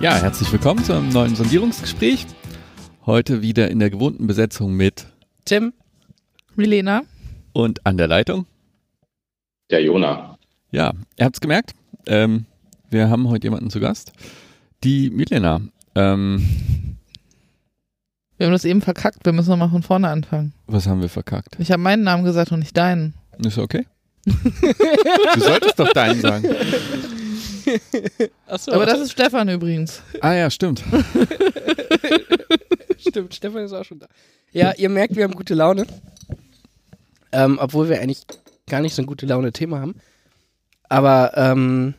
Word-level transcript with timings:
Ja, 0.00 0.14
herzlich 0.16 0.50
willkommen 0.52 0.82
zu 0.84 0.92
einem 0.94 1.10
neuen 1.10 1.34
Sondierungsgespräch. 1.36 2.26
Heute 3.06 3.42
wieder 3.42 3.70
in 3.70 3.78
der 3.78 3.90
gewohnten 3.90 4.26
Besetzung 4.26 4.74
mit 4.74 5.06
Tim, 5.44 5.72
Milena. 6.56 7.02
und 7.52 7.84
an 7.86 7.96
der 7.96 8.08
Leitung. 8.08 8.46
Der 9.70 9.82
Jona. 9.82 10.38
Ja, 10.70 10.92
ihr 11.18 11.24
habt 11.24 11.36
es 11.36 11.40
gemerkt. 11.40 11.72
Ähm, 12.06 12.46
wir 12.88 13.08
haben 13.10 13.28
heute 13.28 13.46
jemanden 13.46 13.70
zu 13.70 13.80
Gast. 13.80 14.12
Die 14.84 15.10
Milena. 15.10 15.60
Ähm, 15.94 16.96
Wir 18.38 18.46
haben 18.46 18.52
das 18.52 18.64
eben 18.64 18.80
verkackt, 18.80 19.24
wir 19.26 19.32
müssen 19.32 19.50
nochmal 19.50 19.70
von 19.70 19.82
vorne 19.82 20.08
anfangen. 20.08 20.54
was 20.66 20.86
haben 20.86 21.02
wir 21.02 21.08
verkackt? 21.10 21.56
Ich 21.58 21.70
habe 21.72 21.82
meinen 21.82 22.04
Namen 22.04 22.24
gesagt 22.24 22.52
und 22.52 22.60
nicht 22.60 22.76
deinen. 22.76 23.14
Ist 23.38 23.58
okay? 23.58 23.86
du 24.24 25.40
solltest 25.40 25.78
doch 25.78 25.92
deinen 25.92 26.20
sagen. 26.20 26.44
Achso, 28.46 28.72
Aber 28.72 28.86
das 28.86 29.00
ist 29.00 29.12
Stefan 29.12 29.48
übrigens. 29.48 30.02
Ah 30.20 30.34
ja, 30.34 30.50
stimmt. 30.50 30.82
stimmt, 32.98 33.34
Stefan 33.34 33.64
ist 33.64 33.72
auch 33.72 33.84
schon 33.84 33.98
da. 33.98 34.08
Ja, 34.52 34.72
ihr 34.76 34.88
merkt, 34.88 35.16
wir 35.16 35.24
haben 35.24 35.34
gute 35.34 35.54
Laune. 35.54 35.86
Ähm, 37.32 37.58
obwohl 37.60 37.88
wir 37.88 38.00
eigentlich 38.00 38.22
gar 38.68 38.80
nicht 38.80 38.94
so 38.94 39.02
ein 39.02 39.06
gute 39.06 39.26
Laune-Thema 39.26 39.80
haben. 39.80 39.94
Aber, 40.88 41.32
ähm, 41.36 41.94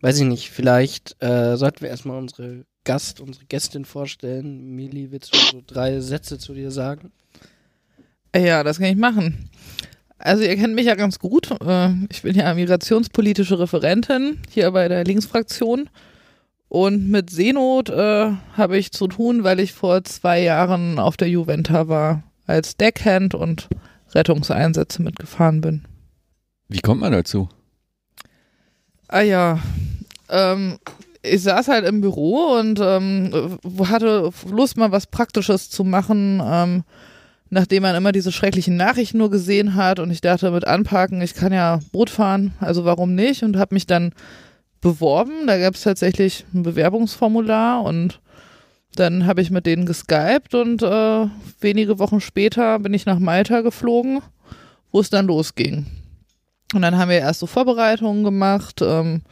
weiß 0.00 0.18
ich 0.18 0.26
nicht, 0.26 0.50
vielleicht 0.50 1.22
äh, 1.22 1.56
sollten 1.56 1.82
wir 1.82 1.88
erstmal 1.88 2.18
unsere 2.18 2.64
Gast, 2.84 3.20
unsere 3.20 3.44
Gästin 3.46 3.84
vorstellen. 3.84 4.74
Mili, 4.74 5.10
willst 5.10 5.34
du 5.34 5.38
so 5.38 5.62
drei 5.66 6.00
Sätze 6.00 6.38
zu 6.38 6.54
dir 6.54 6.70
sagen? 6.70 7.12
Ja, 8.34 8.62
das 8.64 8.78
kann 8.78 8.88
ich 8.88 8.96
machen. 8.96 9.50
Also 10.18 10.42
ihr 10.44 10.56
kennt 10.56 10.74
mich 10.74 10.86
ja 10.86 10.94
ganz 10.94 11.18
gut. 11.18 11.50
Äh, 11.60 11.90
Ich 12.10 12.22
bin 12.22 12.34
ja 12.36 12.52
migrationspolitische 12.54 13.58
Referentin 13.58 14.38
hier 14.50 14.70
bei 14.70 14.88
der 14.88 15.04
Linksfraktion. 15.04 15.88
Und 16.68 17.08
mit 17.10 17.30
Seenot 17.30 17.90
äh, 17.90 18.32
habe 18.56 18.76
ich 18.76 18.90
zu 18.92 19.06
tun, 19.06 19.44
weil 19.44 19.60
ich 19.60 19.72
vor 19.72 20.02
zwei 20.04 20.42
Jahren 20.42 20.98
auf 20.98 21.16
der 21.16 21.28
Juventa 21.28 21.88
war, 21.88 22.24
als 22.46 22.76
Deckhand 22.76 23.34
und 23.34 23.68
Rettungseinsätze 24.14 25.02
mitgefahren 25.02 25.60
bin. 25.60 25.84
Wie 26.68 26.80
kommt 26.80 27.00
man 27.02 27.12
dazu? 27.12 27.48
Ah 29.08 29.20
ja, 29.20 29.60
ähm, 30.28 30.78
ich 31.22 31.42
saß 31.42 31.68
halt 31.68 31.86
im 31.86 32.00
Büro 32.00 32.58
und 32.58 32.80
ähm, 32.82 33.58
hatte 33.88 34.30
Lust, 34.50 34.76
mal 34.76 34.90
was 34.90 35.06
Praktisches 35.06 35.70
zu 35.70 35.84
machen, 35.84 36.42
ähm, 36.44 36.84
nachdem 37.56 37.84
man 37.84 37.96
immer 37.96 38.12
diese 38.12 38.32
schrecklichen 38.32 38.76
Nachrichten 38.76 39.16
nur 39.16 39.30
gesehen 39.30 39.76
hat. 39.76 39.98
Und 39.98 40.10
ich 40.10 40.20
dachte, 40.20 40.50
mit 40.50 40.66
Anparken, 40.66 41.22
ich 41.22 41.32
kann 41.32 41.54
ja 41.54 41.80
Boot 41.90 42.10
fahren, 42.10 42.52
also 42.60 42.84
warum 42.84 43.14
nicht? 43.14 43.42
Und 43.42 43.56
habe 43.56 43.74
mich 43.74 43.86
dann 43.86 44.12
beworben. 44.82 45.46
Da 45.46 45.58
gab 45.58 45.74
es 45.74 45.80
tatsächlich 45.80 46.44
ein 46.52 46.64
Bewerbungsformular 46.64 47.82
und 47.82 48.20
dann 48.94 49.24
habe 49.24 49.40
ich 49.40 49.50
mit 49.50 49.64
denen 49.64 49.86
geskypt 49.86 50.54
und 50.54 50.82
äh, 50.82 51.26
wenige 51.60 51.98
Wochen 51.98 52.20
später 52.20 52.78
bin 52.78 52.92
ich 52.92 53.06
nach 53.06 53.18
Malta 53.18 53.62
geflogen, 53.62 54.20
wo 54.92 55.00
es 55.00 55.08
dann 55.08 55.26
losging. 55.26 55.86
Und 56.74 56.82
dann 56.82 56.98
haben 56.98 57.08
wir 57.08 57.18
erst 57.18 57.40
so 57.40 57.46
Vorbereitungen 57.46 58.22
gemacht, 58.22 58.82
ähm, 58.82 59.22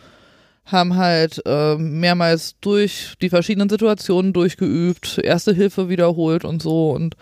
haben 0.64 0.96
halt 0.96 1.42
äh, 1.44 1.76
mehrmals 1.76 2.56
durch 2.62 3.16
die 3.20 3.28
verschiedenen 3.28 3.68
Situationen 3.68 4.32
durchgeübt, 4.32 5.18
erste 5.22 5.52
Hilfe 5.52 5.90
wiederholt 5.90 6.46
und 6.46 6.62
so 6.62 6.92
und 6.92 7.16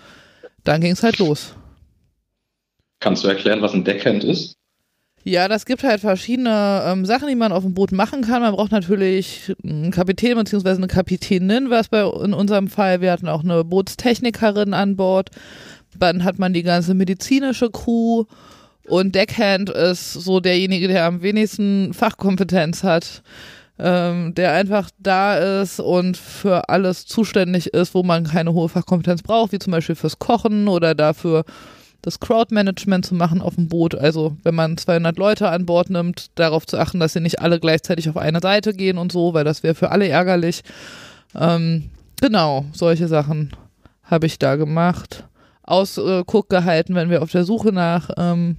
dann 0.64 0.80
ging 0.80 0.92
es 0.92 1.02
halt 1.02 1.18
los. 1.18 1.54
Kannst 3.00 3.24
du 3.24 3.28
erklären, 3.28 3.62
was 3.62 3.74
ein 3.74 3.84
Deckhand 3.84 4.24
ist? 4.24 4.56
Ja, 5.24 5.46
das 5.46 5.66
gibt 5.66 5.84
halt 5.84 6.00
verschiedene 6.00 6.82
ähm, 6.84 7.06
Sachen, 7.06 7.28
die 7.28 7.36
man 7.36 7.52
auf 7.52 7.62
dem 7.62 7.74
Boot 7.74 7.92
machen 7.92 8.22
kann. 8.22 8.42
Man 8.42 8.54
braucht 8.54 8.72
natürlich 8.72 9.54
einen 9.62 9.92
Kapitän 9.92 10.36
bzw. 10.36 10.70
eine 10.70 10.88
Kapitänin, 10.88 11.70
was 11.70 11.88
bei 11.88 12.02
in 12.24 12.34
unserem 12.34 12.66
Fall, 12.66 13.00
wir 13.00 13.12
hatten 13.12 13.28
auch 13.28 13.44
eine 13.44 13.62
Bootstechnikerin 13.62 14.74
an 14.74 14.96
Bord. 14.96 15.30
Dann 15.96 16.24
hat 16.24 16.38
man 16.38 16.52
die 16.52 16.64
ganze 16.64 16.94
medizinische 16.94 17.70
Crew 17.70 18.24
und 18.86 19.14
Deckhand 19.14 19.70
ist 19.70 20.12
so 20.12 20.40
derjenige, 20.40 20.88
der 20.88 21.04
am 21.04 21.22
wenigsten 21.22 21.94
Fachkompetenz 21.94 22.82
hat, 22.82 23.22
ähm, 23.84 24.32
der 24.34 24.52
einfach 24.52 24.90
da 25.00 25.60
ist 25.60 25.80
und 25.80 26.16
für 26.16 26.68
alles 26.68 27.04
zuständig 27.04 27.74
ist, 27.74 27.94
wo 27.94 28.04
man 28.04 28.24
keine 28.24 28.52
hohe 28.52 28.68
Fachkompetenz 28.68 29.22
braucht, 29.22 29.50
wie 29.50 29.58
zum 29.58 29.72
Beispiel 29.72 29.96
fürs 29.96 30.20
Kochen 30.20 30.68
oder 30.68 30.94
dafür 30.94 31.44
das 32.00 32.20
Crowdmanagement 32.20 33.04
zu 33.04 33.16
machen 33.16 33.42
auf 33.42 33.56
dem 33.56 33.68
Boot. 33.68 33.96
Also 33.96 34.36
wenn 34.44 34.54
man 34.54 34.76
200 34.76 35.18
Leute 35.18 35.48
an 35.48 35.66
Bord 35.66 35.90
nimmt, 35.90 36.30
darauf 36.36 36.64
zu 36.64 36.78
achten, 36.78 37.00
dass 37.00 37.14
sie 37.14 37.20
nicht 37.20 37.40
alle 37.40 37.58
gleichzeitig 37.58 38.08
auf 38.08 38.16
eine 38.16 38.38
Seite 38.40 38.72
gehen 38.72 38.98
und 38.98 39.10
so, 39.10 39.34
weil 39.34 39.44
das 39.44 39.64
wäre 39.64 39.74
für 39.74 39.90
alle 39.90 40.06
ärgerlich. 40.06 40.62
Ähm, 41.34 41.90
genau, 42.20 42.64
solche 42.72 43.08
Sachen 43.08 43.50
habe 44.04 44.26
ich 44.26 44.38
da 44.38 44.54
gemacht. 44.54 45.24
Ausguck 45.64 46.48
gehalten, 46.48 46.94
wenn 46.94 47.10
wir 47.10 47.22
auf 47.22 47.32
der 47.32 47.44
Suche 47.44 47.72
nach 47.72 48.10
ähm, 48.16 48.58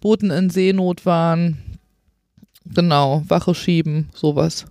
Booten 0.00 0.30
in 0.30 0.48
Seenot 0.48 1.06
waren. 1.06 1.63
Genau, 2.66 3.22
Wache 3.28 3.54
schieben, 3.54 4.08
sowas. 4.14 4.64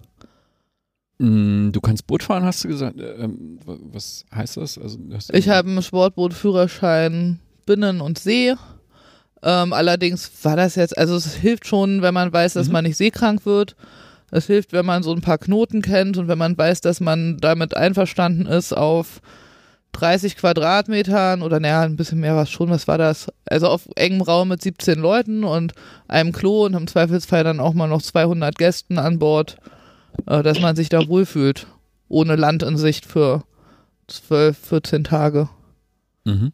Mm, 1.19 1.71
Du 1.71 1.79
kannst 1.81 2.07
Boot 2.07 2.23
fahren, 2.23 2.43
hast 2.43 2.63
du 2.63 2.67
gesagt. 2.67 2.99
Ähm, 2.99 3.59
wa- 3.65 3.77
was 3.91 4.25
heißt 4.33 4.57
das? 4.57 4.77
Also, 4.77 4.97
Ich 5.31 5.49
habe 5.49 5.69
einen 5.69 5.81
Sportbootführerschein 5.83 7.39
Binnen 7.65 8.01
und 8.01 8.19
See. 8.19 8.55
Ähm, 9.41 9.73
allerdings 9.73 10.31
war 10.43 10.55
das 10.55 10.75
jetzt, 10.75 10.97
also 10.97 11.15
es 11.15 11.35
hilft 11.35 11.67
schon, 11.67 12.01
wenn 12.01 12.13
man 12.13 12.31
weiß, 12.33 12.53
dass 12.53 12.67
Mhm. 12.67 12.73
man 12.73 12.83
nicht 12.85 12.97
seekrank 12.97 13.45
wird. 13.45 13.75
Es 14.31 14.47
hilft, 14.47 14.73
wenn 14.73 14.85
man 14.85 15.03
so 15.03 15.13
ein 15.13 15.21
paar 15.21 15.37
Knoten 15.37 15.81
kennt 15.81 16.17
und 16.17 16.27
wenn 16.27 16.37
man 16.37 16.57
weiß, 16.57 16.81
dass 16.81 16.99
man 16.99 17.37
damit 17.37 17.75
einverstanden 17.77 18.45
ist 18.47 18.73
auf 18.73 19.21
30 19.93 20.35
Quadratmetern 20.35 21.41
oder 21.41 21.59
naja, 21.59 21.81
ein 21.81 21.95
bisschen 21.95 22.19
mehr 22.19 22.35
war 22.35 22.43
es 22.43 22.49
schon, 22.49 22.69
was 22.69 22.87
war 22.87 22.97
das? 22.97 23.31
Also 23.45 23.67
auf 23.67 23.87
engem 23.95 24.21
Raum 24.21 24.49
mit 24.49 24.61
17 24.61 24.99
Leuten 24.99 25.43
und 25.43 25.73
einem 26.07 26.31
Klo 26.31 26.65
und 26.65 26.73
im 26.73 26.87
Zweifelsfall 26.87 27.43
dann 27.43 27.59
auch 27.59 27.73
mal 27.73 27.87
noch 27.87 28.01
200 28.01 28.57
Gästen 28.57 28.99
an 28.99 29.19
Bord, 29.19 29.57
äh, 30.27 30.43
dass 30.43 30.59
man 30.59 30.75
sich 30.75 30.89
da 30.89 31.07
wohlfühlt. 31.07 31.67
Ohne 32.09 32.35
Land 32.35 32.63
in 32.63 32.77
Sicht 32.77 33.05
für 33.05 33.43
12, 34.07 34.57
14 34.57 35.03
Tage. 35.03 35.49
Mhm. 36.25 36.51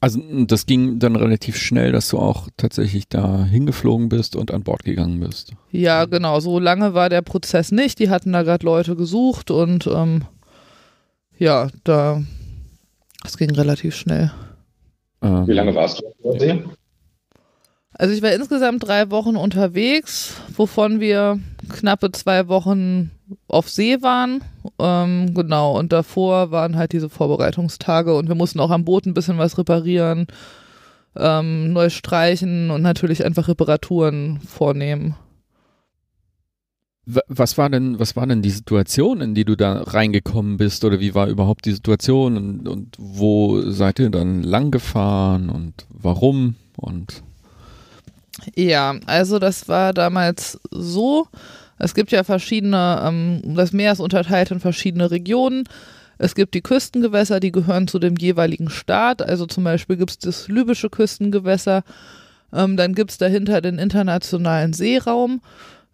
Also 0.00 0.20
das 0.46 0.66
ging 0.66 0.98
dann 0.98 1.16
relativ 1.16 1.56
schnell, 1.56 1.90
dass 1.90 2.08
du 2.08 2.18
auch 2.18 2.48
tatsächlich 2.58 3.08
da 3.08 3.42
hingeflogen 3.44 4.10
bist 4.10 4.36
und 4.36 4.50
an 4.50 4.62
Bord 4.62 4.84
gegangen 4.84 5.18
bist. 5.18 5.52
Ja, 5.70 6.04
genau. 6.04 6.40
So 6.40 6.58
lange 6.58 6.92
war 6.92 7.08
der 7.08 7.22
Prozess 7.22 7.72
nicht. 7.72 7.98
Die 7.98 8.10
hatten 8.10 8.32
da 8.32 8.42
gerade 8.42 8.66
Leute 8.66 8.96
gesucht 8.96 9.50
und 9.50 9.86
ähm, 9.86 10.26
ja, 11.38 11.68
da 11.84 12.22
es 13.24 13.36
ging 13.38 13.50
relativ 13.50 13.96
schnell. 13.96 14.30
Ähm, 15.22 15.46
Wie 15.46 15.52
lange 15.52 15.74
warst 15.74 16.00
du 16.00 16.06
auf 16.06 16.14
der 16.24 16.40
See? 16.40 16.64
Also 17.96 18.12
ich 18.12 18.22
war 18.22 18.32
insgesamt 18.32 18.86
drei 18.86 19.10
Wochen 19.10 19.36
unterwegs, 19.36 20.36
wovon 20.56 21.00
wir 21.00 21.38
knappe 21.68 22.10
zwei 22.10 22.48
Wochen 22.48 23.12
auf 23.46 23.70
See 23.70 24.02
waren. 24.02 24.42
Ähm, 24.80 25.32
genau, 25.32 25.78
und 25.78 25.92
davor 25.92 26.50
waren 26.50 26.76
halt 26.76 26.92
diese 26.92 27.08
Vorbereitungstage 27.08 28.14
und 28.16 28.28
wir 28.28 28.34
mussten 28.34 28.58
auch 28.60 28.70
am 28.70 28.84
Boot 28.84 29.06
ein 29.06 29.14
bisschen 29.14 29.38
was 29.38 29.58
reparieren, 29.58 30.26
ähm, 31.16 31.72
neu 31.72 31.88
streichen 31.88 32.70
und 32.70 32.82
natürlich 32.82 33.24
einfach 33.24 33.46
Reparaturen 33.46 34.40
vornehmen. 34.40 35.14
Wa- 37.06 37.22
Was 37.28 37.56
war 37.58 37.70
denn, 37.70 37.98
was 37.98 38.16
war 38.16 38.26
denn 38.26 38.42
die 38.42 38.50
Situation, 38.50 39.20
in 39.20 39.34
die 39.34 39.44
du 39.44 39.56
da 39.56 39.82
reingekommen 39.82 40.56
bist 40.56 40.84
oder 40.84 41.00
wie 41.00 41.14
war 41.14 41.28
überhaupt 41.28 41.64
die 41.66 41.72
Situation 41.72 42.36
und, 42.36 42.68
und 42.68 42.96
wo 42.98 43.62
seid 43.70 43.98
ihr 43.98 44.10
dann 44.10 44.42
lang 44.42 44.70
gefahren 44.70 45.48
und 45.48 45.86
warum 45.90 46.54
und 46.76 47.22
Ja, 48.56 48.96
also 49.06 49.38
das 49.38 49.68
war 49.68 49.92
damals 49.92 50.58
so. 50.70 51.28
Es 51.78 51.94
gibt 51.94 52.12
ja 52.12 52.24
verschiedene, 52.24 53.00
ähm, 53.04 53.54
das 53.54 53.72
Meer 53.72 53.92
ist 53.92 54.00
unterteilt 54.00 54.50
in 54.50 54.60
verschiedene 54.60 55.10
Regionen. 55.10 55.64
Es 56.18 56.34
gibt 56.34 56.54
die 56.54 56.60
Küstengewässer, 56.62 57.40
die 57.40 57.50
gehören 57.52 57.88
zu 57.88 57.98
dem 57.98 58.16
jeweiligen 58.16 58.70
Staat. 58.70 59.20
Also 59.22 59.46
zum 59.46 59.64
Beispiel 59.64 59.96
gibt 59.96 60.10
es 60.10 60.18
das 60.18 60.48
libysche 60.48 60.88
Küstengewässer. 60.90 61.82
Ähm, 62.52 62.76
dann 62.76 62.94
gibt 62.94 63.10
es 63.10 63.18
dahinter 63.18 63.60
den 63.60 63.78
internationalen 63.78 64.72
Seeraum. 64.72 65.40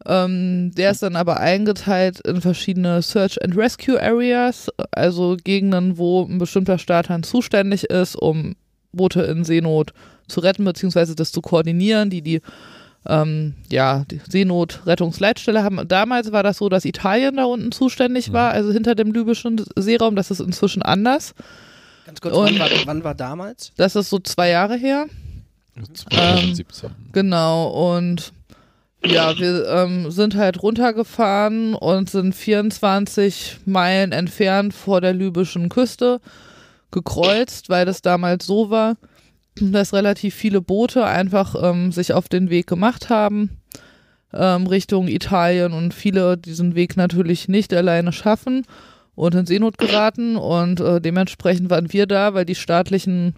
Ähm, 0.07 0.73
der 0.75 0.93
ist 0.93 1.03
dann 1.03 1.15
aber 1.17 1.39
eingeteilt 1.41 2.21
in 2.21 2.41
verschiedene 2.41 3.03
Search 3.03 3.43
and 3.45 3.57
Rescue 3.57 4.01
Areas, 4.03 4.69
also 4.93 5.37
Gegenden, 5.43 5.99
wo 5.99 6.25
ein 6.25 6.39
bestimmter 6.39 6.79
Staat 6.79 7.11
dann 7.11 7.23
zuständig 7.23 7.85
ist, 7.85 8.17
um 8.17 8.57
Boote 8.93 9.23
in 9.23 9.45
Seenot 9.45 9.93
zu 10.27 10.41
retten, 10.41 10.65
beziehungsweise 10.65 11.15
das 11.15 11.33
zu 11.33 11.41
koordinieren, 11.43 12.09
die 12.11 12.23
die 12.23 12.41
ähm, 13.07 13.55
ja, 13.71 14.05
die 14.11 14.21
Seenotrettungsleitstelle 14.29 15.63
haben. 15.65 15.87
Damals 15.89 16.33
war 16.33 16.43
das 16.43 16.59
so, 16.59 16.69
dass 16.69 16.85
Italien 16.85 17.37
da 17.37 17.45
unten 17.45 17.73
zuständig 17.73 18.33
war, 18.33 18.51
also 18.53 18.73
hinter 18.73 18.95
dem 18.95 19.13
libyschen 19.13 19.65
Seeraum. 19.77 20.17
Das 20.17 20.31
ist 20.31 20.41
inzwischen 20.41 20.83
anders. 20.83 21.35
Ganz 22.07 22.21
kurz, 22.21 22.35
Und- 22.37 22.45
wann 22.45 22.59
war, 22.59 22.69
wann 22.85 23.05
war 23.05 23.15
damals? 23.15 23.73
Das 23.79 23.97
ist 23.97 24.11
so 24.11 24.19
zwei 24.19 24.51
Jahre 24.51 24.77
her. 24.77 25.07
2017? 25.95 26.91
Genau, 27.13 27.69
und 27.97 28.33
ja, 29.05 29.39
wir 29.39 29.67
ähm, 29.69 30.11
sind 30.11 30.37
halt 30.37 30.63
runtergefahren 30.63 31.75
und 31.75 32.11
sind 32.11 32.35
24 32.35 33.61
Meilen 33.65 34.13
entfernt 34.13 34.75
vor 34.75 35.01
der 35.01 35.15
libyschen 35.15 35.69
Küste 35.69 36.21
gekreuzt, 36.91 37.69
weil 37.69 37.87
das 37.87 38.03
damals 38.03 38.47
so 38.47 38.71
war, 38.71 38.97
dass 39.61 39.93
relativ 39.93 40.35
viele 40.35 40.61
Boote 40.61 41.05
einfach 41.05 41.55
ähm, 41.61 41.93
sich 41.93 42.13
auf 42.13 42.29
den 42.29 42.51
Weg 42.51 42.67
gemacht 42.67 43.09
haben 43.11 43.61
ähm, 44.33 44.67
Richtung 44.67 45.09
Italien 45.09 45.73
und 45.73 45.95
viele 45.95 46.37
diesen 46.37 46.75
Weg 46.75 46.97
natürlich 46.97 47.49
nicht 47.49 47.73
alleine 47.73 48.13
schaffen 48.13 48.65
und 49.15 49.35
in 49.35 49.47
Seenot 49.47 49.79
geraten 49.79 50.37
und 50.37 50.81
äh, 50.81 51.01
dementsprechend 51.01 51.71
waren 51.71 51.93
wir 51.93 52.07
da, 52.07 52.35
weil 52.35 52.45
die 52.45 52.55
staatlichen 52.55 53.35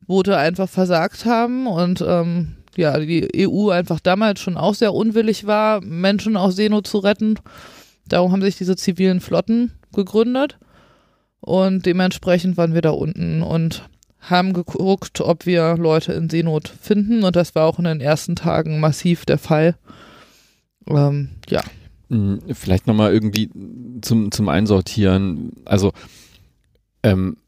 Boote 0.00 0.36
einfach 0.36 0.68
versagt 0.68 1.24
haben 1.24 1.66
und 1.66 2.04
ähm, 2.06 2.56
ja, 2.78 2.96
die 2.98 3.28
EU 3.36 3.70
einfach 3.70 3.98
damals 3.98 4.40
schon 4.40 4.56
auch 4.56 4.74
sehr 4.74 4.94
unwillig 4.94 5.46
war, 5.46 5.80
Menschen 5.80 6.36
aus 6.36 6.54
Seenot 6.54 6.86
zu 6.86 6.98
retten. 6.98 7.34
Darum 8.06 8.30
haben 8.30 8.40
sich 8.40 8.56
diese 8.56 8.76
zivilen 8.76 9.20
Flotten 9.20 9.72
gegründet 9.92 10.58
und 11.40 11.84
dementsprechend 11.86 12.56
waren 12.56 12.74
wir 12.74 12.80
da 12.80 12.90
unten 12.90 13.42
und 13.42 13.88
haben 14.20 14.52
geguckt, 14.52 15.20
ob 15.20 15.44
wir 15.44 15.76
Leute 15.76 16.12
in 16.12 16.30
Seenot 16.30 16.68
finden 16.68 17.24
und 17.24 17.34
das 17.34 17.56
war 17.56 17.66
auch 17.66 17.80
in 17.80 17.84
den 17.84 18.00
ersten 18.00 18.36
Tagen 18.36 18.78
massiv 18.78 19.26
der 19.26 19.38
Fall. 19.38 19.74
Ähm, 20.86 21.30
ja. 21.48 21.62
Hm, 22.10 22.38
vielleicht 22.52 22.86
nochmal 22.86 23.12
irgendwie 23.12 23.50
zum, 24.02 24.30
zum 24.30 24.48
Einsortieren. 24.48 25.50
Also, 25.64 25.92
ähm, 27.02 27.38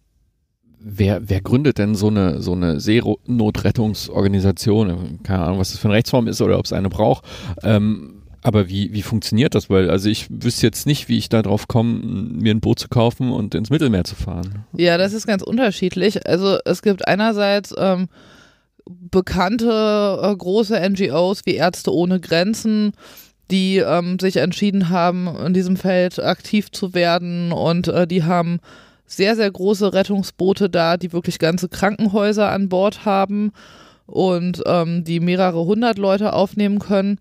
wer, 0.80 1.28
wer 1.28 1.40
gründet 1.40 1.78
denn 1.78 1.94
so 1.94 2.08
eine, 2.08 2.42
so 2.42 2.50
eine 2.52 2.80
Seenotrettungsorganisation? 2.80 5.20
Keine 5.22 5.44
Ahnung, 5.44 5.58
was 5.58 5.70
das 5.70 5.80
für 5.80 5.88
eine 5.88 5.94
Rechtsform 5.94 6.26
ist 6.26 6.40
oder 6.40 6.58
ob 6.58 6.64
es 6.64 6.72
eine 6.72 6.88
braucht. 6.88 7.24
Ähm, 7.62 8.22
aber 8.42 8.70
wie, 8.70 8.92
wie 8.92 9.02
funktioniert 9.02 9.54
das? 9.54 9.68
Weil, 9.68 9.90
also 9.90 10.08
ich 10.08 10.28
wüsste 10.30 10.66
jetzt 10.66 10.86
nicht, 10.86 11.08
wie 11.08 11.18
ich 11.18 11.28
da 11.28 11.42
drauf 11.42 11.68
komme, 11.68 12.00
mir 12.00 12.54
ein 12.54 12.60
Boot 12.60 12.78
zu 12.78 12.88
kaufen 12.88 13.32
und 13.32 13.54
ins 13.54 13.68
Mittelmeer 13.68 14.04
zu 14.04 14.14
fahren. 14.14 14.64
Ja, 14.72 14.96
das 14.96 15.12
ist 15.12 15.26
ganz 15.26 15.42
unterschiedlich. 15.42 16.26
Also 16.26 16.56
es 16.64 16.80
gibt 16.80 17.06
einerseits 17.06 17.74
ähm, 17.76 18.08
bekannte 18.86 20.18
äh, 20.22 20.34
große 20.34 20.80
NGOs 20.88 21.42
wie 21.44 21.56
Ärzte 21.56 21.92
ohne 21.92 22.18
Grenzen, 22.18 22.92
die 23.50 23.76
ähm, 23.78 24.18
sich 24.18 24.38
entschieden 24.38 24.88
haben, 24.88 25.28
in 25.44 25.52
diesem 25.52 25.76
Feld 25.76 26.18
aktiv 26.18 26.70
zu 26.70 26.94
werden 26.94 27.52
und 27.52 27.88
äh, 27.88 28.06
die 28.06 28.24
haben 28.24 28.60
sehr, 29.10 29.34
sehr 29.34 29.50
große 29.50 29.92
Rettungsboote 29.92 30.70
da, 30.70 30.96
die 30.96 31.12
wirklich 31.12 31.38
ganze 31.38 31.68
Krankenhäuser 31.68 32.50
an 32.50 32.68
Bord 32.68 33.04
haben 33.04 33.50
und 34.06 34.62
ähm, 34.66 35.04
die 35.04 35.18
mehrere 35.18 35.64
hundert 35.64 35.98
Leute 35.98 36.32
aufnehmen 36.32 36.78
können. 36.78 37.18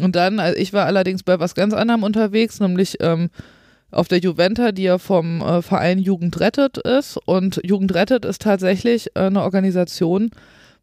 Und 0.00 0.16
dann, 0.16 0.40
also 0.40 0.58
ich 0.58 0.72
war 0.72 0.86
allerdings 0.86 1.22
bei 1.22 1.38
was 1.38 1.54
ganz 1.54 1.74
anderem 1.74 2.02
unterwegs, 2.02 2.58
nämlich 2.58 2.96
ähm, 3.00 3.28
auf 3.90 4.08
der 4.08 4.18
Juventa, 4.18 4.72
die 4.72 4.84
ja 4.84 4.98
vom 4.98 5.42
äh, 5.42 5.60
Verein 5.60 5.98
Jugend 5.98 6.40
rettet 6.40 6.78
ist. 6.78 7.18
Und 7.26 7.60
Jugend 7.62 7.94
rettet 7.94 8.24
ist 8.24 8.42
tatsächlich 8.42 9.08
äh, 9.14 9.26
eine 9.26 9.42
Organisation, 9.42 10.30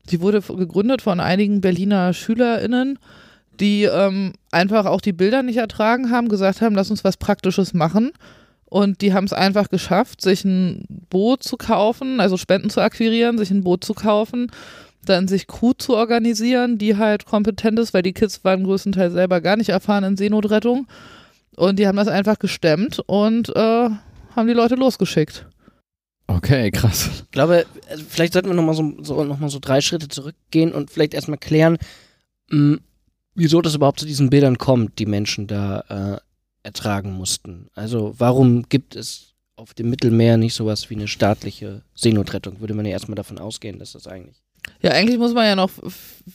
die 0.09 0.21
wurde 0.21 0.41
gegründet 0.41 1.01
von 1.01 1.19
einigen 1.19 1.61
Berliner 1.61 2.13
SchülerInnen, 2.13 2.99
die 3.59 3.83
ähm, 3.83 4.33
einfach 4.51 4.85
auch 4.85 5.01
die 5.01 5.13
Bilder 5.13 5.41
nicht 5.41 5.57
ertragen 5.57 6.11
haben, 6.11 6.29
gesagt 6.29 6.61
haben, 6.61 6.75
lass 6.75 6.91
uns 6.91 7.03
was 7.03 7.17
Praktisches 7.17 7.73
machen. 7.73 8.11
Und 8.73 9.01
die 9.01 9.13
haben 9.13 9.25
es 9.25 9.33
einfach 9.33 9.69
geschafft, 9.69 10.21
sich 10.21 10.43
ein 10.45 10.85
Boot 11.11 11.43
zu 11.43 11.57
kaufen, 11.57 12.19
also 12.19 12.37
Spenden 12.37 12.71
zu 12.71 12.81
akquirieren, 12.81 13.37
sich 13.37 13.51
ein 13.51 13.63
Boot 13.63 13.83
zu 13.83 13.93
kaufen, 13.93 14.51
dann 15.05 15.27
sich 15.27 15.45
Crew 15.45 15.73
zu 15.77 15.95
organisieren, 15.95 16.79
die 16.79 16.97
halt 16.97 17.27
kompetent 17.27 17.77
ist, 17.77 17.93
weil 17.93 18.01
die 18.01 18.13
Kids 18.13 18.43
waren 18.43 18.63
größtenteils 18.63 19.13
selber 19.13 19.41
gar 19.41 19.57
nicht 19.57 19.69
erfahren 19.69 20.03
in 20.03 20.17
Seenotrettung. 20.17 20.87
Und 21.55 21.77
die 21.77 21.85
haben 21.85 21.97
das 21.97 22.07
einfach 22.07 22.39
gestemmt 22.39 22.99
und 23.05 23.55
äh, 23.55 23.89
haben 24.35 24.47
die 24.47 24.53
Leute 24.53 24.73
losgeschickt. 24.73 25.45
Okay, 26.25 26.71
krass. 26.71 27.11
Ich 27.25 27.29
glaube, 27.31 27.67
vielleicht 28.09 28.33
sollten 28.33 28.49
wir 28.49 28.55
nochmal 28.55 28.73
so, 28.73 28.91
so, 29.03 29.23
noch 29.23 29.49
so 29.49 29.59
drei 29.61 29.81
Schritte 29.81 30.07
zurückgehen 30.07 30.71
und 30.71 30.89
vielleicht 30.89 31.13
erstmal 31.13 31.37
klären, 31.37 31.77
mh, 32.49 32.57
hm, 32.57 32.79
wieso 33.35 33.61
das 33.61 33.75
überhaupt 33.75 33.99
zu 33.99 34.07
diesen 34.07 34.31
Bildern 34.31 34.57
kommt, 34.57 34.97
die 34.97 35.05
Menschen 35.05 35.45
da 35.45 36.15
äh, 36.15 36.32
ertragen 36.63 37.13
mussten. 37.13 37.67
Also 37.75 38.15
warum 38.17 38.63
gibt 38.69 38.95
es 38.95 39.33
auf 39.55 39.73
dem 39.73 39.89
Mittelmeer 39.89 40.37
nicht 40.37 40.55
sowas 40.55 40.89
wie 40.89 40.95
eine 40.95 41.07
staatliche 41.07 41.83
Seenotrettung? 41.93 42.59
Würde 42.59 42.73
man 42.73 42.85
ja 42.85 42.91
erstmal 42.91 43.15
davon 43.15 43.37
ausgehen, 43.37 43.79
dass 43.79 43.91
das 43.91 44.07
eigentlich. 44.07 44.41
Ja, 44.81 44.91
eigentlich 44.91 45.17
muss 45.17 45.33
man 45.33 45.45
ja 45.45 45.55
noch, 45.55 45.71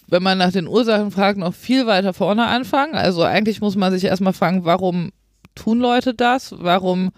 wenn 0.07 0.23
man 0.23 0.39
nach 0.39 0.53
den 0.53 0.69
Ursachen 0.69 1.11
fragt, 1.11 1.39
noch 1.39 1.55
viel 1.55 1.87
weiter 1.87 2.13
vorne 2.13 2.47
anfangen. 2.47 2.95
Also 2.95 3.23
eigentlich 3.23 3.61
muss 3.61 3.77
man 3.77 3.93
sich 3.93 4.05
erstmal 4.05 4.35
fragen, 4.35 4.65
warum 4.65 5.11
tun 5.55 5.81
Leute 5.81 6.15
das? 6.15 6.55
Warum 6.59 7.11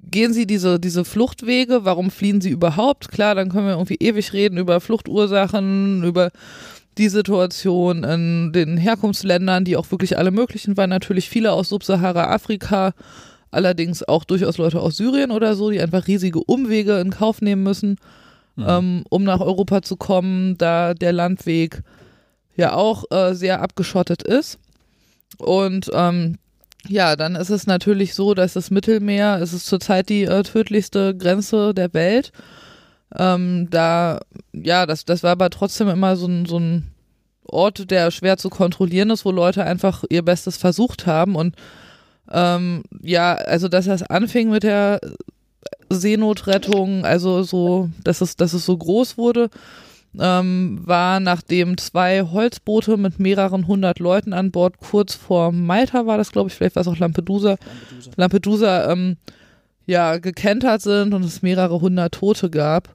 gehen 0.00 0.32
sie 0.32 0.46
diese, 0.46 0.78
diese 0.78 1.04
Fluchtwege? 1.04 1.84
Warum 1.84 2.10
fliehen 2.10 2.40
sie 2.40 2.50
überhaupt? 2.50 3.08
Klar, 3.08 3.34
dann 3.34 3.50
können 3.50 3.66
wir 3.66 3.74
irgendwie 3.74 3.96
ewig 3.96 4.32
reden 4.32 4.58
über 4.58 4.80
Fluchtursachen, 4.80 6.02
über 6.04 6.30
die 6.98 7.08
Situation 7.08 8.04
in 8.04 8.52
den 8.52 8.76
Herkunftsländern, 8.76 9.64
die 9.64 9.76
auch 9.76 9.90
wirklich 9.90 10.16
alle 10.18 10.30
möglichen 10.30 10.76
waren, 10.76 10.90
natürlich 10.90 11.28
viele 11.28 11.52
aus 11.52 11.68
Subsahara-Afrika, 11.68 12.92
allerdings 13.50 14.02
auch 14.02 14.24
durchaus 14.24 14.58
Leute 14.58 14.80
aus 14.80 14.96
Syrien 14.96 15.30
oder 15.30 15.54
so, 15.56 15.70
die 15.70 15.80
einfach 15.80 16.06
riesige 16.06 16.42
Umwege 16.42 16.98
in 16.98 17.10
Kauf 17.10 17.42
nehmen 17.42 17.62
müssen, 17.62 17.98
mhm. 18.56 18.64
ähm, 18.66 19.04
um 19.10 19.24
nach 19.24 19.40
Europa 19.40 19.82
zu 19.82 19.96
kommen, 19.96 20.56
da 20.58 20.94
der 20.94 21.12
Landweg 21.12 21.82
ja 22.56 22.72
auch 22.72 23.04
äh, 23.10 23.34
sehr 23.34 23.60
abgeschottet 23.60 24.22
ist. 24.22 24.58
Und 25.38 25.90
ähm, 25.92 26.38
ja, 26.88 27.16
dann 27.16 27.36
ist 27.36 27.50
es 27.50 27.66
natürlich 27.66 28.14
so, 28.14 28.34
dass 28.34 28.54
das 28.54 28.70
Mittelmeer, 28.70 29.38
es 29.42 29.52
ist 29.52 29.66
zurzeit 29.66 30.08
die 30.08 30.24
äh, 30.24 30.42
tödlichste 30.42 31.16
Grenze 31.16 31.74
der 31.74 31.92
Welt. 31.94 32.32
Ähm, 33.14 33.68
da, 33.70 34.20
ja, 34.52 34.86
das, 34.86 35.04
das 35.04 35.22
war 35.22 35.32
aber 35.32 35.50
trotzdem 35.50 35.88
immer 35.88 36.16
so 36.16 36.26
ein, 36.26 36.46
so 36.46 36.58
ein 36.58 36.90
Ort, 37.44 37.90
der 37.90 38.10
schwer 38.10 38.36
zu 38.36 38.50
kontrollieren 38.50 39.10
ist, 39.10 39.24
wo 39.24 39.30
Leute 39.30 39.64
einfach 39.64 40.04
ihr 40.10 40.24
Bestes 40.24 40.56
versucht 40.56 41.06
haben. 41.06 41.36
Und 41.36 41.54
ähm, 42.32 42.82
ja, 43.02 43.34
also 43.34 43.68
dass 43.68 43.86
das 43.86 44.02
anfing 44.02 44.50
mit 44.50 44.64
der 44.64 45.00
Seenotrettung, 45.88 47.04
also 47.04 47.42
so, 47.42 47.90
dass 48.02 48.20
es, 48.20 48.36
dass 48.36 48.52
es 48.52 48.64
so 48.64 48.76
groß 48.76 49.16
wurde, 49.16 49.50
ähm, 50.18 50.80
war 50.84 51.20
nachdem 51.20 51.76
zwei 51.78 52.22
Holzboote 52.22 52.96
mit 52.96 53.20
mehreren 53.20 53.66
hundert 53.66 53.98
Leuten 53.98 54.32
an 54.32 54.50
Bord 54.50 54.78
kurz 54.78 55.14
vor 55.14 55.52
Malta 55.52 56.06
war 56.06 56.16
das, 56.16 56.32
glaube 56.32 56.48
ich, 56.48 56.54
vielleicht 56.54 56.74
war 56.74 56.80
es 56.80 56.88
auch 56.88 56.98
Lampedusa, 56.98 57.50
Lampedusa, 57.50 58.10
Lampedusa 58.16 58.92
ähm, 58.92 59.16
ja, 59.86 60.18
gekentert 60.18 60.82
sind 60.82 61.14
und 61.14 61.24
es 61.24 61.42
mehrere 61.42 61.80
hundert 61.80 62.14
Tote 62.14 62.50
gab. 62.50 62.94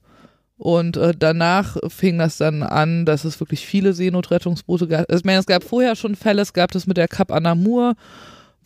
Und 0.58 0.96
äh, 0.96 1.14
danach 1.18 1.78
fing 1.88 2.20
das 2.20 2.38
dann 2.38 2.62
an, 2.62 3.06
dass 3.06 3.26
es 3.26 3.40
wirklich 3.40 3.66
viele 3.66 3.94
Seenotrettungsboote 3.94 4.88
gab. 4.88 5.10
Also, 5.10 5.22
ich 5.22 5.26
meine, 5.26 5.40
es 5.40 5.48
gab 5.48 5.64
vorher 5.64 5.96
schon 5.96 6.16
Fälle, 6.16 6.44
es 6.44 6.54
gab 6.54 6.70
das 6.72 6.86
mit 6.86 6.98
der 6.98 7.08
Cap 7.08 7.32
Anamur, 7.32 7.96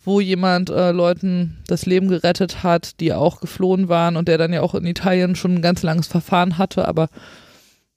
wo 0.04 0.20
jemand 0.20 0.68
äh, 0.68 0.90
Leuten 0.90 1.56
das 1.68 1.86
Leben 1.86 2.08
gerettet 2.08 2.62
hat, 2.62 3.00
die 3.00 3.14
auch 3.14 3.40
geflohen 3.40 3.88
waren 3.88 4.16
und 4.16 4.28
der 4.28 4.36
dann 4.36 4.52
ja 4.52 4.60
auch 4.60 4.74
in 4.74 4.84
Italien 4.84 5.36
schon 5.36 5.54
ein 5.54 5.62
ganz 5.62 5.82
langes 5.82 6.06
Verfahren 6.06 6.58
hatte. 6.58 6.86
Aber 6.86 7.08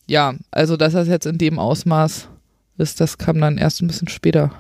ja, 0.08 0.34
also 0.50 0.78
dass 0.78 0.94
das 0.94 1.10
jetzt 1.10 1.26
in 1.26 1.38
dem 1.38 1.60
Ausmaß 1.60 2.30
ist, 2.78 3.02
das 3.02 3.18
kam 3.18 3.42
dann 3.42 3.58
erst 3.58 3.82
ein 3.82 3.88
bisschen 3.88 4.08
später. 4.08 4.52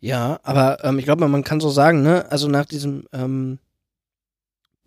Ja, 0.00 0.40
aber 0.42 0.84
ähm, 0.84 0.98
ich 0.98 1.04
glaube, 1.04 1.26
man 1.26 1.44
kann 1.44 1.60
so 1.60 1.70
sagen, 1.70 2.02
ne? 2.02 2.30
Also 2.30 2.48
nach 2.48 2.66
diesem 2.66 3.04
ähm, 3.12 3.58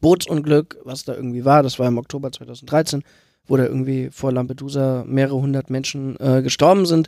Bootsunglück, 0.01 0.77
was 0.83 1.03
da 1.03 1.13
irgendwie 1.13 1.45
war, 1.45 1.63
das 1.63 1.79
war 1.79 1.87
im 1.87 1.97
Oktober 1.97 2.31
2013, 2.31 3.03
wo 3.45 3.57
da 3.57 3.65
irgendwie 3.65 4.09
vor 4.11 4.31
Lampedusa 4.31 5.03
mehrere 5.05 5.41
hundert 5.41 5.69
Menschen 5.69 6.17
äh, 6.19 6.41
gestorben 6.41 6.85
sind, 6.85 7.07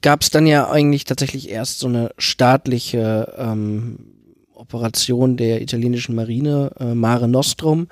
gab 0.00 0.22
es 0.22 0.30
dann 0.30 0.46
ja 0.46 0.68
eigentlich 0.70 1.04
tatsächlich 1.04 1.50
erst 1.50 1.78
so 1.78 1.86
eine 1.86 2.10
staatliche 2.18 3.32
ähm, 3.36 3.98
Operation 4.54 5.36
der 5.36 5.62
italienischen 5.62 6.14
Marine, 6.14 6.72
äh, 6.78 6.94
Mare 6.94 7.28
Nostrum, 7.28 7.88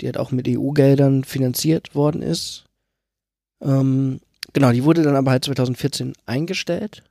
die 0.00 0.06
halt 0.06 0.18
auch 0.18 0.30
mit 0.30 0.46
EU-Geldern 0.48 1.24
finanziert 1.24 1.94
worden 1.94 2.22
ist. 2.22 2.64
Ähm, 3.62 4.20
genau, 4.52 4.72
die 4.72 4.84
wurde 4.84 5.02
dann 5.02 5.16
aber 5.16 5.30
halt 5.30 5.44
2014 5.44 6.12
eingestellt. 6.26 7.02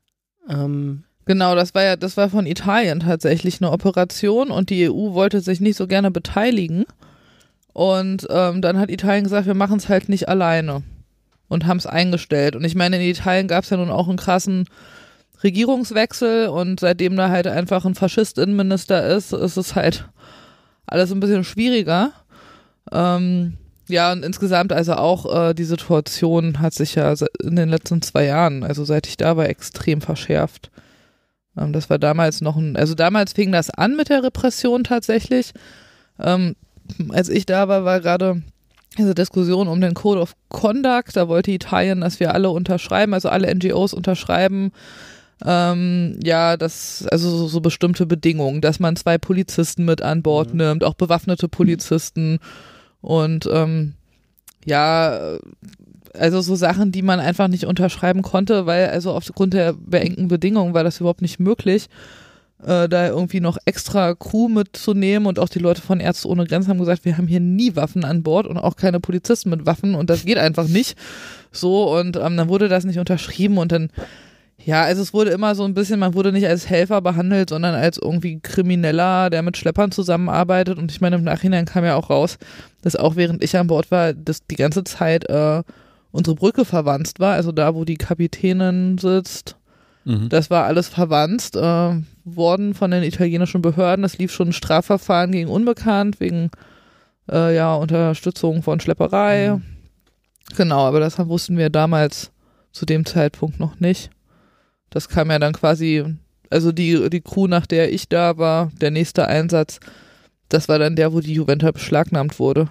Ähm, 0.48 1.06
Genau, 1.26 1.56
das 1.56 1.74
war 1.74 1.84
ja, 1.84 1.96
das 1.96 2.18
war 2.18 2.30
von 2.30 2.46
Italien 2.46 3.00
tatsächlich 3.00 3.62
eine 3.62 3.72
Operation 3.72 4.52
und 4.52 4.70
die 4.70 4.90
EU 4.90 5.14
wollte 5.14 5.42
sich 5.42 5.60
nicht 5.60 5.76
so 5.78 5.88
gerne 5.88 6.12
beteiligen. 6.12 6.86
Und 7.74 8.28
ähm, 8.30 8.62
dann 8.62 8.80
hat 8.80 8.90
Italien 8.92 9.24
gesagt, 9.24 9.48
wir 9.48 9.54
machen 9.56 9.78
es 9.78 9.90
halt 9.90 10.08
nicht 10.08 10.30
alleine 10.30 10.84
und 11.50 11.66
haben 11.66 11.78
es 11.78 11.88
eingestellt. 11.88 12.56
Und 12.56 12.64
ich 12.64 12.76
meine, 12.76 12.98
in 12.98 13.10
Italien 13.10 13.48
gab 13.48 13.64
es 13.64 13.70
ja 13.70 13.78
nun 13.78 13.90
auch 13.90 14.08
einen 14.08 14.18
krassen 14.18 14.66
Regierungswechsel 15.44 16.48
und 16.48 16.80
seitdem 16.80 17.16
da 17.18 17.30
halt 17.30 17.48
einfach 17.48 17.86
ein 17.86 17.96
Faschist-Innenminister 17.96 19.06
ist, 19.08 19.34
ist 19.34 19.58
es 19.58 19.76
halt 19.76 20.08
alles 20.88 21.12
ein 21.12 21.20
bisschen 21.20 21.44
schwieriger. 21.44 22.12
Ähm, 22.92 23.58
Ja, 23.88 24.12
und 24.12 24.24
insgesamt 24.26 24.74
also 24.74 24.94
auch 24.94 25.50
äh, 25.50 25.54
die 25.54 25.64
Situation 25.64 26.60
hat 26.60 26.74
sich 26.74 26.96
ja 26.96 27.14
in 27.44 27.56
den 27.56 27.70
letzten 27.70 28.02
zwei 28.02 28.26
Jahren, 28.26 28.64
also 28.64 28.84
seit 28.86 29.06
ich 29.08 29.18
da 29.18 29.38
war, 29.38 29.48
extrem 29.48 30.02
verschärft. 30.02 30.72
Ähm, 31.58 31.74
das 31.74 31.90
war 31.90 32.00
damals 32.00 32.42
noch 32.42 32.56
ein, 32.56 32.76
also 32.76 32.96
damals 32.96 33.34
fing 33.34 33.52
das 33.52 33.70
an 33.70 33.96
mit 33.96 34.10
der 34.10 34.24
Repression 34.24 34.84
tatsächlich. 34.84 35.54
Ähm, 36.20 36.56
als 37.10 37.30
ich 37.30 37.46
da 37.46 37.68
war, 37.68 37.86
war 37.86 38.00
gerade 38.00 38.42
diese 38.98 39.16
Diskussion 39.16 39.68
um 39.68 39.82
den 39.82 39.94
Code 39.94 40.22
of 40.22 40.36
Conduct. 40.50 41.16
Da 41.16 41.28
wollte 41.28 41.52
Italien, 41.52 42.02
dass 42.02 42.20
wir 42.20 42.34
alle 42.34 42.50
unterschreiben, 42.50 43.14
also 43.14 43.30
alle 43.30 43.54
NGOs 43.54 43.94
unterschreiben. 43.94 44.72
Ähm, 45.44 46.18
ja, 46.24 46.56
das, 46.56 47.06
also 47.12 47.30
so, 47.30 47.48
so 47.48 47.60
bestimmte 47.60 48.06
Bedingungen, 48.06 48.62
dass 48.62 48.80
man 48.80 48.96
zwei 48.96 49.18
Polizisten 49.18 49.84
mit 49.84 50.02
an 50.02 50.22
Bord 50.22 50.52
Mhm. 50.54 50.58
nimmt, 50.58 50.84
auch 50.86 50.94
bewaffnete 50.94 51.50
Polizisten 51.50 52.40
und 53.02 53.48
ähm, 53.52 53.96
ja, 54.64 55.38
also 56.20 56.42
so 56.42 56.56
Sachen, 56.56 56.92
die 56.92 57.02
man 57.02 57.20
einfach 57.20 57.48
nicht 57.48 57.66
unterschreiben 57.66 58.22
konnte, 58.22 58.66
weil 58.66 58.90
also 58.90 59.12
aufgrund 59.12 59.54
der 59.54 59.74
beengten 59.74 60.28
Bedingungen 60.28 60.74
war 60.74 60.84
das 60.84 61.00
überhaupt 61.00 61.22
nicht 61.22 61.40
möglich, 61.40 61.88
äh, 62.64 62.88
da 62.88 63.08
irgendwie 63.08 63.42
noch 63.42 63.58
extra 63.66 64.16
Crew 64.16 64.48
mitzunehmen 64.48 65.28
und 65.28 65.40
auch 65.40 65.50
die 65.50 65.60
Leute 65.60 65.82
von 65.82 66.00
Ärzte 66.00 66.28
ohne 66.28 66.46
Grenzen 66.46 66.70
haben 66.70 66.80
gesagt, 66.80 67.06
wir 67.06 67.18
haben 67.18 67.28
hier 67.28 67.40
nie 67.40 67.76
Waffen 67.76 68.06
an 68.06 68.24
Bord 68.24 68.48
und 68.48 68.58
auch 68.58 68.76
keine 68.76 69.00
Polizisten 69.00 69.50
mit 69.50 69.66
Waffen 69.66 69.96
und 69.96 70.10
das 70.10 70.26
geht 70.26 70.38
einfach 70.38 70.68
nicht. 70.68 70.98
So 71.52 71.98
und 71.98 72.18
ähm, 72.18 72.38
dann 72.38 72.50
wurde 72.50 72.68
das 72.68 72.86
nicht 72.86 73.00
unterschrieben 73.00 73.58
und 73.58 73.72
dann 73.72 73.90
ja, 74.66 74.84
also 74.84 75.02
es 75.02 75.14
wurde 75.14 75.30
immer 75.30 75.54
so 75.54 75.64
ein 75.64 75.76
bisschen, 75.76 76.00
man 76.00 76.16
wurde 76.16 76.32
nicht 76.32 76.48
als 76.48 76.70
Helfer 76.70 77.02
behandelt, 77.02 77.50
sondern 77.50 77.76
als 77.76 78.00
irgendwie 78.00 78.40
Krimineller, 78.40 79.30
der 79.30 79.44
mit 79.44 79.58
Schleppern 79.58 79.92
zusammenarbeitet. 79.92 80.80
Und 80.80 80.92
ich 80.92 81.02
meine, 81.02 81.18
im 81.18 81.24
Nachhinein 81.24 81.66
kam 81.66 81.86
ja 81.86 81.96
auch 81.96 82.10
raus, 82.10 82.38
dass 82.82 82.96
auch 82.96 83.16
während 83.16 83.44
ich 83.44 83.56
an 83.58 83.68
Bord 83.68 83.92
war, 83.92 84.14
dass 84.14 84.48
die 84.48 84.56
ganze 84.56 84.84
Zeit 84.84 85.30
äh, 85.30 85.62
unsere 86.16 86.36
Brücke 86.36 86.64
verwanzt 86.64 87.20
war, 87.20 87.34
also 87.34 87.52
da, 87.52 87.76
wo 87.76 87.84
die 87.84 87.98
Kapitänin 87.98 88.98
sitzt. 88.98 89.58
Mhm. 90.06 90.30
Das 90.30 90.50
war 90.50 90.64
alles 90.64 90.88
verwanzt 90.88 91.58
äh, 91.58 92.02
worden 92.24 92.74
von 92.74 92.92
den 92.92 93.04
italienischen 93.04 93.62
Behörden. 93.62 94.06
Es 94.06 94.18
lief 94.18 94.32
schon 94.32 94.50
ein 94.50 94.54
Strafverfahren 94.54 95.34
gegen 95.34 95.50
Unbekannt 95.50 96.22
wegen 96.22 96.52
äh, 97.30 97.54
ja, 97.54 97.76
Unterstützung 97.76 98.64
von 98.64 98.80
Schlepperei. 98.80 99.60
Genau, 100.56 100.86
aber 100.86 101.02
das 101.02 101.20
wussten 101.20 101.58
wir 101.58 101.70
damals 101.70 102.32
zu 102.72 102.86
dem 102.86 103.06
Zeitpunkt 103.06 103.60
noch 103.60 103.82
nicht. 103.82 104.10
Das 104.92 105.10
kam 105.10 105.30
ja 105.32 105.40
dann 105.40 105.54
quasi, 105.54 106.16
also 106.50 106.72
die, 106.72 107.10
die 107.10 107.22
Crew, 107.22 107.48
nach 107.48 107.66
der 107.66 107.92
ich 107.92 108.08
da 108.08 108.38
war, 108.38 108.72
der 108.80 108.92
nächste 108.92 109.28
Einsatz, 109.28 109.80
das 110.48 110.70
war 110.70 110.80
dann 110.80 110.96
der, 110.96 111.12
wo 111.12 111.20
die 111.20 111.34
Juventa 111.34 111.72
beschlagnahmt 111.72 112.40
wurde. 112.40 112.70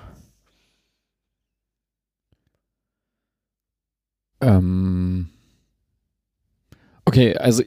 Ähm, 4.45 5.29
okay, 7.05 7.37
also 7.37 7.63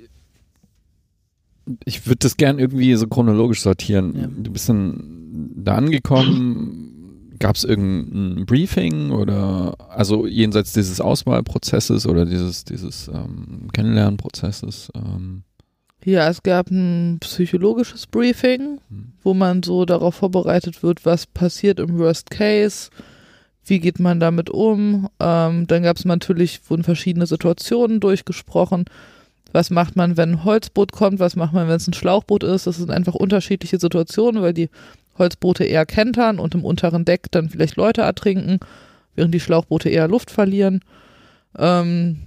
ich 1.86 2.05
würde 2.05 2.19
das 2.19 2.38
gern 2.38 2.60
irgendwie 2.60 2.96
so 2.96 3.07
chronologisch 3.07 3.62
sortieren. 3.62 4.15
Ja. 4.15 4.27
Du 4.27 4.51
bist 4.51 4.69
dann 4.69 5.51
da 5.55 5.75
angekommen. 5.75 6.93
Gab 7.39 7.55
es 7.55 7.63
irgendein 7.63 8.46
Briefing 8.48 9.12
oder 9.12 9.75
also 9.89 10.25
jenseits 10.25 10.74
dieses 10.74 11.00
Auswahlprozesses 11.00 12.07
oder 12.07 12.25
dieses, 12.25 12.63
dieses 12.63 13.10
ähm, 13.10 13.67
Kennenlernprozesses? 13.74 14.89
Ähm, 14.96 15.43
Ja, 16.03 16.27
es 16.29 16.41
gab 16.41 16.72
ein 16.72 17.17
psychologisches 17.19 18.07
Briefing, 18.07 18.79
Hm. 18.89 19.12
wo 19.22 19.36
man 19.36 19.62
so 19.62 19.86
darauf 19.86 20.15
vorbereitet 20.15 20.81
wird, 20.81 21.05
was 21.05 21.27
passiert 21.27 21.79
im 21.79 22.00
Worst 22.00 22.31
Case, 22.31 22.89
wie 23.68 23.80
geht 23.80 24.00
man 24.00 24.20
damit 24.20 24.50
um. 24.50 25.10
Ähm, 25.20 25.68
dann 25.68 25.84
gab 25.84 25.98
es 25.98 26.06
natürlich, 26.06 26.62
wurden 26.70 26.84
verschiedene 26.84 27.28
Situationen 27.28 28.00
durchgesprochen. 28.00 28.86
Was 29.52 29.70
macht 29.70 29.96
man, 29.96 30.18
wenn 30.18 30.32
ein 30.32 30.44
Holzboot 30.44 30.92
kommt? 30.92 31.20
Was 31.20 31.36
macht 31.36 31.54
man, 31.54 31.68
wenn 31.68 31.76
es 31.76 31.88
ein 31.88 31.94
Schlauchboot 31.94 32.44
ist? 32.44 32.68
Das 32.68 32.78
sind 32.78 32.92
einfach 32.92 33.16
unterschiedliche 33.16 33.80
Situationen, 33.80 34.42
weil 34.42 34.54
die 34.54 34.70
Holzboote 35.18 35.64
eher 35.64 35.86
kentern 35.86 36.40
und 36.40 36.54
im 36.54 36.64
unteren 36.64 37.06
Deck 37.06 37.32
dann 37.32 37.50
vielleicht 37.50 37.76
Leute 37.76 38.02
ertrinken, 38.02 38.60
während 39.16 39.34
die 39.34 39.40
Schlauchboote 39.40 39.90
eher 39.90 40.08
Luft 40.08 40.32
verlieren. 40.32 40.82
Ähm, 41.58 42.24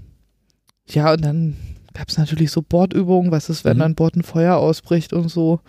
ja, 0.88 1.12
und 1.12 1.24
dann 1.24 1.56
gab 1.94 2.08
es 2.08 2.18
natürlich 2.18 2.50
so 2.50 2.62
Bordübungen, 2.62 3.30
was 3.30 3.48
ist, 3.48 3.64
wenn 3.64 3.76
Mhm. 3.76 3.82
an 3.82 3.94
Bord 3.94 4.16
ein 4.16 4.22
Feuer 4.22 4.56
ausbricht 4.56 5.12
und 5.12 5.28
so. 5.28 5.60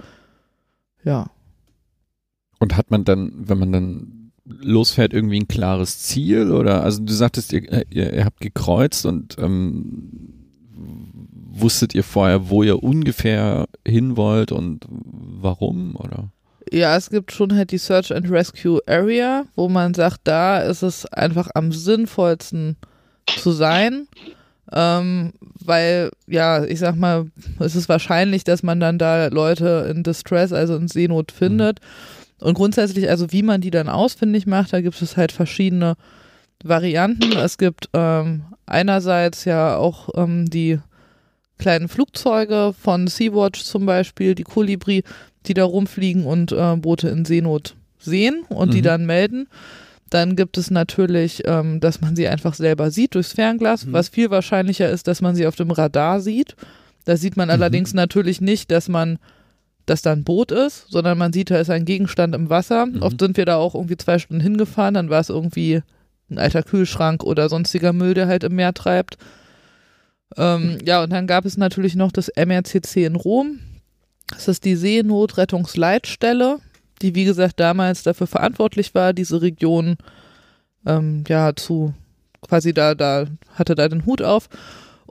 Ja. 1.04 1.30
Und 2.60 2.78
hat 2.78 2.92
man 2.92 3.04
dann, 3.04 3.32
wenn 3.36 3.60
man 3.60 3.72
dann 3.72 4.21
losfährt, 4.60 5.14
irgendwie 5.14 5.40
ein 5.40 5.48
klares 5.48 6.00
Ziel? 6.00 6.52
Oder 6.52 6.84
also 6.84 7.02
du 7.04 7.14
sagtest, 7.14 7.54
ihr, 7.54 7.64
ihr, 7.90 8.14
ihr 8.14 8.26
habt 8.26 8.40
gekreuzt 8.40 9.06
und 9.06 9.38
ähm, 9.40 10.32
wusstet 11.52 11.94
ihr 11.96 12.04
vorher, 12.04 12.50
wo 12.50 12.64
ihr 12.64 12.84
ungefähr 12.84 13.68
hin 13.88 14.18
wollt 14.18 14.52
und 14.52 14.86
warum? 14.90 15.96
Oder? 15.96 16.30
Ja, 16.72 16.96
es 16.96 17.10
gibt 17.10 17.32
schon 17.32 17.56
halt 17.56 17.72
die 17.72 17.78
Search 17.78 18.14
and 18.14 18.30
Rescue 18.30 18.80
Area, 18.88 19.46
wo 19.56 19.68
man 19.68 19.94
sagt, 19.94 20.22
da 20.24 20.60
ist 20.60 20.84
es 20.84 21.06
einfach 21.06 21.50
am 21.54 21.72
sinnvollsten 21.72 22.78
zu 23.28 23.52
sein. 23.52 24.08
Ähm, 24.74 25.34
weil, 25.60 26.12
ja, 26.28 26.64
ich 26.64 26.80
sag 26.80 26.96
mal, 26.96 27.26
es 27.60 27.76
ist 27.76 27.90
wahrscheinlich, 27.90 28.46
dass 28.46 28.64
man 28.64 28.80
dann 28.80 28.98
da 28.98 29.28
Leute 29.28 29.92
in 29.94 30.04
Distress, 30.04 30.54
also 30.54 30.76
in 30.76 30.88
Seenot 30.88 31.32
findet. 31.32 31.80
Und 32.42 32.56
grundsätzlich, 32.56 33.10
also 33.10 33.32
wie 33.32 33.44
man 33.44 33.62
die 33.62 33.72
dann 33.72 33.88
ausfindig 33.90 34.48
macht, 34.48 34.74
da 34.74 34.82
gibt 34.82 35.02
es 35.02 35.16
halt 35.18 35.32
verschiedene 35.32 35.96
Varianten. 36.64 37.36
Es 37.36 37.58
gibt 37.58 37.90
ähm, 37.94 38.44
einerseits 38.66 39.46
ja 39.46 39.78
auch 39.78 40.10
ähm, 40.16 40.50
die 40.50 40.80
kleinen 41.58 41.88
Flugzeuge 41.88 42.74
von 42.80 43.08
Sea-Watch 43.08 43.64
zum 43.64 43.86
Beispiel, 43.86 44.36
die 44.36 44.44
Kolibri, 44.44 45.04
die 45.46 45.54
da 45.54 45.64
rumfliegen 45.64 46.26
und 46.26 46.52
äh, 46.52 46.76
Boote 46.78 47.10
in 47.10 47.26
Seenot 47.26 47.76
sehen 48.00 48.44
und 48.50 48.74
die 48.74 48.80
Mhm. 48.80 48.84
dann 48.86 49.06
melden. 49.06 49.48
Dann 50.10 50.36
gibt 50.36 50.58
es 50.58 50.70
natürlich, 50.72 51.44
ähm, 51.46 51.80
dass 51.80 52.02
man 52.02 52.16
sie 52.16 52.28
einfach 52.28 52.54
selber 52.54 52.92
sieht 52.92 53.16
durchs 53.16 53.34
Fernglas, 53.34 53.86
Mhm. 53.86 53.94
was 53.94 54.10
viel 54.10 54.30
wahrscheinlicher 54.30 54.90
ist, 54.90 55.08
dass 55.08 55.22
man 55.22 55.36
sie 55.36 55.48
auf 55.48 55.56
dem 55.56 55.72
Radar 55.72 56.20
sieht. 56.20 56.56
Da 57.06 57.16
sieht 57.18 57.38
man 57.38 57.48
Mhm. 57.48 57.54
allerdings 57.54 57.94
natürlich 57.94 58.42
nicht, 58.42 58.72
dass 58.72 58.90
man 58.90 59.20
dass 59.86 60.02
da 60.02 60.12
ein 60.12 60.24
Boot 60.24 60.52
ist, 60.52 60.88
sondern 60.90 61.18
man 61.18 61.34
sieht, 61.34 61.52
da 61.52 61.58
ist 61.58 61.70
ein 61.70 61.86
Gegenstand 61.86 62.36
im 62.36 62.50
Wasser. 62.50 62.86
Mhm. 62.86 63.02
Oft 63.02 63.20
sind 63.20 63.38
wir 63.38 63.46
da 63.46 63.58
auch 63.58 63.76
irgendwie 63.76 63.98
zwei 63.98 64.20
Stunden 64.20 64.42
hingefahren, 64.42 64.94
dann 64.94 65.10
war 65.10 65.20
es 65.20 65.30
irgendwie 65.30 65.82
ein 66.30 66.38
alter 66.38 66.64
Kühlschrank 66.64 67.24
oder 67.24 67.50
sonstiger 67.50 67.94
Müll, 67.94 68.14
der 68.14 68.28
halt 68.28 68.44
im 68.44 68.56
Meer 68.56 68.74
treibt. 68.74 69.18
Ähm, 70.38 70.78
ja, 70.86 71.04
und 71.04 71.12
dann 71.12 71.28
gab 71.28 71.46
es 71.46 71.58
natürlich 71.58 71.96
noch 71.96 72.12
das 72.12 72.32
MRCC 72.36 73.06
in 73.06 73.16
Rom. 73.16 73.60
Das 74.30 74.48
ist 74.48 74.64
die 74.64 74.76
Seenotrettungsleitstelle, 74.76 76.60
die 77.02 77.16
wie 77.16 77.26
gesagt 77.26 77.60
damals 77.60 78.04
dafür 78.04 78.28
verantwortlich 78.28 78.96
war, 78.96 79.12
diese 79.12 79.42
Region 79.42 79.98
ähm, 80.86 81.26
ja 81.28 81.54
zu 81.56 81.94
quasi 82.42 82.74
da, 82.74 82.96
da 82.96 83.26
hatte 83.54 83.76
da 83.76 83.90
den 83.90 84.06
Hut 84.06 84.22
auf. 84.22 84.48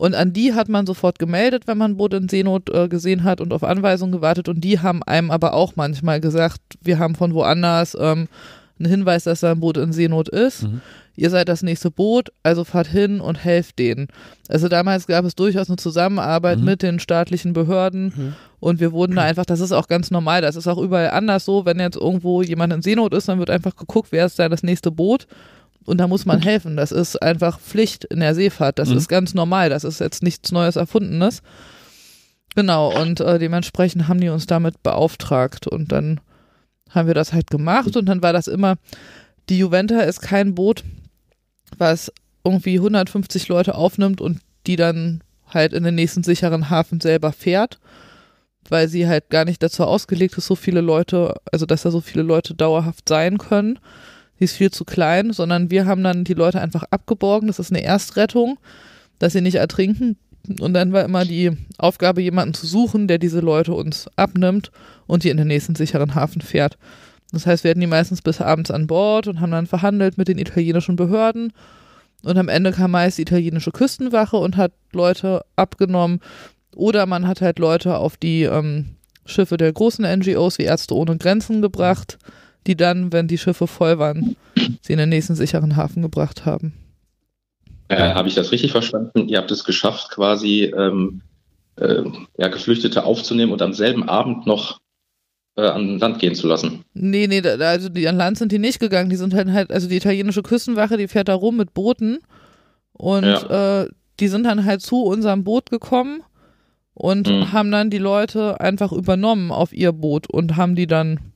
Und 0.00 0.14
an 0.14 0.33
die 0.33 0.54
hat 0.54 0.71
man 0.71 0.87
sofort 0.87 1.19
gemeldet, 1.19 1.64
wenn 1.66 1.76
man 1.76 1.90
ein 1.92 1.97
Boot 1.99 2.14
in 2.14 2.26
Seenot 2.30 2.71
äh, 2.71 2.88
gesehen 2.88 3.23
hat 3.23 3.38
und 3.42 3.52
auf 3.52 3.62
Anweisung 3.62 4.11
gewartet. 4.12 4.49
Und 4.49 4.62
die 4.62 4.78
haben 4.80 5.02
einem 5.02 5.30
aber 5.30 5.52
auch 5.52 5.76
manchmal 5.76 6.23
gesagt, 6.23 6.61
wir 6.80 6.99
haben 6.99 7.14
von 7.14 7.35
woanders 7.35 7.95
ähm, 8.00 8.26
einen 8.78 8.88
Hinweis, 8.88 9.25
dass 9.25 9.40
da 9.40 9.52
ein 9.52 9.61
Boot 9.61 9.76
in 9.76 9.92
Seenot 9.92 10.30
ist. 10.30 10.62
Mhm. 10.62 10.80
Ihr 11.16 11.28
seid 11.28 11.50
das 11.50 11.62
nächste 11.62 11.90
Boot, 11.90 12.30
also 12.42 12.64
fahrt 12.64 12.87
hin 12.87 13.21
und 13.21 13.45
helft 13.45 13.78
denen. 13.78 14.09
Also 14.49 14.69
damals 14.69 15.07
gab 15.07 15.26
es 15.26 15.35
durchaus 15.35 15.69
eine 15.69 15.76
Zusammenarbeit 15.76 16.61
Mhm. 16.61 16.64
mit 16.64 16.83
den 16.83 16.99
staatlichen 16.99 17.52
Behörden 17.52 18.04
Mhm. 18.07 18.33
und 18.59 18.80
wir 18.80 18.92
wurden 18.92 19.16
da 19.16 19.23
einfach, 19.23 19.45
das 19.45 19.61
ist 19.61 19.73
auch 19.73 19.87
ganz 19.87 20.11
normal, 20.11 20.40
das 20.40 20.57
ist 20.57 20.66
auch 20.66 20.78
überall 20.78 21.11
anders 21.11 21.45
so, 21.45 21.66
wenn 21.66 21.78
jetzt 21.78 21.99
irgendwo 21.99 22.40
jemand 22.40 22.73
in 22.73 22.80
Seenot 22.80 23.12
ist, 23.12 23.28
dann 23.28 23.38
wird 23.38 23.50
einfach 23.50 23.76
geguckt, 23.76 24.12
wer 24.12 24.25
ist 24.25 24.38
da 24.38 24.49
das 24.49 24.62
nächste 24.62 24.90
Boot 24.90 25.26
und 25.87 25.99
da 25.99 26.06
muss 26.06 26.26
man 26.26 26.40
helfen. 26.40 26.76
Das 26.76 26.92
ist 26.92 27.20
einfach 27.22 27.58
Pflicht 27.60 28.04
in 28.04 28.20
der 28.20 28.34
Seefahrt, 28.34 28.78
das 28.78 28.90
Mhm. 28.90 28.96
ist 28.99 29.08
ganz 29.08 29.34
normal, 29.34 29.68
das 29.70 29.84
ist 29.84 30.00
jetzt 30.00 30.22
nichts 30.22 30.52
Neues 30.52 30.76
Erfundenes. 30.76 31.42
Genau, 32.54 32.92
und 33.00 33.20
äh, 33.20 33.38
dementsprechend 33.38 34.08
haben 34.08 34.20
die 34.20 34.28
uns 34.28 34.46
damit 34.46 34.82
beauftragt 34.82 35.66
und 35.66 35.92
dann 35.92 36.20
haben 36.90 37.06
wir 37.06 37.14
das 37.14 37.32
halt 37.32 37.49
gemacht 37.50 37.96
und 37.96 38.06
dann 38.06 38.22
war 38.22 38.32
das 38.32 38.49
immer, 38.49 38.75
die 39.49 39.58
Juventa 39.58 40.00
ist 40.00 40.20
kein 40.20 40.54
Boot, 40.56 40.82
was 41.78 42.12
irgendwie 42.44 42.76
150 42.78 43.46
Leute 43.49 43.75
aufnimmt 43.76 44.20
und 44.20 44.40
die 44.66 44.76
dann 44.76 45.22
halt 45.46 45.72
in 45.72 45.84
den 45.84 45.94
nächsten 45.94 46.22
sicheren 46.25 46.70
Hafen 46.70 47.00
selber 47.00 47.32
fährt, 47.32 47.78
weil 48.68 48.88
sie 48.88 49.06
halt 49.06 49.30
gar 49.30 49.44
nicht 49.44 49.62
dazu 49.62 49.84
ausgelegt 49.84 50.37
ist, 50.37 50.46
so 50.46 50.56
viele 50.56 50.80
Leute, 50.80 51.34
also 51.52 51.66
dass 51.66 51.82
da 51.82 51.90
so 51.92 52.00
viele 52.00 52.22
Leute 52.25 52.54
dauerhaft 52.54 53.08
sein 53.08 53.38
können. 53.38 53.78
Die 54.40 54.44
ist 54.44 54.56
viel 54.56 54.70
zu 54.70 54.85
klein, 54.85 55.32
sondern 55.32 55.70
wir 55.70 55.87
haben 55.87 56.02
dann 56.02 56.25
die 56.25 56.35
Leute 56.35 56.61
einfach 56.61 56.85
abgeborgen. 56.90 57.47
Das 57.47 57.59
ist 57.59 57.70
eine 57.70 57.85
Erstrettung, 57.85 58.59
dass 59.18 59.35
sie 59.35 59.42
nicht 59.42 59.56
ertrinken. 59.56 60.16
Und 60.61 60.73
dann 60.73 60.92
war 60.92 61.04
immer 61.04 61.25
die 61.25 61.52
Aufgabe, 61.78 62.23
jemanden 62.23 62.54
zu 62.54 62.66
suchen, 62.66 63.06
der 63.06 63.18
diese 63.18 63.40
Leute 63.40 63.75
uns 63.75 64.09
abnimmt 64.16 64.73
und 65.06 65.25
die 65.25 65.28
in 65.28 65.37
den 65.37 65.49
nächsten 65.49 65.75
sicheren 65.75 66.14
Hafen 66.14 66.40
fährt. 66.40 66.78
Das 67.30 67.47
heißt, 67.47 67.62
wir 67.62 67.70
hatten 67.70 67.80
die 67.80 67.87
meistens 67.87 68.23
bis 68.23 68.40
abends 68.40 68.70
an 68.70 68.87
Bord 68.87 69.28
und 69.28 69.40
haben 69.40 69.52
dann 69.52 69.66
verhandelt 69.66 70.18
mit 70.18 70.28
den 70.28 70.38
italienischen 70.38 70.97
Behörden. 70.97 71.52
Und 72.23 72.37
am 72.37 72.49
Ende 72.49 72.73
kam 72.73 72.90
meist 72.90 73.18
die 73.18 73.23
italienische 73.23 73.70
Küstenwache 73.70 74.37
und 74.37 74.56
hat 74.56 74.73
Leute 74.92 75.42
abgenommen. 75.56 76.20
Oder 76.75 77.06
man 77.06 77.26
hat 77.26 77.40
halt 77.40 77.59
Leute 77.59 77.97
auf 77.97 78.16
die 78.16 78.42
ähm, 78.42 78.97
Schiffe 79.25 79.56
der 79.56 79.73
großen 79.73 80.04
NGOs 80.04 80.59
wie 80.59 80.64
Ärzte 80.64 80.94
ohne 80.94 81.16
Grenzen 81.18 81.62
gebracht, 81.62 82.18
die 82.67 82.76
dann, 82.76 83.12
wenn 83.12 83.29
die 83.29 83.38
Schiffe 83.38 83.67
voll 83.67 83.99
waren, 83.99 84.37
sie 84.83 84.93
in 84.93 84.99
den 84.99 85.09
nächsten 85.09 85.35
sicheren 85.35 85.76
Hafen 85.76 86.02
gebracht 86.02 86.45
haben. 86.47 86.75
Äh, 87.88 88.14
Habe 88.14 88.29
ich 88.29 88.35
das 88.35 88.52
richtig 88.52 88.71
verstanden? 88.73 89.29
Ihr 89.29 89.38
habt 89.38 89.50
es 89.50 89.64
geschafft, 89.64 90.11
quasi 90.11 90.64
ähm, 90.76 91.23
äh, 91.76 92.02
ja, 92.38 92.49
Geflüchtete 92.49 93.05
aufzunehmen 93.05 93.52
und 93.52 93.62
am 93.62 93.73
selben 93.73 94.09
Abend 94.09 94.47
noch 94.47 94.79
äh, 95.57 95.62
an 95.67 95.99
Land 95.99 96.21
gehen 96.21 96.35
zu 96.37 96.47
lassen. 96.47 96.85
Nee, 96.95 97.26
nee, 97.26 97.40
da, 97.40 97.55
also 97.57 97.88
die, 97.88 98.07
an 98.07 98.17
Land 98.17 98.38
sind 98.38 98.52
die 98.52 98.59
nicht 98.61 98.79
gegangen. 98.79 99.11
Die 99.11 99.17
sind 99.17 99.35
halt 99.35 99.50
halt, 99.50 99.73
also 99.73 99.88
die 99.88 99.97
italienische 99.97 100.43
Küstenwache, 100.43 100.97
die 100.97 101.09
fährt 101.09 101.29
da 101.29 101.35
rum 101.35 101.57
mit 101.57 101.75
Booten 101.75 102.19
und 102.93 103.25
Ja. 103.25 103.83
äh, 103.83 103.88
die 104.21 104.29
sind 104.29 104.45
dann 104.45 104.64
halt 104.67 104.83
zu 104.83 105.02
unserem 105.02 105.43
Boot 105.45 105.71
gekommen 105.71 106.23
und 106.95 107.26
Mhm. 107.29 107.52
haben 107.52 107.71
dann 107.73 107.90
die 107.90 107.99
Leute 107.99 108.61
einfach 108.61 108.93
übernommen 108.93 109.50
auf 109.50 109.73
ihr 109.73 109.93
Boot 109.93 110.29
und 110.31 110.57
haben 110.57 110.76
die 110.76 110.87
dann 110.87 111.29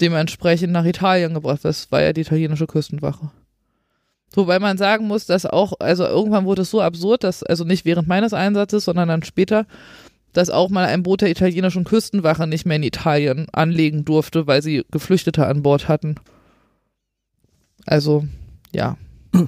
dementsprechend 0.00 0.72
nach 0.72 0.84
Italien 0.84 1.34
gebracht. 1.34 1.60
Das 1.62 1.90
war 1.92 2.02
ja 2.02 2.12
die 2.12 2.22
italienische 2.22 2.66
Küstenwache. 2.66 3.30
Wobei 4.32 4.58
man 4.58 4.78
sagen 4.78 5.06
muss, 5.06 5.26
dass 5.26 5.46
auch, 5.46 5.74
also 5.78 6.04
irgendwann 6.04 6.44
wurde 6.44 6.62
es 6.62 6.70
so 6.70 6.80
absurd, 6.80 7.22
dass, 7.22 7.42
also 7.44 7.64
nicht 7.64 7.84
während 7.84 8.08
meines 8.08 8.32
Einsatzes, 8.32 8.84
sondern 8.84 9.08
dann 9.08 9.22
später, 9.22 9.66
dass 10.32 10.50
auch 10.50 10.70
mal 10.70 10.86
ein 10.86 11.04
Boot 11.04 11.20
der 11.20 11.30
italienischen 11.30 11.84
Küstenwache 11.84 12.46
nicht 12.48 12.66
mehr 12.66 12.76
in 12.76 12.82
Italien 12.82 13.46
anlegen 13.52 14.04
durfte, 14.04 14.48
weil 14.48 14.62
sie 14.62 14.84
Geflüchtete 14.90 15.46
an 15.46 15.62
Bord 15.62 15.88
hatten. 15.88 16.16
Also, 17.86 18.24
ja. 18.72 18.96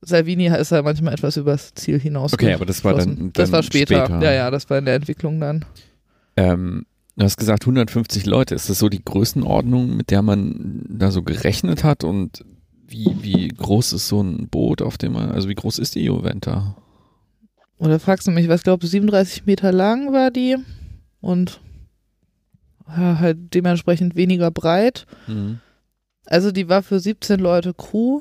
Salvini 0.00 0.46
ist 0.46 0.70
ja 0.70 0.82
manchmal 0.82 1.14
etwas 1.14 1.36
übers 1.36 1.74
Ziel 1.74 1.98
hinaus. 1.98 2.32
Okay, 2.32 2.52
aber 2.54 2.64
das 2.66 2.84
war 2.84 2.94
dann, 2.94 3.16
dann 3.16 3.32
Das 3.32 3.50
war 3.50 3.64
später. 3.64 4.06
später. 4.06 4.22
Ja, 4.22 4.32
ja, 4.32 4.50
das 4.50 4.70
war 4.70 4.78
in 4.78 4.84
der 4.84 4.94
Entwicklung 4.94 5.40
dann. 5.40 5.64
Ähm, 6.36 6.86
du 7.18 7.24
hast 7.24 7.36
gesagt 7.36 7.64
150 7.64 8.26
Leute. 8.26 8.54
Ist 8.54 8.70
das 8.70 8.78
so 8.78 8.88
die 8.88 9.04
Größenordnung, 9.04 9.96
mit 9.96 10.10
der 10.10 10.22
man 10.22 10.84
da 10.88 11.10
so 11.10 11.22
gerechnet 11.22 11.84
hat? 11.84 12.04
Und 12.04 12.44
wie, 12.86 13.16
wie 13.20 13.48
groß 13.48 13.92
ist 13.92 14.08
so 14.08 14.22
ein 14.22 14.48
Boot, 14.48 14.80
auf 14.80 14.96
dem 14.96 15.12
man, 15.12 15.30
also 15.30 15.48
wie 15.48 15.54
groß 15.54 15.78
ist 15.78 15.96
die 15.96 16.04
Juventa? 16.04 16.76
Oder 17.78 18.00
fragst 18.00 18.26
du 18.26 18.30
mich, 18.30 18.48
was 18.48 18.62
glaubst 18.62 18.84
du, 18.84 18.88
37 18.88 19.46
Meter 19.46 19.72
lang 19.72 20.12
war 20.12 20.30
die 20.30 20.56
und 21.20 21.60
ja, 22.88 23.18
halt 23.18 23.54
dementsprechend 23.54 24.16
weniger 24.16 24.50
breit. 24.50 25.06
Mhm. 25.26 25.60
Also 26.24 26.52
die 26.52 26.68
war 26.68 26.82
für 26.82 27.00
17 27.00 27.38
Leute 27.40 27.74
Crew. 27.74 28.20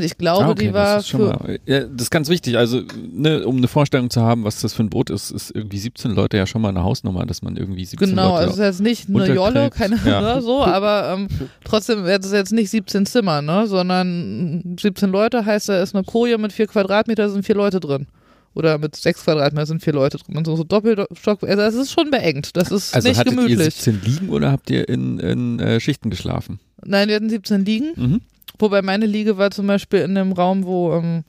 Ich 0.00 0.16
glaube, 0.18 0.44
Ah, 0.44 0.50
okay, 0.50 0.68
die 0.68 0.72
war 0.72 0.96
das 0.96 1.08
für. 1.08 1.58
ja, 1.66 1.80
das 1.80 2.02
ist 2.02 2.10
ganz 2.10 2.28
wichtig. 2.28 2.56
Also, 2.56 2.82
ne, 3.12 3.44
um 3.44 3.56
eine 3.56 3.66
Vorstellung 3.68 4.08
zu 4.08 4.22
haben, 4.22 4.44
was 4.44 4.60
das 4.60 4.72
für 4.72 4.82
ein 4.84 4.88
Boot 4.88 5.10
ist, 5.10 5.30
ist 5.32 5.50
irgendwie 5.54 5.78
17 5.78 6.12
Leute 6.12 6.36
ja 6.36 6.46
schon 6.46 6.62
mal 6.62 6.68
eine 6.68 6.84
Hausnummer, 6.84 7.26
dass 7.26 7.42
man 7.42 7.56
irgendwie 7.56 7.84
17 7.84 8.10
Genau, 8.10 8.30
Leute 8.36 8.38
also 8.38 8.50
es 8.50 8.58
ist 8.58 8.64
jetzt 8.64 9.08
nicht 9.08 9.08
eine 9.10 9.34
Jolle, 9.34 9.70
keine 9.70 9.98
Ja. 10.06 10.20
ne, 10.36 10.42
so, 10.42 10.64
aber 10.64 11.12
ähm, 11.12 11.28
trotzdem 11.64 12.04
ist 12.06 12.24
es 12.24 12.32
jetzt 12.32 12.52
nicht 12.52 12.70
17 12.70 13.04
Zimmer, 13.04 13.42
ne, 13.42 13.66
sondern 13.66 14.76
17 14.80 15.10
Leute 15.10 15.44
heißt, 15.44 15.68
da 15.68 15.82
ist 15.82 15.94
eine 15.94 16.04
Koje 16.04 16.38
mit 16.38 16.52
vier 16.52 16.66
Quadratmeter, 16.68 17.28
sind 17.28 17.44
vier 17.44 17.56
Leute 17.56 17.80
drin. 17.80 18.06
Oder 18.54 18.78
mit 18.78 18.94
sechs 18.94 19.24
Quadratmeter 19.24 19.66
sind 19.66 19.82
vier 19.82 19.94
Leute 19.94 20.16
drin. 20.18 20.36
Und 20.36 20.46
so, 20.46 20.54
so 20.54 20.62
Doppelstock, 20.62 21.42
also 21.42 21.62
es 21.62 21.74
ist 21.74 21.90
schon 21.92 22.10
beengt. 22.12 22.56
Das 22.56 22.70
ist 22.70 22.94
Also 22.94 23.08
nicht 23.08 23.18
hattet 23.18 23.32
ihr 23.32 23.36
gemütlich. 23.42 23.74
17 23.74 24.00
liegen 24.04 24.28
oder 24.28 24.52
habt 24.52 24.70
ihr 24.70 24.88
in, 24.88 25.18
in 25.18 25.58
äh, 25.58 25.80
Schichten 25.80 26.08
geschlafen? 26.10 26.60
Nein, 26.84 27.08
wir 27.08 27.16
hatten 27.16 27.28
17 27.28 27.64
liegen. 27.64 27.92
Mhm. 27.96 28.20
Wobei 28.58 28.82
meine 28.82 29.06
Liege 29.06 29.36
war 29.38 29.50
zum 29.50 29.66
Beispiel 29.66 30.00
in 30.00 30.14
dem 30.14 30.32
Raum, 30.32 30.64
wo 30.64 30.92
ähm, 30.94 31.24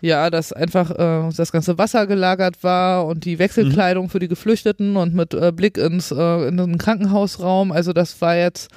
ja, 0.00 0.28
das 0.30 0.52
einfach 0.52 0.90
äh, 0.90 1.30
das 1.36 1.52
ganze 1.52 1.78
Wasser 1.78 2.06
gelagert 2.08 2.64
war 2.64 3.06
und 3.06 3.24
die 3.24 3.38
Wechselkleidung 3.38 4.08
für 4.08 4.18
die 4.18 4.26
Geflüchteten 4.28 4.96
und 4.96 5.14
mit 5.14 5.32
äh, 5.34 5.52
Blick 5.52 5.78
ins 5.78 6.10
äh, 6.10 6.48
in 6.48 6.56
den 6.56 6.78
Krankenhausraum. 6.78 7.70
Also 7.70 7.92
das 7.92 8.20
war 8.20 8.34
jetzt 8.36 8.70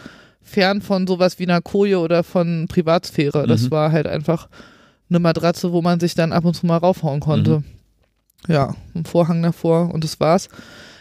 fern 0.44 0.82
von 0.82 1.08
sowas 1.08 1.40
wie 1.40 1.44
einer 1.48 1.62
Koje 1.62 1.98
oder 2.00 2.24
von 2.24 2.68
Privatsphäre. 2.68 3.48
Das 3.48 3.64
Mhm. 3.64 3.72
war 3.72 3.92
halt 3.92 4.06
einfach 4.06 4.48
eine 5.10 5.18
Matratze, 5.20 5.72
wo 5.72 5.82
man 5.82 6.00
sich 6.00 6.14
dann 6.14 6.32
ab 6.32 6.46
und 6.46 6.54
zu 6.54 6.68
mal 6.68 6.78
raufhauen 6.78 7.20
konnte. 7.20 7.60
Mhm. 7.60 7.64
Ja, 8.48 8.76
ein 8.94 9.06
Vorhang 9.06 9.42
davor 9.42 9.92
und 9.92 10.04
das 10.04 10.20
war's. 10.20 10.50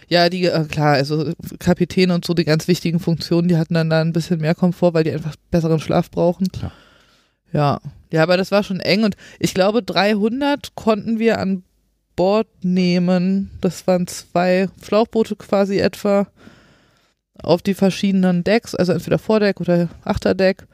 Ja, 0.08 0.28
die, 0.28 0.44
äh, 0.44 0.64
klar, 0.64 0.94
also 0.94 1.32
Kapitän 1.58 2.10
und 2.10 2.24
so, 2.24 2.34
die 2.34 2.44
ganz 2.44 2.68
wichtigen 2.68 3.00
Funktionen, 3.00 3.48
die 3.48 3.56
hatten 3.56 3.74
dann 3.74 3.90
da 3.90 4.00
ein 4.00 4.12
bisschen 4.12 4.40
mehr 4.40 4.54
Komfort, 4.54 4.94
weil 4.94 5.04
die 5.04 5.12
einfach 5.12 5.36
besseren 5.50 5.80
Schlaf 5.80 6.10
brauchen. 6.10 6.48
Klar. 6.48 6.72
Ja, 7.52 7.80
ja, 8.10 8.22
aber 8.22 8.36
das 8.36 8.50
war 8.50 8.62
schon 8.62 8.80
eng 8.80 9.04
und 9.04 9.16
ich 9.38 9.54
glaube 9.54 9.82
300 9.82 10.74
konnten 10.74 11.18
wir 11.18 11.38
an 11.38 11.62
Bord 12.16 12.48
nehmen. 12.62 13.50
Das 13.60 13.86
waren 13.86 14.06
zwei 14.06 14.68
Schlauchboote 14.82 15.36
quasi 15.36 15.78
etwa 15.78 16.26
auf 17.42 17.62
die 17.62 17.74
verschiedenen 17.74 18.44
Decks, 18.44 18.74
also 18.74 18.92
entweder 18.92 19.18
Vordeck 19.18 19.60
oder 19.60 19.88
Achterdeck. 20.04 20.66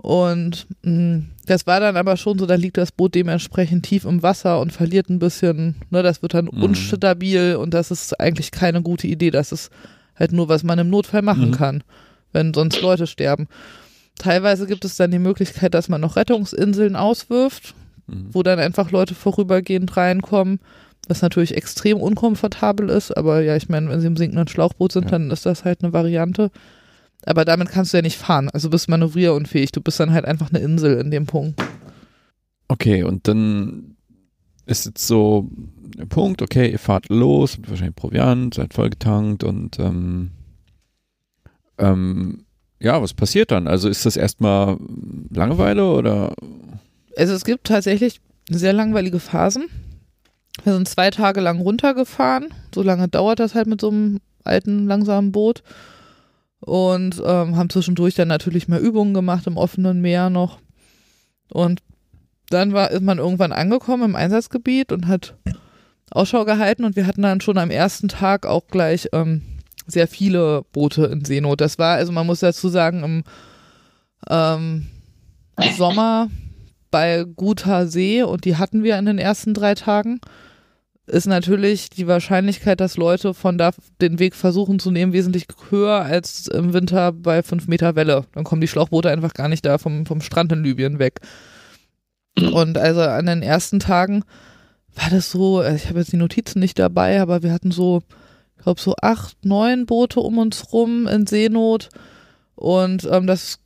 Und 0.00 0.66
mh, 0.82 1.22
das 1.46 1.66
war 1.66 1.80
dann 1.80 1.96
aber 1.96 2.16
schon 2.16 2.38
so, 2.38 2.46
da 2.46 2.54
liegt 2.54 2.76
das 2.76 2.92
Boot 2.92 3.14
dementsprechend 3.16 3.84
tief 3.84 4.04
im 4.04 4.22
Wasser 4.22 4.60
und 4.60 4.72
verliert 4.72 5.08
ein 5.10 5.18
bisschen, 5.18 5.74
ne, 5.90 6.02
das 6.04 6.22
wird 6.22 6.34
dann 6.34 6.46
Mhm. 6.52 6.62
unstabil 6.62 7.56
und 7.56 7.74
das 7.74 7.90
ist 7.90 8.18
eigentlich 8.20 8.50
keine 8.52 8.80
gute 8.82 9.08
Idee. 9.08 9.30
Das 9.32 9.50
ist 9.50 9.70
halt 10.14 10.32
nur, 10.32 10.48
was 10.48 10.62
man 10.62 10.78
im 10.78 10.88
Notfall 10.90 11.22
machen 11.22 11.48
Mhm. 11.50 11.54
kann, 11.54 11.84
wenn 12.32 12.54
sonst 12.54 12.80
Leute 12.80 13.06
sterben. 13.08 13.48
Teilweise 14.18 14.66
gibt 14.66 14.84
es 14.84 14.96
dann 14.96 15.10
die 15.10 15.18
Möglichkeit, 15.18 15.74
dass 15.74 15.88
man 15.88 16.00
noch 16.00 16.16
Rettungsinseln 16.16 16.94
auswirft, 16.96 17.74
Mhm. 18.06 18.28
wo 18.32 18.42
dann 18.44 18.58
einfach 18.60 18.90
Leute 18.92 19.14
vorübergehend 19.14 19.96
reinkommen, 19.96 20.60
was 21.08 21.22
natürlich 21.22 21.56
extrem 21.56 21.98
unkomfortabel 21.98 22.88
ist, 22.88 23.16
aber 23.16 23.40
ja, 23.42 23.56
ich 23.56 23.68
meine, 23.68 23.88
wenn 23.90 24.00
sie 24.00 24.06
im 24.06 24.16
sinkenden 24.16 24.46
Schlauchboot 24.48 24.92
sind, 24.92 25.04
Ja. 25.04 25.10
dann 25.12 25.30
ist 25.30 25.44
das 25.46 25.64
halt 25.64 25.82
eine 25.82 25.92
Variante. 25.92 26.50
Aber 27.24 27.44
damit 27.44 27.68
kannst 27.68 27.92
du 27.92 27.98
ja 27.98 28.02
nicht 28.02 28.16
fahren, 28.16 28.48
also 28.50 28.70
bist 28.70 28.88
manövrierunfähig, 28.88 29.72
du 29.72 29.80
bist 29.80 29.98
dann 30.00 30.12
halt 30.12 30.24
einfach 30.24 30.50
eine 30.50 30.60
Insel 30.60 30.98
in 30.98 31.10
dem 31.10 31.26
Punkt. 31.26 31.60
Okay, 32.68 33.02
und 33.02 33.26
dann 33.26 33.96
ist 34.66 34.86
jetzt 34.86 35.06
so 35.06 35.48
der 35.96 36.06
Punkt, 36.06 36.42
okay, 36.42 36.70
ihr 36.70 36.78
fahrt 36.78 37.08
los, 37.08 37.56
habt 37.56 37.68
wahrscheinlich 37.68 37.96
Proviant, 37.96 38.54
seid 38.54 38.74
vollgetankt 38.74 39.42
und 39.42 39.78
ähm, 39.78 40.30
ähm, 41.78 42.44
ja, 42.80 43.02
was 43.02 43.14
passiert 43.14 43.50
dann? 43.50 43.66
Also 43.66 43.88
ist 43.88 44.06
das 44.06 44.16
erstmal 44.16 44.78
Langeweile 45.30 45.90
oder? 45.90 46.34
Also 47.16 47.34
es 47.34 47.44
gibt 47.44 47.66
tatsächlich 47.66 48.20
sehr 48.48 48.72
langweilige 48.72 49.18
Phasen. 49.18 49.68
Wir 50.64 50.74
sind 50.74 50.88
zwei 50.88 51.10
Tage 51.10 51.40
lang 51.40 51.60
runtergefahren. 51.60 52.48
So 52.74 52.82
lange 52.82 53.08
dauert 53.08 53.40
das 53.40 53.54
halt 53.54 53.66
mit 53.66 53.80
so 53.80 53.90
einem 53.90 54.20
alten, 54.44 54.86
langsamen 54.86 55.32
Boot. 55.32 55.62
Und 56.60 57.22
ähm, 57.24 57.56
haben 57.56 57.70
zwischendurch 57.70 58.14
dann 58.14 58.28
natürlich 58.28 58.68
mehr 58.68 58.80
Übungen 58.80 59.14
gemacht 59.14 59.46
im 59.46 59.56
offenen 59.56 60.00
Meer 60.00 60.28
noch. 60.30 60.58
Und 61.50 61.82
dann 62.50 62.72
war, 62.72 62.90
ist 62.90 63.02
man 63.02 63.18
irgendwann 63.18 63.52
angekommen 63.52 64.04
im 64.04 64.16
Einsatzgebiet 64.16 64.92
und 64.92 65.06
hat 65.06 65.36
Ausschau 66.10 66.44
gehalten. 66.44 66.84
Und 66.84 66.96
wir 66.96 67.06
hatten 67.06 67.22
dann 67.22 67.40
schon 67.40 67.58
am 67.58 67.70
ersten 67.70 68.08
Tag 68.08 68.46
auch 68.46 68.66
gleich 68.66 69.08
ähm, 69.12 69.42
sehr 69.86 70.08
viele 70.08 70.64
Boote 70.72 71.06
in 71.06 71.24
Seenot. 71.24 71.60
Das 71.60 71.78
war, 71.78 71.96
also 71.96 72.12
man 72.12 72.26
muss 72.26 72.40
dazu 72.40 72.68
sagen, 72.68 73.02
im 73.04 73.24
ähm, 74.28 74.86
Sommer 75.76 76.28
bei 76.90 77.24
guter 77.24 77.86
See 77.86 78.22
und 78.22 78.44
die 78.44 78.56
hatten 78.56 78.82
wir 78.82 78.98
in 78.98 79.06
den 79.06 79.18
ersten 79.18 79.54
drei 79.54 79.74
Tagen, 79.74 80.20
ist 81.08 81.26
natürlich 81.26 81.90
die 81.90 82.06
Wahrscheinlichkeit, 82.06 82.80
dass 82.80 82.96
Leute 82.96 83.34
von 83.34 83.58
da 83.58 83.70
den 84.00 84.18
Weg 84.18 84.34
versuchen 84.34 84.78
zu 84.78 84.90
nehmen, 84.90 85.12
wesentlich 85.12 85.46
höher 85.70 86.02
als 86.02 86.46
im 86.48 86.72
Winter 86.72 87.12
bei 87.12 87.42
fünf 87.42 87.66
Meter 87.66 87.96
Welle. 87.96 88.24
Dann 88.32 88.44
kommen 88.44 88.60
die 88.60 88.68
Schlauchboote 88.68 89.10
einfach 89.10 89.34
gar 89.34 89.48
nicht 89.48 89.64
da 89.64 89.78
vom, 89.78 90.06
vom 90.06 90.20
Strand 90.20 90.52
in 90.52 90.62
Libyen 90.62 90.98
weg. 90.98 91.20
Und 92.52 92.78
also 92.78 93.02
an 93.02 93.26
den 93.26 93.42
ersten 93.42 93.80
Tagen 93.80 94.22
war 94.94 95.10
das 95.10 95.30
so, 95.30 95.62
äh, 95.62 95.76
ich 95.76 95.88
habe 95.88 95.98
jetzt 95.98 96.12
die 96.12 96.16
Notizen 96.16 96.60
nicht 96.60 96.78
dabei, 96.78 97.20
aber 97.20 97.42
wir 97.42 97.52
hatten 97.52 97.70
so, 97.70 98.02
ich 98.56 98.64
glaube, 98.64 98.80
so 98.80 98.94
acht, 99.00 99.44
neun 99.44 99.86
Boote 99.86 100.20
um 100.20 100.38
uns 100.38 100.72
rum 100.72 101.06
in 101.06 101.26
Seenot. 101.26 101.88
Und 102.54 103.08
ähm, 103.10 103.26
das 103.26 103.60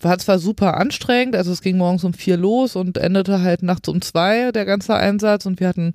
war 0.00 0.18
zwar 0.18 0.38
super 0.38 0.76
anstrengend, 0.76 1.34
also 1.34 1.50
es 1.52 1.62
ging 1.62 1.78
morgens 1.78 2.04
um 2.04 2.12
vier 2.12 2.36
los 2.36 2.76
und 2.76 2.98
endete 2.98 3.40
halt 3.40 3.62
nachts 3.62 3.88
um 3.88 4.02
zwei, 4.02 4.52
der 4.52 4.64
ganze 4.64 4.94
Einsatz. 4.94 5.46
Und 5.46 5.60
wir 5.60 5.68
hatten 5.68 5.92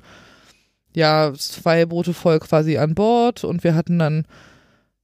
ja 0.98 1.32
zwei 1.38 1.86
Boote 1.86 2.14
voll 2.14 2.40
quasi 2.40 2.78
an 2.78 2.96
Bord 2.96 3.44
und 3.44 3.64
wir 3.64 3.76
hatten 3.76 4.00
dann 4.00 4.26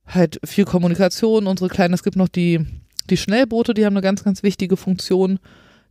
halt 0.07 0.39
viel 0.43 0.65
Kommunikation. 0.65 1.45
Unsere 1.45 1.69
kleinen, 1.69 1.93
es 1.93 2.03
gibt 2.03 2.15
noch 2.15 2.27
die, 2.27 2.65
die 3.11 3.17
Schnellboote, 3.17 3.75
die 3.75 3.85
haben 3.85 3.93
eine 3.93 4.01
ganz, 4.01 4.23
ganz 4.23 4.41
wichtige 4.41 4.75
Funktion. 4.75 5.39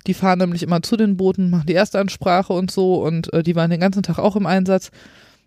Die 0.08 0.14
fahren 0.14 0.40
nämlich 0.40 0.64
immer 0.64 0.82
zu 0.82 0.96
den 0.96 1.16
Booten, 1.16 1.50
machen 1.50 1.68
die 1.68 1.74
Erstansprache 1.74 2.52
und 2.52 2.72
so 2.72 3.04
und 3.04 3.32
äh, 3.32 3.44
die 3.44 3.54
waren 3.54 3.70
den 3.70 3.78
ganzen 3.78 4.02
Tag 4.02 4.18
auch 4.18 4.34
im 4.34 4.46
Einsatz. 4.46 4.90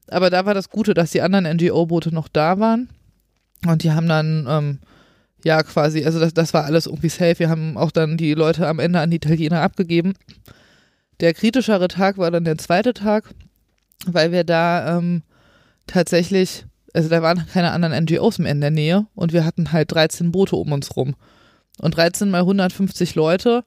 Aber 0.07 0.29
da 0.29 0.45
war 0.45 0.53
das 0.53 0.69
Gute, 0.69 0.93
dass 0.93 1.11
die 1.11 1.21
anderen 1.21 1.57
NGO-Boote 1.57 2.13
noch 2.13 2.29
da 2.29 2.57
waren. 2.57 2.87
Und 3.67 3.83
die 3.83 3.91
haben 3.91 4.07
dann, 4.07 4.47
ähm, 4.47 4.79
ja, 5.43 5.63
quasi, 5.63 6.05
also 6.05 6.19
das, 6.19 6.33
das 6.33 6.53
war 6.53 6.63
alles 6.63 6.85
irgendwie 6.85 7.09
safe. 7.09 7.39
Wir 7.39 7.49
haben 7.49 7.75
auch 7.75 7.91
dann 7.91 8.15
die 8.15 8.33
Leute 8.33 8.67
am 8.67 8.79
Ende 8.79 9.01
an 9.01 9.09
die 9.09 9.17
Italiener 9.17 9.61
abgegeben. 9.61 10.13
Der 11.19 11.33
kritischere 11.33 11.89
Tag 11.89 12.17
war 12.17 12.31
dann 12.31 12.45
der 12.45 12.57
zweite 12.57 12.93
Tag, 12.93 13.25
weil 14.05 14.31
wir 14.31 14.43
da 14.43 14.97
ähm, 14.97 15.23
tatsächlich, 15.87 16.65
also 16.93 17.09
da 17.09 17.21
waren 17.21 17.45
keine 17.51 17.71
anderen 17.71 18.03
NGOs 18.03 18.39
mehr 18.39 18.51
in 18.51 18.61
der 18.61 18.71
Nähe 18.71 19.07
und 19.15 19.33
wir 19.33 19.45
hatten 19.45 19.71
halt 19.71 19.91
13 19.91 20.31
Boote 20.31 20.55
um 20.55 20.71
uns 20.71 20.95
rum. 20.95 21.15
Und 21.79 21.97
13 21.97 22.29
mal 22.29 22.41
150 22.41 23.15
Leute 23.15 23.63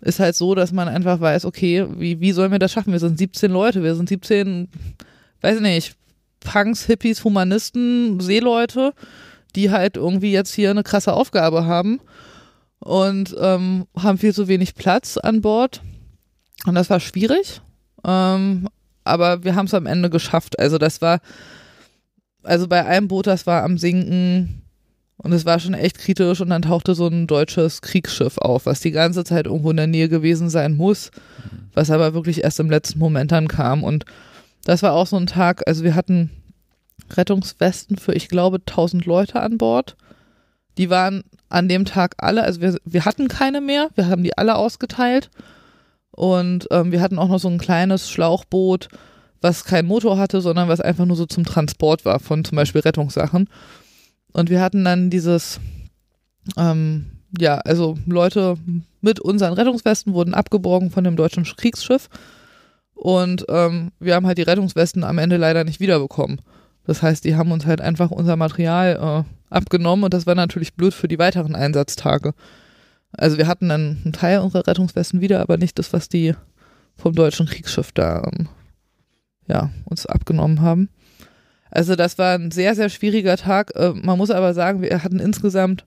ist 0.00 0.20
halt 0.20 0.36
so, 0.36 0.54
dass 0.54 0.72
man 0.72 0.88
einfach 0.88 1.20
weiß, 1.20 1.44
okay, 1.44 1.86
wie, 1.96 2.20
wie 2.20 2.32
sollen 2.32 2.52
wir 2.52 2.58
das 2.58 2.72
schaffen? 2.72 2.92
Wir 2.92 3.00
sind 3.00 3.18
17 3.18 3.50
Leute, 3.50 3.82
wir 3.82 3.94
sind 3.94 4.08
17, 4.08 4.68
weiß 5.40 5.60
nicht, 5.60 5.96
Punks, 6.40 6.86
Hippies, 6.86 7.24
Humanisten, 7.24 8.20
Seeleute, 8.20 8.94
die 9.56 9.70
halt 9.70 9.96
irgendwie 9.96 10.32
jetzt 10.32 10.54
hier 10.54 10.70
eine 10.70 10.84
krasse 10.84 11.12
Aufgabe 11.12 11.66
haben 11.66 12.00
und 12.78 13.34
ähm, 13.40 13.86
haben 13.96 14.18
viel 14.18 14.32
zu 14.32 14.46
wenig 14.48 14.74
Platz 14.74 15.16
an 15.16 15.40
Bord. 15.40 15.82
Und 16.66 16.74
das 16.74 16.90
war 16.90 17.00
schwierig. 17.00 17.60
Ähm, 18.04 18.68
aber 19.08 19.44
wir 19.44 19.56
haben 19.56 19.66
es 19.66 19.74
am 19.74 19.86
Ende 19.86 20.10
geschafft. 20.10 20.58
Also 20.58 20.78
das 20.78 21.02
war, 21.02 21.20
also 22.42 22.68
bei 22.68 22.84
einem 22.84 23.08
Boot, 23.08 23.26
das 23.26 23.46
war 23.46 23.64
am 23.64 23.78
Sinken 23.78 24.62
und 25.16 25.32
es 25.32 25.44
war 25.44 25.58
schon 25.58 25.74
echt 25.74 25.98
kritisch 25.98 26.40
und 26.40 26.50
dann 26.50 26.62
tauchte 26.62 26.94
so 26.94 27.08
ein 27.08 27.26
deutsches 27.26 27.82
Kriegsschiff 27.82 28.38
auf, 28.38 28.66
was 28.66 28.80
die 28.80 28.92
ganze 28.92 29.24
Zeit 29.24 29.46
irgendwo 29.46 29.70
in 29.70 29.76
der 29.76 29.88
Nähe 29.88 30.08
gewesen 30.08 30.48
sein 30.48 30.76
muss, 30.76 31.10
was 31.74 31.90
aber 31.90 32.14
wirklich 32.14 32.44
erst 32.44 32.60
im 32.60 32.70
letzten 32.70 33.00
Moment 33.00 33.32
dann 33.32 33.48
kam. 33.48 33.82
Und 33.82 34.04
das 34.64 34.82
war 34.82 34.92
auch 34.92 35.06
so 35.06 35.16
ein 35.16 35.26
Tag, 35.26 35.62
also 35.66 35.82
wir 35.82 35.96
hatten 35.96 36.30
Rettungswesten 37.10 37.96
für, 37.96 38.12
ich 38.12 38.28
glaube, 38.28 38.58
1000 38.58 39.06
Leute 39.06 39.40
an 39.40 39.58
Bord. 39.58 39.96
Die 40.76 40.90
waren 40.90 41.24
an 41.48 41.68
dem 41.68 41.84
Tag 41.84 42.14
alle, 42.18 42.42
also 42.44 42.60
wir, 42.60 42.76
wir 42.84 43.04
hatten 43.04 43.28
keine 43.28 43.60
mehr, 43.60 43.88
wir 43.94 44.08
haben 44.08 44.22
die 44.22 44.36
alle 44.38 44.54
ausgeteilt. 44.54 45.30
Und 46.10 46.66
ähm, 46.70 46.92
wir 46.92 47.00
hatten 47.00 47.18
auch 47.18 47.28
noch 47.28 47.38
so 47.38 47.48
ein 47.48 47.58
kleines 47.58 48.10
Schlauchboot, 48.10 48.88
was 49.40 49.64
keinen 49.64 49.86
Motor 49.86 50.18
hatte, 50.18 50.40
sondern 50.40 50.68
was 50.68 50.80
einfach 50.80 51.04
nur 51.04 51.16
so 51.16 51.26
zum 51.26 51.44
Transport 51.44 52.04
war 52.04 52.18
von 52.18 52.44
zum 52.44 52.56
Beispiel 52.56 52.80
Rettungssachen. 52.80 53.48
Und 54.32 54.50
wir 54.50 54.60
hatten 54.60 54.84
dann 54.84 55.10
dieses, 55.10 55.60
ähm, 56.56 57.12
ja, 57.38 57.58
also 57.58 57.96
Leute 58.06 58.56
mit 59.00 59.20
unseren 59.20 59.52
Rettungswesten 59.52 60.14
wurden 60.14 60.34
abgeborgen 60.34 60.90
von 60.90 61.04
dem 61.04 61.16
deutschen 61.16 61.44
Kriegsschiff. 61.44 62.08
Und 62.94 63.44
ähm, 63.48 63.92
wir 64.00 64.14
haben 64.14 64.26
halt 64.26 64.38
die 64.38 64.42
Rettungswesten 64.42 65.04
am 65.04 65.18
Ende 65.18 65.36
leider 65.36 65.62
nicht 65.62 65.78
wiederbekommen. 65.78 66.40
Das 66.84 67.02
heißt, 67.02 67.24
die 67.24 67.36
haben 67.36 67.52
uns 67.52 67.66
halt 67.66 67.80
einfach 67.80 68.10
unser 68.10 68.36
Material 68.36 69.24
äh, 69.24 69.54
abgenommen 69.54 70.04
und 70.04 70.14
das 70.14 70.26
war 70.26 70.34
natürlich 70.34 70.74
blöd 70.74 70.94
für 70.94 71.06
die 71.06 71.18
weiteren 71.18 71.54
Einsatztage. 71.54 72.32
Also 73.12 73.38
wir 73.38 73.46
hatten 73.46 73.68
dann 73.68 73.98
einen 74.04 74.12
Teil 74.12 74.40
unserer 74.40 74.66
Rettungswesten 74.66 75.20
wieder, 75.20 75.40
aber 75.40 75.56
nicht 75.56 75.78
das, 75.78 75.92
was 75.92 76.08
die 76.08 76.34
vom 76.96 77.14
deutschen 77.14 77.46
Kriegsschiff 77.46 77.92
da 77.92 78.22
ähm, 78.24 78.48
ja, 79.46 79.70
uns 79.84 80.06
abgenommen 80.06 80.60
haben. 80.60 80.90
Also 81.70 81.96
das 81.96 82.18
war 82.18 82.34
ein 82.34 82.50
sehr, 82.50 82.74
sehr 82.74 82.88
schwieriger 82.88 83.36
Tag. 83.36 83.72
Äh, 83.74 83.92
man 83.94 84.18
muss 84.18 84.30
aber 84.30 84.54
sagen, 84.54 84.82
wir 84.82 85.02
hatten 85.02 85.20
insgesamt 85.20 85.86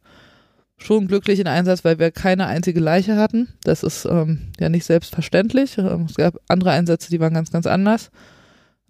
schon 0.78 1.08
glücklichen 1.08 1.48
Einsatz, 1.48 1.84
weil 1.84 2.00
wir 2.00 2.12
keine 2.12 2.48
einzige 2.48 2.80
Leiche 2.80 3.16
hatten. 3.16 3.50
Das 3.64 3.84
ist 3.84 4.06
ähm, 4.06 4.52
ja 4.60 4.70
nicht 4.70 4.86
selbstverständlich. 4.86 5.78
Ähm, 5.78 6.08
es 6.10 6.16
gab 6.16 6.36
andere 6.48 6.72
Einsätze, 6.72 7.10
die 7.10 7.20
waren 7.20 7.34
ganz, 7.34 7.52
ganz 7.52 7.68
anders. 7.68 8.10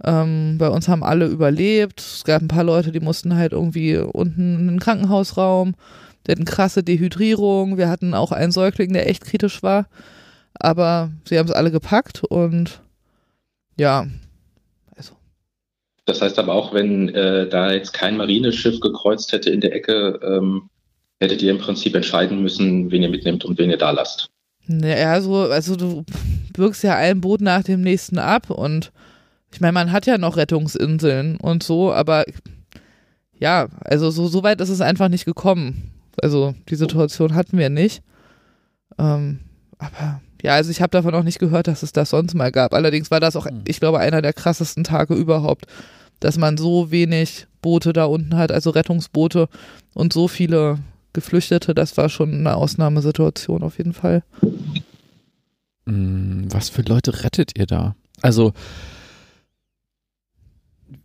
Ähm, 0.04 0.58
bei 0.58 0.70
uns 0.70 0.88
haben 0.88 1.04
alle 1.04 1.28
überlebt. 1.28 2.00
Es 2.00 2.24
gab 2.24 2.42
ein 2.42 2.48
paar 2.48 2.64
Leute, 2.64 2.92
die 2.92 3.00
mussten 3.00 3.36
halt 3.36 3.52
irgendwie 3.52 3.98
unten 3.98 4.60
in 4.60 4.68
den 4.68 4.80
Krankenhausraum. 4.80 5.76
Wir 6.26 6.34
hatten 6.34 6.46
krasse 6.46 6.84
Dehydrierung. 6.84 7.78
Wir 7.78 7.90
hatten 7.90 8.14
auch 8.14 8.32
einen 8.32 8.52
Säugling, 8.52 8.94
der 8.94 9.10
echt 9.10 9.26
kritisch 9.26 9.64
war. 9.64 9.88
Aber 10.54 11.12
sie 11.28 11.38
haben 11.38 11.48
es 11.48 11.56
alle 11.56 11.72
gepackt 11.72 12.24
und 12.24 12.82
ja, 13.78 14.06
also. 14.96 15.14
Das 16.06 16.22
heißt 16.22 16.38
aber 16.40 16.54
auch, 16.54 16.74
wenn 16.74 17.10
äh, 17.10 17.48
da 17.50 17.72
jetzt 17.72 17.94
kein 17.94 18.18
Marineschiff 18.18 18.80
gekreuzt 18.80 19.32
hätte 19.32 19.50
in 19.50 19.62
der 19.62 19.74
Ecke, 19.74 20.20
ähm, 20.24 20.70
hättet 21.20 21.42
ihr 21.42 21.52
im 21.52 21.58
Prinzip 21.58 21.96
entscheiden 21.96 22.42
müssen, 22.42 22.92
wen 22.92 23.02
ihr 23.02 23.10
mitnehmt 23.10 23.46
und 23.46 23.58
wen 23.58 23.70
ihr 23.70 23.78
da 23.78 23.92
lasst. 23.92 24.30
Ja, 24.68 25.12
also, 25.12 25.50
also 25.50 25.76
du 25.76 26.06
wirkst 26.56 26.84
ja 26.84 26.96
ein 26.96 27.22
Boot 27.22 27.42
nach 27.42 27.64
dem 27.64 27.82
nächsten 27.82 28.20
ab 28.20 28.50
und 28.50 28.92
ich 29.54 29.60
meine, 29.60 29.74
man 29.74 29.92
hat 29.92 30.06
ja 30.06 30.18
noch 30.18 30.38
Rettungsinseln 30.38 31.38
und 31.38 31.64
so, 31.64 31.92
aber 31.92 32.24
ja, 33.38 33.68
also 33.84 34.12
so, 34.12 34.28
so 34.28 34.44
weit 34.44 34.62
ist 34.62 34.70
es 34.70 34.82
einfach 34.82 35.10
nicht 35.10 35.26
gekommen. 35.26 35.92
Also 36.22 36.56
die 36.70 36.76
Situation 36.76 37.36
hatten 37.36 37.58
wir 37.58 37.70
nicht. 37.70 38.04
Ähm, 38.98 39.40
aber 39.78 40.22
ja, 40.44 40.54
also 40.54 40.72
ich 40.72 40.82
habe 40.82 40.92
davon 40.92 41.14
auch 41.14 41.24
nicht 41.24 41.40
gehört, 41.40 41.68
dass 41.68 41.84
es 41.84 41.92
das 41.92 42.10
sonst 42.10 42.34
mal 42.34 42.52
gab. 42.52 42.74
Allerdings 42.74 43.12
war 43.12 43.20
das 43.20 43.36
auch, 43.36 43.48
ich 43.66 43.80
glaube, 43.80 44.00
einer 44.00 44.22
der 44.22 44.34
krassesten 44.34 44.84
Tage 44.84 45.14
überhaupt, 45.14 45.66
dass 46.20 46.38
man 46.38 46.58
so 46.58 46.92
wenig 46.92 47.48
Boote 47.62 47.94
da 47.94 48.06
unten 48.06 48.36
hat, 48.36 48.52
also 48.52 48.72
Rettungsboote 48.72 49.50
und 49.94 50.14
so 50.14 50.28
viele 50.28 50.80
Geflüchtete. 51.14 51.76
Das 51.76 51.96
war 51.98 52.10
schon 52.10 52.34
eine 52.34 52.56
Ausnahmesituation 52.56 53.62
auf 53.64 53.78
jeden 53.78 53.94
Fall. 53.94 54.24
Mm, 55.86 56.46
was 56.50 56.70
für 56.70 56.82
Leute 56.82 57.24
rettet 57.24 57.58
ihr 57.58 57.68
da? 57.68 57.96
Also, 58.22 58.54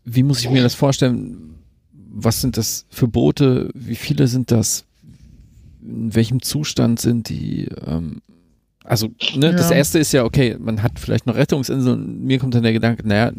wie 0.04 0.22
muss 0.22 0.40
ich 0.40 0.50
mir 0.50 0.62
das 0.62 0.74
vorstellen? 0.74 1.56
Was 1.92 2.40
sind 2.40 2.56
das 2.56 2.86
für 2.88 3.08
Boote? 3.08 3.70
Wie 3.74 3.96
viele 3.96 4.28
sind 4.28 4.50
das? 4.50 4.85
In 5.86 6.14
welchem 6.14 6.42
Zustand 6.42 7.00
sind 7.00 7.28
die? 7.28 7.68
Ähm, 7.86 8.20
also, 8.84 9.08
ne, 9.34 9.46
Ja. 9.46 9.52
das 9.52 9.70
erste 9.70 9.98
ist 9.98 10.12
ja, 10.12 10.24
okay, 10.24 10.56
man 10.58 10.82
hat 10.82 10.98
vielleicht 10.98 11.26
noch 11.26 11.34
Rettungsinseln. 11.34 12.24
Mir 12.24 12.38
kommt 12.38 12.54
dann 12.54 12.62
der 12.62 12.72
Gedanke, 12.72 13.06
naja, 13.06 13.32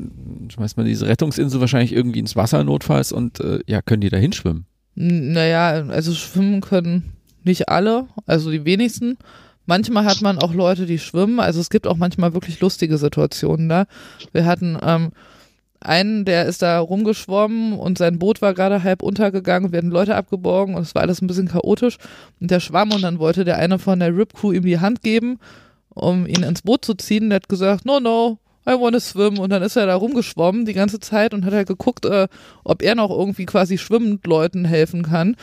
schmeißt 0.50 0.76
man 0.78 0.86
diese 0.86 1.08
Rettungsinsel 1.08 1.60
wahrscheinlich 1.62 1.94
irgendwie 1.94 2.20
ins 2.20 2.36
Wasser 2.36 2.64
notfalls 2.64 3.12
und 3.12 3.40
äh, 3.40 3.60
ja, 3.66 3.82
können 3.82 4.02
die 4.02 4.10
da 4.10 4.18
hinschwimmen? 4.18 4.66
Naja, 4.96 5.86
also 5.88 6.14
schwimmen 6.14 6.60
können 6.62 7.14
nicht 7.44 7.70
alle, 7.70 8.08
also 8.26 8.52
die 8.52 8.66
wenigsten. 8.66 9.18
Manchmal 9.66 10.06
hat 10.06 10.22
man 10.22 10.38
auch 10.40 10.54
Leute, 10.54 10.86
die 10.86 10.98
schwimmen. 11.00 11.40
Also 11.40 11.60
es 11.60 11.70
gibt 11.70 11.88
auch 11.88 11.98
manchmal 11.98 12.34
wirklich 12.34 12.60
lustige 12.62 12.98
Situationen 12.98 13.68
da. 13.70 13.86
Wir 14.32 14.46
hatten 14.46 14.78
ähm, 14.82 15.12
einen, 15.80 16.26
der 16.26 16.46
ist 16.46 16.62
da 16.62 16.80
rumgeschwommen 16.80 17.74
und 17.74 17.98
sein 17.98 18.20
Boot 18.20 18.42
war 18.42 18.54
gerade 18.54 18.84
halb 18.84 19.04
untergegangen, 19.04 19.72
werden 19.72 19.92
Leute 19.92 20.16
abgeborgen 20.16 20.76
und 20.76 20.82
es 20.82 20.96
war 20.96 21.04
alles 21.04 21.22
ein 21.22 21.28
bisschen 21.28 21.48
chaotisch. 21.48 21.98
Und 22.40 22.52
der 22.52 22.60
schwamm 22.60 22.92
und 22.92 23.02
dann 23.02 23.20
wollte 23.20 23.46
der 23.46 23.58
eine 23.58 23.80
von 23.80 24.00
der 24.00 24.16
Rip 24.16 24.34
Crew 24.34 24.52
ihm 24.52 24.64
die 24.64 24.80
Hand 24.80 25.02
geben, 25.04 25.40
um 25.90 26.26
ihn 26.26 26.44
ins 26.44 26.62
Boot 26.62 26.84
zu 26.84 26.96
ziehen. 26.96 27.30
Der 27.30 27.38
hat 27.38 27.50
gesagt, 27.50 27.86
no, 27.86 28.00
no, 28.00 28.40
I 28.68 28.72
wanna 28.72 29.00
swim. 29.00 29.40
Und 29.40 29.50
dann 29.52 29.64
ist 29.64 29.76
er 29.76 29.86
da 29.86 29.96
rumgeschwommen 29.96 30.66
die 30.66 30.74
ganze 30.74 31.00
Zeit 31.00 31.34
und 31.34 31.46
hat 31.46 31.54
halt 31.54 31.68
geguckt, 31.68 32.06
äh, 32.06 32.28
ob 32.64 32.82
er 32.82 32.96
noch 32.96 33.10
irgendwie 33.10 33.46
quasi 33.46 33.78
schwimmend 33.78 34.26
Leuten 34.28 34.66
helfen 34.66 35.04
kann. 35.04 35.36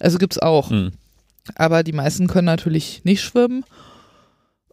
Also 0.00 0.18
gibt's 0.18 0.38
auch. 0.38 0.70
Hm. 0.70 0.92
Aber 1.56 1.82
die 1.82 1.92
meisten 1.92 2.28
können 2.28 2.46
natürlich 2.46 3.02
nicht 3.04 3.22
schwimmen. 3.22 3.64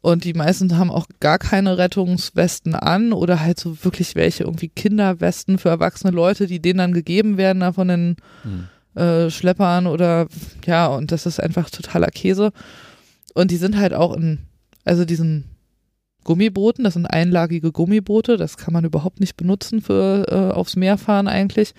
Und 0.02 0.24
die 0.24 0.34
meisten 0.34 0.78
haben 0.78 0.92
auch 0.92 1.08
gar 1.20 1.40
keine 1.40 1.78
Rettungswesten 1.78 2.74
an 2.74 3.12
oder 3.12 3.42
halt 3.42 3.60
so 3.60 3.84
wirklich 3.84 4.16
welche 4.16 4.44
irgendwie 4.44 4.70
Kinderwesten 4.70 5.58
für 5.58 5.70
erwachsene 5.70 6.12
Leute, 6.12 6.48
die 6.48 6.62
denen 6.62 6.80
dann 6.80 6.94
gegeben 6.94 7.38
werden 7.38 7.60
da 7.60 7.74
von 7.74 7.90
den 7.90 8.16
Hm. 8.44 9.02
äh, 9.02 9.30
Schleppern 9.30 9.88
oder 9.88 10.28
ja, 10.66 10.88
und 10.88 11.12
das 11.12 11.26
ist 11.26 11.40
einfach 11.40 11.70
totaler 11.70 12.08
Käse. 12.08 12.52
Und 13.34 13.52
die 13.52 13.58
sind 13.58 13.78
halt 13.78 13.94
auch 13.94 14.16
in, 14.16 14.40
also 14.86 15.04
diesen 15.04 15.46
Gummibooten, 16.24 16.84
das 16.84 16.94
sind 16.94 17.06
einlagige 17.06 17.72
Gummiboote, 17.72 18.38
das 18.38 18.58
kann 18.58 18.74
man 18.74 18.86
überhaupt 18.86 19.20
nicht 19.20 19.36
benutzen 19.36 19.82
für 19.82 20.26
äh, 20.30 20.54
aufs 20.54 20.76
Meer 20.76 20.98
fahren 20.98 21.28
eigentlich. 21.28 21.74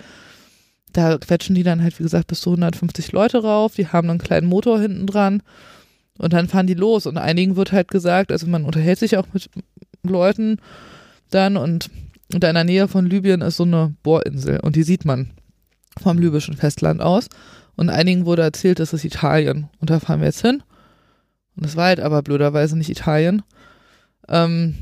Da 0.92 1.18
quetschen 1.18 1.54
die 1.54 1.62
dann 1.62 1.82
halt, 1.82 1.98
wie 1.98 2.02
gesagt, 2.02 2.26
bis 2.26 2.40
zu 2.40 2.50
150 2.50 3.12
Leute 3.12 3.42
rauf, 3.42 3.76
die 3.76 3.86
haben 3.86 4.10
einen 4.10 4.18
kleinen 4.18 4.48
Motor 4.48 4.80
hinten 4.80 5.06
dran 5.06 5.42
und 6.20 6.32
dann 6.32 6.48
fahren 6.48 6.66
die 6.66 6.74
los. 6.74 7.06
Und 7.06 7.16
einigen 7.16 7.56
wird 7.56 7.72
halt 7.72 7.88
gesagt, 7.88 8.30
also 8.30 8.46
man 8.46 8.64
unterhält 8.64 8.98
sich 8.98 9.16
auch 9.16 9.26
mit 9.32 9.50
Leuten 10.02 10.58
dann 11.30 11.56
und, 11.56 11.90
in 12.32 12.40
der 12.40 12.64
Nähe 12.64 12.86
von 12.86 13.06
Libyen 13.06 13.40
ist 13.40 13.56
so 13.56 13.64
eine 13.64 13.94
Bohrinsel 14.04 14.60
und 14.60 14.76
die 14.76 14.84
sieht 14.84 15.04
man 15.04 15.30
vom 16.00 16.18
libyschen 16.18 16.56
Festland 16.56 17.00
aus. 17.00 17.28
Und 17.76 17.88
einigen 17.88 18.26
wurde 18.26 18.42
erzählt, 18.42 18.78
das 18.78 18.92
ist 18.92 19.04
Italien. 19.04 19.68
Und 19.80 19.90
da 19.90 19.98
fahren 19.98 20.20
wir 20.20 20.26
jetzt 20.26 20.42
hin. 20.42 20.62
Und 21.56 21.64
es 21.64 21.76
war 21.76 21.86
halt 21.86 22.00
aber 22.00 22.22
blöderweise 22.22 22.76
nicht 22.76 22.90
Italien. 22.90 23.42
Ähm, 24.28 24.74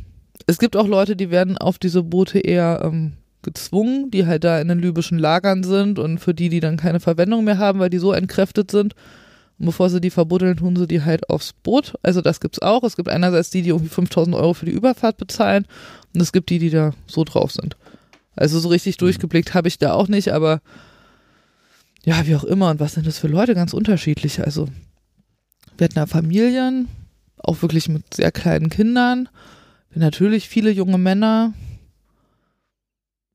es 0.47 0.59
gibt 0.59 0.77
auch 0.77 0.87
Leute, 0.87 1.17
die 1.17 1.31
werden 1.31 1.57
auf 1.57 1.79
diese 1.79 2.03
Boote 2.03 2.39
eher 2.39 2.83
ähm, 2.85 3.15
gezwungen, 3.43 4.11
die 4.11 4.27
halt 4.27 4.45
da 4.45 4.61
in 4.61 4.69
den 4.69 4.81
libyschen 4.81 5.19
Lagern 5.19 5.63
sind 5.63 5.99
und 5.99 6.19
für 6.19 6.35
die, 6.35 6.49
die 6.49 6.61
dann 6.61 6.77
keine 6.77 7.01
Verwendung 7.01 7.45
mehr 7.45 7.59
haben, 7.59 7.79
weil 7.79 7.91
die 7.91 7.99
so 7.99 8.13
entkräftet 8.13 8.71
sind. 8.71 8.95
Und 9.59 9.67
bevor 9.67 9.91
sie 9.91 10.01
die 10.01 10.11
verbuddeln, 10.11 10.57
tun 10.57 10.77
sie 10.77 10.87
die 10.87 11.03
halt 11.03 11.29
aufs 11.31 11.53
Boot. 11.53 11.95
Also 12.03 12.21
das 12.21 12.41
gibt's 12.41 12.61
auch. 12.61 12.85
Es 12.85 12.97
gibt 12.97 13.09
einerseits 13.09 13.51
die, 13.51 13.63
die 13.63 13.71
irgendwie 13.71 13.89
5000 13.89 14.37
Euro 14.37 14.55
für 14.55 14.67
die 14.67 14.73
Überfahrt 14.73 15.17
bezahlen 15.17 15.67
und 16.15 16.21
es 16.21 16.33
gibt 16.33 16.51
die, 16.51 16.59
die 16.59 16.71
da 16.71 16.93
so 17.07 17.25
drauf 17.25 17.53
sind. 17.53 17.77
Also 18.37 18.61
so 18.61 18.69
richtig 18.69 18.99
durchgeblickt 18.99 19.55
habe 19.55 19.69
ich 19.69 19.79
da 19.79 19.95
auch 19.95 20.09
nicht, 20.09 20.33
aber 20.33 20.61
ja, 22.05 22.27
wie 22.27 22.37
auch 22.37 22.45
immer. 22.45 22.71
Und 22.71 22.81
was 22.81 22.95
sind 22.95 23.07
das 23.07 23.19
für 23.19 23.29
Leute? 23.29 23.55
Ganz 23.55 23.73
unterschiedlich. 23.73 24.41
Also, 24.41 24.69
wir 25.77 25.85
hatten 25.85 25.97
da 25.97 26.07
Familien, 26.07 26.89
auch 27.37 27.63
wirklich 27.63 27.89
mit 27.89 28.15
sehr 28.15 28.33
kleinen 28.33 28.71
Kindern. 28.71 29.29
Natürlich 29.95 30.49
viele 30.49 30.71
junge 30.71 30.99
Männer. 30.99 31.53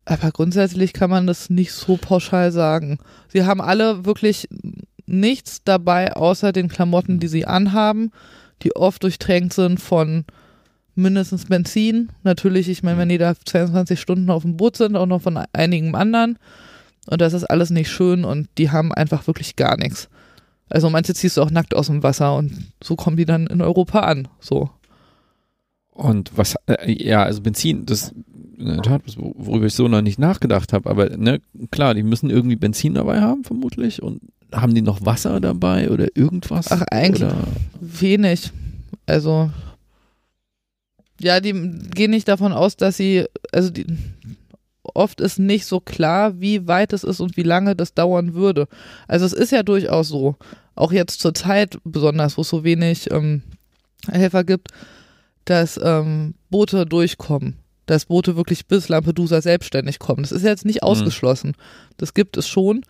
Aber 0.06 0.32
grundsätzlich 0.32 0.94
kann 0.94 1.10
man 1.10 1.28
das 1.28 1.50
nicht 1.50 1.72
so 1.72 1.98
pauschal 1.98 2.52
sagen. 2.52 3.00
Sie 3.28 3.44
haben 3.44 3.62
alle 3.62 4.06
wirklich 4.06 4.48
nichts 5.20 5.64
dabei, 5.64 6.14
außer 6.14 6.52
den 6.52 6.68
Klamotten, 6.68 7.20
die 7.20 7.28
sie 7.28 7.46
anhaben, 7.46 8.12
die 8.62 8.76
oft 8.76 9.04
durchtränkt 9.04 9.54
sind 9.54 9.80
von 9.80 10.26
mindestens 10.96 11.46
Benzin. 11.46 12.12
Natürlich, 12.24 12.70
ich 12.70 12.84
meine, 12.84 12.98
wenn 12.98 13.10
die 13.10 13.18
da 13.18 13.34
22 13.36 14.00
Stunden 14.00 14.30
auf 14.30 14.44
dem 14.44 14.58
Boot 14.58 14.78
sind, 14.78 14.96
auch 14.96 15.06
noch 15.06 15.22
von 15.22 15.38
einigen 15.54 15.96
anderen. 15.96 16.38
Und 17.08 17.22
das 17.22 17.34
ist 17.34 17.46
alles 17.46 17.70
nicht 17.70 17.90
schön 17.90 18.24
und 18.24 18.48
die 18.58 18.72
haben 18.72 18.94
einfach 18.94 19.28
wirklich 19.28 19.56
gar 19.56 19.78
nichts. 19.78 20.10
Also 20.70 20.90
manche 20.90 21.14
ziehst 21.14 21.38
du 21.38 21.42
auch 21.42 21.52
nackt 21.52 21.76
aus 21.76 21.88
dem 21.88 22.04
Wasser 22.04 22.36
und 22.36 22.72
so 22.82 22.96
kommen 22.96 23.18
die 23.18 23.26
dann 23.26 23.48
in 23.48 23.62
Europa 23.62 24.02
an. 24.02 24.28
So. 24.40 24.70
Und 25.92 26.32
was, 26.36 26.56
äh, 26.68 26.92
ja, 26.92 27.24
also 27.24 27.42
Benzin, 27.42 27.86
das 27.86 28.14
in 28.58 28.68
der 28.68 28.82
Tat, 28.82 29.02
worüber 29.18 29.66
ich 29.66 29.74
so 29.74 29.88
noch 29.88 30.02
nicht 30.02 30.20
nachgedacht 30.20 30.74
habe, 30.74 30.90
aber 30.90 31.18
ne, 31.18 31.42
klar, 31.72 31.94
die 31.94 32.04
müssen 32.04 32.30
irgendwie 32.30 32.56
Benzin 32.56 32.94
dabei 32.94 33.22
haben, 33.22 33.44
vermutlich. 33.44 34.02
Und 34.02 34.22
haben 34.54 34.74
die 34.76 34.82
noch 34.82 35.06
Wasser 35.06 35.40
dabei 35.40 35.90
oder 35.90 36.08
irgendwas? 36.16 36.72
Ach, 36.72 36.82
eigentlich 36.92 37.24
oder? 37.24 37.36
wenig. 37.82 38.52
Also, 39.06 39.50
ja, 41.20 41.40
die 41.40 41.54
gehen 41.94 42.12
nicht 42.12 42.28
davon 42.28 42.54
aus, 42.54 42.76
dass 42.78 42.98
sie, 42.98 43.26
also 43.52 43.70
die, 43.70 43.86
oft 44.84 45.22
ist 45.22 45.40
nicht 45.40 45.66
so 45.66 45.80
klar, 45.80 46.40
wie 46.40 46.68
weit 46.68 46.94
es 46.94 47.04
ist 47.04 47.20
und 47.20 47.38
wie 47.38 47.44
lange 47.44 47.76
das 47.76 47.94
dauern 47.94 48.34
würde. 48.34 48.68
Also 49.08 49.26
es 49.26 49.34
ist 49.34 49.52
ja 49.52 49.64
durchaus 49.64 50.10
so, 50.10 50.36
auch 50.76 50.92
jetzt 50.92 51.20
zur 51.20 51.34
Zeit 51.34 51.78
besonders, 51.84 52.38
wo 52.38 52.42
es 52.42 52.50
so 52.50 52.64
wenig 52.64 53.10
ähm, 53.12 53.44
Helfer 54.10 54.44
gibt, 54.44 54.70
dass 55.46 55.80
ähm, 55.82 56.34
Boote 56.50 56.86
durchkommen. 56.86 57.58
Dass 57.86 58.06
Boote 58.06 58.36
wirklich 58.38 58.66
bis 58.68 58.88
Lampedusa 58.88 59.42
selbstständig 59.42 60.00
kommen. 60.00 60.24
Das 60.24 60.32
ist 60.32 60.44
jetzt 60.44 60.66
nicht 60.66 60.82
Mhm. 60.84 60.88
ausgeschlossen. 60.88 61.54
Das 61.98 62.14
gibt 62.14 62.38
es 62.38 62.48
schon. 62.48 62.84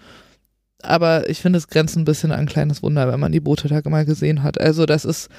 Aber 0.83 1.29
ich 1.29 1.39
finde, 1.39 1.57
es 1.57 1.67
grenzt 1.67 1.95
ein 1.95 2.05
bisschen 2.05 2.31
an 2.31 2.41
ein 2.41 2.45
kleines 2.45 2.83
Wunder, 2.83 3.11
wenn 3.11 3.19
man 3.19 3.31
die 3.31 3.39
Boote 3.39 3.67
da 3.67 3.81
mal 3.89 4.05
gesehen 4.05 4.43
hat. 4.43 4.59
Also, 4.59 4.85
das 4.85 5.05
ist 5.05 5.29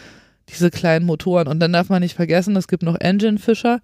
diese 0.48 0.70
kleinen 0.70 1.06
Motoren. 1.06 1.48
Und 1.48 1.60
dann 1.60 1.72
darf 1.72 1.88
man 1.88 2.02
nicht 2.02 2.14
vergessen, 2.14 2.56
es 2.56 2.68
gibt 2.68 2.82
noch 2.82 3.00
Engine-Fischer. 3.00 3.80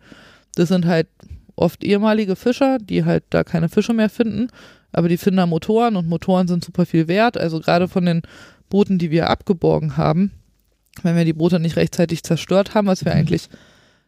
Das 0.54 0.68
sind 0.68 0.86
halt 0.86 1.08
oft 1.56 1.84
ehemalige 1.84 2.36
Fischer, 2.36 2.78
die 2.78 3.04
halt 3.04 3.24
da 3.30 3.44
keine 3.44 3.68
Fische 3.68 3.92
mehr 3.92 4.10
finden. 4.10 4.48
Aber 4.92 5.08
die 5.08 5.18
finden 5.18 5.38
da 5.38 5.46
Motoren 5.46 5.96
und 5.96 6.08
Motoren 6.08 6.48
sind 6.48 6.64
super 6.64 6.86
viel 6.86 7.06
wert. 7.08 7.38
Also 7.38 7.60
gerade 7.60 7.88
von 7.88 8.04
den 8.04 8.22
Booten, 8.68 8.98
die 8.98 9.10
wir 9.10 9.30
abgeborgen 9.30 9.96
haben, 9.96 10.32
wenn 11.02 11.16
wir 11.16 11.24
die 11.24 11.32
Boote 11.32 11.60
nicht 11.60 11.76
rechtzeitig 11.76 12.22
zerstört 12.22 12.74
haben, 12.74 12.86
was 12.86 13.04
wir 13.04 13.12
eigentlich 13.12 13.48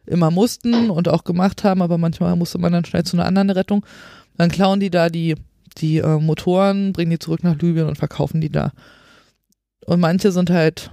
immer 0.05 0.31
mussten 0.31 0.89
und 0.89 1.07
auch 1.07 1.23
gemacht 1.23 1.63
haben, 1.63 1.81
aber 1.81 1.97
manchmal 1.97 2.35
musste 2.35 2.57
man 2.57 2.73
dann 2.73 2.85
schnell 2.85 3.03
zu 3.03 3.15
einer 3.15 3.25
anderen 3.25 3.49
Rettung, 3.49 3.85
dann 4.37 4.49
klauen 4.49 4.79
die 4.79 4.89
da 4.89 5.09
die, 5.09 5.35
die 5.75 5.97
äh, 5.97 6.19
Motoren, 6.19 6.93
bringen 6.93 7.11
die 7.11 7.19
zurück 7.19 7.43
nach 7.43 7.57
Libyen 7.57 7.87
und 7.87 7.97
verkaufen 7.97 8.41
die 8.41 8.49
da. 8.49 8.71
Und 9.85 9.99
manche 9.99 10.31
sind 10.31 10.49
halt, 10.49 10.91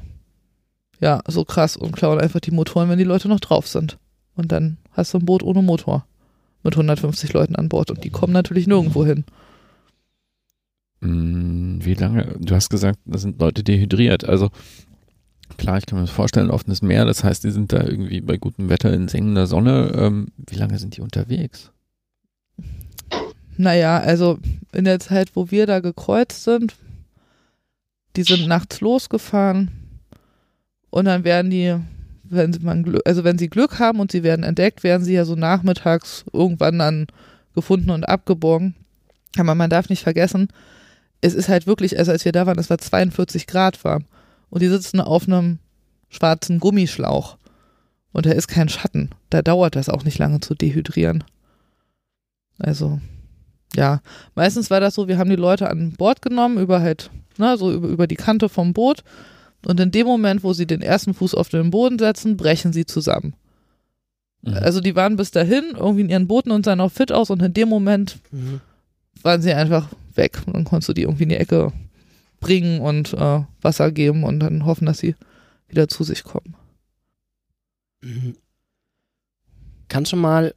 ja, 1.01 1.21
so 1.27 1.45
krass 1.45 1.77
und 1.77 1.93
klauen 1.93 2.21
einfach 2.21 2.41
die 2.41 2.51
Motoren, 2.51 2.89
wenn 2.89 2.99
die 2.99 3.05
Leute 3.05 3.29
noch 3.29 3.41
drauf 3.41 3.67
sind. 3.69 3.99
Und 4.35 4.53
dann 4.53 4.79
hast 4.93 5.15
du 5.15 5.19
ein 5.19 5.25
Boot 5.27 5.43
ohne 5.43 5.63
Motor 5.63 6.07
mit 6.63 6.75
150 6.75 7.33
Leuten 7.33 7.57
an 7.57 7.69
Bord 7.69 7.91
und 7.91 8.05
die 8.05 8.11
kommen 8.11 8.33
natürlich 8.33 8.67
nirgendwo 8.67 9.05
hin. 9.05 9.25
Hm, 11.01 11.79
Wie 11.83 11.95
lange? 11.95 12.37
Du 12.41 12.55
hast 12.55 12.69
gesagt, 12.69 12.99
das 13.07 13.23
sind 13.23 13.41
Leute 13.41 13.63
dehydriert. 13.65 14.25
Also 14.25 14.51
klar, 15.57 15.79
ich 15.79 15.87
kann 15.87 15.99
mir 15.99 16.05
das 16.05 16.15
vorstellen, 16.15 16.51
offenes 16.51 16.83
Meer, 16.83 17.05
das 17.05 17.25
heißt, 17.25 17.45
die 17.45 17.51
sind 17.51 17.73
da 17.73 17.83
irgendwie 17.83 18.21
bei 18.21 18.37
gutem 18.37 18.69
Wetter 18.69 18.93
in 18.93 19.09
sengender 19.09 19.47
Sonne. 19.47 19.93
Ähm, 19.97 20.29
wie 20.37 20.57
lange 20.57 20.79
sind 20.79 20.97
die 20.97 21.01
unterwegs? 21.01 21.73
Naja, 23.61 23.99
also 23.99 24.39
in 24.73 24.85
der 24.85 25.01
Zeit, 25.01 25.37
wo 25.37 25.51
wir 25.51 25.67
da 25.67 25.81
gekreuzt 25.81 26.45
sind, 26.45 26.77
die 28.17 28.23
sind 28.23 28.49
nachts 28.49 28.81
losgefahren 28.81 29.71
und 30.89 31.05
dann 31.05 31.25
werden 31.25 31.51
die, 31.51 31.77
wenn 32.25 32.55
sie, 32.55 32.61
mal 32.61 32.83
Glück, 32.83 33.03
also 33.05 33.23
wenn 33.23 33.37
sie 33.37 33.51
Glück 33.51 33.79
haben 33.79 34.01
und 34.01 34.13
sie 34.13 34.23
werden 34.23 34.45
entdeckt, 34.45 34.83
werden 34.83 35.05
sie 35.05 35.13
ja 35.13 35.27
so 35.27 35.35
nachmittags 35.35 36.25
irgendwann 36.33 36.79
dann 36.79 37.07
gefunden 37.55 37.91
und 37.91 38.09
abgeborgen. 38.09 38.77
Aber 39.37 39.55
man 39.55 39.69
darf 39.69 39.91
nicht 39.91 40.05
vergessen, 40.05 40.49
es 41.21 41.35
ist 41.35 41.51
halt 41.51 41.67
wirklich, 41.67 41.99
also 41.99 42.13
als 42.13 42.25
wir 42.25 42.33
da 42.33 42.47
waren, 42.47 42.59
es 42.59 42.71
war 42.71 42.79
42 42.79 43.47
Grad 43.47 43.85
warm 43.85 44.07
und 44.49 44.63
die 44.63 44.69
sitzen 44.69 45.03
auf 45.03 45.27
einem 45.27 45.59
schwarzen 46.09 46.61
Gummischlauch 46.61 47.37
und 48.13 48.25
da 48.25 48.31
ist 48.31 48.49
kein 48.49 48.71
Schatten. 48.71 49.11
Da 49.29 49.43
dauert 49.43 49.77
das 49.77 49.91
auch 49.91 50.05
nicht 50.05 50.17
lange 50.17 50.41
zu 50.41 50.55
dehydrieren. 50.55 51.25
Also, 52.59 53.01
ja, 53.77 54.01
meistens 54.35 54.71
war 54.71 54.81
das 54.81 54.95
so, 54.95 55.09
wir 55.09 55.19
haben 55.19 55.31
die 55.31 55.37
Leute 55.37 55.71
an 55.71 55.93
Bord 55.93 56.23
genommen, 56.23 56.59
über 56.59 56.81
halt, 56.81 57.11
ne, 57.39 57.57
so 57.57 57.73
über, 57.73 57.89
über 57.89 58.07
die 58.07 58.17
Kante 58.17 58.49
vom 58.49 58.73
Boot. 58.73 59.03
Und 59.67 59.79
in 59.79 59.91
dem 59.91 60.07
Moment, 60.07 60.43
wo 60.43 60.53
sie 60.55 60.67
den 60.67 60.81
ersten 60.83 61.13
Fuß 61.15 61.35
auf 61.35 61.49
den 61.51 61.71
Boden 61.71 61.99
setzen, 61.99 62.37
brechen 62.37 62.73
sie 62.73 62.87
zusammen. 62.87 63.35
Mhm. 64.43 64.55
Also 64.55 64.81
die 64.81 64.97
waren 64.97 65.17
bis 65.17 65.31
dahin 65.31 65.73
irgendwie 65.77 66.01
in 66.01 66.09
ihren 66.09 66.27
Booten 66.27 66.51
und 66.51 66.65
sahen 66.65 66.81
auch 66.81 66.91
fit 66.93 67.13
aus 67.13 67.31
und 67.31 67.43
in 67.43 67.53
dem 67.53 67.69
Moment 67.69 68.19
Mhm. 68.31 68.61
waren 69.23 69.43
sie 69.43 69.53
einfach 69.53 69.89
weg. 70.15 70.41
Und 70.47 70.57
dann 70.57 70.65
konntest 70.65 70.89
du 70.89 70.93
die 70.95 71.03
irgendwie 71.03 71.25
in 71.25 71.29
die 71.29 71.37
Ecke 71.37 71.73
bringen 72.41 72.81
und 72.81 73.13
äh, 73.13 73.43
Wasser 73.61 73.93
geben 73.93 74.25
und 74.25 74.41
dann 74.41 74.65
hoffen, 74.65 74.87
dass 74.87 74.99
sie 74.99 75.15
wieder 75.69 75.89
zu 75.89 76.05
sich 76.05 76.25
kommen. 76.25 76.57
Mhm. 78.03 78.35
Kannst 79.89 80.13
du 80.13 80.17
mal 80.17 80.55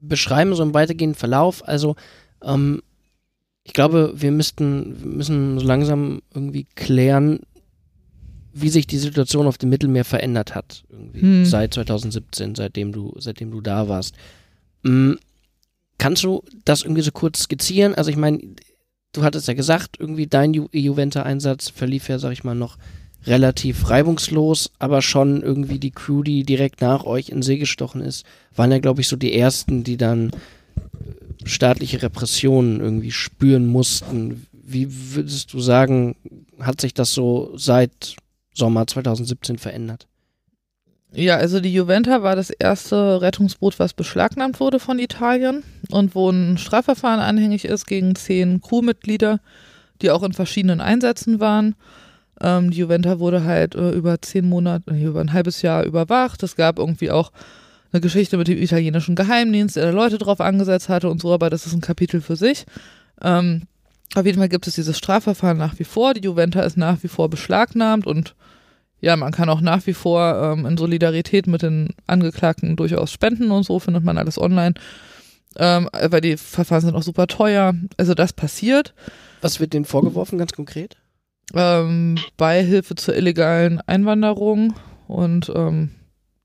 beschreiben, 0.00 0.54
so 0.54 0.62
im 0.62 0.74
weitergehenden 0.74 1.18
Verlauf? 1.18 1.66
Also, 1.66 1.96
ähm, 2.42 2.82
ich 3.64 3.72
glaube, 3.72 4.12
wir 4.14 4.30
müssten, 4.30 5.16
müssen 5.16 5.58
so 5.58 5.66
langsam 5.66 6.22
irgendwie 6.34 6.66
klären, 6.74 7.40
wie 8.52 8.70
sich 8.70 8.86
die 8.86 8.98
Situation 8.98 9.46
auf 9.46 9.58
dem 9.58 9.68
Mittelmeer 9.70 10.04
verändert 10.04 10.54
hat, 10.54 10.84
irgendwie 10.90 11.20
Hm. 11.20 11.44
seit 11.44 11.74
2017, 11.74 12.54
seitdem 12.54 12.92
du, 12.92 13.14
seitdem 13.18 13.50
du 13.50 13.60
da 13.60 13.88
warst. 13.88 14.14
Mm, 14.82 15.14
Kannst 15.98 16.22
du 16.22 16.44
das 16.64 16.82
irgendwie 16.82 17.02
so 17.02 17.10
kurz 17.10 17.40
skizzieren? 17.40 17.94
Also 17.96 18.10
ich 18.10 18.16
meine, 18.16 18.38
du 19.12 19.24
hattest 19.24 19.48
ja 19.48 19.54
gesagt, 19.54 19.96
irgendwie 19.98 20.28
dein 20.28 20.54
Ju 20.54 20.68
Juventa-Einsatz 20.72 21.70
verlief 21.70 22.08
ja, 22.08 22.20
sag 22.20 22.32
ich 22.32 22.44
mal, 22.44 22.54
noch 22.54 22.78
relativ 23.26 23.90
reibungslos, 23.90 24.70
aber 24.78 25.02
schon 25.02 25.42
irgendwie 25.42 25.78
die 25.78 25.90
Crew, 25.90 26.22
die 26.22 26.44
direkt 26.44 26.80
nach 26.80 27.04
euch 27.04 27.28
in 27.28 27.42
See 27.42 27.58
gestochen 27.58 28.00
ist, 28.00 28.24
waren 28.54 28.70
ja, 28.70 28.78
glaube 28.78 29.00
ich, 29.00 29.08
so 29.08 29.16
die 29.16 29.34
ersten, 29.34 29.84
die 29.84 29.96
dann 29.96 30.30
äh, 30.30 31.48
staatliche 31.48 32.02
Repressionen 32.02 32.80
irgendwie 32.80 33.10
spüren 33.10 33.66
mussten. 33.66 34.46
Wie 34.52 35.14
würdest 35.14 35.52
du 35.52 35.60
sagen, 35.60 36.16
hat 36.60 36.80
sich 36.80 36.94
das 36.94 37.12
so 37.12 37.52
seit 37.56 38.16
Sommer 38.54 38.86
2017 38.86 39.58
verändert? 39.58 40.06
Ja, 41.12 41.36
also 41.36 41.60
die 41.60 41.72
Juventa 41.72 42.22
war 42.22 42.36
das 42.36 42.50
erste 42.50 43.22
Rettungsboot, 43.22 43.78
was 43.78 43.94
beschlagnahmt 43.94 44.60
wurde 44.60 44.78
von 44.78 44.98
Italien 44.98 45.62
und 45.90 46.14
wo 46.14 46.28
ein 46.28 46.58
Strafverfahren 46.58 47.20
anhängig 47.20 47.64
ist 47.64 47.86
gegen 47.86 48.14
zehn 48.14 48.60
Crewmitglieder, 48.60 49.40
die 50.02 50.10
auch 50.10 50.22
in 50.22 50.34
verschiedenen 50.34 50.82
Einsätzen 50.82 51.40
waren. 51.40 51.76
Ähm, 52.40 52.70
die 52.70 52.78
Juventa 52.78 53.18
wurde 53.18 53.44
halt 53.44 53.74
äh, 53.74 53.90
über 53.90 54.20
zehn 54.20 54.48
Monate, 54.48 54.90
über 54.90 55.20
ein 55.20 55.32
halbes 55.32 55.62
Jahr 55.62 55.84
überwacht. 55.84 56.42
Es 56.42 56.56
gab 56.56 56.78
irgendwie 56.78 57.10
auch 57.10 57.32
eine 57.92 58.00
Geschichte 58.00 58.36
mit 58.36 58.48
dem 58.48 58.58
italienischen 58.58 59.14
Geheimdienst, 59.14 59.76
der 59.76 59.86
da 59.86 59.90
Leute 59.90 60.18
drauf 60.18 60.40
angesetzt 60.40 60.88
hatte 60.88 61.08
und 61.08 61.20
so, 61.20 61.32
aber 61.32 61.50
das 61.50 61.66
ist 61.66 61.72
ein 61.72 61.80
Kapitel 61.80 62.20
für 62.20 62.36
sich. 62.36 62.66
Ähm, 63.22 63.62
auf 64.14 64.24
jeden 64.24 64.38
Fall 64.38 64.48
gibt 64.48 64.66
es 64.66 64.74
dieses 64.74 64.96
Strafverfahren 64.96 65.58
nach 65.58 65.78
wie 65.78 65.84
vor. 65.84 66.14
Die 66.14 66.22
Juventa 66.22 66.60
ist 66.62 66.76
nach 66.76 67.02
wie 67.02 67.08
vor 67.08 67.28
beschlagnahmt 67.28 68.06
und 68.06 68.34
ja, 69.00 69.16
man 69.16 69.32
kann 69.32 69.48
auch 69.48 69.60
nach 69.60 69.86
wie 69.86 69.94
vor 69.94 70.34
ähm, 70.42 70.66
in 70.66 70.76
Solidarität 70.76 71.46
mit 71.46 71.62
den 71.62 71.94
Angeklagten 72.06 72.74
durchaus 72.74 73.12
spenden 73.12 73.50
und 73.50 73.62
so, 73.62 73.78
findet 73.78 74.04
man 74.04 74.18
alles 74.18 74.38
online. 74.38 74.74
Ähm, 75.56 75.88
weil 75.92 76.20
die 76.20 76.36
Verfahren 76.36 76.82
sind 76.82 76.94
auch 76.94 77.02
super 77.02 77.26
teuer. 77.26 77.74
Also 77.96 78.14
das 78.14 78.32
passiert. 78.32 78.94
Was 79.40 79.60
wird 79.60 79.72
denen 79.72 79.84
vorgeworfen, 79.84 80.38
ganz 80.38 80.52
konkret? 80.52 80.96
Ähm, 81.54 82.16
Beihilfe 82.36 82.94
zur 82.94 83.16
illegalen 83.16 83.80
Einwanderung 83.86 84.74
und 85.06 85.50
ähm, 85.54 85.90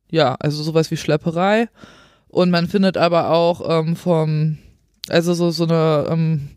ja, 0.09 0.35
also 0.39 0.63
sowas 0.63 0.91
wie 0.91 0.97
Schlepperei. 0.97 1.67
Und 2.29 2.49
man 2.51 2.67
findet 2.67 2.97
aber 2.97 3.29
auch 3.31 3.61
ähm, 3.69 3.95
vom, 3.95 4.57
also 5.09 5.33
so, 5.33 5.51
so 5.51 5.65
eine 5.65 6.07
ähm, 6.09 6.49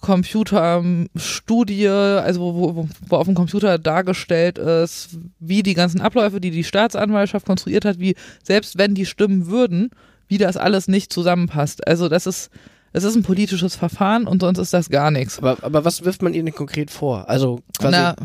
Computerstudie, 0.00 1.88
also 1.88 2.40
wo, 2.40 2.76
wo, 2.76 2.88
wo 3.08 3.16
auf 3.16 3.26
dem 3.26 3.34
Computer 3.34 3.78
dargestellt 3.78 4.58
ist, 4.58 5.18
wie 5.40 5.62
die 5.62 5.74
ganzen 5.74 6.00
Abläufe, 6.00 6.40
die 6.40 6.50
die 6.50 6.64
Staatsanwaltschaft 6.64 7.46
konstruiert 7.46 7.84
hat, 7.84 7.98
wie 7.98 8.14
selbst 8.42 8.78
wenn 8.78 8.94
die 8.94 9.06
stimmen 9.06 9.48
würden, 9.48 9.90
wie 10.28 10.38
das 10.38 10.56
alles 10.56 10.88
nicht 10.88 11.12
zusammenpasst. 11.12 11.86
Also 11.86 12.08
das 12.08 12.26
ist 12.26 12.50
Es 12.92 13.04
ist 13.04 13.16
ein 13.16 13.22
politisches 13.22 13.76
Verfahren 13.76 14.26
und 14.26 14.40
sonst 14.40 14.58
ist 14.58 14.72
das 14.72 14.90
gar 14.90 15.10
nichts. 15.10 15.38
Aber, 15.38 15.58
aber 15.62 15.84
was 15.84 16.04
wirft 16.04 16.22
man 16.22 16.34
ihnen 16.34 16.46
denn 16.46 16.54
konkret 16.54 16.90
vor? 16.90 17.28
Also 17.28 17.60
quasi. 17.78 17.96
Na, 17.96 18.16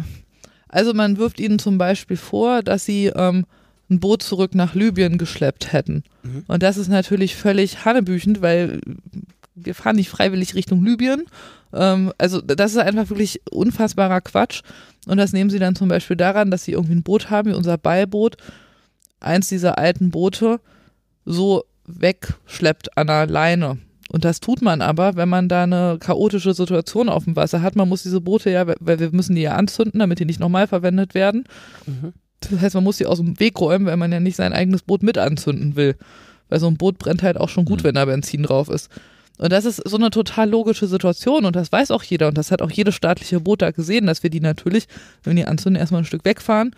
also 0.69 0.93
man 0.93 1.17
wirft 1.17 1.39
ihnen 1.39 1.60
zum 1.60 1.78
Beispiel 1.78 2.17
vor, 2.17 2.63
dass 2.63 2.86
sie 2.86 3.08
ähm, 3.08 3.45
ein 3.89 3.99
Boot 3.99 4.23
zurück 4.23 4.56
nach 4.56 4.73
Libyen 4.73 5.17
geschleppt 5.17 5.71
hätten. 5.71 6.04
Mhm. 6.23 6.45
Und 6.47 6.63
das 6.63 6.78
ist 6.78 6.88
natürlich 6.88 7.36
völlig 7.36 7.86
hanebüchend, 7.86 8.41
weil 8.41 8.80
wir 9.56 9.76
fahren 9.76 9.97
nicht 9.97 10.10
freiwillig 10.10 10.56
Richtung 10.56 10.84
Libyen. 10.84 11.26
Ähm, 11.73 12.12
also 12.17 12.41
das 12.41 12.71
ist 12.71 12.78
einfach 12.78 13.10
wirklich 13.10 13.41
unfassbarer 13.52 14.21
Quatsch. 14.21 14.62
Und 15.06 15.17
das 15.17 15.34
nehmen 15.34 15.49
sie 15.49 15.60
dann 15.60 15.76
zum 15.76 15.89
Beispiel 15.89 16.15
daran, 16.15 16.49
dass 16.49 16.63
sie 16.63 16.71
irgendwie 16.71 16.95
ein 16.95 17.04
Boot 17.04 17.30
haben, 17.30 17.49
wie 17.49 17.56
unser 17.56 17.78
Beiboot, 17.78 18.38
eins 19.19 19.47
dieser 19.47 19.78
alten 19.78 20.12
Boote, 20.12 20.60
so 21.26 21.65
wegschleppt 21.86 22.97
an 22.97 23.08
der 23.08 23.28
Leine. 23.28 23.78
Und 24.13 24.23
das 24.26 24.39
tut 24.39 24.62
man 24.62 24.82
aber, 24.82 25.15
wenn 25.15 25.28
man 25.28 25.49
da 25.49 25.63
eine 25.63 25.97
chaotische 25.99 26.54
Situation 26.54 27.10
auf 27.10 27.23
dem 27.23 27.36
Wasser 27.36 27.63
hat. 27.63 27.76
Man 27.76 27.89
muss 27.89 28.04
diese 28.04 28.21
Boote 28.21 28.52
ja, 28.52 28.67
weil 28.80 28.99
wir 28.99 29.12
müssen 29.12 29.36
die 29.36 29.41
ja 29.41 29.56
anzünden, 29.56 29.99
damit 29.99 30.19
die 30.19 30.26
nicht 30.26 30.39
nochmal 30.39 30.67
verwendet 30.67 31.15
werden. 31.15 31.45
Mhm. 31.88 32.13
Das 32.39 32.62
heißt, 32.62 32.76
man 32.76 32.84
muss 32.84 32.97
sie 32.97 33.08
aus 33.08 33.17
dem 33.17 33.39
Weg 33.39 33.60
räumen, 33.60 33.88
weil 33.88 33.97
man 33.97 34.12
ja 34.12 34.19
nicht 34.19 34.36
sein 34.36 34.54
eigenes 34.54 34.84
Boot 34.84 35.02
mit 35.02 35.17
anzünden 35.17 35.76
will. 35.76 35.95
Weil 36.47 36.60
so 36.60 36.67
ein 36.67 36.78
Boot 36.78 36.99
brennt 36.99 37.23
halt 37.23 37.38
auch 37.38 37.49
schon 37.49 37.65
gut, 37.65 37.80
Mhm. 37.80 37.84
wenn 37.86 37.95
da 37.95 38.06
Benzin 38.06 38.43
drauf 38.43 38.69
ist. 38.69 38.89
Und 39.39 39.52
das 39.52 39.65
ist 39.65 39.82
so 39.84 39.97
eine 39.97 40.12
total 40.12 40.47
logische 40.47 40.86
Situation 40.86 41.45
und 41.45 41.56
das 41.56 41.71
weiß 41.71 41.89
auch 41.89 42.04
jeder 42.04 42.28
und 42.28 42.38
das 42.38 42.52
hat 42.52 42.62
auch 42.62 42.69
jedes 42.69 42.93
staatliche 42.93 43.39
Boot 43.39 43.63
da 43.63 43.71
gesehen, 43.71 44.06
dass 44.06 44.21
wir 44.21 44.30
die 44.30 44.39
natürlich, 44.41 44.86
wenn 45.23 45.36
wir 45.36 45.43
die 45.43 45.49
anzünden, 45.49 45.80
erstmal 45.80 46.04
ein 46.04 46.06
Stück 46.06 46.23
wegfahren 46.23 46.76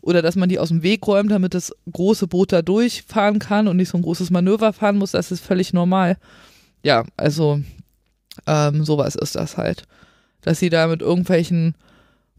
oder 0.00 0.20
dass 0.20 0.34
man 0.34 0.48
die 0.48 0.58
aus 0.58 0.68
dem 0.68 0.82
Weg 0.82 1.06
räumt, 1.06 1.30
damit 1.30 1.54
das 1.54 1.72
große 1.92 2.26
Boot 2.26 2.52
da 2.52 2.62
durchfahren 2.62 3.38
kann 3.38 3.68
und 3.68 3.76
nicht 3.76 3.90
so 3.90 3.96
ein 3.96 4.02
großes 4.02 4.30
Manöver 4.30 4.72
fahren 4.72 4.96
muss, 4.98 5.12
das 5.12 5.30
ist 5.30 5.44
völlig 5.44 5.72
normal. 5.72 6.16
Ja, 6.84 7.04
also 7.16 7.60
ähm, 8.46 8.84
sowas 8.84 9.16
ist 9.16 9.34
das 9.34 9.56
halt. 9.56 9.84
Dass 10.42 10.58
sie 10.58 10.68
da 10.70 10.86
mit 10.86 11.00
irgendwelchen 11.00 11.74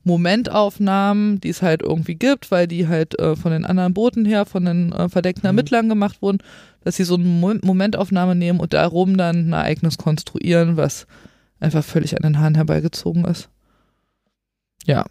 Momentaufnahmen, 0.04 1.42
die 1.42 1.50
es 1.50 1.64
halt 1.64 1.82
irgendwie 1.82 2.14
gibt, 2.14 2.52
weil 2.52 2.68
die 2.68 2.88
halt 2.88 3.18
äh, 3.20 3.36
von 3.36 3.52
den 3.52 3.66
anderen 3.66 3.96
Booten 3.96 4.24
her, 4.24 4.46
von 4.46 4.64
den 4.66 4.92
äh, 4.92 5.10
verdeckten 5.10 5.44
Mhm. 5.44 5.58
Ermittlern 5.58 5.90
gemacht 5.90 6.22
wurden, 6.22 6.38
dass 6.84 6.96
sie 6.96 7.04
so 7.04 7.16
eine 7.16 7.24
Mo 7.24 7.56
Momentaufnahme 7.64 8.36
nehmen 8.36 8.60
und 8.60 8.74
darum 8.74 9.18
dann 9.18 9.50
ein 9.50 9.54
Ereignis 9.54 9.98
konstruieren, 9.98 10.78
was 10.78 11.08
einfach 11.60 11.84
völlig 11.84 12.16
an 12.16 12.22
den 12.22 12.40
Haaren 12.40 12.54
herbeigezogen 12.56 13.26
ist. 13.26 13.50
Ja. 14.86 15.06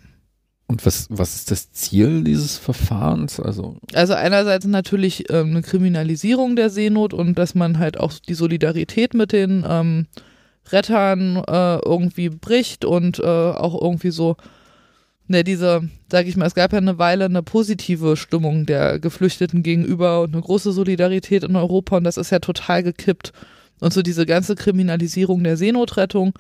Und 0.75 0.85
was, 0.85 1.07
was 1.09 1.37
ist 1.37 1.53
das 1.53 1.71
Ziel 1.71 2.25
dieses 2.25 2.59
Verfahrens? 2.59 3.39
Also, 3.39 3.77
Also 3.93 4.15
einerseits 4.15 4.67
natürlich 4.67 5.31
ähm, 5.31 5.51
eine 5.51 5.63
Kriminalisierung 5.63 6.57
der 6.57 6.69
Seenot 6.69 7.15
und 7.15 7.39
dass 7.39 7.55
man 7.55 7.79
halt 7.79 8.01
auch 8.01 8.13
die 8.15 8.35
Solidarität 8.35 9.15
mit 9.15 9.31
den 9.31 9.65
ähm, 9.69 10.07
Rettern 10.73 11.37
äh, 11.37 11.77
irgendwie 11.77 12.29
bricht 12.29 12.85
und 12.85 13.21
äh, 13.21 13.23
auch 13.23 13.81
irgendwie 13.81 14.11
so, 14.11 14.35
ne, 15.29 15.45
diese, 15.45 15.89
sag 16.11 16.27
ich 16.27 16.37
mal, 16.37 16.47
es 16.47 16.57
gab 16.57 16.73
ja 16.73 16.79
eine 16.79 16.99
Weile 16.99 17.27
eine 17.27 17.45
positive 17.45 18.17
Stimmung 18.17 18.67
der 18.67 18.99
Geflüchteten 18.99 19.63
gegenüber 19.63 20.23
und 20.23 20.33
eine 20.33 20.43
große 20.43 20.73
Solidarität 20.73 21.45
in 21.45 21.55
Europa 21.55 21.99
und 21.99 22.03
das 22.03 22.17
ist 22.17 22.31
ja 22.31 22.41
total 22.41 22.83
gekippt. 22.83 23.33
Und 23.79 23.93
so 23.93 24.03
diese 24.03 24.27
ganze 24.27 24.57
Kriminalisierung 24.57 25.45
der 25.45 25.57
Seenotrettung 25.57 26.33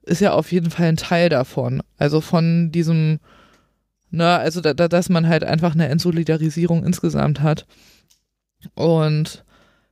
ist 0.00 0.22
ja 0.22 0.32
auf 0.32 0.50
jeden 0.50 0.70
Fall 0.70 0.86
ein 0.86 0.96
Teil 0.96 1.28
davon. 1.28 1.82
Also 1.98 2.22
von 2.22 2.72
diesem 2.72 3.18
Ne, 4.16 4.38
also 4.38 4.62
da, 4.62 4.72
da, 4.72 4.88
dass 4.88 5.10
man 5.10 5.28
halt 5.28 5.44
einfach 5.44 5.74
eine 5.74 5.88
Entsolidarisierung 5.88 6.86
insgesamt 6.86 7.42
hat. 7.42 7.66
Und 8.74 9.44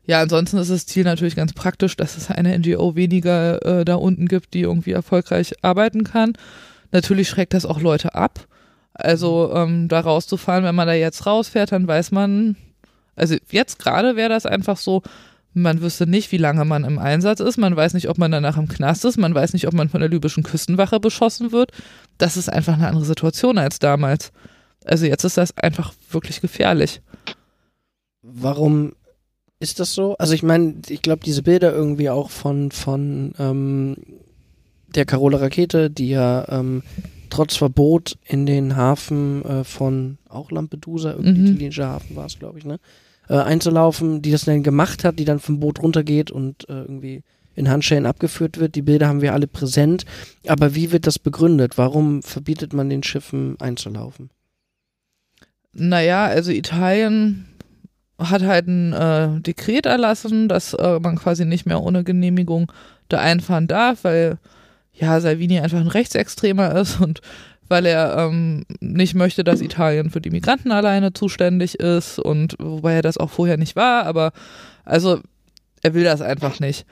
ja, 0.06 0.22
ansonsten 0.22 0.56
ist 0.56 0.70
das 0.70 0.87
Ziel 0.87 1.04
natürlich 1.04 1.37
ganz 1.37 1.52
praktisch, 1.52 1.94
dass 1.94 2.16
es 2.16 2.30
eine 2.30 2.58
NGO 2.58 2.96
weniger 2.96 3.62
äh, 3.80 3.84
da 3.84 3.96
unten 3.96 4.26
gibt, 4.26 4.54
die 4.54 4.62
irgendwie 4.62 4.92
erfolgreich 4.92 5.52
arbeiten 5.60 6.04
kann. 6.04 6.32
Natürlich 6.90 7.28
schreckt 7.28 7.52
das 7.52 7.66
auch 7.66 7.82
Leute 7.82 8.14
ab. 8.14 8.46
Also 8.94 9.52
ähm, 9.54 9.88
da 9.88 10.00
rauszufahren, 10.00 10.64
wenn 10.64 10.74
man 10.74 10.87
da 10.87 10.94
jetzt 10.94 11.26
rausfährt, 11.26 11.72
dann 11.72 11.87
weiß 11.87 12.10
man, 12.10 12.56
also 13.16 13.37
jetzt 13.50 13.78
gerade 13.78 14.16
wäre 14.16 14.30
das 14.30 14.46
einfach 14.46 14.78
so, 14.78 15.02
man 15.54 15.80
wüsste 15.80 16.06
nicht, 16.06 16.32
wie 16.32 16.36
lange 16.36 16.64
man 16.64 16.84
im 16.84 16.98
Einsatz 16.98 17.40
ist, 17.40 17.56
man 17.56 17.74
weiß 17.76 17.94
nicht, 17.94 18.08
ob 18.08 18.18
man 18.18 18.30
danach 18.32 18.56
im 18.58 18.68
Knast 18.68 19.04
ist, 19.04 19.16
man 19.16 19.34
weiß 19.34 19.52
nicht, 19.52 19.66
ob 19.68 19.74
man 19.74 19.88
von 19.88 20.00
der 20.00 20.10
libyschen 20.10 20.42
Küstenwache 20.42 21.00
beschossen 21.00 21.52
wird. 21.52 21.70
Das 22.18 22.36
ist 22.36 22.48
einfach 22.48 22.74
eine 22.74 22.88
andere 22.88 23.04
Situation 23.04 23.56
als 23.58 23.78
damals. 23.78 24.32
Also 24.84 25.06
jetzt 25.06 25.24
ist 25.24 25.36
das 25.38 25.56
einfach 25.56 25.94
wirklich 26.10 26.40
gefährlich. 26.40 27.00
Warum 28.22 28.94
ist 29.60 29.80
das 29.80 29.94
so? 29.94 30.16
Also 30.18 30.34
ich 30.34 30.42
meine, 30.42 30.74
ich 30.88 31.02
glaube, 31.02 31.22
diese 31.24 31.42
Bilder 31.42 31.72
irgendwie 31.72 32.10
auch 32.10 32.30
von, 32.30 32.70
von 32.70 33.32
ähm, 33.38 33.96
der 34.94 35.04
Carola 35.04 35.38
Rakete, 35.38 35.90
die 35.90 36.08
ja 36.10 36.46
ähm, 36.48 36.82
trotz 37.30 37.56
Verbot 37.56 38.16
in 38.24 38.46
den 38.46 38.76
Hafen 38.76 39.44
äh, 39.44 39.64
von 39.64 40.18
auch 40.28 40.50
Lampedusa, 40.50 41.12
irgendwie 41.12 41.40
Mhm. 41.40 41.46
italienischer 41.46 41.88
Hafen 41.88 42.16
war 42.16 42.26
es, 42.26 42.38
glaube 42.38 42.58
ich, 42.58 42.64
ne? 42.64 42.78
Äh, 43.28 43.37
einzulaufen, 43.37 44.20
die 44.20 44.30
das 44.30 44.44
dann 44.44 44.62
gemacht 44.62 45.02
hat, 45.02 45.18
die 45.18 45.24
dann 45.24 45.38
vom 45.38 45.58
Boot 45.58 45.82
runtergeht 45.82 46.30
und 46.30 46.68
äh, 46.68 46.82
irgendwie 46.82 47.22
in 47.54 47.70
Handschellen 47.70 48.04
abgeführt 48.04 48.58
wird. 48.58 48.74
Die 48.74 48.82
Bilder 48.82 49.08
haben 49.08 49.22
wir 49.22 49.32
alle 49.32 49.46
präsent. 49.46 50.04
Aber 50.46 50.74
wie 50.74 50.92
wird 50.92 51.06
das 51.06 51.18
begründet? 51.18 51.78
Warum 51.78 52.22
verbietet 52.22 52.72
man 52.72 52.90
den 52.90 53.02
Schiffen 53.02 53.56
einzulaufen? 53.60 54.30
Naja, 55.72 56.26
also 56.26 56.50
Italien 56.52 57.46
hat 58.18 58.42
halt 58.42 58.68
ein 58.68 58.92
äh, 58.92 59.40
Dekret 59.40 59.87
erlassen, 59.87 60.48
dass 60.48 60.74
äh, 60.74 61.00
man 61.00 61.16
quasi 61.16 61.44
nicht 61.44 61.66
mehr 61.66 61.82
ohne 61.82 62.04
Genehmigung 62.04 62.70
da 63.08 63.20
einfahren 63.20 63.66
darf, 63.66 64.04
weil 64.04 64.38
ja 64.92 65.20
Salvini 65.20 65.58
einfach 65.58 65.80
ein 65.80 65.88
Rechtsextremer 65.88 66.76
ist 66.76 67.00
und 67.00 67.20
weil 67.68 67.87
er 67.87 68.16
ähm, 68.18 68.64
nicht 68.81 69.14
möchte, 69.14 69.44
dass 69.44 69.61
Italien 69.61 70.11
für 70.11 70.20
die 70.20 70.31
Migranten 70.31 70.72
alleine 70.72 71.12
zuständig 71.12 71.77
ist 71.81 72.18
und 72.18 72.57
wobei 72.59 72.94
er 72.94 73.03
das 73.03 73.18
auch 73.18 73.31
vorher 73.31 73.57
nicht 73.57 73.77
war, 73.77 74.07
aber 74.07 74.33
also 74.85 75.20
er 75.83 75.94
will 75.94 76.05
das 76.05 76.20
einfach 76.20 76.61
nicht. 76.61 76.87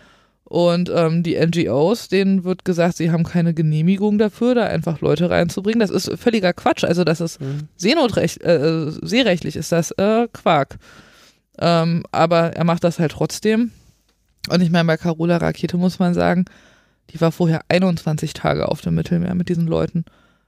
Und 0.45 0.91
ähm, 0.95 1.23
die 1.23 1.39
NGOs, 1.39 2.09
denen 2.09 2.45
wird 2.45 2.67
gesagt, 2.67 2.99
sie 2.99 3.11
haben 3.11 3.25
keine 3.25 3.55
Genehmigung 3.55 4.19
dafür, 4.19 4.55
da 4.55 4.65
einfach 4.65 5.01
Leute 5.01 5.31
reinzubringen. 5.31 5.81
Das 5.81 5.89
ist 5.89 6.13
völliger 6.21 6.53
Quatsch. 6.53 6.85
Also 6.85 7.05
das 7.05 7.23
ist 7.23 7.41
Hm. 7.41 7.69
Seenotrecht, 7.77 8.43
äh, 8.43 8.91
seerechtlich 9.01 9.57
ist 9.57 9.73
das 9.73 9.93
äh, 9.93 10.29
Quark. 10.31 10.77
Ähm, 11.59 12.03
aber 12.13 12.55
er 12.55 12.65
macht 12.65 12.85
das 12.85 12.99
halt 12.99 13.13
trotzdem. 13.13 13.71
Und 14.51 14.61
ich 14.61 14.71
meine, 14.71 14.87
bei 14.87 14.99
Carola 14.99 15.39
Rakete 15.39 15.79
muss 15.79 15.99
man 15.99 16.13
sagen, 16.13 16.45
die 17.11 17.21
war 17.23 17.33
vorher 17.33 17.63
21 17.69 18.35
Tage 18.35 18.69
auf 18.69 18.83
dem 18.83 18.95
Mittelmeer 18.95 19.35
mit 19.35 19.49
diesen 19.49 19.67
Leuten. 19.67 20.05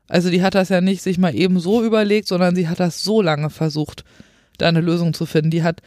Also 0.09 0.31
die 0.31 0.43
hat 0.43 0.55
das 0.55 0.69
ja 0.69 0.81
nicht 0.81 1.03
sich 1.03 1.19
mal 1.19 1.35
eben 1.35 1.59
so 1.61 1.83
überlegt, 1.83 2.29
sondern 2.29 2.55
sie 2.55 2.69
hat 2.69 2.81
das 2.81 3.03
so 3.03 3.23
lange 3.23 3.51
versucht, 3.51 4.05
da 4.59 4.69
eine 4.69 4.81
Lösung 4.81 5.14
zu 5.14 5.27
finden. 5.27 5.51
Die 5.51 5.62
hat 5.62 5.81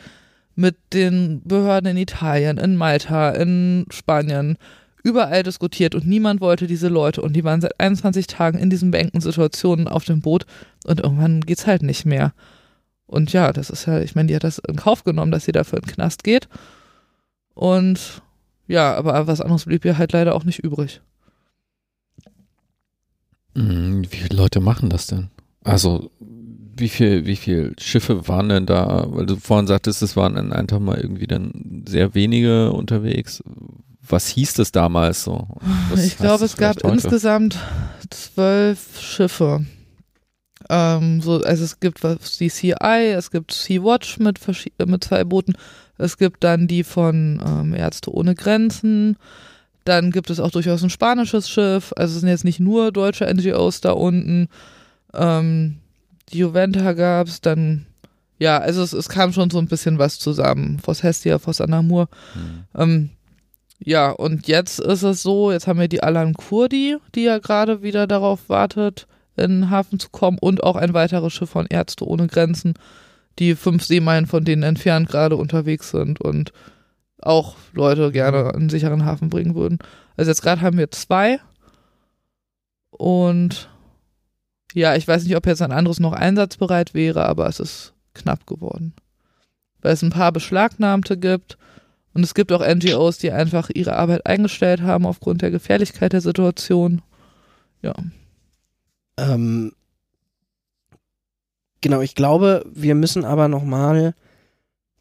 mit 0.55 0.75
den 0.93 1.41
Behörden 1.43 1.91
in 1.91 1.97
Italien, 1.97 2.57
in 2.57 2.75
Malta, 2.75 3.29
in 3.29 3.85
Spanien 3.91 4.57
überall 5.03 5.43
diskutiert 5.43 5.95
und 5.95 6.05
niemand 6.05 6.41
wollte 6.41 6.67
diese 6.67 6.89
Leute 6.89 7.21
und 7.21 7.33
die 7.33 7.43
waren 7.43 7.61
seit 7.61 7.79
21 7.79 8.27
Tagen 8.27 8.57
in 8.57 8.69
diesen 8.69 8.91
Bänkensituationen 8.91 9.87
auf 9.87 10.03
dem 10.03 10.21
Boot 10.21 10.45
und 10.85 10.99
irgendwann 10.99 11.41
geht's 11.41 11.67
halt 11.67 11.83
nicht 11.83 12.05
mehr. 12.05 12.33
Und 13.05 13.31
ja, 13.31 13.53
das 13.53 13.69
ist 13.69 13.85
ja, 13.85 14.01
ich 14.01 14.15
meine, 14.15 14.27
die 14.27 14.35
hat 14.35 14.43
das 14.43 14.59
in 14.59 14.75
Kauf 14.75 15.03
genommen, 15.03 15.31
dass 15.31 15.45
sie 15.45 15.53
dafür 15.53 15.77
in 15.79 15.85
den 15.85 15.93
Knast 15.93 16.25
geht. 16.25 16.49
Und 17.53 18.21
ja, 18.67 18.95
aber 18.95 19.27
was 19.27 19.39
anderes 19.39 19.65
blieb 19.65 19.85
ihr 19.85 19.97
halt 19.97 20.11
leider 20.11 20.35
auch 20.35 20.43
nicht 20.43 20.59
übrig. 20.59 21.01
Mh, 23.57 24.03
wie 24.09 24.17
viele 24.17 24.37
Leute 24.37 24.59
machen 24.59 24.89
das 24.89 25.07
denn? 25.07 25.29
Also, 25.63 26.11
wie 26.77 26.89
viel, 26.89 27.25
wie 27.25 27.35
viel 27.35 27.73
Schiffe 27.79 28.27
waren 28.27 28.49
denn 28.49 28.65
da? 28.65 29.05
Weil 29.09 29.25
du 29.25 29.35
vorhin 29.37 29.67
sagtest, 29.67 30.01
es 30.01 30.15
waren 30.15 30.37
an 30.37 30.53
einem 30.53 30.67
Tag 30.67 30.79
mal 30.79 30.99
irgendwie 30.99 31.27
dann 31.27 31.83
sehr 31.87 32.13
wenige 32.13 32.71
unterwegs. 32.71 33.43
Was 34.07 34.27
hieß 34.27 34.53
das 34.53 34.71
damals 34.71 35.23
so? 35.23 35.47
Was 35.89 36.05
ich 36.05 36.17
glaube, 36.17 36.45
es 36.45 36.55
gab 36.55 36.77
heute? 36.77 36.93
insgesamt 36.93 37.57
zwölf 38.09 39.01
Schiffe. 39.01 39.65
Ähm, 40.69 41.21
so, 41.21 41.41
also 41.41 41.63
es 41.63 41.79
gibt 41.79 42.03
was, 42.03 42.37
die 42.37 42.49
CI, 42.49 43.13
es 43.15 43.31
gibt 43.31 43.51
Sea-Watch 43.53 44.19
mit, 44.19 44.39
mit 44.85 45.03
zwei 45.03 45.23
Booten, 45.23 45.53
es 45.97 46.17
gibt 46.17 46.43
dann 46.43 46.67
die 46.67 46.83
von 46.83 47.41
ähm, 47.45 47.73
Ärzte 47.73 48.11
ohne 48.13 48.35
Grenzen, 48.35 49.17
dann 49.87 50.11
gibt 50.11 50.29
es 50.29 50.39
auch 50.39 50.51
durchaus 50.51 50.83
ein 50.83 50.89
spanisches 50.89 51.49
Schiff, 51.49 51.93
also 51.95 52.15
es 52.15 52.21
sind 52.21 52.29
jetzt 52.29 52.45
nicht 52.45 52.59
nur 52.59 52.91
deutsche 52.91 53.25
NGOs 53.25 53.81
da 53.81 53.91
unten, 53.91 54.49
ähm, 55.13 55.77
die 56.31 56.39
Juventa 56.39 56.93
gab 56.93 57.27
es, 57.27 57.41
dann, 57.41 57.85
ja, 58.37 58.57
also 58.57 58.83
es, 58.83 58.93
es 58.93 59.09
kam 59.09 59.33
schon 59.33 59.49
so 59.49 59.59
ein 59.59 59.67
bisschen 59.67 59.97
was 59.97 60.19
zusammen, 60.19 60.79
Vos 60.79 61.03
Hestia, 61.03 61.39
Vos 61.39 61.61
Anamur, 61.61 62.09
Hm. 62.33 62.63
ähm, 62.75 63.09
ja, 63.79 64.09
und 64.09 64.47
jetzt 64.47 64.79
ist 64.79 65.03
es 65.03 65.21
so, 65.21 65.51
jetzt 65.51 65.67
haben 65.67 65.79
wir 65.79 65.87
die 65.87 66.01
Alan 66.01 66.33
Kurdi, 66.33 66.97
die 67.13 67.23
ja 67.23 67.37
gerade 67.37 67.83
wieder 67.83 68.07
darauf 68.07 68.49
wartet, 68.49 69.07
in 69.35 69.61
den 69.61 69.69
Hafen 69.69 69.99
zu 69.99 70.09
kommen. 70.09 70.37
Und 70.39 70.63
auch 70.63 70.75
ein 70.75 70.93
weiteres 70.93 71.33
Schiff 71.33 71.51
von 71.51 71.67
Ärzte 71.67 72.07
ohne 72.07 72.27
Grenzen, 72.27 72.73
die 73.37 73.55
fünf 73.55 73.83
Seemeilen 73.83 74.25
von 74.25 74.43
denen 74.43 74.63
entfernt 74.63 75.09
gerade 75.09 75.35
unterwegs 75.35 75.91
sind. 75.91 76.19
Und 76.19 76.51
auch 77.21 77.55
Leute 77.73 78.11
gerne 78.11 78.41
in 78.49 78.55
einen 78.55 78.69
sicheren 78.69 79.05
Hafen 79.05 79.29
bringen 79.29 79.55
würden. 79.55 79.79
Also 80.15 80.31
jetzt 80.31 80.41
gerade 80.41 80.61
haben 80.61 80.77
wir 80.77 80.91
zwei 80.91 81.39
und 82.91 83.69
ja, 84.73 84.95
ich 84.95 85.07
weiß 85.07 85.23
nicht, 85.23 85.35
ob 85.35 85.45
jetzt 85.45 85.61
ein 85.61 85.71
anderes 85.71 85.99
noch 85.99 86.13
einsatzbereit 86.13 86.93
wäre, 86.93 87.25
aber 87.25 87.47
es 87.47 87.59
ist 87.59 87.93
knapp 88.13 88.45
geworden. 88.45 88.93
Weil 89.81 89.93
es 89.93 90.01
ein 90.01 90.09
paar 90.09 90.31
Beschlagnahmte 90.31 91.17
gibt 91.17 91.57
und 92.13 92.23
es 92.23 92.33
gibt 92.33 92.51
auch 92.51 92.65
NGOs, 92.65 93.19
die 93.19 93.31
einfach 93.31 93.69
ihre 93.73 93.95
Arbeit 93.95 94.25
eingestellt 94.25 94.81
haben 94.81 95.05
aufgrund 95.05 95.41
der 95.41 95.51
Gefährlichkeit 95.51 96.13
der 96.13 96.21
Situation. 96.21 97.01
Ja. 97.81 97.93
Ähm, 99.17 99.71
genau, 101.81 102.01
ich 102.01 102.15
glaube, 102.15 102.65
wir 102.73 102.95
müssen 102.95 103.23
aber 103.23 103.47
nochmal 103.47 104.15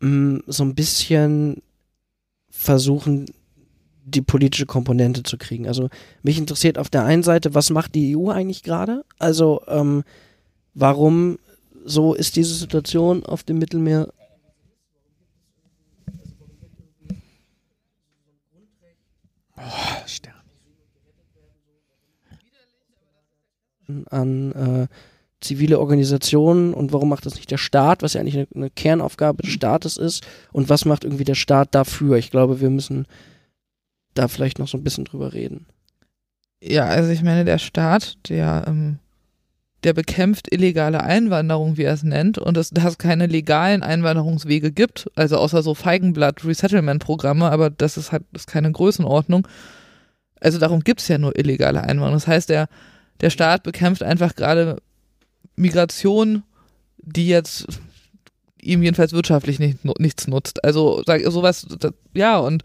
mm, 0.00 0.38
so 0.46 0.64
ein 0.64 0.74
bisschen 0.74 1.62
versuchen, 2.66 3.26
die 4.04 4.22
politische 4.22 4.66
Komponente 4.66 5.22
zu 5.22 5.38
kriegen. 5.38 5.66
Also 5.66 5.88
mich 6.22 6.38
interessiert 6.38 6.78
auf 6.78 6.90
der 6.90 7.04
einen 7.04 7.22
Seite, 7.22 7.54
was 7.54 7.70
macht 7.70 7.94
die 7.94 8.16
EU 8.16 8.28
eigentlich 8.30 8.62
gerade? 8.62 9.04
Also 9.18 9.62
ähm, 9.68 10.04
warum 10.74 11.38
so 11.84 12.14
ist 12.14 12.36
diese 12.36 12.54
Situation 12.54 13.24
auf 13.24 13.42
dem 13.42 13.58
Mittelmeer? 13.58 14.12
Oh, 19.56 20.06
Stern. 20.06 20.34
an 24.10 24.52
äh, 24.52 24.86
zivile 25.40 25.78
Organisationen 25.78 26.72
und 26.72 26.92
warum 26.92 27.08
macht 27.08 27.26
das 27.26 27.34
nicht 27.34 27.50
der 27.50 27.58
Staat, 27.58 28.02
was 28.02 28.14
ja 28.14 28.20
eigentlich 28.20 28.36
eine, 28.36 28.48
eine 28.54 28.70
Kernaufgabe 28.70 29.42
des 29.42 29.52
Staates 29.52 29.96
ist 29.96 30.26
und 30.52 30.68
was 30.68 30.84
macht 30.84 31.04
irgendwie 31.04 31.24
der 31.24 31.34
Staat 31.34 31.74
dafür? 31.74 32.16
Ich 32.16 32.30
glaube, 32.30 32.60
wir 32.60 32.70
müssen 32.70 33.06
da 34.14 34.28
vielleicht 34.28 34.58
noch 34.58 34.68
so 34.68 34.78
ein 34.78 34.84
bisschen 34.84 35.04
drüber 35.04 35.32
reden. 35.32 35.66
Ja, 36.62 36.86
also 36.86 37.10
ich 37.10 37.22
meine, 37.22 37.44
der 37.44 37.58
Staat, 37.58 38.16
der, 38.28 38.64
ähm, 38.66 38.98
der 39.84 39.92
bekämpft 39.92 40.52
illegale 40.52 41.02
Einwanderung, 41.04 41.76
wie 41.76 41.84
er 41.84 41.92
es 41.92 42.02
nennt, 42.02 42.38
und 42.38 42.56
dass 42.56 42.72
es 42.72 42.98
keine 42.98 43.26
legalen 43.26 43.82
Einwanderungswege 43.82 44.72
gibt, 44.72 45.10
also 45.14 45.36
außer 45.36 45.62
so 45.62 45.74
Feigenblatt-Resettlement-Programme, 45.74 47.50
aber 47.50 47.68
das 47.68 47.98
ist 47.98 48.10
halt 48.10 48.24
ist 48.32 48.46
keine 48.46 48.72
Größenordnung. 48.72 49.46
Also 50.40 50.58
darum 50.58 50.80
gibt 50.80 51.00
es 51.00 51.08
ja 51.08 51.18
nur 51.18 51.38
illegale 51.38 51.82
Einwanderung. 51.82 52.14
Das 52.14 52.26
heißt, 52.26 52.48
der, 52.48 52.68
der 53.20 53.30
Staat 53.30 53.62
bekämpft 53.62 54.02
einfach 54.02 54.34
gerade 54.34 54.78
Migration, 55.56 56.42
die 56.98 57.28
jetzt 57.28 57.66
ihm 58.60 58.82
jedenfalls 58.82 59.12
wirtschaftlich 59.12 59.58
nicht, 59.58 59.78
nichts 59.98 60.26
nutzt. 60.26 60.64
Also 60.64 61.02
sowas, 61.04 61.66
das, 61.78 61.92
ja, 62.14 62.38
und 62.38 62.62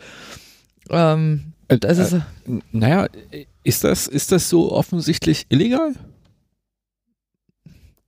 ähm, 0.89 1.53
das 1.67 1.97
ist. 1.97 2.13
Äh, 2.13 2.21
naja, 2.71 3.07
ist 3.63 3.83
das, 3.83 4.07
ist 4.07 4.31
das 4.31 4.49
so 4.49 4.71
offensichtlich 4.71 5.45
illegal? 5.49 5.93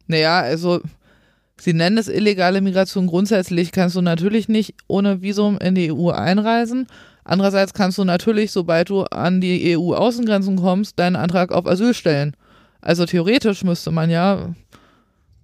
Naja, 0.08 0.40
also 0.40 0.82
sie 1.60 1.74
nennen 1.74 1.98
es 1.98 2.08
illegale 2.08 2.62
Migration. 2.62 3.08
Grundsätzlich 3.08 3.72
kannst 3.72 3.96
du 3.96 4.02
natürlich 4.02 4.50
nicht 4.50 4.76
ohne 4.88 5.22
Visum 5.22 5.58
in 5.60 5.76
die 5.76 5.92
EU 5.92 6.10
einreisen. 6.10 6.88
Andererseits 7.24 7.74
kannst 7.74 7.98
du 7.98 8.04
natürlich, 8.04 8.52
sobald 8.52 8.90
du 8.90 9.04
an 9.04 9.40
die 9.40 9.78
EU-Außengrenzen 9.78 10.58
kommst, 10.58 11.00
deinen 11.00 11.16
Antrag 11.16 11.54
auf 11.54 11.66
Asyl 11.66 11.94
stellen. 11.94 12.36
Also 12.84 13.06
theoretisch 13.06 13.64
müsste 13.64 13.92
man 13.92 14.10
ja, 14.10 14.54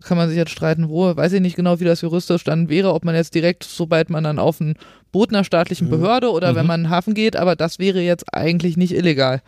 kann 0.02 0.18
man 0.18 0.28
sich 0.28 0.38
jetzt 0.38 0.52
streiten, 0.52 0.90
wo, 0.90 1.16
weiß 1.16 1.32
ich 1.34 1.42
nicht 1.42 1.56
genau, 1.56 1.80
wie 1.80 1.86
das 1.86 2.02
juristisch 2.02 2.44
dann 2.44 2.68
wäre, 2.70 2.94
ob 2.94 3.06
man 3.06 3.16
jetzt 3.16 3.34
direkt, 3.34 3.64
sobald 3.64 4.10
man 4.10 4.24
dann 4.24 4.40
auf 4.40 4.60
ein 4.60 4.76
Boot 5.12 5.30
einer 5.30 5.44
staatlichen 5.46 5.88
Mhm. 5.88 5.92
Behörde 5.92 6.32
oder 6.32 6.52
Mhm. 6.52 6.56
wenn 6.58 6.66
man 6.68 6.80
in 6.82 6.84
den 6.88 6.90
Hafen 6.92 7.14
geht, 7.14 7.36
aber 7.38 7.56
das 7.56 7.80
wäre 7.80 8.02
jetzt 8.02 8.26
eigentlich 8.34 8.76
nicht 8.78 8.94
illegal. 8.94 9.42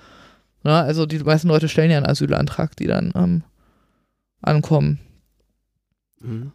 Na, 0.63 0.81
also 0.83 1.05
die 1.05 1.19
meisten 1.19 1.47
Leute 1.47 1.67
stellen 1.67 1.91
ja 1.91 1.97
einen 1.97 2.05
Asylantrag, 2.05 2.75
die 2.77 2.87
dann 2.87 3.11
ähm, 3.15 3.43
ankommen. 4.41 4.99
Mhm. 6.21 6.51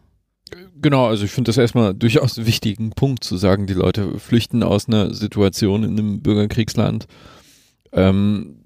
Genau, 0.81 1.07
also 1.07 1.25
ich 1.25 1.31
finde 1.31 1.49
das 1.49 1.57
erstmal 1.57 1.93
durchaus 1.93 2.37
einen 2.37 2.47
wichtigen 2.47 2.91
Punkt 2.91 3.23
zu 3.23 3.35
sagen, 3.37 3.67
die 3.67 3.73
Leute 3.73 4.17
flüchten 4.17 4.63
aus 4.63 4.87
einer 4.87 5.13
Situation 5.13 5.83
in 5.83 5.91
einem 5.99 6.21
Bürgerkriegsland 6.21 7.05
ähm, 7.91 8.56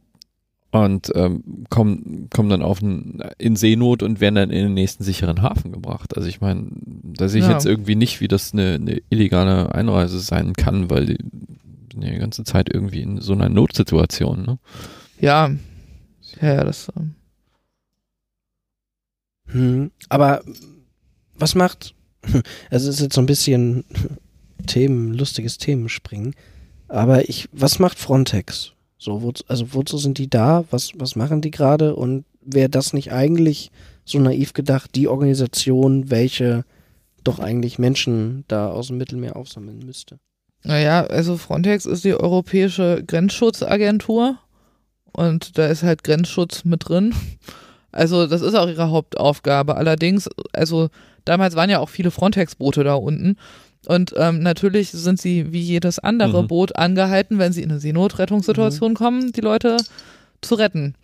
und 0.72 1.12
ähm, 1.16 1.66
kommen, 1.70 2.30
kommen 2.34 2.50
dann 2.50 2.62
auf 2.62 2.82
ein, 2.82 3.22
in 3.38 3.56
Seenot 3.56 4.04
und 4.04 4.22
werden 4.22 4.36
dann 4.36 4.50
in 4.52 4.64
den 4.66 4.74
nächsten 4.74 5.04
sicheren 5.04 5.42
Hafen 5.42 5.72
gebracht. 5.74 6.16
Also 6.16 6.30
ich 6.30 6.40
meine, 6.42 6.68
da 6.74 7.28
sehe 7.28 7.42
ich 7.42 7.48
Ja. 7.48 7.54
jetzt 7.54 7.66
irgendwie 7.66 7.96
nicht, 7.96 8.22
wie 8.22 8.28
das 8.30 8.54
eine, 8.54 8.76
eine 8.76 9.02
illegale 9.10 9.74
Einreise 9.76 10.20
sein 10.20 10.54
kann, 10.54 10.90
weil 10.90 11.06
die 11.08 11.18
sind 11.92 12.04
ja 12.04 12.12
die 12.12 12.20
ganze 12.20 12.46
Zeit 12.46 12.74
irgendwie 12.74 13.02
in 13.02 13.20
so 13.20 13.34
einer 13.34 13.50
Notsituation. 13.50 14.44
Ne? 14.44 14.60
Ja, 15.20 15.50
ja, 16.42 16.54
ja, 16.56 16.64
das. 16.64 16.88
Ähm, 16.98 17.16
Hm. 19.48 19.92
Aber 20.10 20.42
was 21.38 21.56
macht, 21.56 21.94
also 22.70 22.90
es 22.90 22.96
ist 22.96 23.02
jetzt 23.02 23.16
so 23.16 23.22
ein 23.22 23.26
bisschen 23.26 23.84
Themen, 24.68 25.14
lustiges 25.14 25.58
Themenspringen, 25.58 26.36
aber 26.88 27.28
ich, 27.30 27.50
was 27.52 27.80
macht 27.80 27.98
Frontex? 28.00 28.74
So, 29.04 29.24
wo, 29.24 29.34
also 29.48 29.74
wozu 29.74 29.98
sind 29.98 30.20
die 30.20 30.30
da? 30.30 30.64
Was, 30.70 30.92
was 30.94 31.16
machen 31.16 31.42
die 31.42 31.50
gerade? 31.50 31.96
Und 31.96 32.24
wäre 32.40 32.70
das 32.70 32.94
nicht 32.94 33.12
eigentlich 33.12 33.72
so 34.06 34.20
naiv 34.20 34.54
gedacht, 34.54 34.92
die 34.94 35.08
Organisation, 35.08 36.12
welche 36.12 36.66
doch 37.24 37.40
eigentlich 37.40 37.80
Menschen 37.80 38.46
da 38.48 38.70
aus 38.70 38.88
dem 38.88 38.98
Mittelmeer 38.98 39.38
aufsammeln 39.38 39.80
müsste? 39.80 40.20
Naja, 40.64 41.04
also 41.06 41.38
Frontex 41.38 41.88
ist 41.88 42.04
die 42.04 42.14
Europäische 42.14 43.04
Grenzschutzagentur 43.08 44.38
und 45.14 45.58
da 45.58 45.66
ist 45.66 45.82
halt 45.82 46.04
Grenzschutz 46.04 46.64
mit 46.64 46.88
drin. 46.88 47.16
Also 47.92 48.28
das 48.28 48.42
ist 48.42 48.54
auch 48.54 48.68
ihre 48.68 48.92
Hauptaufgabe. 48.92 49.76
Allerdings, 49.76 50.30
also 50.54 50.90
damals 51.26 51.56
waren 51.56 51.72
ja 51.72 51.80
auch 51.80 51.90
viele 51.90 52.12
Frontex-Boote 52.12 52.84
da 52.84 52.94
unten 52.94 53.36
und 53.88 54.14
ähm, 54.18 54.40
natürlich 54.42 54.92
sind 54.92 55.20
sie 55.20 55.52
wie 55.52 55.62
jedes 55.62 55.98
andere 56.00 56.44
Mhm. 56.44 56.48
Boot 56.48 56.76
angehalten, 56.76 57.40
wenn 57.40 57.52
sie 57.52 57.64
in 57.64 57.72
eine 57.72 57.80
Seenotrettungssituation 57.80 58.94
kommen, 58.94 59.32
die 59.32 59.42
Leute 59.42 59.78
zu 60.42 60.56
retten. 60.56 60.96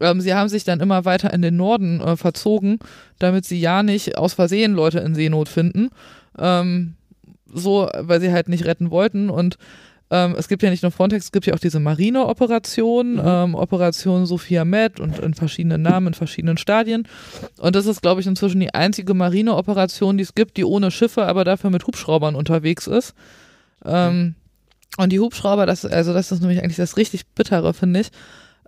Ähm, 0.00 0.20
sie 0.20 0.34
haben 0.34 0.48
sich 0.48 0.64
dann 0.64 0.80
immer 0.80 1.04
weiter 1.04 1.32
in 1.32 1.42
den 1.42 1.56
Norden 1.56 2.00
äh, 2.00 2.16
verzogen, 2.16 2.78
damit 3.18 3.44
sie 3.46 3.58
ja 3.58 3.82
nicht 3.82 4.18
aus 4.18 4.34
Versehen 4.34 4.74
Leute 4.74 4.98
in 4.98 5.14
Seenot 5.14 5.48
finden. 5.48 5.88
Ähm, 6.38 6.94
so, 7.52 7.88
weil 7.98 8.20
sie 8.20 8.30
halt 8.30 8.48
nicht 8.48 8.66
retten 8.66 8.90
wollten. 8.90 9.30
Und 9.30 9.56
ähm, 10.10 10.34
es 10.38 10.48
gibt 10.48 10.62
ja 10.62 10.70
nicht 10.70 10.82
nur 10.82 10.92
Frontex, 10.92 11.26
es 11.26 11.32
gibt 11.32 11.46
ja 11.46 11.54
auch 11.54 11.58
diese 11.58 11.80
Marine-Operation, 11.80 13.14
Mhm. 13.14 13.22
ähm, 13.24 13.54
Operation 13.54 14.26
Sophia 14.26 14.64
Med 14.64 15.00
und 15.00 15.18
in 15.18 15.34
verschiedenen 15.34 15.82
Namen, 15.82 16.08
in 16.08 16.14
verschiedenen 16.14 16.56
Stadien. 16.56 17.06
Und 17.58 17.76
das 17.76 17.86
ist, 17.86 18.00
glaube 18.02 18.20
ich, 18.20 18.26
inzwischen 18.26 18.60
die 18.60 18.72
einzige 18.72 19.14
Marine-Operation, 19.14 20.16
die 20.16 20.22
es 20.22 20.34
gibt, 20.34 20.56
die 20.56 20.64
ohne 20.64 20.90
Schiffe, 20.90 21.26
aber 21.26 21.44
dafür 21.44 21.70
mit 21.70 21.86
Hubschraubern 21.86 22.34
unterwegs 22.34 22.86
ist. 22.86 23.14
Ähm, 23.84 24.34
und 24.96 25.12
die 25.12 25.20
Hubschrauber, 25.20 25.66
das, 25.66 25.84
also 25.84 26.12
das 26.12 26.32
ist 26.32 26.40
nämlich 26.40 26.62
eigentlich 26.62 26.76
das 26.76 26.96
richtig 26.96 27.26
Bittere, 27.28 27.74
finde 27.74 28.00
ich. 28.00 28.08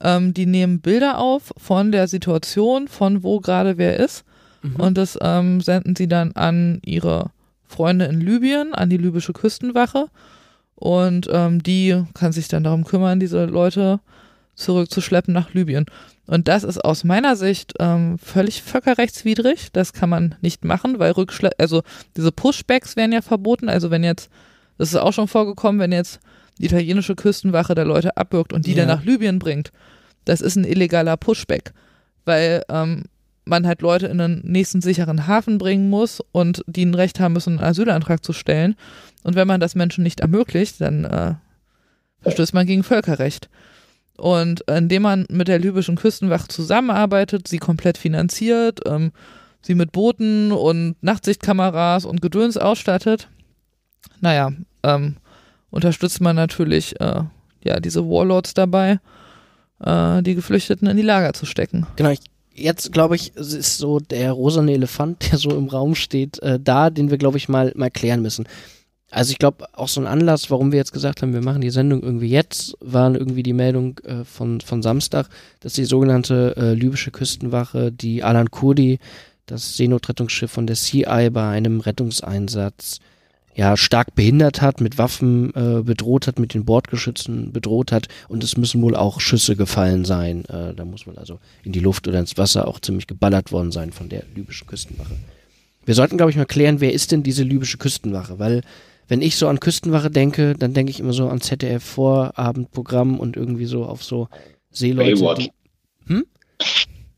Ähm, 0.03 0.33
die 0.35 0.47
nehmen 0.47 0.81
Bilder 0.81 1.19
auf 1.19 1.53
von 1.57 1.91
der 1.93 2.07
Situation, 2.09 2.89
von 2.89 3.23
wo 3.23 3.41
gerade 3.41 3.79
wer 3.79 3.99
ist. 3.99 4.25
Mhm. 4.63 4.77
Und 4.77 4.99
das 4.99 5.19
ähm, 5.21 5.61
senden 5.61 5.97
sie 5.97 6.07
dann 6.09 6.33
an 6.33 6.81
ihre 6.85 7.31
Freunde 7.67 8.07
in 8.07 8.21
Libyen, 8.21 8.75
an 8.75 8.91
die 8.91 8.97
libysche 8.99 9.33
Küstenwache. 9.33 10.07
Und 10.81 11.29
ähm, 11.31 11.63
die 11.63 12.03
kann 12.15 12.33
sich 12.33 12.49
dann 12.49 12.65
darum 12.65 12.85
kümmern, 12.85 13.21
diese 13.21 13.45
Leute 13.45 14.01
zurückzuschleppen 14.57 15.33
nach 15.33 15.55
Libyen. 15.55 15.87
Und 16.27 16.49
das 16.49 16.65
ist 16.65 16.85
aus 16.85 17.05
meiner 17.05 17.37
Sicht 17.37 17.75
ähm, 17.79 18.19
völlig 18.19 18.63
völkerrechtswidrig. 18.63 19.69
Das 19.73 19.93
kann 19.93 20.09
man 20.09 20.35
nicht 20.41 20.65
machen, 20.65 20.99
weil 20.99 21.13
Rückschle 21.13 21.51
also 21.59 21.83
diese 22.17 22.33
Pushbacks 22.33 22.97
werden 22.97 23.13
ja 23.13 23.21
verboten. 23.23 23.69
Also 23.69 23.91
wenn 23.91 24.05
jetzt, 24.05 24.31
das 24.79 24.89
ist 24.91 24.97
auch 24.97 25.13
schon 25.13 25.29
vorgekommen, 25.29 25.81
wenn 25.81 25.93
jetzt 25.93 26.21
die 26.59 26.67
italienische 26.67 27.15
Küstenwache 27.15 27.75
da 27.75 27.83
Leute 27.83 28.17
abwirkt 28.17 28.53
und 28.53 28.67
die 28.67 28.73
Ja. 28.73 28.85
dann 28.87 28.89
nach 28.89 29.05
Libyen 29.05 29.39
bringt, 29.39 29.73
das 30.25 30.41
ist 30.41 30.57
ein 30.57 30.65
illegaler 30.65 31.17
Pushback. 31.17 31.73
Weil 32.25 32.63
ähm, 32.69 33.05
man 33.51 33.67
halt 33.67 33.83
Leute 33.83 34.07
in 34.07 34.19
den 34.19 34.41
nächsten 34.45 34.81
sicheren 34.81 35.27
Hafen 35.27 35.59
bringen 35.59 35.91
muss 35.91 36.23
und 36.33 36.65
die 36.67 36.87
ein 36.87 36.95
Recht 36.95 37.21
haben 37.21 37.35
müssen, 37.35 37.59
einen 37.59 37.69
Asylantrag 37.69 38.25
zu 38.25 38.33
stellen. 38.33 38.77
Und 39.23 39.35
wenn 39.35 39.47
man 39.47 39.61
das 39.61 39.75
Menschen 39.75 40.03
nicht 40.03 40.21
ermöglicht, 40.21 40.81
dann 40.81 41.05
äh, 41.05 41.35
verstößt 42.23 42.55
man 42.55 42.67
gegen 42.67 42.83
Völkerrecht. 42.83 43.51
Und 44.17 44.63
indem 44.69 45.03
man 45.03 45.27
mit 45.31 45.49
der 45.49 45.59
libyschen 45.59 45.97
Küstenwache 45.97 46.49
zusammenarbeitet, 46.49 47.49
sie 47.49 47.59
komplett 47.59 47.97
finanziert, 47.99 48.81
ähm, 48.87 49.13
sie 49.63 49.75
mit 49.75 49.93
Booten 49.93 50.53
und 50.53 50.97
Nachtsichtkameras 51.03 52.05
und 52.05 52.21
Gedöns 52.21 52.57
ausstattet, 52.57 53.29
naja, 54.21 54.53
ähm, 54.83 55.17
unterstützt 55.71 56.21
man 56.21 56.37
natürlich 56.37 57.01
äh, 57.01 57.23
ja 57.65 57.81
diese 57.81 58.05
Warlords 58.05 58.55
dabei, 58.55 59.01
äh, 59.83 60.23
die 60.23 60.35
Geflüchteten 60.35 60.89
in 60.89 60.97
die 60.97 61.03
Lager 61.03 61.33
zu 61.33 61.47
stecken. 61.47 61.87
Genau, 61.97 62.11
ich, 62.11 62.21
jetzt 62.61 62.93
glaube 62.93 63.17
ich, 63.17 63.35
ist 63.37 63.79
so 63.79 63.99
der 63.99 64.33
rosane 64.33 64.73
Elefant, 64.73 65.23
der 65.31 65.39
so 65.39 65.51
im 65.51 65.69
Raum 65.69 65.95
steht, 65.95 66.39
äh, 66.43 66.59
da, 66.61 66.91
den 66.91 67.11
wir, 67.11 67.19
glaube 67.19 67.39
ich, 67.39 67.49
mal, 67.49 67.73
mal 67.77 67.91
klären 67.91 68.23
müssen. 68.23 68.47
Also 69.11 69.33
ich 69.33 69.39
glaube, 69.39 69.67
auch 69.73 69.89
so 69.89 70.01
ein 70.01 70.07
Anlass, 70.07 70.51
warum 70.51 70.71
wir 70.71 70.79
jetzt 70.79 70.93
gesagt 70.93 71.21
haben, 71.21 71.33
wir 71.33 71.43
machen 71.43 71.63
die 71.63 71.71
Sendung 71.71 72.01
irgendwie 72.01 72.29
jetzt, 72.29 72.77
war 72.81 73.13
irgendwie 73.13 73.43
die 73.43 73.53
Meldung 73.53 73.99
äh, 74.05 74.25
von, 74.25 74.61
von 74.61 74.83
Samstag, 74.83 75.29
dass 75.59 75.73
die 75.73 75.85
sogenannte 75.85 76.55
äh, 76.57 76.75
libysche 76.75 77.11
Küstenwache, 77.11 77.91
die 77.91 78.23
Alan 78.23 78.53
Kurdi, 78.53 79.01
das 79.47 79.77
Seenotrettungsschiff 79.77 80.51
von 80.53 80.69
der 80.69 80.77
CI 80.77 81.29
bei 81.33 81.49
einem 81.49 81.81
Rettungseinsatz 81.81 83.01
ja 83.55 83.77
stark 83.77 84.15
behindert 84.15 84.63
hat, 84.63 84.81
mit 84.81 84.99
Waffen 84.99 85.53
äh, 85.55 85.83
bedroht 85.83 86.27
hat, 86.27 86.39
mit 86.39 86.55
den 86.55 86.65
Bordgeschützen 86.65 87.53
bedroht 87.53 87.93
hat 87.93 88.09
und 88.29 88.45
es 88.45 88.57
müssen 88.57 88.81
wohl 88.83 88.95
auch 88.95 89.21
Schüsse 89.21 89.57
gefallen 89.57 90.05
sein. 90.05 90.45
Äh, 90.47 90.75
da 90.75 90.85
muss 90.85 91.07
man 91.07 91.19
also 91.19 91.39
in 91.65 91.73
die 91.73 91.81
Luft 91.81 92.07
oder 92.09 92.21
ins 92.21 92.39
Wasser 92.39 92.69
auch 92.69 92.81
ziemlich 92.81 93.07
geballert 93.07 93.53
worden 93.53 93.73
sein 93.73 93.93
von 93.93 94.09
der 94.09 94.23
libyschen 94.35 94.67
Küstenwache. 94.67 95.17
Wir 95.85 95.95
sollten, 95.95 96.17
glaube 96.17 96.31
ich, 96.31 96.37
mal 96.37 96.47
klären, 96.47 96.81
wer 96.81 96.93
ist 96.93 97.11
denn 97.11 97.23
diese 97.23 97.43
libysche 97.43 97.79
Küstenwache? 97.79 98.39
Weil 98.39 98.63
wenn 99.09 99.23
ich 99.23 99.37
so 99.37 99.49
an 99.49 99.59
Küstenwache 99.59 100.11
denke, 100.11 100.55
dann 100.55 100.73
denke 100.73 100.91
ich 100.91 101.01
immer 101.01 101.13
so 101.13 101.29
an 101.29 101.41
ZDF-Vorabendprogramm 101.41 103.19
und 103.19 103.37
irgendwie 103.37 103.65
so 103.65 103.85
auf 103.85 104.05
so 104.05 104.29
Seeleute. 104.71 105.17
Baywatch. 105.17 105.45
Die, 105.45 105.53
hm? 106.07 106.25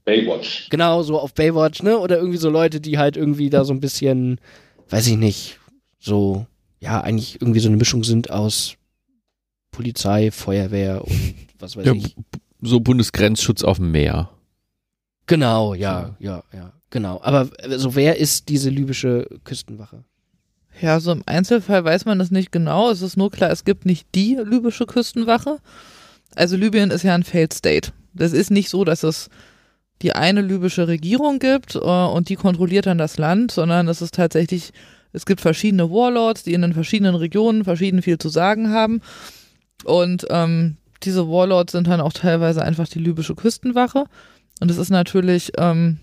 Baywatch. 0.05 0.70
Genau, 0.70 1.03
so 1.03 1.20
auf 1.20 1.35
Baywatch, 1.35 1.83
ne? 1.83 1.99
Oder 1.99 2.16
irgendwie 2.16 2.39
so 2.39 2.49
Leute, 2.49 2.80
die 2.80 2.97
halt 2.97 3.16
irgendwie 3.16 3.51
da 3.51 3.64
so 3.64 3.74
ein 3.74 3.80
bisschen, 3.80 4.41
weiß 4.89 5.07
ich 5.09 5.16
nicht, 5.16 5.59
so, 6.03 6.47
ja, 6.81 7.01
eigentlich 7.01 7.41
irgendwie 7.41 7.61
so 7.61 7.69
eine 7.69 7.77
Mischung 7.77 8.03
sind 8.05 8.31
aus 8.31 8.75
Polizei, 9.71 10.31
Feuerwehr 10.31 11.05
und 11.05 11.35
was 11.59 11.77
weiß 11.77 11.87
Ja, 11.87 11.93
ich. 11.95 12.17
so 12.61 12.81
Bundesgrenzschutz 12.81 13.63
auf 13.63 13.77
dem 13.79 13.93
Meer. 13.93 14.31
Genau, 15.27 15.75
ja, 15.75 16.17
ja, 16.19 16.43
ja, 16.53 16.73
genau. 16.91 17.21
Aber 17.23 17.49
so, 17.77 17.95
wer 17.95 18.19
ist 18.19 18.49
diese 18.49 18.71
libysche 18.71 19.29
Küstenwache? 19.45 20.05
Ja, 20.81 20.99
so 21.01 21.13
im 21.13 21.23
Einzelfall 21.27 21.85
weiß 21.85 22.07
man 22.07 22.19
das 22.19 22.31
nicht 22.31 22.51
genau. 22.51 22.91
Es 22.91 23.03
ist 23.03 23.17
nur 23.17 23.31
klar, 23.31 23.51
es 23.51 23.65
gibt 23.65 23.87
nicht 23.87 24.09
die 24.15 24.35
libysche 24.43 24.87
Küstenwache. 24.87 25.59
Also 26.35 26.57
Libyen 26.57 26.91
ist 26.91 27.03
ja 27.05 27.15
ein 27.15 27.23
Failed 27.25 27.53
State. 27.53 27.93
Das 28.15 28.33
ist 28.33 28.51
nicht 28.51 28.69
so, 28.71 28.85
dass 28.85 29.03
es 29.05 29.29
die 30.01 30.13
eine 30.15 30.41
libysche 30.41 30.89
Regierung 30.89 31.39
gibt 31.39 31.77
äh, 31.77 31.79
und 31.79 32.29
die 32.31 32.37
kontrolliert 32.37 32.87
dann 32.87 32.99
das 32.99 33.19
Land, 33.19 33.53
sondern 33.53 33.87
es 33.87 34.03
ist 34.03 34.15
tatsächlich, 34.15 34.73
es 35.13 35.27
gibt 35.27 35.41
verschiedene 35.41 35.91
Warlords, 35.91 36.43
die 36.43 36.55
in 36.55 36.63
den 36.63 36.73
verschiedenen 36.73 37.15
Regionen 37.15 37.65
verschieden 37.65 38.03
viel 38.03 38.19
zu 38.19 38.29
sagen 38.29 38.71
haben. 38.71 39.01
Und 39.85 40.27
ähm, 40.31 40.77
diese 41.03 41.29
Warlords 41.29 41.73
sind 41.73 41.87
dann 41.87 42.01
auch 42.01 42.13
teilweise 42.13 42.63
einfach 42.63 42.89
die 42.89 42.99
libysche 42.99 43.35
Küstenwache. 43.35 44.07
Und 44.61 44.71
es 44.71 44.79
ist 44.79 44.91
natürlich 44.91 45.53
ähm, 45.59 45.99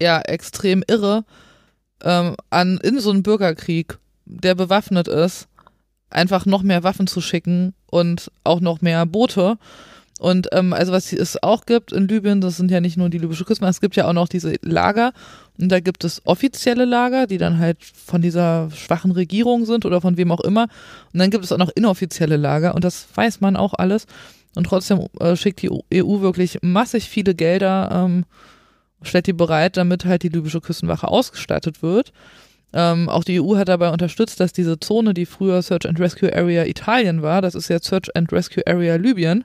ja 0.00 0.20
extrem 0.20 0.82
irre, 0.88 1.24
ähm, 2.02 2.34
an 2.48 2.78
in 2.78 2.98
so 3.00 3.10
einen 3.10 3.22
Bürgerkrieg, 3.22 3.98
der 4.24 4.54
bewaffnet 4.54 5.08
ist, 5.08 5.48
einfach 6.08 6.46
noch 6.46 6.62
mehr 6.62 6.82
Waffen 6.82 7.06
zu 7.06 7.20
schicken 7.20 7.74
und 7.86 8.30
auch 8.44 8.60
noch 8.60 8.80
mehr 8.80 9.06
Boote. 9.06 9.58
Und 10.20 10.48
ähm, 10.52 10.74
also 10.74 10.92
was 10.92 11.14
es 11.14 11.42
auch 11.42 11.64
gibt 11.64 11.92
in 11.92 12.06
Libyen, 12.06 12.42
das 12.42 12.58
sind 12.58 12.70
ja 12.70 12.82
nicht 12.82 12.98
nur 12.98 13.08
die 13.08 13.16
libysche 13.16 13.46
Küstenwache, 13.46 13.70
es 13.70 13.80
gibt 13.80 13.96
ja 13.96 14.06
auch 14.06 14.12
noch 14.12 14.28
diese 14.28 14.56
Lager 14.60 15.14
und 15.58 15.70
da 15.72 15.80
gibt 15.80 16.04
es 16.04 16.20
offizielle 16.26 16.84
Lager, 16.84 17.26
die 17.26 17.38
dann 17.38 17.58
halt 17.58 17.78
von 17.82 18.20
dieser 18.20 18.70
schwachen 18.70 19.12
Regierung 19.12 19.64
sind 19.64 19.86
oder 19.86 20.02
von 20.02 20.18
wem 20.18 20.30
auch 20.30 20.40
immer. 20.40 20.64
Und 21.14 21.20
dann 21.20 21.30
gibt 21.30 21.44
es 21.44 21.52
auch 21.52 21.56
noch 21.56 21.70
inoffizielle 21.70 22.36
Lager 22.36 22.74
und 22.74 22.84
das 22.84 23.08
weiß 23.14 23.40
man 23.40 23.56
auch 23.56 23.72
alles. 23.72 24.06
Und 24.54 24.64
trotzdem 24.64 25.06
äh, 25.20 25.36
schickt 25.36 25.62
die 25.62 25.70
EU 25.70 26.20
wirklich 26.20 26.58
massig 26.60 27.08
viele 27.08 27.34
Gelder, 27.34 27.88
ähm, 27.90 28.26
stellt 29.00 29.26
die 29.26 29.32
bereit, 29.32 29.78
damit 29.78 30.04
halt 30.04 30.22
die 30.22 30.28
libysche 30.28 30.60
Küstenwache 30.60 31.08
ausgestattet 31.08 31.82
wird. 31.82 32.12
Ähm, 32.74 33.08
auch 33.08 33.24
die 33.24 33.40
EU 33.40 33.56
hat 33.56 33.68
dabei 33.68 33.88
unterstützt, 33.90 34.38
dass 34.38 34.52
diese 34.52 34.78
Zone, 34.78 35.14
die 35.14 35.24
früher 35.24 35.62
Search 35.62 35.88
and 35.88 35.98
Rescue 35.98 36.36
Area 36.36 36.66
Italien 36.66 37.22
war, 37.22 37.40
das 37.40 37.54
ist 37.54 37.68
jetzt 37.68 37.86
Search 37.86 38.14
and 38.14 38.30
Rescue 38.30 38.66
Area 38.66 38.96
Libyen. 38.96 39.44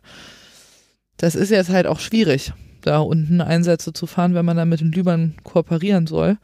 Das 1.17 1.35
ist 1.35 1.49
jetzt 1.49 1.69
halt 1.69 1.87
auch 1.87 1.99
schwierig, 1.99 2.53
da 2.81 2.99
unten 2.99 3.41
Einsätze 3.41 3.93
zu 3.93 4.07
fahren, 4.07 4.33
wenn 4.33 4.45
man 4.45 4.57
dann 4.57 4.69
mit 4.69 4.81
den 4.81 4.91
Libyern 4.91 5.35
kooperieren 5.43 6.07
soll. 6.07 6.37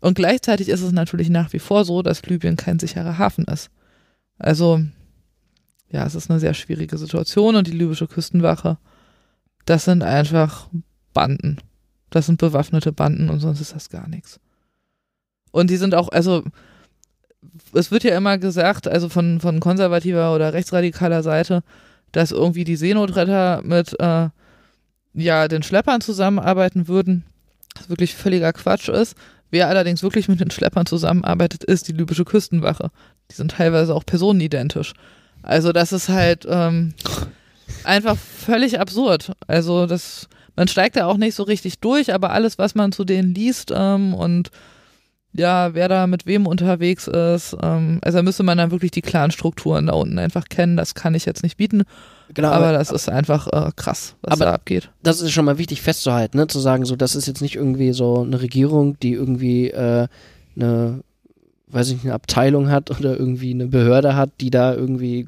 Und 0.00 0.14
gleichzeitig 0.14 0.68
ist 0.68 0.82
es 0.82 0.92
natürlich 0.92 1.30
nach 1.30 1.52
wie 1.52 1.58
vor 1.58 1.84
so, 1.84 2.02
dass 2.02 2.24
Libyen 2.26 2.56
kein 2.56 2.78
sicherer 2.78 3.18
Hafen 3.18 3.44
ist. 3.44 3.70
Also, 4.38 4.82
ja, 5.90 6.04
es 6.04 6.14
ist 6.14 6.30
eine 6.30 6.40
sehr 6.40 6.54
schwierige 6.54 6.98
Situation 6.98 7.56
und 7.56 7.66
die 7.66 7.72
libysche 7.72 8.06
Küstenwache, 8.06 8.78
das 9.64 9.84
sind 9.84 10.02
einfach 10.02 10.68
Banden. 11.12 11.58
Das 12.10 12.26
sind 12.26 12.38
bewaffnete 12.38 12.92
Banden 12.92 13.30
und 13.30 13.40
sonst 13.40 13.60
ist 13.60 13.74
das 13.74 13.88
gar 13.88 14.08
nichts. 14.08 14.40
Und 15.52 15.70
die 15.70 15.76
sind 15.76 15.94
auch, 15.94 16.08
also 16.10 16.44
es 17.72 17.90
wird 17.90 18.04
ja 18.04 18.16
immer 18.16 18.38
gesagt, 18.38 18.88
also 18.88 19.08
von, 19.08 19.40
von 19.40 19.60
konservativer 19.60 20.34
oder 20.34 20.52
rechtsradikaler 20.52 21.22
Seite, 21.22 21.62
dass 22.16 22.30
irgendwie 22.30 22.64
die 22.64 22.76
Seenotretter 22.76 23.62
mit 23.62 23.98
äh, 24.00 24.28
ja, 25.14 25.48
den 25.48 25.62
Schleppern 25.62 26.00
zusammenarbeiten 26.00 26.88
würden, 26.88 27.24
was 27.76 27.88
wirklich 27.88 28.14
völliger 28.14 28.52
Quatsch 28.52 28.88
ist. 28.88 29.16
Wer 29.50 29.68
allerdings 29.68 30.02
wirklich 30.02 30.28
mit 30.28 30.40
den 30.40 30.50
Schleppern 30.50 30.86
zusammenarbeitet, 30.86 31.62
ist 31.64 31.88
die 31.88 31.92
libysche 31.92 32.24
Küstenwache. 32.24 32.90
Die 33.30 33.34
sind 33.34 33.52
teilweise 33.52 33.94
auch 33.94 34.04
personenidentisch. 34.04 34.94
Also 35.42 35.72
das 35.72 35.92
ist 35.92 36.08
halt 36.08 36.46
ähm, 36.48 36.94
einfach 37.84 38.16
völlig 38.16 38.80
absurd. 38.80 39.32
Also 39.46 39.86
das, 39.86 40.28
man 40.56 40.68
steigt 40.68 40.96
da 40.96 41.06
auch 41.06 41.16
nicht 41.16 41.34
so 41.34 41.42
richtig 41.42 41.78
durch, 41.80 42.12
aber 42.12 42.30
alles, 42.30 42.58
was 42.58 42.74
man 42.74 42.92
zu 42.92 43.04
denen 43.04 43.34
liest 43.34 43.72
ähm, 43.74 44.14
und 44.14 44.50
ja, 45.36 45.74
wer 45.74 45.88
da 45.88 46.06
mit 46.06 46.26
wem 46.26 46.46
unterwegs 46.46 47.08
ist, 47.08 47.56
ähm, 47.62 47.98
also 48.02 48.18
da 48.18 48.22
müsste 48.22 48.42
man 48.44 48.56
dann 48.58 48.70
wirklich 48.70 48.92
die 48.92 49.02
klaren 49.02 49.30
Strukturen 49.32 49.86
da 49.86 49.94
unten 49.94 50.18
einfach 50.18 50.44
kennen. 50.48 50.76
Das 50.76 50.94
kann 50.94 51.14
ich 51.14 51.24
jetzt 51.24 51.42
nicht 51.42 51.56
bieten, 51.56 51.82
Genau, 52.32 52.48
aber, 52.50 52.72
das 52.72 52.90
ist 52.90 53.08
einfach 53.08 53.48
äh, 53.48 53.70
krass, 53.76 54.14
was 54.22 54.32
aber- 54.32 54.44
da 54.46 54.52
abgeht. 54.54 54.90
das 55.02 55.20
ist 55.20 55.32
schon 55.32 55.44
mal 55.44 55.58
wichtig 55.58 55.82
festzuhalten, 55.82 56.38
ne? 56.38 56.46
zu 56.46 56.58
sagen, 56.60 56.84
so, 56.84 56.96
das 56.96 57.14
ist 57.16 57.26
jetzt 57.26 57.42
nicht 57.42 57.56
irgendwie 57.56 57.92
so 57.92 58.22
eine 58.22 58.40
Regierung, 58.40 58.98
die 59.00 59.12
irgendwie 59.12 59.70
äh, 59.70 60.06
eine, 60.56 61.00
weiß 61.68 61.88
ich 61.88 61.94
nicht, 61.94 62.04
eine 62.04 62.14
Abteilung 62.14 62.70
hat 62.70 62.90
oder 62.92 63.18
irgendwie 63.18 63.50
eine 63.52 63.66
Behörde 63.66 64.14
hat, 64.16 64.30
die 64.40 64.50
da 64.50 64.72
irgendwie 64.74 65.26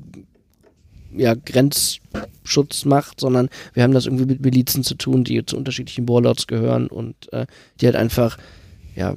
ja, 1.14 1.34
Grenzschutz 1.34 2.84
macht, 2.84 3.20
sondern 3.20 3.48
wir 3.74 3.82
haben 3.82 3.92
das 3.92 4.06
irgendwie 4.06 4.26
mit 4.26 4.42
Milizen 4.42 4.84
zu 4.84 4.94
tun, 4.94 5.24
die 5.24 5.44
zu 5.44 5.56
unterschiedlichen 5.56 6.08
Warlords 6.08 6.46
gehören 6.46 6.86
und 6.88 7.32
äh, 7.32 7.46
die 7.80 7.86
halt 7.86 7.96
einfach, 7.96 8.36
ja, 8.94 9.14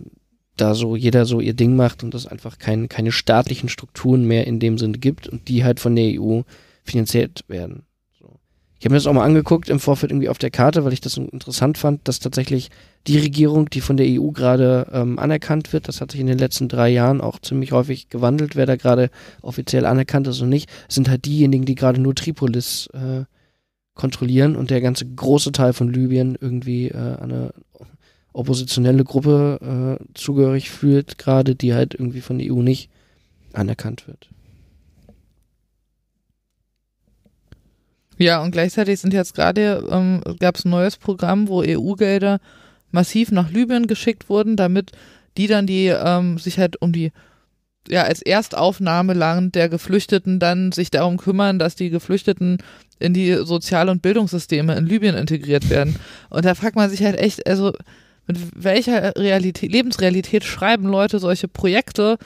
da 0.62 0.76
so 0.76 0.96
jeder 0.96 1.26
so 1.26 1.40
ihr 1.40 1.54
Ding 1.54 1.76
macht 1.76 2.04
und 2.04 2.14
es 2.14 2.26
einfach 2.26 2.58
kein, 2.58 2.90
keine 2.90 3.12
staatlichen 3.12 3.70
Strukturen 3.70 4.26
mehr 4.26 4.48
in 4.48 4.60
dem 4.60 4.78
Sinne 4.78 4.98
gibt 4.98 5.28
und 5.28 5.48
die 5.48 5.64
halt 5.64 5.80
von 5.80 5.96
der 5.96 6.20
EU 6.20 6.42
finanziert 6.84 7.44
werden. 7.48 7.84
So. 8.20 8.40
Ich 8.80 8.86
habe 8.86 8.94
mir 8.94 8.98
das 8.98 9.08
auch 9.08 9.14
mal 9.14 9.26
angeguckt 9.26 9.70
im 9.70 9.80
Vorfeld 9.80 10.12
irgendwie 10.12 10.30
auf 10.30 10.38
der 10.38 10.52
Karte, 10.52 10.86
weil 10.86 10.94
ich 10.94 11.02
das 11.02 11.18
interessant 11.18 11.78
fand, 11.78 12.08
dass 12.08 12.20
tatsächlich 12.20 12.70
die 13.08 13.18
Regierung, 13.18 13.70
die 13.70 13.82
von 13.82 13.98
der 13.98 14.08
EU 14.08 14.32
gerade 14.32 14.88
ähm, 14.92 15.20
anerkannt 15.20 15.74
wird, 15.74 15.88
das 15.88 16.02
hat 16.02 16.12
sich 16.12 16.20
in 16.20 16.28
den 16.28 16.38
letzten 16.38 16.68
drei 16.68 16.90
Jahren 16.90 17.22
auch 17.22 17.40
ziemlich 17.40 17.72
häufig 17.72 18.10
gewandelt, 18.10 18.56
wer 18.56 18.66
da 18.66 18.76
gerade 18.76 19.10
offiziell 19.42 19.86
anerkannt 19.86 20.28
ist 20.28 20.42
und 20.42 20.50
nicht, 20.50 20.70
sind 20.88 21.10
halt 21.10 21.26
diejenigen, 21.26 21.66
die 21.66 21.76
gerade 21.76 22.02
nur 22.02 22.16
Tripolis 22.16 22.88
äh, 22.94 23.24
kontrollieren 23.96 24.56
und 24.56 24.70
der 24.70 24.82
ganze 24.82 25.06
große 25.06 25.52
Teil 25.52 25.74
von 25.74 25.92
Libyen 25.92 26.38
irgendwie 26.40 26.88
äh, 26.88 27.18
eine 27.18 27.54
oppositionelle 28.40 29.04
Gruppe 29.04 30.00
äh, 30.00 30.04
zugehörig 30.14 30.72
fühlt, 30.72 31.18
gerade 31.18 31.56
die 31.56 31.74
halt 31.74 31.94
irgendwie 31.94 32.22
von 32.22 32.38
der 32.40 32.52
EU 32.52 32.62
nicht 32.62 32.90
anerkannt 33.54 34.08
wird. 34.08 34.30
Ja, 38.18 38.42
und 38.42 38.52
gleichzeitig 38.52 39.00
sind 39.00 39.14
jetzt 39.14 39.34
gerade, 39.34 39.88
ähm, 39.90 40.22
gab 40.40 40.58
es 40.58 40.66
ein 40.66 40.72
neues 40.72 40.98
Programm, 40.98 41.48
wo 41.48 41.64
EU-Gelder 41.64 42.40
massiv 42.92 43.32
nach 43.32 43.50
Libyen 43.50 43.88
geschickt 43.88 44.30
wurden, 44.30 44.58
damit 44.58 44.92
die 45.38 45.48
dann 45.48 45.66
die 45.68 45.88
ähm, 45.88 46.38
sich 46.38 46.60
halt 46.60 46.82
um 46.82 46.92
die 46.92 47.12
ja 47.88 48.04
als 48.04 48.22
Erstaufnahmeland 48.22 49.56
der 49.56 49.70
Geflüchteten 49.70 50.40
dann 50.40 50.72
sich 50.74 50.92
darum 50.92 51.18
kümmern, 51.18 51.60
dass 51.60 51.76
die 51.76 51.90
Geflüchteten 51.90 52.58
in 53.00 53.14
die 53.14 53.34
Sozial- 53.34 53.90
und 53.90 54.02
Bildungssysteme 54.02 54.76
in 54.76 54.86
Libyen 54.86 55.16
integriert 55.16 55.70
werden. 55.70 55.96
Und 56.30 56.44
da 56.44 56.56
fragt 56.56 56.76
man 56.76 56.90
sich 56.90 57.04
halt 57.04 57.18
echt, 57.18 57.48
also 57.48 57.72
mit 58.30 58.64
welcher 58.64 59.16
Realität, 59.18 59.72
Lebensrealität 59.72 60.44
schreiben 60.44 60.86
Leute 60.86 61.20
solche 61.20 61.48
Projekte? 61.48 62.18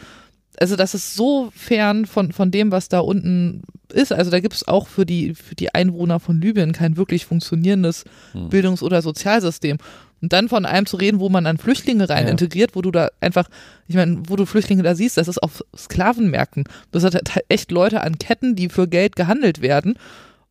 Also 0.60 0.76
das 0.76 0.94
ist 0.94 1.16
so 1.16 1.52
fern 1.56 2.06
von, 2.06 2.32
von 2.32 2.52
dem, 2.52 2.72
was 2.72 2.90
da 2.90 3.00
unten 3.00 3.64
ist. 3.92 4.12
Also 4.12 4.30
da 4.30 4.40
gibt 4.40 4.54
es 4.54 4.68
auch 4.68 4.88
für 4.88 5.06
die, 5.06 5.34
für 5.34 5.56
die 5.56 5.74
Einwohner 5.74 6.20
von 6.20 6.40
Libyen 6.42 6.74
kein 6.74 6.98
wirklich 6.98 7.26
funktionierendes 7.26 8.04
Hm. 8.34 8.50
Bildungs- 8.50 8.84
oder 8.84 9.02
Sozialsystem. 9.02 9.78
Und 10.22 10.32
dann 10.34 10.50
von 10.50 10.66
einem 10.66 10.86
zu 10.86 10.98
reden, 10.98 11.20
wo 11.20 11.30
man 11.30 11.46
dann 11.46 11.58
Flüchtlinge 11.58 12.08
rein 12.10 12.26
Ja. 12.26 12.32
integriert, 12.32 12.76
wo 12.76 12.82
du 12.82 12.92
da 12.92 13.10
einfach, 13.20 13.50
ich 13.88 13.96
meine, 13.96 14.24
wo 14.28 14.36
du 14.36 14.46
Flüchtlinge 14.46 14.84
da 14.84 14.96
siehst, 14.96 15.18
das 15.18 15.28
ist 15.28 15.42
auf 15.42 15.64
Sklavenmärkten. 15.76 16.66
Das 16.92 17.04
hat 17.04 17.14
halt 17.16 17.46
echt 17.50 17.72
Leute 17.72 18.02
an 18.02 18.20
Ketten, 18.20 18.56
die 18.56 18.70
für 18.70 18.88
Geld 18.88 19.16
gehandelt 19.16 19.62
werden. 19.62 19.96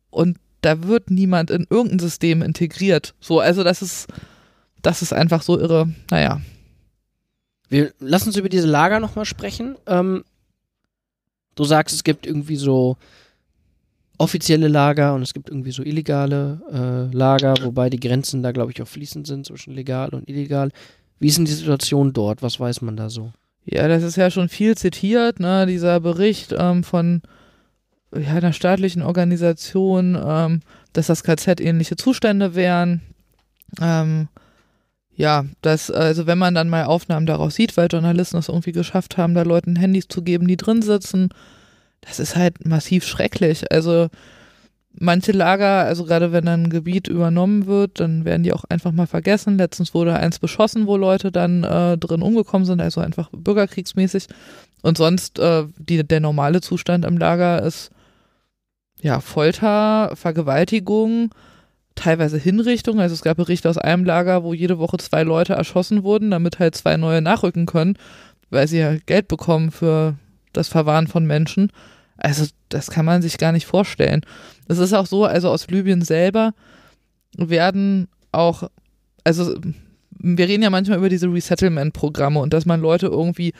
Und 0.09 0.37
da 0.61 0.83
wird 0.83 1.09
niemand 1.11 1.49
in 1.51 1.65
irgendein 1.69 1.99
System 1.99 2.41
integriert. 2.41 3.13
So, 3.19 3.39
also 3.39 3.63
das 3.63 3.81
ist, 3.81 4.07
das 4.83 5.01
ist 5.01 5.13
einfach 5.13 5.41
so 5.41 5.59
irre. 5.59 5.91
Naja. 6.11 6.39
Wir 7.69 7.91
lassen 7.99 8.29
uns 8.29 8.37
über 8.37 8.49
diese 8.49 8.67
Lager 8.67 8.99
nochmal 8.99 9.25
sprechen. 9.25 9.75
Ähm, 9.87 10.23
du 11.55 11.63
sagst, 11.63 11.95
es 11.95 12.03
gibt 12.03 12.27
irgendwie 12.27 12.57
so 12.57 12.97
offizielle 14.19 14.67
Lager 14.67 15.15
und 15.15 15.23
es 15.23 15.33
gibt 15.33 15.49
irgendwie 15.49 15.71
so 15.71 15.81
illegale 15.81 16.61
äh, 16.71 17.15
Lager, 17.15 17.55
wobei 17.63 17.89
die 17.89 17.99
Grenzen 17.99 18.43
da, 18.43 18.51
glaube 18.51 18.71
ich, 18.71 18.81
auch 18.81 18.87
fließend 18.87 19.25
sind 19.25 19.47
zwischen 19.47 19.73
legal 19.73 20.09
und 20.09 20.29
illegal. 20.29 20.69
Wie 21.19 21.27
ist 21.27 21.37
denn 21.37 21.45
die 21.45 21.51
Situation 21.51 22.13
dort? 22.13 22.43
Was 22.43 22.59
weiß 22.59 22.81
man 22.81 22.95
da 22.95 23.09
so? 23.09 23.31
Ja, 23.65 23.87
das 23.87 24.03
ist 24.03 24.17
ja 24.17 24.29
schon 24.29 24.49
viel 24.49 24.75
zitiert, 24.77 25.39
ne, 25.39 25.65
dieser 25.65 25.99
Bericht 26.01 26.53
ähm, 26.57 26.83
von 26.83 27.21
ja, 28.13 28.33
einer 28.33 28.53
staatlichen 28.53 29.01
Organisation, 29.01 30.21
ähm, 30.21 30.59
dass 30.91 31.07
das 31.07 31.23
KZ 31.23 31.61
ähnliche 31.61 31.95
Zustände 31.95 32.55
wären. 32.55 33.01
Ähm, 33.81 34.27
ja, 35.15 35.45
das, 35.61 35.91
also 35.91 36.25
wenn 36.25 36.37
man 36.37 36.55
dann 36.55 36.69
mal 36.69 36.85
Aufnahmen 36.85 37.25
daraus 37.25 37.55
sieht, 37.55 37.77
weil 37.77 37.87
Journalisten 37.91 38.37
es 38.37 38.49
irgendwie 38.49 38.71
geschafft 38.71 39.17
haben, 39.17 39.35
da 39.35 39.43
Leuten 39.43 39.75
Handys 39.75 40.07
zu 40.07 40.23
geben, 40.23 40.47
die 40.47 40.57
drin 40.57 40.81
sitzen, 40.81 41.29
das 42.01 42.19
ist 42.19 42.35
halt 42.35 42.65
massiv 42.65 43.05
schrecklich. 43.05 43.71
Also 43.71 44.09
manche 44.99 45.31
Lager, 45.31 45.83
also 45.83 46.03
gerade 46.05 46.31
wenn 46.31 46.45
dann 46.45 46.63
ein 46.63 46.69
Gebiet 46.69 47.07
übernommen 47.07 47.67
wird, 47.67 47.99
dann 47.99 48.25
werden 48.25 48.43
die 48.43 48.53
auch 48.53 48.63
einfach 48.65 48.91
mal 48.91 49.07
vergessen. 49.07 49.57
Letztens 49.57 49.93
wurde 49.93 50.15
eins 50.15 50.39
beschossen, 50.39 50.87
wo 50.87 50.97
Leute 50.97 51.31
dann 51.31 51.63
äh, 51.63 51.97
drin 51.97 52.21
umgekommen 52.21 52.65
sind, 52.65 52.81
also 52.81 53.01
einfach 53.01 53.29
bürgerkriegsmäßig. 53.31 54.27
Und 54.81 54.97
sonst 54.97 55.39
äh, 55.39 55.65
die, 55.77 56.03
der 56.03 56.19
normale 56.19 56.61
Zustand 56.61 57.05
im 57.05 57.17
Lager 57.17 57.61
ist 57.61 57.91
ja 59.01 59.19
Folter, 59.19 60.11
Vergewaltigung, 60.15 61.29
teilweise 61.95 62.37
Hinrichtung. 62.37 62.99
Also 62.99 63.13
es 63.13 63.21
gab 63.21 63.37
Berichte 63.37 63.69
aus 63.69 63.77
einem 63.77 64.05
Lager, 64.05 64.43
wo 64.43 64.53
jede 64.53 64.79
Woche 64.79 64.97
zwei 64.97 65.23
Leute 65.23 65.53
erschossen 65.53 66.03
wurden, 66.03 66.31
damit 66.31 66.59
halt 66.59 66.75
zwei 66.75 66.97
neue 66.97 67.21
nachrücken 67.21 67.65
können, 67.65 67.97
weil 68.49 68.67
sie 68.67 68.79
ja 68.79 68.95
Geld 69.05 69.27
bekommen 69.27 69.71
für 69.71 70.15
das 70.53 70.67
Verwahren 70.67 71.07
von 71.07 71.25
Menschen. 71.25 71.71
Also 72.17 72.45
das 72.69 72.89
kann 72.89 73.05
man 73.05 73.21
sich 73.21 73.37
gar 73.37 73.51
nicht 73.51 73.65
vorstellen. 73.65 74.21
Es 74.67 74.77
ist 74.77 74.93
auch 74.93 75.05
so, 75.05 75.25
also 75.25 75.49
aus 75.49 75.67
Libyen 75.67 76.01
selber 76.01 76.53
werden 77.37 78.07
auch, 78.31 78.69
also 79.23 79.55
wir 80.11 80.47
reden 80.47 80.63
ja 80.63 80.69
manchmal 80.69 80.99
über 80.99 81.09
diese 81.09 81.31
Resettlement-Programme 81.31 82.39
und 82.39 82.53
dass 82.53 82.65
man 82.65 82.81
Leute 82.81 83.07
irgendwie 83.07 83.53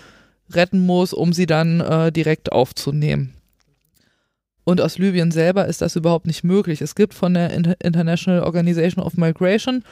retten 0.52 0.80
muss, 0.80 1.14
um 1.14 1.34
sie 1.34 1.46
dann 1.46 1.82
äh, 1.82 2.12
direkt 2.12 2.52
aufzunehmen. 2.52 3.34
Und 4.64 4.80
aus 4.80 4.98
Libyen 4.98 5.32
selber 5.32 5.66
ist 5.68 5.82
das 5.82 5.96
überhaupt 5.96 6.26
nicht 6.26 6.44
möglich. 6.44 6.82
Es 6.82 6.96
gibt 6.96 7.14
von 7.14 7.34
der 7.34 7.52
International 7.52 8.44
Organization 8.44 9.04
of 9.04 9.18
Migration 9.18 9.84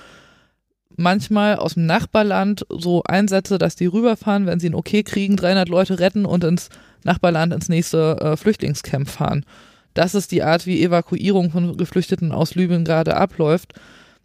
manchmal 0.97 1.55
aus 1.55 1.73
dem 1.75 1.85
Nachbarland 1.85 2.65
so 2.69 3.03
Einsätze, 3.03 3.57
dass 3.57 3.75
die 3.75 3.85
rüberfahren, 3.85 4.45
wenn 4.45 4.59
sie 4.59 4.69
ein 4.69 4.75
Okay 4.75 5.03
kriegen, 5.03 5.35
300 5.35 5.69
Leute 5.69 5.99
retten 5.99 6.25
und 6.25 6.43
ins 6.43 6.69
Nachbarland 7.03 7.53
ins 7.53 7.69
nächste 7.69 8.17
äh, 8.19 8.37
Flüchtlingscamp 8.37 9.09
fahren. 9.09 9.45
Das 9.93 10.15
ist 10.15 10.31
die 10.31 10.43
Art, 10.43 10.65
wie 10.65 10.83
Evakuierung 10.83 11.51
von 11.51 11.77
Geflüchteten 11.77 12.31
aus 12.31 12.55
Libyen 12.55 12.85
gerade 12.85 13.17
abläuft. 13.17 13.73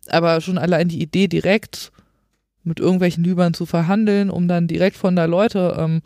Aber 0.09 0.41
schon 0.41 0.59
allein 0.59 0.89
die 0.89 1.03
Idee, 1.03 1.27
direkt 1.27 1.91
mit 2.63 2.79
irgendwelchen 2.79 3.25
Libyern 3.25 3.55
zu 3.55 3.67
verhandeln, 3.67 4.31
um 4.31 4.47
dann 4.47 4.69
direkt 4.69 4.97
von 4.97 5.17
da 5.17 5.25
Leute 5.25 5.77
ähm, 5.79 6.03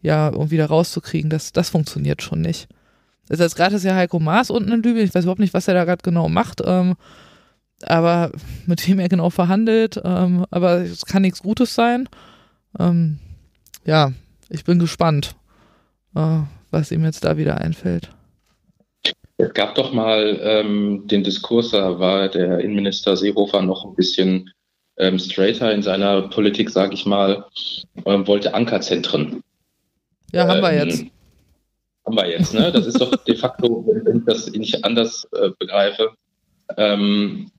ja 0.00 0.30
irgendwie 0.30 0.56
da 0.56 0.66
rauszukriegen, 0.66 1.28
das, 1.28 1.52
das 1.52 1.70
funktioniert 1.70 2.22
schon 2.22 2.40
nicht. 2.40 2.68
Also 3.28 3.42
jetzt 3.42 3.56
gerade 3.56 3.76
ist 3.76 3.84
ja 3.84 3.94
Heiko 3.94 4.18
Maas 4.18 4.50
unten 4.50 4.72
in 4.72 4.82
Libyen, 4.82 5.04
ich 5.04 5.14
weiß 5.14 5.24
überhaupt 5.24 5.40
nicht, 5.40 5.54
was 5.54 5.68
er 5.68 5.74
da 5.74 5.84
gerade 5.84 6.02
genau 6.02 6.28
macht, 6.28 6.62
ähm, 6.64 6.96
aber 7.82 8.32
mit 8.66 8.86
wem 8.88 8.98
er 8.98 9.08
genau 9.08 9.30
verhandelt, 9.30 10.00
ähm, 10.04 10.46
aber 10.50 10.80
es 10.82 11.04
kann 11.04 11.22
nichts 11.22 11.42
Gutes 11.42 11.74
sein. 11.74 12.08
Ähm, 12.78 13.18
ja, 13.84 14.12
ich 14.48 14.64
bin 14.64 14.78
gespannt, 14.78 15.36
äh, 16.14 16.40
was 16.70 16.90
ihm 16.90 17.04
jetzt 17.04 17.24
da 17.24 17.36
wieder 17.36 17.58
einfällt. 17.60 18.10
Es 19.36 19.54
gab 19.54 19.76
doch 19.76 19.92
mal 19.92 20.38
ähm, 20.42 21.06
den 21.06 21.22
Diskurs, 21.22 21.70
da 21.70 21.98
war 22.00 22.28
der 22.28 22.58
Innenminister 22.58 23.16
Seehofer 23.16 23.62
noch 23.62 23.84
ein 23.84 23.94
bisschen 23.94 24.50
ähm, 24.96 25.18
straighter 25.18 25.72
in 25.72 25.82
seiner 25.82 26.22
Politik, 26.22 26.70
sage 26.70 26.94
ich 26.94 27.06
mal, 27.06 27.44
ähm, 28.04 28.26
wollte 28.26 28.52
Ankerzentren. 28.54 29.42
Ja, 30.32 30.48
haben 30.48 30.60
wir 30.60 30.74
jetzt. 30.74 31.04
Haben 32.08 32.16
wir 32.16 32.30
jetzt, 32.30 32.54
ne? 32.54 32.72
Das 32.72 32.86
ist 32.86 32.98
doch 32.98 33.14
de 33.16 33.36
facto, 33.36 33.84
wenn 33.86 34.16
ich 34.16 34.24
das 34.24 34.50
nicht 34.50 34.82
anders 34.82 35.28
äh, 35.32 35.50
begreife, 35.58 36.12
ähm, 36.78 37.50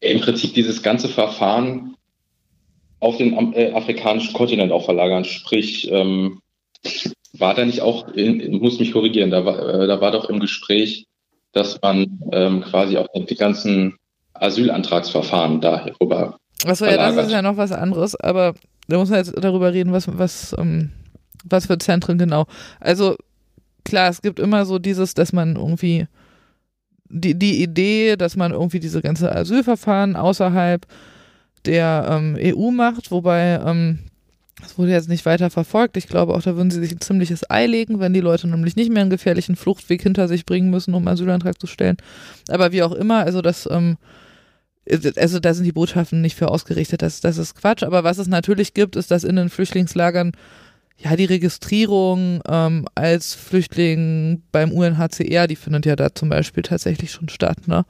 im 0.00 0.20
Prinzip 0.22 0.54
dieses 0.54 0.82
ganze 0.82 1.06
Verfahren 1.06 1.94
auf 3.00 3.18
den 3.18 3.52
äh, 3.52 3.72
afrikanischen 3.72 4.32
Kontinent 4.32 4.72
auch 4.72 4.86
verlagern. 4.86 5.26
Sprich, 5.26 5.90
ähm, 5.92 6.40
war 7.34 7.52
da 7.52 7.66
nicht 7.66 7.82
auch, 7.82 8.08
in, 8.08 8.56
muss 8.58 8.80
mich 8.80 8.92
korrigieren, 8.92 9.30
da 9.30 9.44
war, 9.44 9.82
äh, 9.82 9.86
da 9.86 10.00
war 10.00 10.12
doch 10.12 10.30
im 10.30 10.40
Gespräch, 10.40 11.04
dass 11.52 11.78
man 11.82 12.20
ähm, 12.32 12.62
quasi 12.62 12.96
auch 12.96 13.08
die 13.14 13.34
ganzen 13.34 13.98
Asylantragsverfahren 14.32 15.60
darüber. 15.60 16.38
Achso, 16.64 16.86
ja, 16.86 16.96
das 16.96 17.26
ist 17.26 17.32
ja 17.32 17.42
noch 17.42 17.58
was 17.58 17.70
anderes, 17.70 18.18
aber 18.18 18.54
da 18.88 18.96
muss 18.96 19.10
man 19.10 19.18
jetzt 19.18 19.34
darüber 19.36 19.74
reden, 19.74 19.92
was, 19.92 20.08
was, 20.16 20.56
ähm, 20.58 20.92
was 21.44 21.66
für 21.66 21.76
Zentren 21.76 22.16
genau. 22.16 22.46
Also 22.80 23.16
klar, 23.84 24.08
es 24.10 24.22
gibt 24.22 24.38
immer 24.38 24.66
so 24.66 24.78
dieses, 24.78 25.14
dass 25.14 25.32
man 25.32 25.56
irgendwie 25.56 26.06
die, 27.08 27.38
die 27.38 27.62
Idee, 27.62 28.16
dass 28.16 28.36
man 28.36 28.52
irgendwie 28.52 28.80
diese 28.80 29.02
ganze 29.02 29.34
Asylverfahren 29.34 30.16
außerhalb 30.16 30.86
der 31.64 32.06
ähm, 32.10 32.36
EU 32.38 32.70
macht, 32.70 33.10
wobei 33.10 33.60
ähm, 33.64 34.00
das 34.60 34.78
wurde 34.78 34.92
jetzt 34.92 35.08
nicht 35.08 35.26
weiter 35.26 35.50
verfolgt. 35.50 35.96
Ich 35.96 36.06
glaube 36.06 36.34
auch, 36.34 36.42
da 36.42 36.56
würden 36.56 36.70
sie 36.70 36.80
sich 36.80 36.92
ein 36.92 37.00
ziemliches 37.00 37.48
Ei 37.50 37.66
legen, 37.66 38.00
wenn 38.00 38.14
die 38.14 38.20
Leute 38.20 38.46
nämlich 38.46 38.76
nicht 38.76 38.90
mehr 38.90 39.02
einen 39.02 39.10
gefährlichen 39.10 39.56
Fluchtweg 39.56 40.02
hinter 40.02 40.28
sich 40.28 40.46
bringen 40.46 40.70
müssen, 40.70 40.94
um 40.94 41.06
Asylantrag 41.06 41.60
zu 41.60 41.66
stellen. 41.66 41.96
Aber 42.48 42.72
wie 42.72 42.82
auch 42.82 42.92
immer, 42.92 43.24
also 43.24 43.42
das, 43.42 43.68
ähm, 43.70 43.96
also 45.16 45.40
da 45.40 45.54
sind 45.54 45.64
die 45.64 45.72
Botschaften 45.72 46.20
nicht 46.20 46.36
für 46.36 46.50
ausgerichtet, 46.50 47.02
das, 47.02 47.20
das 47.20 47.36
ist 47.36 47.56
Quatsch. 47.56 47.82
Aber 47.82 48.04
was 48.04 48.18
es 48.18 48.28
natürlich 48.28 48.74
gibt, 48.74 48.96
ist, 48.96 49.10
dass 49.10 49.24
in 49.24 49.36
den 49.36 49.48
Flüchtlingslagern 49.48 50.32
ja 50.96 51.16
die 51.16 51.24
Registrierung 51.24 52.40
ähm, 52.46 52.86
als 52.94 53.34
Flüchtling 53.34 54.42
beim 54.52 54.72
UNHCR, 54.72 55.46
die 55.46 55.56
findet 55.56 55.86
ja 55.86 55.96
da 55.96 56.14
zum 56.14 56.28
Beispiel 56.28 56.62
tatsächlich 56.62 57.10
schon 57.10 57.28
statt, 57.28 57.66
ne? 57.66 57.84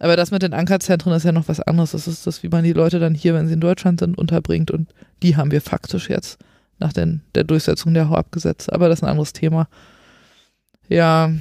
Aber 0.00 0.16
das 0.16 0.30
mit 0.30 0.42
den 0.42 0.54
Ankerzentren 0.54 1.12
ist 1.12 1.24
ja 1.24 1.32
noch 1.32 1.48
was 1.48 1.60
anderes. 1.60 1.90
Das 1.90 2.06
ist 2.06 2.26
das, 2.26 2.42
wie 2.42 2.48
man 2.48 2.64
die 2.64 2.72
Leute 2.72 3.00
dann 3.00 3.14
hier, 3.14 3.34
wenn 3.34 3.48
sie 3.48 3.54
in 3.54 3.60
Deutschland 3.60 4.00
sind, 4.00 4.16
unterbringt. 4.16 4.70
Und 4.70 4.94
die 5.22 5.36
haben 5.36 5.50
wir 5.50 5.60
faktisch 5.60 6.08
jetzt 6.08 6.38
nach 6.78 6.92
den, 6.92 7.22
der 7.34 7.44
Durchsetzung 7.44 7.94
der 7.94 8.08
Hauabgesetze. 8.08 8.72
Aber 8.72 8.88
das 8.88 9.00
ist 9.00 9.02
ein 9.02 9.10
anderes 9.10 9.32
Thema. 9.32 9.68
Ja. 10.88 11.32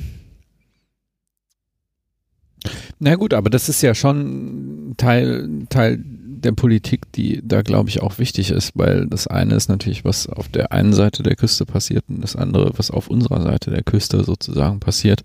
Na 2.99 3.15
gut, 3.15 3.33
aber 3.33 3.51
das 3.51 3.69
ist 3.69 3.83
ja 3.83 3.93
schon 3.93 4.95
Teil, 4.97 5.67
Teil 5.69 6.03
der 6.37 6.51
Politik, 6.53 7.11
die 7.13 7.41
da, 7.43 7.61
glaube 7.61 7.89
ich, 7.89 8.01
auch 8.01 8.19
wichtig 8.19 8.51
ist, 8.51 8.71
weil 8.75 9.07
das 9.07 9.27
eine 9.27 9.55
ist 9.55 9.69
natürlich, 9.69 10.05
was 10.05 10.27
auf 10.27 10.47
der 10.49 10.71
einen 10.71 10.93
Seite 10.93 11.23
der 11.23 11.35
Küste 11.35 11.65
passiert 11.65 12.05
und 12.07 12.21
das 12.21 12.35
andere, 12.35 12.71
was 12.77 12.91
auf 12.91 13.09
unserer 13.09 13.41
Seite 13.41 13.71
der 13.71 13.83
Küste 13.83 14.23
sozusagen 14.23 14.79
passiert. 14.79 15.23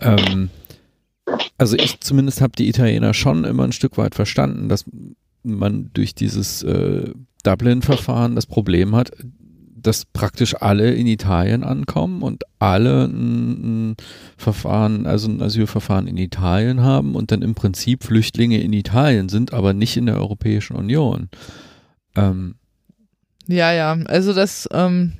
Ähm, 0.00 0.50
also 1.56 1.76
ich 1.76 2.00
zumindest 2.00 2.40
habe 2.40 2.52
die 2.56 2.68
Italiener 2.68 3.14
schon 3.14 3.44
immer 3.44 3.64
ein 3.64 3.72
Stück 3.72 3.98
weit 3.98 4.14
verstanden, 4.14 4.68
dass 4.68 4.84
man 5.42 5.90
durch 5.92 6.14
dieses 6.14 6.62
äh, 6.62 7.12
Dublin-Verfahren 7.44 8.34
das 8.34 8.46
Problem 8.46 8.96
hat, 8.96 9.12
dass 9.82 10.04
praktisch 10.04 10.54
alle 10.60 10.92
in 10.92 11.06
Italien 11.06 11.64
ankommen 11.64 12.22
und 12.22 12.44
alle 12.58 13.04
ein, 13.04 13.90
ein, 13.90 13.96
Verfahren, 14.36 15.06
also 15.06 15.28
ein 15.28 15.42
Asylverfahren 15.42 16.06
in 16.06 16.16
Italien 16.16 16.82
haben 16.82 17.14
und 17.14 17.32
dann 17.32 17.42
im 17.42 17.54
Prinzip 17.54 18.04
Flüchtlinge 18.04 18.60
in 18.60 18.72
Italien 18.72 19.28
sind, 19.28 19.52
aber 19.52 19.72
nicht 19.72 19.96
in 19.96 20.06
der 20.06 20.16
Europäischen 20.16 20.76
Union. 20.76 21.28
Ähm. 22.16 22.56
Ja, 23.46 23.72
ja, 23.72 23.92
also 24.06 24.32
das 24.32 24.68
ähm, 24.72 25.14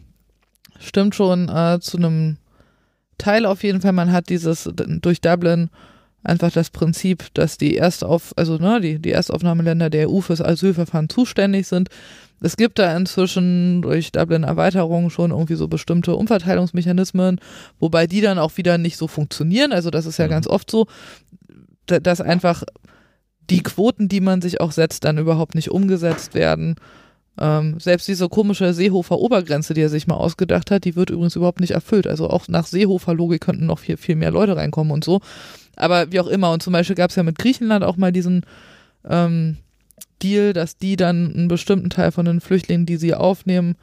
stimmt 0.78 1.14
schon 1.14 1.48
äh, 1.48 1.78
zu 1.80 1.96
einem 1.96 2.36
Teil 3.16 3.46
auf 3.46 3.62
jeden 3.62 3.80
Fall. 3.80 3.92
Man 3.92 4.12
hat 4.12 4.28
dieses 4.28 4.68
durch 4.74 5.20
Dublin 5.20 5.70
einfach 6.22 6.52
das 6.52 6.70
Prinzip, 6.70 7.32
dass 7.34 7.58
die 7.58 7.76
Erstauf, 7.76 8.32
also 8.36 8.56
ne, 8.58 8.80
die, 8.80 8.98
die 8.98 9.12
Erstaufnahmeländer 9.12 9.90
der 9.90 10.10
EU 10.10 10.20
fürs 10.20 10.40
Asylverfahren 10.40 11.08
zuständig 11.08 11.66
sind. 11.66 11.88
Es 12.40 12.56
gibt 12.56 12.78
da 12.78 12.96
inzwischen 12.96 13.82
durch 13.82 14.12
Dublin-Erweiterung 14.12 15.10
schon 15.10 15.30
irgendwie 15.30 15.56
so 15.56 15.68
bestimmte 15.68 16.14
Umverteilungsmechanismen, 16.14 17.40
wobei 17.80 18.06
die 18.06 18.20
dann 18.20 18.38
auch 18.38 18.56
wieder 18.56 18.78
nicht 18.78 18.96
so 18.96 19.08
funktionieren. 19.08 19.72
Also 19.72 19.90
das 19.90 20.06
ist 20.06 20.18
ja 20.18 20.26
mhm. 20.26 20.30
ganz 20.30 20.46
oft 20.46 20.70
so, 20.70 20.86
dass 21.86 22.20
einfach 22.20 22.62
die 23.50 23.62
Quoten, 23.62 24.08
die 24.08 24.20
man 24.20 24.42
sich 24.42 24.60
auch 24.60 24.72
setzt, 24.72 25.04
dann 25.04 25.18
überhaupt 25.18 25.54
nicht 25.54 25.70
umgesetzt 25.70 26.34
werden. 26.34 26.76
Ähm, 27.40 27.78
selbst 27.78 28.08
diese 28.08 28.28
komische 28.28 28.74
Seehofer-Obergrenze, 28.74 29.72
die 29.72 29.80
er 29.80 29.88
sich 29.88 30.06
mal 30.06 30.16
ausgedacht 30.16 30.70
hat, 30.70 30.84
die 30.84 30.96
wird 30.96 31.10
übrigens 31.10 31.36
überhaupt 31.36 31.60
nicht 31.60 31.70
erfüllt. 31.70 32.06
Also 32.06 32.28
auch 32.28 32.48
nach 32.48 32.66
Seehofer-Logik 32.66 33.40
könnten 33.40 33.66
noch 33.66 33.78
viel, 33.78 33.96
viel 33.96 34.16
mehr 34.16 34.30
Leute 34.30 34.56
reinkommen 34.56 34.92
und 34.92 35.04
so. 35.04 35.20
Aber 35.76 36.10
wie 36.12 36.20
auch 36.20 36.26
immer. 36.26 36.52
Und 36.52 36.62
zum 36.62 36.72
Beispiel 36.72 36.96
gab 36.96 37.10
es 37.10 37.16
ja 37.16 37.22
mit 37.22 37.38
Griechenland 37.38 37.84
auch 37.84 37.96
mal 37.96 38.12
diesen 38.12 38.44
ähm, 39.08 39.56
Deal, 40.22 40.52
dass 40.52 40.76
die 40.76 40.96
dann 40.96 41.34
einen 41.34 41.48
bestimmten 41.48 41.90
Teil 41.90 42.12
von 42.12 42.24
den 42.26 42.40
Flüchtlingen, 42.40 42.86
die 42.86 42.96
sie 42.96 43.14
aufnehmen, 43.14 43.76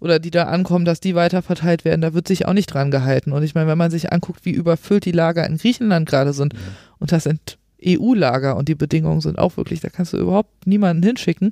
oder 0.00 0.20
die 0.20 0.30
da 0.30 0.44
ankommen, 0.44 0.84
dass 0.84 1.00
die 1.00 1.16
weiterverteilt 1.16 1.84
werden, 1.84 2.00
da 2.02 2.14
wird 2.14 2.28
sich 2.28 2.46
auch 2.46 2.52
nicht 2.52 2.72
dran 2.72 2.92
gehalten. 2.92 3.32
Und 3.32 3.42
ich 3.42 3.56
meine, 3.56 3.66
wenn 3.68 3.78
man 3.78 3.90
sich 3.90 4.12
anguckt, 4.12 4.44
wie 4.44 4.52
überfüllt 4.52 5.04
die 5.04 5.10
Lager 5.12 5.44
in 5.44 5.58
Griechenland 5.58 6.08
gerade 6.08 6.32
sind, 6.32 6.52
Ja. 6.52 6.60
und 7.00 7.10
das 7.10 7.24
sind 7.24 7.58
EU-Lager 7.84 8.56
und 8.56 8.68
die 8.68 8.76
Bedingungen 8.76 9.20
sind 9.20 9.38
auch 9.38 9.56
wirklich, 9.56 9.80
da 9.80 9.88
kannst 9.88 10.12
du 10.12 10.18
überhaupt 10.18 10.66
niemanden 10.68 11.02
hinschicken. 11.02 11.50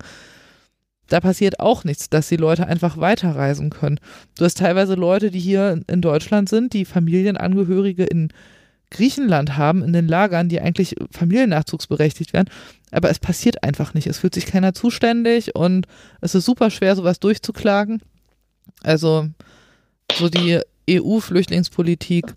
Da 1.08 1.20
passiert 1.20 1.60
auch 1.60 1.84
nichts, 1.84 2.08
dass 2.10 2.28
die 2.28 2.36
Leute 2.36 2.66
einfach 2.66 2.96
weiterreisen 2.98 3.70
können. 3.70 3.98
Du 4.38 4.44
hast 4.44 4.58
teilweise 4.58 4.94
Leute, 4.94 5.30
die 5.30 5.38
hier 5.40 5.80
in 5.86 6.00
Deutschland 6.00 6.48
sind, 6.48 6.72
die 6.72 6.84
Familienangehörige 6.84 8.04
in 8.04 8.28
Griechenland 8.90 9.56
haben, 9.56 9.82
in 9.82 9.92
den 9.92 10.08
Lagern, 10.08 10.48
die 10.48 10.60
eigentlich 10.60 10.96
familiennachzugsberechtigt 11.10 12.32
werden. 12.32 12.50
Aber 12.90 13.10
es 13.10 13.18
passiert 13.18 13.62
einfach 13.62 13.94
nicht. 13.94 14.06
Es 14.06 14.18
fühlt 14.18 14.34
sich 14.34 14.46
keiner 14.46 14.74
zuständig 14.74 15.54
und 15.54 15.86
es 16.20 16.34
ist 16.34 16.44
super 16.44 16.70
schwer, 16.70 16.94
sowas 16.94 17.18
durchzuklagen. 17.18 18.00
Also 18.82 19.28
so 20.14 20.28
die 20.28 20.60
EU-Flüchtlingspolitik, 20.88 22.34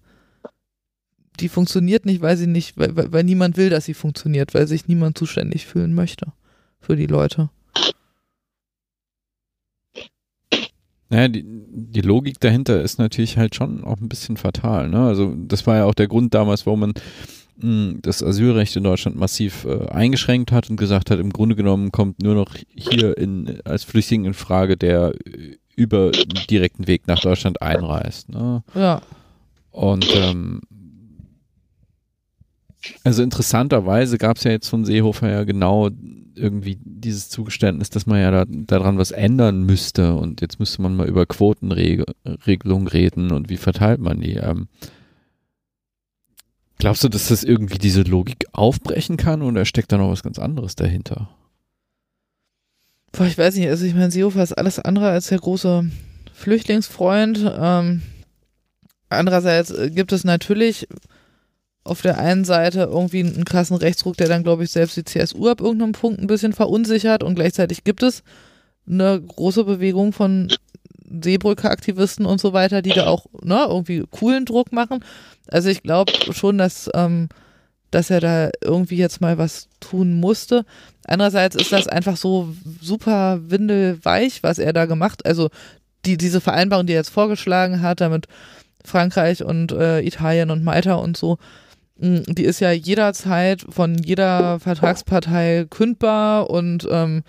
die 1.39 1.50
funktioniert 1.50 2.06
nicht, 2.06 2.22
weil 2.22 2.36
sie 2.36 2.47
nicht, 2.47 2.78
weil, 2.78 2.95
weil, 2.95 3.12
weil 3.12 3.24
niemand 3.24 3.58
will, 3.58 3.70
dass 3.70 3.86
sie 3.86 3.93
funktioniert, 3.93 4.54
weil 4.54 4.68
sich 4.68 4.88
niemand 4.88 5.18
zuständig 5.18 5.66
fühlen 5.68 5.93
möchte 5.93 6.34
für 6.82 6.95
die 6.95 7.06
Leute. 7.06 7.50
Naja, 11.10 11.28
die, 11.28 11.43
die 11.45 12.01
Logik 12.01 12.39
dahinter 12.39 12.82
ist 12.82 12.99
natürlich 12.99 13.38
halt 13.38 13.55
schon 13.55 13.84
auch 13.84 13.99
ein 13.99 14.10
bisschen 14.10 14.38
fatal. 14.38 14.89
Ne? 14.89 14.99
Also 14.99 15.34
das 15.36 15.66
war 15.66 15.78
ja 15.78 15.86
auch 15.86 15.95
der 15.95 16.07
Grund 16.07 16.34
damals, 16.34 16.66
warum 16.66 16.82
man 16.82 16.93
mh, 17.57 17.99
das 18.01 18.24
Asylrecht 18.24 18.76
in 18.76 18.84
Deutschland 18.84 19.18
massiv 19.18 19.66
äh, 19.66 19.88
eingeschränkt 19.89 20.51
hat 20.51 20.70
und 20.70 20.78
gesagt 20.78 21.10
hat, 21.10 21.20
im 21.20 21.34
Grunde 21.34 21.55
genommen 21.55 21.91
kommt 21.91 22.22
nur 22.22 22.36
noch 22.36 22.55
hier 22.76 23.18
in, 23.18 23.60
als 23.66 23.84
Flüchtling 23.84 24.26
in 24.26 24.34
Frage, 24.34 24.78
der 24.78 25.14
über 25.76 26.12
direkten 26.49 26.88
Weg 26.88 27.07
nach 27.07 27.20
Deutschland 27.20 27.62
einreist. 27.62 28.30
Ne? 28.30 28.64
Ja. 28.76 29.01
Und 29.72 30.05
ähm, 30.16 30.62
also 33.04 33.24
interessanterweise 33.24 34.18
gab 34.18 34.38
es 34.38 34.44
ja 34.44 34.52
jetzt 34.52 34.70
von 34.70 34.86
Seehofer 34.86 35.30
ja 35.30 35.44
genau 35.44 35.90
irgendwie 36.36 36.78
dieses 36.82 37.30
Zugeständnis, 37.30 37.90
dass 37.90 38.06
man 38.06 38.20
ja 38.20 38.32
da, 38.32 38.46
daran 38.48 38.98
was 38.98 39.12
ändern 39.12 39.64
müsste 39.64 40.16
und 40.16 40.42
jetzt 40.42 40.60
müsste 40.60 40.82
man 40.82 40.96
mal 40.96 41.08
über 41.08 41.26
Quotenregelung 41.26 42.88
reden 42.88 43.32
und 43.32 43.50
wie 43.50 43.58
verteilt 43.58 44.00
man 44.00 44.22
die. 44.22 44.36
Ähm, 44.36 44.68
glaubst 46.78 47.04
du, 47.04 47.10
dass 47.10 47.28
das 47.28 47.44
irgendwie 47.44 47.78
diese 47.78 48.04
Logik 48.04 48.46
aufbrechen 48.54 49.18
kann 49.18 49.42
oder 49.42 49.66
steckt 49.66 49.92
da 49.92 49.98
noch 49.98 50.12
was 50.12 50.24
ganz 50.24 50.40
anderes 50.40 50.76
dahinter? 50.76 51.30
Boah, 53.12 53.26
ich 53.26 53.38
weiß 53.38 53.56
nicht, 53.56 53.68
also 53.68 53.86
ich 53.86 53.94
meine, 53.94 54.12
Seehofer 54.12 54.44
ist 54.44 54.54
alles 54.54 54.80
andere 54.80 55.10
als 55.10 55.28
der 55.28 55.40
große 55.40 55.90
Flüchtlingsfreund. 56.34 57.52
Ähm, 57.60 58.04
andererseits 59.10 59.72
äh, 59.72 59.90
gibt 59.90 60.14
es 60.14 60.24
natürlich 60.24 60.88
auf 61.90 62.02
der 62.02 62.18
einen 62.18 62.46
Seite 62.46 62.82
irgendwie 62.92 63.22
einen 63.22 63.46
krassen 63.46 63.78
Rechtsruck, 63.78 64.18
der 64.18 64.28
dann, 64.28 64.44
glaube 64.44 64.64
ich, 64.64 64.72
selbst 64.72 64.96
die 64.96 65.04
CSU 65.04 65.48
ab 65.48 65.62
irgendeinem 65.62 65.94
Punkt 65.94 66.22
ein 66.22 66.28
bisschen 66.28 66.54
verunsichert 66.54 67.24
und 67.24 67.36
gleichzeitig 67.36 67.84
gibt 67.84 68.04
es 68.04 68.24
eine 68.88 69.22
große 69.22 69.64
Bewegung 69.64 70.14
von 70.14 70.52
Seebrücke-Aktivisten 71.10 72.26
und 72.26 72.40
so 72.40 72.54
weiter, 72.54 72.82
die 72.82 72.92
da 72.92 73.08
auch 73.08 73.26
ne, 73.42 73.66
irgendwie 73.68 74.04
coolen 74.12 74.46
Druck 74.46 74.72
machen. 74.72 75.04
Also 75.48 75.70
ich 75.70 75.82
glaube 75.82 76.14
schon, 76.32 76.58
dass, 76.58 76.90
ähm, 76.94 77.30
dass 77.92 78.10
er 78.10 78.20
da 78.20 78.50
irgendwie 78.64 78.98
jetzt 78.98 79.22
mal 79.22 79.38
was 79.38 79.68
tun 79.80 80.14
musste. 80.14 80.66
Andererseits 81.06 81.56
ist 81.56 81.72
das 81.72 81.88
einfach 81.88 82.18
so 82.18 82.54
super 82.82 83.40
windelweich, 83.42 84.44
was 84.44 84.60
er 84.60 84.74
da 84.74 84.86
gemacht. 84.86 85.26
Also 85.26 85.50
die, 86.06 86.18
diese 86.18 86.42
Vereinbarung, 86.42 86.86
die 86.86 86.94
er 86.94 87.00
jetzt 87.00 87.10
vorgeschlagen 87.10 87.82
hat, 87.82 88.02
damit 88.02 88.28
Frankreich 88.86 89.44
und 89.44 89.72
äh, 89.72 90.02
Italien 90.02 90.52
und 90.52 90.64
Malta 90.64 90.96
und 90.96 91.18
so, 91.18 91.38
die 92.02 92.45
ist 92.45 92.62
ja 92.62 92.72
jederzeit 92.72 93.66
von 93.70 93.95
jeder 93.95 94.60
Vertragspartei 94.60 95.68
kündbar 95.70 96.50
und 96.50 96.88
ähm, 96.89 97.24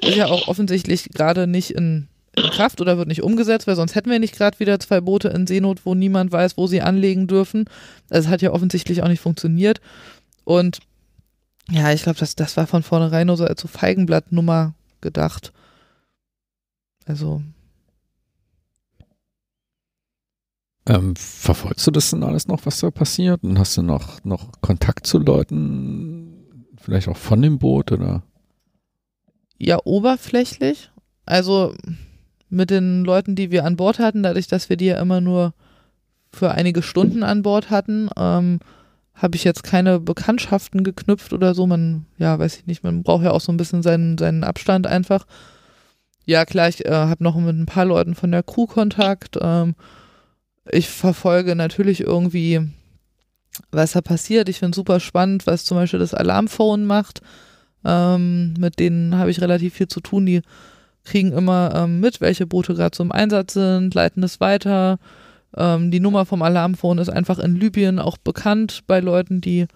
ist 0.00 0.16
ja 0.16 0.26
auch 0.26 0.48
offensichtlich 0.48 1.10
gerade 1.10 1.46
nicht 1.46 1.70
in, 1.70 2.08
in 2.34 2.50
Kraft 2.50 2.80
oder 2.80 2.98
wird 2.98 3.08
nicht 3.08 3.22
umgesetzt, 3.22 3.66
weil 3.66 3.76
sonst 3.76 3.94
hätten 3.94 4.10
wir 4.10 4.18
nicht 4.18 4.36
gerade 4.36 4.58
wieder 4.58 4.80
zwei 4.80 5.00
Boote 5.00 5.28
in 5.28 5.46
Seenot, 5.46 5.86
wo 5.86 5.94
niemand 5.94 6.32
weiß, 6.32 6.56
wo 6.56 6.66
sie 6.66 6.82
anlegen 6.82 7.28
dürfen. 7.28 7.66
Also 8.10 8.26
es 8.26 8.32
hat 8.32 8.42
ja 8.42 8.52
offensichtlich 8.52 9.02
auch 9.02 9.08
nicht 9.08 9.20
funktioniert. 9.20 9.80
Und 10.44 10.80
ja, 11.70 11.92
ich 11.92 12.02
glaube, 12.02 12.18
das, 12.18 12.34
das 12.34 12.56
war 12.56 12.66
von 12.66 12.82
vornherein 12.82 13.26
nur 13.28 13.36
so 13.36 13.44
als 13.44 13.60
so 13.60 13.68
Feigenblattnummer 13.68 14.74
gedacht. 15.00 15.52
Also, 17.04 17.42
Ähm, 20.86 21.16
verfolgst 21.16 21.86
du 21.86 21.90
das 21.90 22.10
denn 22.10 22.22
alles 22.22 22.46
noch, 22.46 22.64
was 22.64 22.80
da 22.80 22.90
passiert? 22.90 23.42
Und 23.42 23.58
hast 23.58 23.76
du 23.76 23.82
noch, 23.82 24.24
noch 24.24 24.60
Kontakt 24.60 25.06
zu 25.06 25.18
Leuten, 25.18 26.44
vielleicht 26.80 27.08
auch 27.08 27.16
von 27.16 27.42
dem 27.42 27.58
Boot 27.58 27.92
oder? 27.92 28.22
ja, 29.58 29.78
oberflächlich. 29.84 30.90
Also 31.24 31.74
mit 32.48 32.70
den 32.70 33.04
Leuten, 33.04 33.34
die 33.34 33.50
wir 33.50 33.64
an 33.64 33.76
Bord 33.76 33.98
hatten, 33.98 34.22
dadurch, 34.22 34.46
dass 34.46 34.68
wir 34.68 34.76
die 34.76 34.86
ja 34.86 35.00
immer 35.00 35.20
nur 35.20 35.54
für 36.32 36.52
einige 36.52 36.82
Stunden 36.82 37.22
an 37.22 37.42
Bord 37.42 37.70
hatten, 37.70 38.08
ähm, 38.16 38.60
habe 39.14 39.36
ich 39.36 39.44
jetzt 39.44 39.62
keine 39.62 39.98
Bekanntschaften 39.98 40.84
geknüpft 40.84 41.32
oder 41.32 41.54
so. 41.54 41.66
Man, 41.66 42.06
ja, 42.18 42.38
weiß 42.38 42.58
ich 42.58 42.66
nicht, 42.66 42.84
man 42.84 43.02
braucht 43.02 43.24
ja 43.24 43.30
auch 43.30 43.40
so 43.40 43.50
ein 43.50 43.56
bisschen 43.56 43.82
seinen, 43.82 44.18
seinen 44.18 44.44
Abstand 44.44 44.86
einfach. 44.86 45.26
Ja, 46.26 46.44
klar, 46.44 46.68
ich 46.68 46.84
äh, 46.84 46.92
habe 46.92 47.24
noch 47.24 47.36
mit 47.36 47.56
ein 47.56 47.66
paar 47.66 47.86
Leuten 47.86 48.14
von 48.14 48.30
der 48.30 48.42
Crew 48.42 48.66
Kontakt. 48.66 49.38
Ähm, 49.40 49.74
ich 50.70 50.88
verfolge 50.88 51.54
natürlich 51.54 52.00
irgendwie, 52.00 52.60
was 53.70 53.92
da 53.92 54.00
passiert. 54.00 54.48
Ich 54.48 54.58
finde 54.58 54.76
super 54.76 55.00
spannend, 55.00 55.46
was 55.46 55.64
zum 55.64 55.76
Beispiel 55.76 56.00
das 56.00 56.14
Alarmphone 56.14 56.84
macht. 56.84 57.20
Ähm, 57.84 58.54
mit 58.58 58.78
denen 58.78 59.16
habe 59.16 59.30
ich 59.30 59.40
relativ 59.40 59.74
viel 59.74 59.88
zu 59.88 60.00
tun. 60.00 60.26
Die 60.26 60.42
kriegen 61.04 61.32
immer 61.32 61.72
ähm, 61.74 62.00
mit, 62.00 62.20
welche 62.20 62.46
Boote 62.46 62.74
gerade 62.74 62.96
so 62.96 63.02
im 63.02 63.12
Einsatz 63.12 63.54
sind, 63.54 63.94
leiten 63.94 64.22
es 64.22 64.40
weiter. 64.40 64.98
Ähm, 65.56 65.90
die 65.90 66.00
Nummer 66.00 66.26
vom 66.26 66.42
Alarmphone 66.42 66.98
ist 66.98 67.08
einfach 67.08 67.38
in 67.38 67.54
Libyen 67.56 67.98
auch 67.98 68.16
bekannt 68.18 68.82
bei 68.86 69.00
Leuten, 69.00 69.40
die 69.40 69.66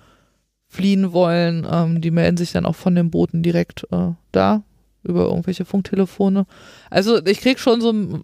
fliehen 0.68 1.12
wollen. 1.12 1.66
Ähm, 1.70 2.01
die 2.01 2.11
melden 2.11 2.36
sich 2.36 2.53
dann 2.53 2.66
auch 2.66 2.76
von 2.76 2.95
den 2.95 3.11
Booten 3.11 3.43
direkt 3.43 3.86
äh, 3.93 4.12
da 4.32 4.62
über 5.03 5.24
irgendwelche 5.26 5.64
Funktelefone. 5.64 6.47
Also 6.91 7.24
ich 7.24 7.41
krieg 7.41 7.59
schon 7.59 7.80
so 7.80 8.22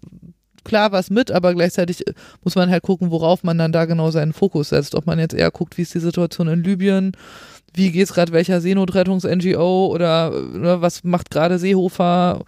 klar 0.66 0.92
was 0.92 1.08
mit, 1.08 1.30
aber 1.30 1.54
gleichzeitig 1.54 2.04
muss 2.42 2.56
man 2.56 2.70
halt 2.70 2.82
gucken, 2.82 3.10
worauf 3.10 3.44
man 3.44 3.56
dann 3.56 3.72
da 3.72 3.84
genau 3.84 4.10
seinen 4.10 4.32
Fokus 4.32 4.70
setzt. 4.70 4.94
Ob 4.94 5.06
man 5.06 5.18
jetzt 5.18 5.34
eher 5.34 5.50
guckt, 5.50 5.78
wie 5.78 5.82
ist 5.82 5.94
die 5.94 6.00
Situation 6.00 6.48
in 6.48 6.64
Libyen, 6.64 7.12
wie 7.72 7.92
geht's 7.92 8.12
gerade 8.12 8.32
welcher 8.32 8.60
Seenotrettungs-NGO 8.60 9.86
oder 9.86 10.30
ne, 10.30 10.80
was 10.80 11.04
macht 11.04 11.30
gerade 11.30 11.58
Seehofer. 11.58 12.44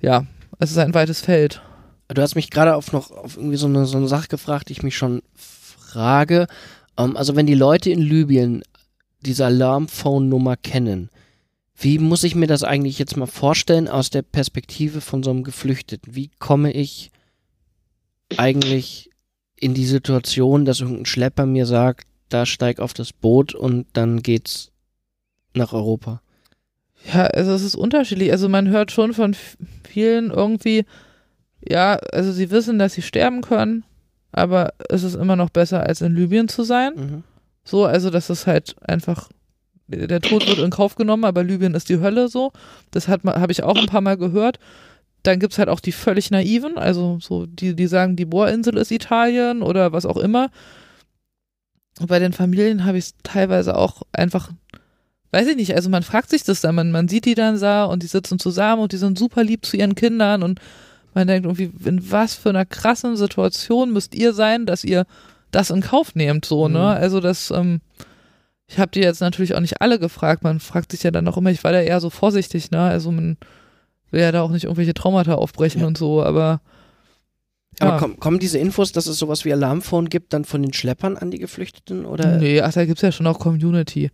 Ja, 0.00 0.24
es 0.58 0.70
ist 0.70 0.78
ein 0.78 0.94
weites 0.94 1.20
Feld. 1.20 1.60
Du 2.08 2.22
hast 2.22 2.36
mich 2.36 2.50
gerade 2.50 2.74
auf 2.74 2.92
noch 2.92 3.10
auf 3.10 3.36
irgendwie 3.36 3.56
so 3.56 3.66
eine, 3.66 3.84
so 3.84 3.98
eine 3.98 4.08
Sache 4.08 4.28
gefragt, 4.28 4.68
die 4.68 4.72
ich 4.72 4.82
mich 4.82 4.96
schon 4.96 5.22
frage. 5.34 6.46
Ähm, 6.96 7.16
also 7.16 7.36
wenn 7.36 7.46
die 7.46 7.54
Leute 7.54 7.90
in 7.90 8.00
Libyen 8.00 8.62
diese 9.20 9.44
Alarmphone-Nummer 9.44 10.56
kennen, 10.56 11.10
wie 11.76 11.98
muss 11.98 12.24
ich 12.24 12.34
mir 12.34 12.46
das 12.46 12.64
eigentlich 12.64 12.98
jetzt 12.98 13.16
mal 13.16 13.26
vorstellen 13.26 13.88
aus 13.88 14.10
der 14.10 14.22
Perspektive 14.22 15.00
von 15.00 15.22
so 15.22 15.30
einem 15.30 15.44
Geflüchteten? 15.44 16.14
Wie 16.14 16.30
komme 16.38 16.72
ich 16.72 17.10
eigentlich 18.36 19.10
in 19.56 19.74
die 19.74 19.86
Situation, 19.86 20.64
dass 20.64 20.80
irgendein 20.80 21.06
Schlepper 21.06 21.46
mir 21.46 21.66
sagt, 21.66 22.06
da 22.28 22.46
steig 22.46 22.80
auf 22.80 22.92
das 22.92 23.12
Boot 23.12 23.54
und 23.54 23.86
dann 23.92 24.22
geht's 24.22 24.70
nach 25.54 25.72
Europa? 25.72 26.20
Ja, 27.12 27.26
also 27.26 27.52
es 27.52 27.62
ist 27.62 27.74
unterschiedlich. 27.74 28.30
Also 28.32 28.48
man 28.48 28.68
hört 28.68 28.90
schon 28.92 29.14
von 29.14 29.34
vielen 29.88 30.30
irgendwie, 30.30 30.84
ja, 31.66 31.94
also 32.12 32.32
sie 32.32 32.50
wissen, 32.50 32.78
dass 32.78 32.94
sie 32.94 33.02
sterben 33.02 33.40
können, 33.40 33.84
aber 34.32 34.72
es 34.88 35.02
ist 35.02 35.14
immer 35.14 35.36
noch 35.36 35.50
besser, 35.50 35.84
als 35.86 36.00
in 36.00 36.14
Libyen 36.14 36.48
zu 36.48 36.62
sein. 36.62 36.92
Mhm. 36.96 37.24
So, 37.64 37.84
also 37.84 38.10
das 38.10 38.30
ist 38.30 38.46
halt 38.46 38.76
einfach, 38.86 39.28
der 39.86 40.20
Tod 40.20 40.46
wird 40.46 40.58
in 40.58 40.70
Kauf 40.70 40.96
genommen, 40.96 41.24
aber 41.24 41.42
Libyen 41.44 41.74
ist 41.74 41.88
die 41.88 42.00
Hölle 42.00 42.28
so. 42.28 42.52
Das 42.90 43.08
hat 43.08 43.24
habe 43.24 43.52
ich 43.52 43.62
auch 43.62 43.76
ein 43.76 43.86
paar 43.86 44.00
Mal 44.00 44.16
gehört. 44.16 44.58
Dann 45.22 45.40
gibt 45.40 45.52
es 45.52 45.58
halt 45.58 45.68
auch 45.68 45.80
die 45.80 45.92
völlig 45.92 46.30
naiven, 46.30 46.78
also 46.78 47.18
so, 47.20 47.46
die, 47.46 47.74
die 47.74 47.86
sagen, 47.86 48.16
die 48.16 48.24
Bohrinsel 48.24 48.76
ist 48.76 48.90
Italien 48.90 49.62
oder 49.62 49.92
was 49.92 50.06
auch 50.06 50.16
immer. 50.16 50.50
Und 51.98 52.06
bei 52.06 52.18
den 52.18 52.32
Familien 52.32 52.84
habe 52.84 52.98
ich 52.98 53.06
es 53.06 53.14
teilweise 53.22 53.76
auch 53.76 54.02
einfach, 54.12 54.50
weiß 55.32 55.48
ich 55.48 55.56
nicht, 55.56 55.74
also 55.74 55.90
man 55.90 56.02
fragt 56.02 56.30
sich 56.30 56.44
das 56.44 56.60
dann, 56.60 56.74
man, 56.74 56.92
man 56.92 57.08
sieht 57.08 57.24
die 57.24 57.34
dann 57.34 57.58
da 57.58 57.84
und 57.84 58.02
die 58.02 58.06
sitzen 58.06 58.38
zusammen 58.38 58.82
und 58.82 58.92
die 58.92 58.98
sind 58.98 59.18
super 59.18 59.42
lieb 59.42 59.66
zu 59.66 59.76
ihren 59.76 59.94
Kindern 59.94 60.42
und 60.42 60.60
man 61.14 61.26
denkt 61.26 61.46
irgendwie, 61.46 61.72
in 61.88 62.10
was 62.10 62.34
für 62.34 62.50
einer 62.50 62.64
krassen 62.64 63.16
Situation 63.16 63.92
müsst 63.92 64.14
ihr 64.14 64.32
sein, 64.32 64.66
dass 64.66 64.84
ihr 64.84 65.06
das 65.50 65.70
in 65.70 65.80
Kauf 65.80 66.14
nehmt, 66.14 66.44
so, 66.44 66.68
ne? 66.68 66.78
Mhm. 66.78 66.84
Also 66.84 67.20
das, 67.20 67.50
ähm, 67.50 67.80
ich 68.66 68.78
habe 68.78 68.90
die 68.90 69.00
jetzt 69.00 69.20
natürlich 69.20 69.54
auch 69.54 69.60
nicht 69.60 69.80
alle 69.80 69.98
gefragt, 69.98 70.44
man 70.44 70.60
fragt 70.60 70.92
sich 70.92 71.02
ja 71.02 71.10
dann 71.10 71.26
auch 71.26 71.36
immer, 71.38 71.50
ich 71.50 71.64
war 71.64 71.72
da 71.72 71.80
eher 71.80 72.00
so 72.00 72.10
vorsichtig, 72.10 72.70
ne? 72.70 72.80
Also 72.80 73.10
man, 73.10 73.38
will 74.10 74.20
ja 74.20 74.32
da 74.32 74.42
auch 74.42 74.50
nicht 74.50 74.64
irgendwelche 74.64 74.94
Traumata 74.94 75.34
aufbrechen 75.34 75.82
Ja. 75.82 75.86
und 75.86 75.98
so, 75.98 76.22
aber 76.22 76.60
ja. 77.80 77.88
Aber 77.90 77.98
komm, 77.98 78.18
kommen 78.18 78.38
diese 78.38 78.58
Infos, 78.58 78.92
dass 78.92 79.06
es 79.06 79.18
sowas 79.18 79.44
wie 79.44 79.52
Alarmphone 79.52 80.08
gibt, 80.08 80.32
dann 80.32 80.44
von 80.44 80.62
den 80.62 80.72
Schleppern 80.72 81.16
an 81.16 81.30
die 81.30 81.38
Geflüchteten? 81.38 82.06
Oder? 82.06 82.38
Nee, 82.38 82.60
ach, 82.60 82.72
da 82.72 82.84
gibt's 82.84 83.02
ja 83.02 83.12
schon 83.12 83.26
auch 83.26 83.38
Community. 83.38 84.10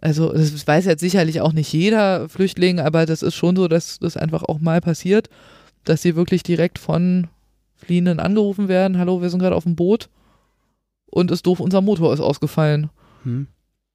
Also, 0.00 0.32
das 0.32 0.66
weiß 0.66 0.86
jetzt 0.86 1.00
sicherlich 1.00 1.40
auch 1.40 1.52
nicht 1.52 1.72
jeder 1.72 2.28
Flüchtling, 2.28 2.80
aber 2.80 3.04
das 3.06 3.22
ist 3.22 3.34
schon 3.34 3.56
so, 3.56 3.68
dass 3.68 3.98
das 3.98 4.16
einfach 4.16 4.42
auch 4.42 4.58
mal 4.58 4.80
passiert, 4.80 5.28
dass 5.84 6.02
sie 6.02 6.16
wirklich 6.16 6.42
direkt 6.42 6.78
von 6.78 7.28
Fliehenden 7.74 8.20
angerufen 8.20 8.68
werden. 8.68 8.98
Hallo, 8.98 9.20
wir 9.22 9.28
sind 9.30 9.40
gerade 9.40 9.54
auf 9.54 9.64
dem 9.64 9.76
Boot 9.76 10.08
und 11.06 11.30
ist 11.30 11.46
doof, 11.46 11.60
unser 11.60 11.82
Motor 11.82 12.12
ist 12.14 12.20
ausgefallen. 12.20 12.90
Hm. 13.24 13.48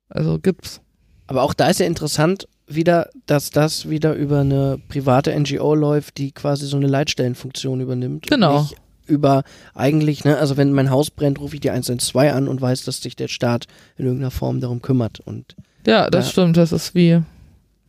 Also 0.08 0.40
gibt's. 0.40 0.82
Aber 1.26 1.42
auch 1.44 1.54
da 1.54 1.68
ist 1.68 1.80
ja 1.80 1.86
interessant 1.88 2.48
wieder, 2.68 3.10
dass 3.26 3.50
das 3.50 3.90
wieder 3.90 4.14
über 4.14 4.42
eine 4.42 4.80
private 4.90 5.38
NGO 5.38 5.74
läuft, 5.74 6.18
die 6.18 6.32
quasi 6.32 6.66
so 6.68 6.78
eine 6.78 6.88
Leitstellenfunktion 6.88 7.80
übernimmt. 7.82 8.28
Genau. 8.28 8.68
Über 9.06 9.44
eigentlich, 9.74 10.26
ne, 10.26 10.38
also 10.38 10.58
wenn 10.58 10.74
mein 10.74 10.90
Haus 10.92 11.10
brennt, 11.10 11.40
rufe 11.40 11.56
ich 11.56 11.62
die 11.62 11.72
112 11.72 12.34
an 12.34 12.48
und 12.50 12.60
weiß, 12.60 12.84
dass 12.84 13.02
sich 13.02 13.16
der 13.16 13.30
Staat 13.30 13.66
in 13.96 14.06
irgendeiner 14.06 14.32
Form 14.32 14.60
darum 14.60 14.82
kümmert. 14.82 15.22
Und 15.22 15.56
Ja, 15.86 16.10
das 16.10 16.26
Ja. 16.26 16.32
stimmt. 16.34 16.58
Das 16.58 16.74
ist 16.74 16.94
wie, 16.94 17.22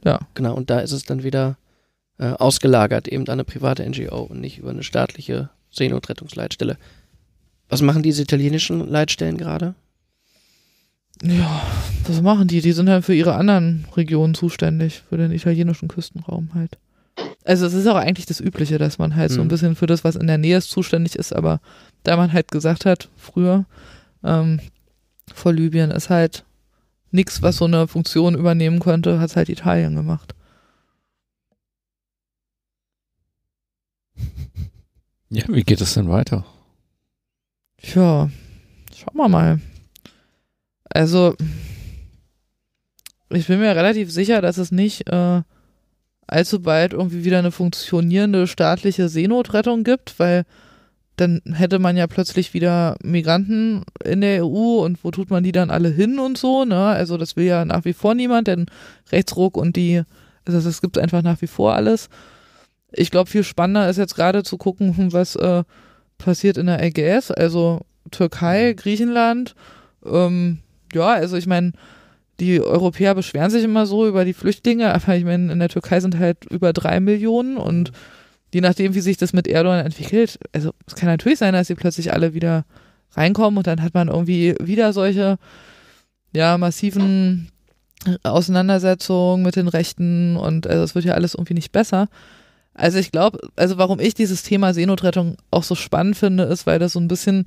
ja. 0.05 0.21
genau, 0.35 0.55
und 0.55 0.71
da 0.71 0.79
ist 0.79 0.93
es 0.93 1.05
dann 1.05 1.25
wieder 1.25 1.57
äh, 2.21 2.31
ausgelagert, 2.31 3.09
eben 3.09 3.25
an 3.25 3.33
eine 3.33 3.45
private 3.45 3.89
NGO 3.89 4.23
und 4.23 4.41
nicht 4.41 4.59
über 4.59 4.71
eine 4.71 4.85
staatliche 4.85 5.51
Seenotrettungsleitstelle. 5.71 6.77
Was 7.69 7.83
machen 7.83 8.03
diese 8.03 8.23
italienischen 8.23 8.89
Leitstellen 8.89 9.37
gerade? 9.37 9.75
Ja, 11.23 11.63
was 12.07 12.23
machen 12.23 12.47
die? 12.49 12.61
Die 12.61 12.73
sind 12.73 12.89
halt 12.89 13.05
für 13.05 13.15
ihre 13.15 13.35
anderen 13.35 13.87
Regionen 13.97 14.35
zuständig, 14.35 15.03
für 15.09 15.17
den 15.17 15.33
italienischen 15.33 15.89
Küstenraum 15.89 16.51
halt. 16.55 16.79
Also 17.45 17.67
es 17.67 17.75
ist 17.75 17.87
auch 17.87 17.97
eigentlich 17.97 18.27
das 18.27 18.41
Übliche, 18.41 18.79
dass 18.79 18.99
man 18.99 19.17
halt 19.17 19.33
so 19.33 19.41
ein 19.41 19.47
Mhm. 19.47 19.49
bisschen 19.49 19.77
für 19.77 19.87
das, 19.87 20.05
was 20.05 20.17
in 20.17 20.27
der 20.27 20.39
Nähe 20.39 20.59
ist, 20.59 20.71
zuständig 20.71 21.17
ist, 21.17 21.33
aber 21.35 21.61
da 22.05 22.17
man 22.17 22.33
halt 22.33 22.51
gesagt 22.51 22.85
hat, 22.85 23.09
früher, 23.17 23.65
ähm, 24.23 24.61
vor 25.35 25.53
Libyen 25.53 25.91
ist 25.91 26.11
halt 26.11 26.45
nichts, 27.11 27.43
was 27.43 27.57
so 27.57 27.65
eine 27.65 27.89
Funktion 27.89 28.35
übernehmen 28.35 28.79
könnte, 28.81 29.19
hat 29.19 29.35
halt 29.35 29.49
Italien 29.49 29.97
gemacht. 29.97 30.35
Ja, 35.31 35.45
wie 35.49 35.63
geht 35.63 35.81
es 35.81 35.95
denn 35.95 36.09
weiter? 36.09 36.45
Tja, 37.79 38.31
schauen 38.95 39.17
wir 39.17 39.29
mal. 39.29 39.61
Also, 40.91 41.35
ich 43.31 43.47
bin 43.47 43.61
mir 43.61 43.77
relativ 43.77 44.11
sicher, 44.11 44.41
dass 44.41 44.59
es 44.59 44.73
nicht 44.73 45.09
äh, 45.09 45.43
allzu 46.27 46.63
bald 46.63 46.93
irgendwie 46.93 47.25
wieder 47.25 47.39
eine 47.39 47.53
funktionierende 47.53 48.47
staatliche 48.47 49.09
Seenotrettung 49.09 49.85
gibt, 49.85 50.19
weil 50.19 50.45
dann 51.17 51.43
hätte 51.53 51.79
man 51.79 51.97
ja 51.97 52.07
plötzlich 52.07 52.55
wieder 52.55 52.97
Migranten 53.03 53.85
in 54.05 54.21
der 54.21 54.45
EU 54.45 54.85
und 54.85 55.03
wo 55.03 55.11
tut 55.11 55.31
man 55.31 55.43
die 55.43 55.53
dann 55.53 55.71
alle 55.71 55.89
hin 55.89 56.19
und 56.19 56.39
so, 56.39 56.65
ne? 56.65 56.87
Also 56.87 57.17
das 57.17 57.35
will 57.35 57.47
ja 57.47 57.65
nach 57.65 57.85
wie 57.85 57.93
vor 57.93 58.15
niemand, 58.15 58.47
denn 58.47 58.67
Rechtsruck 59.11 59.57
und 59.57 59.75
die, 59.77 60.03
also 60.47 60.69
es 60.69 60.81
gibt 60.81 60.97
einfach 60.97 61.23
nach 61.23 61.43
wie 61.43 61.49
vor 61.49 61.75
alles. 61.75 62.09
Ich 62.93 63.11
glaube, 63.11 63.29
viel 63.29 63.43
spannender 63.43 63.89
ist 63.91 63.97
jetzt 63.97 64.15
gerade 64.15 64.45
zu 64.45 64.59
gucken, 64.59 64.97
hm, 64.97 65.13
was 65.13 65.35
äh, 65.37 65.65
passiert 66.19 66.57
in 66.57 66.67
der 66.67 66.83
Ägäis, 66.83 67.31
also 67.31 67.81
Türkei, 68.11 68.75
Griechenland. 68.75 69.55
Ähm, 70.07 70.59
ja, 70.95 71.09
also 71.09 71.37
ich 71.37 71.47
meine, 71.47 71.73
die 72.41 72.61
Europäer 72.61 73.15
beschweren 73.15 73.51
sich 73.51 73.65
immer 73.65 73.87
so 73.87 74.07
über 74.07 74.25
die 74.25 74.35
Flüchtlinge, 74.35 74.95
aber 74.95 75.17
ich 75.17 75.25
meine, 75.25 75.53
in 75.53 75.59
der 75.59 75.69
Türkei 75.69 76.01
sind 76.01 76.19
halt 76.19 76.45
über 76.47 76.73
drei 76.73 77.01
Millionen 77.01 77.57
und 77.57 77.93
je 78.53 78.61
nachdem, 78.61 78.95
wie 78.95 79.01
sich 79.01 79.17
das 79.17 79.33
mit 79.33 79.47
Erdogan 79.47 79.85
entwickelt, 79.85 80.39
also 80.53 80.73
es 80.87 80.95
kann 80.95 81.09
natürlich 81.09 81.39
sein, 81.39 81.53
dass 81.53 81.67
sie 81.67 81.75
plötzlich 81.75 82.13
alle 82.13 82.35
wieder 82.35 82.65
reinkommen 83.13 83.59
und 83.59 83.67
dann 83.67 83.83
hat 83.83 83.95
man 83.95 84.09
irgendwie 84.09 84.55
wieder 84.61 84.93
solche, 84.93 85.39
ja, 86.33 86.59
massiven 86.59 87.51
Auseinandersetzungen 88.23 89.43
mit 89.43 89.57
den 89.57 89.69
Rechten 89.69 90.37
und 90.37 90.67
also 90.67 90.83
es 90.83 90.95
wird 90.95 91.05
ja 91.05 91.15
alles 91.15 91.35
irgendwie 91.35 91.55
nicht 91.55 91.73
besser. 91.73 92.09
Also 92.75 92.99
ich 92.99 93.11
glaube, 93.11 93.41
also 93.57 93.77
warum 93.77 93.99
ich 93.99 94.15
dieses 94.15 94.45
Thema 94.45 94.73
Seenotrettung 94.73 95.37
auch 95.51 95.65
so 95.65 95.75
spannend 95.75 96.17
finde, 96.17 96.45
ist, 96.45 96.67
weil 96.67 96.79
das 96.79 96.93
so 96.93 97.01
ein 97.01 97.09
bisschen 97.09 97.45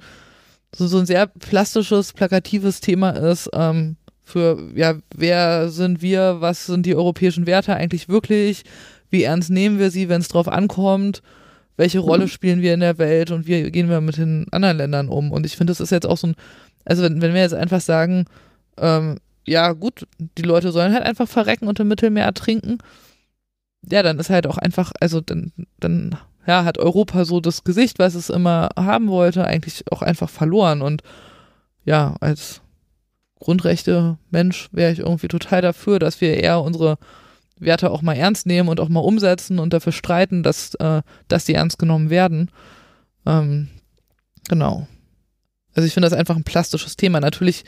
so, 0.76 0.88
so 0.88 1.00
ein 1.00 1.06
sehr 1.06 1.28
plastisches, 1.28 2.14
plakatives 2.14 2.82
Thema 2.82 3.12
ist, 3.12 3.50
ähm, 3.54 3.98
für, 4.24 4.70
ja, 4.76 4.96
wer 5.16 5.70
sind 5.70 6.02
wir, 6.02 6.38
was 6.40 6.66
sind 6.66 6.86
die 6.86 6.96
europäischen 6.96 7.46
Werte 7.46 7.76
eigentlich 7.76 8.08
wirklich, 8.08 8.64
wie 9.10 9.24
ernst 9.24 9.50
nehmen 9.50 9.78
wir 9.78 9.92
sie, 9.92 10.08
wenn 10.08 10.22
es 10.22 10.30
drauf 10.30 10.48
ankommt, 10.48 11.22
welche 11.76 12.00
Rolle 12.00 12.28
spielen 12.28 12.62
wir 12.62 12.74
in 12.74 12.80
der 12.80 12.98
Welt 12.98 13.32
und 13.32 13.48
wie 13.48 13.70
gehen 13.72 13.90
wir 13.90 14.02
mit 14.02 14.18
den 14.18 14.48
anderen 14.52 14.78
Ländern 14.78 15.10
um. 15.10 15.32
Und 15.32 15.46
ich 15.46 15.58
finde, 15.58 15.72
das 15.72 15.82
ist 15.82 15.92
jetzt 15.92 16.08
auch 16.08 16.18
so 16.18 16.28
ein, 16.28 16.36
also 16.86 17.04
wenn, 17.04 17.22
wenn 17.22 17.34
wir 17.34 17.42
jetzt 17.42 17.54
einfach 17.54 17.82
sagen, 17.82 18.26
ähm, 18.78 19.18
ja 19.46 19.74
gut, 19.74 20.08
die 20.38 20.44
Leute 20.44 20.72
sollen 20.72 20.94
halt 20.94 21.04
einfach 21.04 21.28
verrecken 21.28 21.68
und 21.68 21.80
im 21.80 21.88
Mittelmeer 21.88 22.26
ertrinken, 22.26 22.78
ja, 23.90 24.04
dann 24.04 24.20
ist 24.20 24.30
halt 24.30 24.48
auch 24.48 24.58
einfach, 24.58 24.92
also 25.00 25.22
dann, 25.22 25.52
dann 25.80 26.16
ja, 26.48 26.64
hat 26.64 26.78
Europa 26.78 27.26
so 27.26 27.40
das 27.40 27.64
Gesicht, 27.64 28.00
was 28.00 28.16
es 28.16 28.30
immer 28.30 28.70
haben 28.78 29.08
wollte, 29.10 29.46
eigentlich 29.46 29.84
auch 29.92 30.02
einfach 30.02 30.30
verloren. 30.30 30.82
Und 30.82 31.04
ja, 31.86 32.16
als 32.20 32.62
Grundrechte 33.40 34.18
Mensch 34.30 34.70
wäre 34.72 34.92
ich 34.92 35.00
irgendwie 35.00 35.28
total 35.28 35.62
dafür, 35.62 36.00
dass 36.00 36.22
wir 36.22 36.38
eher 36.38 36.62
unsere 36.62 36.98
Werte 37.60 37.92
auch 37.92 38.02
mal 38.02 38.16
ernst 38.16 38.48
nehmen 38.48 38.70
und 38.70 38.80
auch 38.80 38.90
mal 38.90 39.00
umsetzen 39.02 39.60
und 39.60 39.74
dafür 39.74 39.92
streiten, 39.92 40.42
dass, 40.44 40.74
äh, 40.76 41.02
dass 41.28 41.46
die 41.46 41.54
ernst 41.54 41.78
genommen 41.80 42.10
werden. 42.10 42.50
Ähm, 43.26 43.68
genau. 44.48 44.88
Also 45.76 45.88
ich 45.88 45.94
finde 45.94 46.10
das 46.10 46.18
einfach 46.18 46.36
ein 46.36 46.44
plastisches 46.44 46.98
Thema. 46.98 47.20
Natürlich 47.20 47.64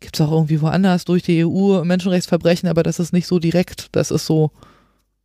gibt 0.00 0.18
es 0.18 0.20
auch 0.26 0.32
irgendwie 0.32 0.60
woanders 0.60 1.04
durch 1.04 1.22
die 1.22 1.44
EU 1.44 1.84
Menschenrechtsverbrechen, 1.84 2.68
aber 2.68 2.82
das 2.82 2.98
ist 2.98 3.12
nicht 3.12 3.26
so 3.26 3.38
direkt, 3.38 3.88
das 3.92 4.10
ist 4.10 4.26
so 4.26 4.50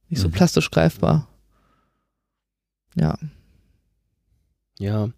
nicht 0.09 0.19
so 0.21 0.27
Mhm. 0.27 0.33
plastisch 0.33 0.69
greifbar. 0.69 1.27
Ja. 2.95 3.17
Ja. 4.79 5.09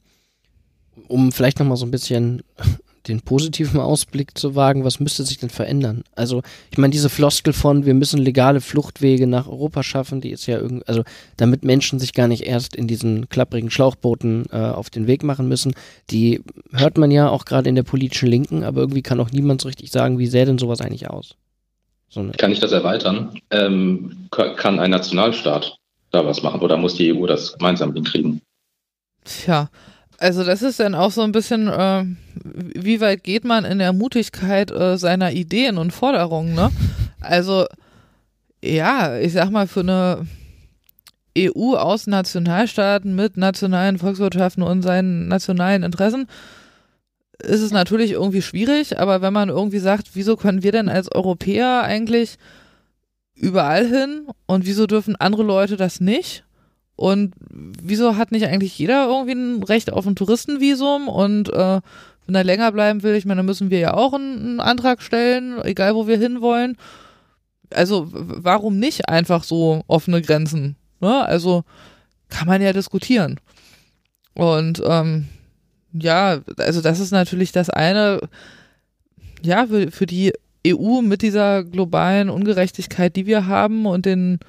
Um 1.08 1.32
vielleicht 1.32 1.60
nochmal 1.60 1.78
so 1.78 1.86
ein 1.86 1.92
bisschen 1.92 2.42
den 3.08 3.22
positiven 3.22 3.80
Ausblick 3.80 4.36
zu 4.36 4.56
wagen, 4.56 4.84
was 4.84 5.00
müsste 5.00 5.24
sich 5.24 5.38
denn 5.38 5.52
verändern? 5.52 6.04
Also, 6.16 6.42
ich 6.72 6.80
meine, 6.80 6.92
diese 6.92 7.10
Floskel 7.10 7.54
von, 7.54 7.86
wir 7.86 7.94
müssen 7.94 8.18
legale 8.20 8.62
Fluchtwege 8.62 9.28
nach 9.28 9.48
Europa 9.48 9.84
schaffen, 9.84 10.22
die 10.22 10.32
ist 10.32 10.48
ja 10.48 10.58
irgendwie, 10.58 10.88
also 10.88 11.04
damit 11.38 11.64
Menschen 11.64 12.00
sich 12.00 12.14
gar 12.14 12.28
nicht 12.28 12.48
erst 12.48 12.76
in 12.76 12.88
diesen 12.88 13.30
klapprigen 13.30 13.70
Schlauchbooten 13.70 14.46
äh, 14.52 14.56
auf 14.58 14.90
den 14.90 15.06
Weg 15.06 15.22
machen 15.24 15.48
müssen, 15.48 15.76
die 16.10 16.42
hört 16.72 16.98
man 16.98 17.12
ja 17.12 17.30
auch 17.30 17.46
gerade 17.46 17.70
in 17.70 17.76
der 17.76 17.84
politischen 17.84 18.28
Linken, 18.28 18.64
aber 18.64 18.82
irgendwie 18.82 19.04
kann 19.04 19.20
auch 19.20 19.30
niemand 19.30 19.62
so 19.62 19.68
richtig 19.68 19.92
sagen, 19.92 20.18
wie 20.18 20.28
sähe 20.28 20.46
denn 20.46 20.58
sowas 20.58 20.82
eigentlich 20.82 21.08
aus? 21.08 21.36
So 22.10 22.22
eine, 22.22 22.32
Kann 22.32 22.52
ich 22.52 22.60
das 22.60 22.72
erweitern? 22.72 23.40
Ähm, 23.52 24.28
ka- 24.32 24.54
kann 24.56 24.80
ein 24.80 24.90
Nationalstaat 24.92 25.78
da 26.16 26.26
was 26.26 26.42
machen 26.42 26.62
oder 26.62 26.78
muss 26.78 26.96
die 26.96 27.14
EU 27.14 27.28
das 27.28 27.54
gemeinsam 27.54 27.94
hinkriegen? 27.94 28.42
Tja, 29.24 29.70
also 30.18 30.44
das 30.44 30.62
ist 30.62 30.80
dann 30.80 30.96
auch 30.96 31.12
so 31.12 31.22
ein 31.22 31.32
bisschen, 31.32 31.68
äh, 31.68 32.06
wie 32.44 33.02
weit 33.02 33.24
geht 33.24 33.44
man 33.44 33.66
in 33.66 33.80
der 33.80 33.94
Mutigkeit 33.94 34.72
äh, 34.72 34.98
seiner 34.98 35.32
Ideen 35.32 35.78
und 35.78 35.92
Forderungen, 35.92 36.54
ne? 36.54 36.72
Also, 37.22 37.66
ja, 38.64 39.18
ich 39.18 39.34
sag 39.34 39.50
mal, 39.50 39.68
für 39.68 39.82
eine 39.82 40.28
EU 41.38 41.76
aus 41.76 42.08
Nationalstaaten 42.08 43.16
mit 43.16 43.36
nationalen 43.36 43.98
Volkswirtschaften 43.98 44.64
und 44.64 44.84
seinen 44.84 45.28
nationalen 45.28 45.84
Interessen 45.84 46.28
ist 47.40 47.62
es 47.62 47.72
natürlich 47.72 48.12
irgendwie 48.12 48.42
schwierig, 48.42 48.98
aber 48.98 49.22
wenn 49.22 49.34
man 49.34 49.50
irgendwie 49.50 49.80
sagt, 49.80 50.12
wieso 50.14 50.38
können 50.38 50.64
wir 50.64 50.72
denn 50.72 50.88
als 50.88 51.12
Europäer 51.12 51.84
eigentlich 51.84 52.38
überall 53.36 53.86
hin 53.86 54.28
und 54.46 54.66
wieso 54.66 54.88
dürfen 54.88 55.16
andere 55.16 55.44
Leute 55.44 55.78
das 55.78 56.00
nicht? 56.00 56.44
Und 56.96 57.36
wieso 57.50 58.16
hat 58.16 58.32
nicht 58.32 58.46
eigentlich 58.46 58.78
jeder 58.80 59.08
irgendwie 59.08 59.34
ein 59.34 59.64
Recht 59.64 59.92
auf 59.92 60.08
ein 60.08 60.16
Touristenvisum? 60.16 61.10
Und 61.10 61.50
äh, 61.50 61.82
wenn 62.26 62.36
er 62.36 62.44
länger 62.44 62.72
bleiben 62.72 63.04
will, 63.04 63.16
ich 63.16 63.26
meine, 63.26 63.40
dann 63.40 63.46
müssen 63.46 63.70
wir 63.70 63.80
ja 63.80 63.94
auch 63.94 64.14
einen, 64.14 64.40
einen 64.40 64.60
Antrag 64.60 65.02
stellen, 65.02 65.62
egal 65.64 65.96
wo 65.96 66.08
wir 66.08 66.18
hinwollen. 66.18 66.78
Also 67.70 68.08
warum 68.12 68.80
nicht 68.80 69.10
einfach 69.10 69.44
so 69.44 69.84
offene 69.88 70.22
Grenzen? 70.22 70.78
Ne? 71.02 71.26
Also 71.26 71.64
kann 72.30 72.48
man 72.48 72.62
ja 72.62 72.72
diskutieren. 72.72 73.40
Und 74.34 74.82
ähm, 74.86 75.28
ja, 75.94 76.40
also 76.58 76.82
das 76.82 77.00
ist 77.00 77.12
natürlich 77.12 77.52
das 77.52 77.70
eine, 77.70 78.22
ja, 79.44 79.68
für, 79.68 79.92
für 79.92 80.06
die 80.06 80.34
EU 80.66 81.02
mit 81.02 81.22
dieser 81.22 81.64
globalen 81.64 82.30
Ungerechtigkeit, 82.30 83.16
die 83.16 83.26
wir 83.26 83.48
haben 83.48 83.86
und 83.86 84.06
den 84.06 84.40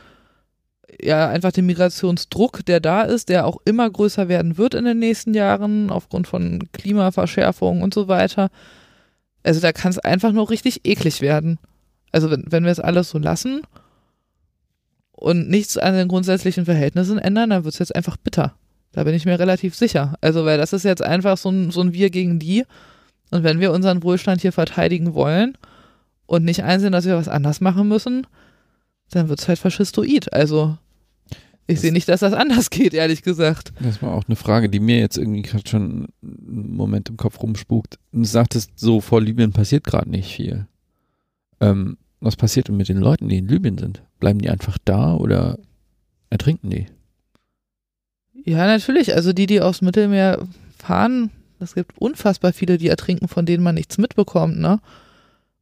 ja 1.01 1.29
einfach 1.29 1.53
den 1.53 1.67
Migrationsdruck, 1.67 2.64
der 2.64 2.81
da 2.81 3.03
ist, 3.03 3.29
der 3.29 3.47
auch 3.47 3.59
immer 3.64 3.91
größer 3.91 4.29
werden 4.29 4.57
wird 4.57 4.75
in 4.75 4.85
den 4.85 4.99
nächsten 4.99 5.35
Jahren 5.35 5.91
aufgrund 5.91 6.27
von 6.27 6.69
Klimaverschärfung 6.73 7.83
und 7.83 7.93
so 7.93 8.09
weiter. 8.09 8.51
Also 9.43 9.61
da 9.61 9.73
kann 9.73 9.91
es 9.91 9.99
einfach 9.99 10.33
nur 10.33 10.51
richtig 10.51 10.85
eklig 10.85 11.21
werden. 11.21 11.59
Also 12.12 12.31
wenn, 12.31 12.45
wenn 12.49 12.64
wir 12.64 12.73
es 12.73 12.81
alles 12.81 13.11
so 13.11 13.19
lassen 13.19 13.62
und 15.12 15.49
nichts 15.49 15.77
an 15.77 15.95
den 15.95 16.09
grundsätzlichen 16.09 16.64
Verhältnissen 16.64 17.19
ändern, 17.19 17.51
dann 17.51 17.64
wird 17.64 17.75
es 17.75 17.79
jetzt 17.79 17.95
einfach 17.95 18.17
bitter. 18.17 18.55
Da 18.93 19.05
bin 19.05 19.14
ich 19.14 19.27
mir 19.27 19.39
relativ 19.39 19.75
sicher. 19.75 20.14
Also, 20.23 20.47
weil 20.47 20.57
das 20.57 20.73
ist 20.73 20.85
jetzt 20.85 21.03
einfach 21.03 21.37
so 21.37 21.51
ein, 21.51 21.71
so 21.71 21.83
ein 21.83 21.93
Wir 21.93 22.09
gegen 22.09 22.39
die. 22.39 22.64
Und 23.31 23.45
wenn 23.45 23.61
wir 23.61 23.73
unseren 23.73 24.03
Wohlstand 24.03 24.41
hier 24.41 24.53
verteidigen 24.53 25.12
wollen 25.12 25.59
und 26.27 26.45
nicht 26.45 26.62
einsehen, 26.62 26.93
dass 26.93 27.05
wir 27.05 27.16
was 27.16 27.29
anders 27.29 27.61
machen 27.61 27.89
müssen, 27.89 28.27
dann 29.11 29.29
wird 29.29 29.41
es 29.41 29.49
halt 29.49 29.59
faschistoid. 29.59 30.33
Also, 30.33 30.77
ich 31.66 31.81
sehe 31.81 31.93
nicht, 31.93 32.09
dass 32.09 32.20
das 32.20 32.33
anders 32.33 32.70
geht, 32.70 32.95
ehrlich 32.95 33.22
gesagt. 33.22 33.72
Das 33.81 34.03
war 34.03 34.12
auch 34.12 34.24
eine 34.27 34.37
Frage, 34.37 34.68
die 34.68 34.81
mir 34.81 34.99
jetzt 34.99 35.18
irgendwie 35.18 35.43
gerade 35.43 35.68
schon 35.68 36.09
einen 36.22 36.77
Moment 36.77 37.09
im 37.09 37.16
Kopf 37.16 37.43
rumspukt. 37.43 37.99
Du 38.12 38.24
sagtest 38.24 38.70
so, 38.77 39.01
vor 39.01 39.20
Libyen 39.20 39.53
passiert 39.53 39.85
gerade 39.85 40.11
nicht 40.11 40.35
viel. 40.35 40.66
Ähm, 41.61 41.97
was 42.20 42.37
passiert 42.37 42.68
denn 42.68 42.77
mit 42.77 42.89
den 42.89 42.99
Leuten, 42.99 43.29
die 43.29 43.39
in 43.39 43.49
Libyen 43.49 43.79
sind? 43.79 44.03
Bleiben 44.20 44.41
die 44.41 44.51
einfach 44.51 44.79
da 44.85 45.14
oder 45.14 45.59
ertrinken 46.31 46.70
die? 46.70 46.87
Ja, 48.45 48.66
natürlich. 48.66 49.14
Also 49.14 49.33
die, 49.33 49.47
die 49.47 49.61
aufs 49.61 49.83
Mittelmeer 49.83 50.47
fahren, 50.79 51.31
es 51.59 51.74
gibt 51.74 51.99
unfassbar 51.99 52.53
viele, 52.53 52.79
die 52.79 52.89
ertrinken, 52.89 53.29
von 53.29 53.47
denen 53.47 53.64
man 53.64 53.74
nichts 53.74 53.99
mitbekommt, 53.99 54.59
ne? 54.59 54.81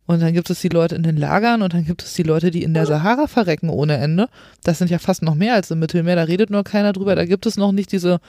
Und 0.06 0.20
dann 0.20 0.34
gibt 0.34 0.50
es 0.50 0.60
die 0.60 0.68
Leute 0.68 0.94
in 0.94 1.02
den 1.02 1.16
Lagern 1.16 1.62
und 1.62 1.72
dann 1.72 1.84
gibt 1.84 2.02
es 2.02 2.12
die 2.12 2.22
Leute, 2.22 2.50
die 2.50 2.62
in 2.62 2.74
der 2.74 2.84
Sahara 2.84 3.26
verrecken 3.26 3.70
ohne 3.70 3.96
Ende. 3.96 4.28
Das 4.62 4.78
sind 4.78 4.90
ja 4.90 4.98
fast 4.98 5.22
noch 5.22 5.34
mehr 5.34 5.54
als 5.54 5.70
im 5.70 5.78
Mittelmeer, 5.78 6.16
da 6.16 6.24
redet 6.24 6.50
nur 6.50 6.62
keiner 6.62 6.92
drüber. 6.92 7.14
Da 7.14 7.24
gibt 7.24 7.46
es 7.46 7.56
noch 7.56 7.72
nicht 7.72 7.90
diese 7.90 8.20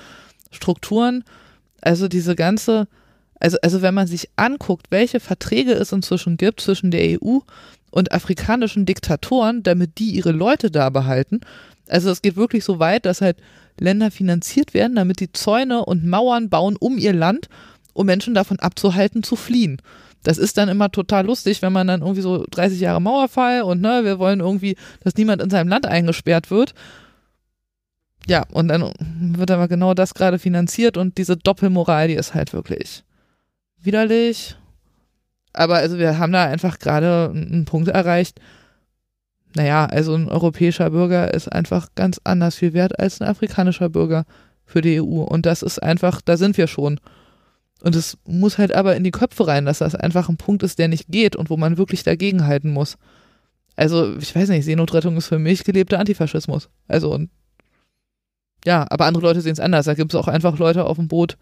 Strukturen, 0.52 1.24
also 1.82 2.08
diese 2.08 2.36
ganze, 2.36 2.88
also, 3.40 3.58
also 3.62 3.82
wenn 3.82 3.94
man 3.94 4.08
sich 4.08 4.30
anguckt, 4.38 4.88
welche 4.90 5.20
Verträge 5.20 5.74
es 5.74 5.92
inzwischen 5.92 6.38
gibt 6.38 6.62
zwischen 6.62 6.92
der 6.92 7.22
EU 7.22 7.40
und 7.92 8.14
afrikanischen 8.14 8.86
Diktatoren, 8.86 9.62
damit 9.64 9.98
die 10.00 10.12
ihre 10.12 10.32
Leute 10.32 10.72
da 10.72 10.90
behalten. 10.90 11.42
Also 11.90 12.10
es 12.10 12.22
geht 12.22 12.38
wirklich 12.38 12.64
so 12.64 12.80
weit, 12.80 13.06
dass 13.06 13.22
halt 13.22 13.38
Länder 13.80 14.12
finanziert 14.12 14.74
werden, 14.74 14.96
damit 14.96 15.20
die 15.20 15.32
Zäune 15.32 15.84
und 15.84 16.06
Mauern 16.06 16.50
bauen 16.50 16.78
um 16.78 16.98
ihr 16.98 17.14
Land, 17.14 17.50
um 17.94 18.06
Menschen 18.06 18.34
davon 18.34 18.60
abzuhalten, 18.60 19.24
zu 19.24 19.36
fliehen. 19.36 19.82
Das 20.26 20.40
ist 20.40 20.58
dann 20.58 20.70
immer 20.70 20.92
total 20.92 21.28
lustig, 21.28 21.62
wenn 21.62 21.72
man 21.72 21.86
dann 21.86 22.02
irgendwie 22.02 22.22
so 22.22 22.46
30 22.50 22.80
Jahre 22.80 23.00
Mauerfall 23.00 23.62
und 23.62 23.80
ne, 23.80 24.02
wir 24.04 24.18
wollen 24.18 24.40
irgendwie, 24.40 24.76
dass 25.02 25.16
niemand 25.16 25.40
in 25.40 25.52
seinem 25.52 25.68
Land 25.68 25.86
eingesperrt 25.86 26.50
wird. 26.50 26.74
Ja, 28.28 28.44
und 28.52 28.68
dann 28.70 28.92
wird 29.38 29.52
aber 29.52 29.68
genau 29.68 29.94
das 29.94 30.16
gerade 30.16 30.40
finanziert 30.40 30.98
und 30.98 31.20
diese 31.20 31.38
Doppelmoral, 31.38 32.08
die 32.08 32.16
ist 32.16 32.34
halt 32.34 32.54
wirklich 32.54 33.04
widerlich. 33.80 34.56
Aber 35.54 35.76
also 35.76 36.00
wir 36.00 36.18
haben 36.18 36.34
da 36.34 36.46
einfach 36.46 36.80
gerade 36.80 37.32
einen 37.32 37.66
Punkt 37.66 37.88
erreicht. 37.88 38.40
Naja, 39.56 39.86
also 39.86 40.16
ein 40.16 40.28
europäischer 40.28 40.90
Bürger 40.90 41.36
ist 41.36 41.50
einfach 41.50 41.90
ganz 41.94 42.20
anders 42.24 42.56
viel 42.56 42.74
wert 42.74 43.00
als 43.00 43.22
ein 43.22 43.28
afrikanischer 43.28 43.90
Bürger 43.90 44.26
für 44.66 44.82
die 44.82 45.00
EU. 45.00 45.22
Und 45.22 45.46
das 45.46 45.62
ist 45.62 45.84
einfach, 45.84 46.20
da 46.22 46.36
sind 46.36 46.58
wir 46.58 46.66
schon. 46.66 47.00
Und 47.82 47.96
es 47.96 48.18
muss 48.26 48.58
halt 48.58 48.74
aber 48.74 48.96
in 48.96 49.04
die 49.04 49.12
Köpfe 49.12 49.48
rein, 49.48 49.66
dass 49.66 49.80
das 49.80 49.96
einfach 49.96 50.30
ein 50.30 50.38
Punkt 50.38 50.64
ist, 50.64 50.80
der 50.80 50.88
nicht 50.88 51.08
geht 51.10 51.36
und 51.36 51.50
wo 51.50 51.58
man 51.58 51.78
wirklich 51.78 52.04
dagegenhalten 52.04 52.72
muss. 52.72 52.98
Also, 53.76 54.16
ich 54.18 54.34
weiß 54.34 54.50
nicht, 54.50 54.64
Seenotrettung 54.66 55.18
ist 55.18 55.28
für 55.28 55.40
mich 55.40 55.64
gelebter 55.64 56.00
Antifaschismus. 56.00 56.70
Also, 56.88 57.14
und 57.14 57.30
ja, 58.66 58.88
aber 58.90 59.06
andere 59.06 59.24
Leute 59.24 59.42
sehen 59.42 59.52
es 59.54 59.60
anders. 59.60 59.86
Da 59.86 59.94
gibt 59.94 60.14
es 60.14 60.20
auch 60.20 60.28
einfach 60.28 60.58
Leute 60.58 60.86
auf 60.86 60.98
dem 60.98 61.08
Boot, 61.08 61.38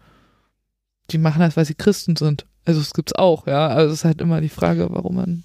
die 1.10 1.18
machen 1.18 1.40
das, 1.40 1.56
weil 1.56 1.64
sie 1.64 1.74
Christen 1.74 2.16
sind. 2.16 2.44
Also, 2.64 2.80
es 2.80 2.92
gibt 2.92 3.10
es 3.10 3.14
auch, 3.16 3.46
ja. 3.46 3.68
Also, 3.68 3.92
es 3.92 4.00
ist 4.00 4.04
halt 4.04 4.20
immer 4.20 4.40
die 4.40 4.48
Frage, 4.48 4.88
warum 4.90 5.14
man. 5.14 5.44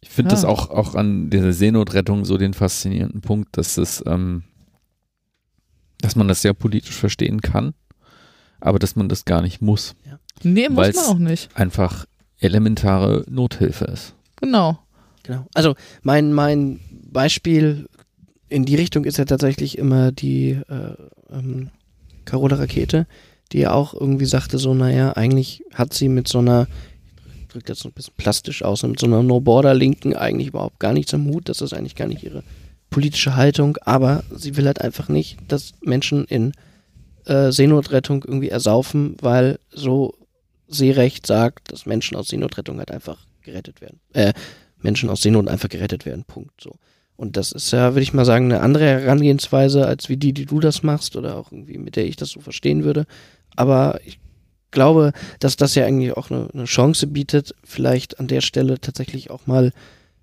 Ich 0.00 0.08
finde 0.08 0.30
Ja. 0.30 0.36
das 0.36 0.44
auch, 0.46 0.70
auch 0.70 0.94
an 0.94 1.28
dieser 1.28 1.52
Seenotrettung 1.52 2.24
so 2.24 2.38
den 2.38 2.54
faszinierenden 2.54 3.20
Punkt, 3.20 3.56
dass 3.58 3.76
es, 3.76 4.02
ähm, 4.06 4.44
dass 6.00 6.16
man 6.16 6.26
das 6.26 6.40
sehr 6.40 6.54
politisch 6.54 6.96
verstehen 6.96 7.42
kann, 7.42 7.74
aber 8.64 8.78
dass 8.78 8.96
man 8.96 9.08
das 9.08 9.26
gar 9.26 9.42
nicht 9.42 9.60
muss. 9.60 9.94
Nee, 10.42 10.68
muss 10.68 10.94
man 10.94 11.04
auch 11.04 11.18
nicht. 11.18 11.50
Einfach 11.54 12.06
elementare 12.40 13.24
Nothilfe 13.28 13.84
ist. 13.84 14.14
Genau. 14.36 14.78
Genau. 15.22 15.46
Also 15.54 15.74
mein, 16.02 16.32
mein 16.32 16.80
Beispiel 17.10 17.88
in 18.48 18.64
die 18.64 18.74
Richtung 18.74 19.04
ist 19.04 19.18
ja 19.18 19.26
tatsächlich 19.26 19.76
immer 19.78 20.12
die 20.12 20.58
äh, 20.68 20.94
ähm, 21.30 21.70
Carola 22.24 22.56
Rakete, 22.56 23.06
die 23.52 23.58
ja 23.58 23.72
auch 23.72 23.92
irgendwie 23.94 24.26
sagte 24.26 24.58
so, 24.58 24.72
naja, 24.72 25.12
eigentlich 25.12 25.62
hat 25.74 25.92
sie 25.92 26.08
mit 26.08 26.26
so 26.26 26.38
einer, 26.38 26.66
ich 27.40 27.48
drücke 27.48 27.66
das 27.66 27.80
so 27.80 27.88
ein 27.90 27.92
bisschen 27.92 28.14
plastisch 28.16 28.62
aus, 28.62 28.82
mit 28.82 28.98
so 28.98 29.06
einer 29.06 29.22
No-Border-Linken 29.22 30.16
eigentlich 30.16 30.48
überhaupt 30.48 30.80
gar 30.80 30.94
nichts 30.94 31.12
am 31.12 31.26
Hut. 31.26 31.50
Das 31.50 31.60
ist 31.60 31.74
eigentlich 31.74 31.96
gar 31.96 32.08
nicht 32.08 32.22
ihre 32.22 32.42
politische 32.88 33.36
Haltung, 33.36 33.76
aber 33.82 34.24
sie 34.34 34.56
will 34.56 34.66
halt 34.66 34.80
einfach 34.80 35.08
nicht, 35.08 35.38
dass 35.48 35.72
Menschen 35.82 36.24
in 36.24 36.52
äh, 37.26 37.50
Seenotrettung 37.50 38.24
irgendwie 38.24 38.48
ersaufen, 38.48 39.16
weil 39.20 39.58
so 39.70 40.14
Seerecht 40.68 41.26
sagt, 41.26 41.72
dass 41.72 41.86
Menschen 41.86 42.16
aus 42.16 42.28
Seenotrettung 42.28 42.78
halt 42.78 42.90
einfach 42.90 43.26
gerettet 43.42 43.80
werden. 43.80 44.00
Äh, 44.12 44.32
Menschen 44.78 45.08
aus 45.10 45.22
Seenot 45.22 45.48
einfach 45.48 45.68
gerettet 45.68 46.06
werden. 46.06 46.24
Punkt. 46.24 46.60
So. 46.60 46.72
Und 47.16 47.36
das 47.36 47.52
ist 47.52 47.70
ja, 47.70 47.94
würde 47.94 48.02
ich 48.02 48.12
mal 48.12 48.24
sagen, 48.24 48.46
eine 48.46 48.60
andere 48.60 48.84
Herangehensweise 48.84 49.86
als 49.86 50.08
wie 50.08 50.16
die, 50.16 50.32
die 50.32 50.46
du 50.46 50.60
das 50.60 50.82
machst 50.82 51.16
oder 51.16 51.36
auch 51.36 51.52
irgendwie 51.52 51.78
mit 51.78 51.96
der 51.96 52.06
ich 52.06 52.16
das 52.16 52.30
so 52.30 52.40
verstehen 52.40 52.84
würde. 52.84 53.06
Aber 53.56 54.00
ich 54.04 54.18
glaube, 54.70 55.12
dass 55.38 55.56
das 55.56 55.74
ja 55.74 55.86
eigentlich 55.86 56.16
auch 56.16 56.30
eine, 56.30 56.48
eine 56.52 56.64
Chance 56.64 57.06
bietet, 57.06 57.54
vielleicht 57.62 58.18
an 58.18 58.26
der 58.26 58.40
Stelle 58.40 58.80
tatsächlich 58.80 59.30
auch 59.30 59.46
mal 59.46 59.72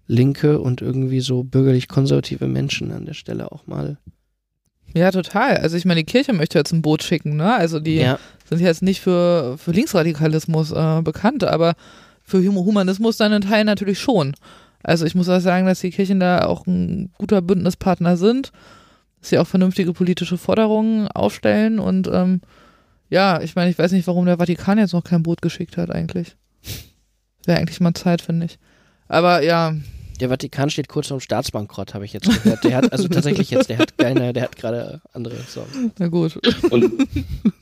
linke 0.08 0.60
und 0.60 0.82
irgendwie 0.82 1.22
so 1.22 1.44
bürgerlich-konservative 1.44 2.48
Menschen 2.48 2.92
an 2.92 3.06
der 3.06 3.14
Stelle 3.14 3.52
auch 3.52 3.66
mal. 3.66 3.98
Ja, 4.94 5.12
total. 5.12 5.58
Also 5.58 5.78
ich 5.78 5.86
meine, 5.86 6.02
die 6.02 6.12
Kirche 6.12 6.34
möchte 6.34 6.58
jetzt 6.58 6.72
ein 6.74 6.82
Boot 6.82 7.04
schicken, 7.04 7.36
ne? 7.38 7.54
Also 7.56 7.80
die 7.80 7.96
Ja, 7.98 8.20
sind 8.50 8.60
jetzt 8.60 8.82
nicht 8.82 9.02
für, 9.02 9.58
für 9.58 9.72
Linksradikalismus 9.72 10.72
äh, 10.72 11.02
bekannt, 11.02 11.44
aber 11.44 11.74
für 12.24 12.40
Hum- 12.40 12.56
Humanismus 12.58 13.18
dann 13.18 13.32
in 13.34 13.42
Teilen 13.42 13.66
natürlich 13.68 14.00
schon. 14.00 14.36
Also 14.84 15.06
ich 15.06 15.16
muss 15.16 15.30
auch 15.30 15.40
sagen, 15.40 15.66
dass 15.68 15.80
die 15.82 15.92
Kirchen 15.92 16.20
da 16.20 16.46
auch 16.46 16.66
ein 16.68 17.12
guter 17.18 17.42
Bündnispartner 17.42 18.18
sind, 18.18 18.52
dass 19.20 19.30
sie 19.30 19.38
auch 19.40 19.48
vernünftige 19.48 19.94
politische 19.94 20.38
Forderungen 20.38 21.08
aufstellen 21.08 21.80
und 21.80 22.08
ähm, 22.12 22.42
ja, 23.10 23.42
ich 23.42 23.56
meine, 23.56 23.70
ich 23.70 23.78
weiß 23.78 23.92
nicht, 23.92 24.08
warum 24.08 24.26
der 24.26 24.38
Vatikan 24.38 24.78
jetzt 24.78 24.94
noch 24.94 25.04
kein 25.04 25.22
Boot 25.24 25.42
geschickt 25.42 25.78
hat 25.78 25.92
eigentlich. 25.92 26.36
Wäre 27.46 27.60
eigentlich 27.60 27.80
mal 27.82 27.94
Zeit, 27.94 28.22
finde 28.22 28.46
ich. 28.46 28.58
Aber 29.08 29.44
ja, 29.44 29.74
der 30.22 30.30
Vatikan 30.30 30.70
steht 30.70 30.88
kurz 30.88 31.08
vorm 31.08 31.20
Staatsbankrott, 31.20 31.94
habe 31.94 32.06
ich 32.06 32.14
jetzt 32.14 32.30
gehört. 32.44 32.64
Der 32.64 32.78
hat 32.78 32.92
also 32.92 33.08
tatsächlich 33.08 33.50
jetzt, 33.50 33.70
der 33.70 33.80
hat 33.80 33.98
keine, 33.98 34.34
der 34.34 34.44
hat 34.44 34.56
gerade 34.56 35.02
andere 35.14 35.36
Sorgen. 35.48 35.92
na 35.98 36.08
gut. 36.08 36.40
Und 36.70 37.08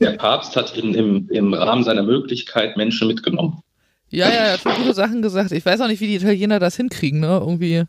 der 0.00 0.12
Papst 0.12 0.54
hat 0.56 0.76
in, 0.76 0.94
im, 0.94 1.28
im 1.30 1.54
Rahmen 1.54 1.84
seiner 1.84 2.02
Möglichkeit 2.02 2.76
Menschen 2.76 3.08
mitgenommen. 3.08 3.62
Ja, 4.10 4.28
ja, 4.28 4.34
er 4.34 4.52
hat 4.54 4.60
schon 4.60 4.74
gute 4.76 4.94
Sachen 4.94 5.22
gesagt. 5.22 5.52
Ich 5.52 5.64
weiß 5.64 5.80
auch 5.80 5.86
nicht, 5.86 6.00
wie 6.00 6.08
die 6.08 6.16
Italiener 6.16 6.58
das 6.58 6.76
hinkriegen, 6.76 7.20
ne? 7.20 7.38
Irgendwie, 7.40 7.84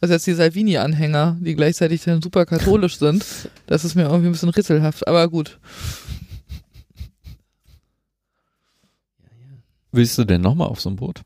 was 0.00 0.10
jetzt 0.10 0.26
die 0.26 0.32
Salvini-Anhänger, 0.32 1.36
die 1.40 1.54
gleichzeitig 1.54 2.02
dann 2.02 2.20
super 2.20 2.44
katholisch 2.44 2.98
sind. 2.98 3.24
Das 3.66 3.84
ist 3.84 3.94
mir 3.94 4.04
irgendwie 4.04 4.26
ein 4.26 4.32
bisschen 4.32 4.48
rätselhaft, 4.48 5.06
aber 5.06 5.28
gut. 5.28 5.58
Willst 9.92 10.18
du 10.18 10.24
denn 10.24 10.40
nochmal 10.40 10.68
auf 10.68 10.80
so 10.80 10.90
ein 10.90 10.96
Boot? 10.96 11.22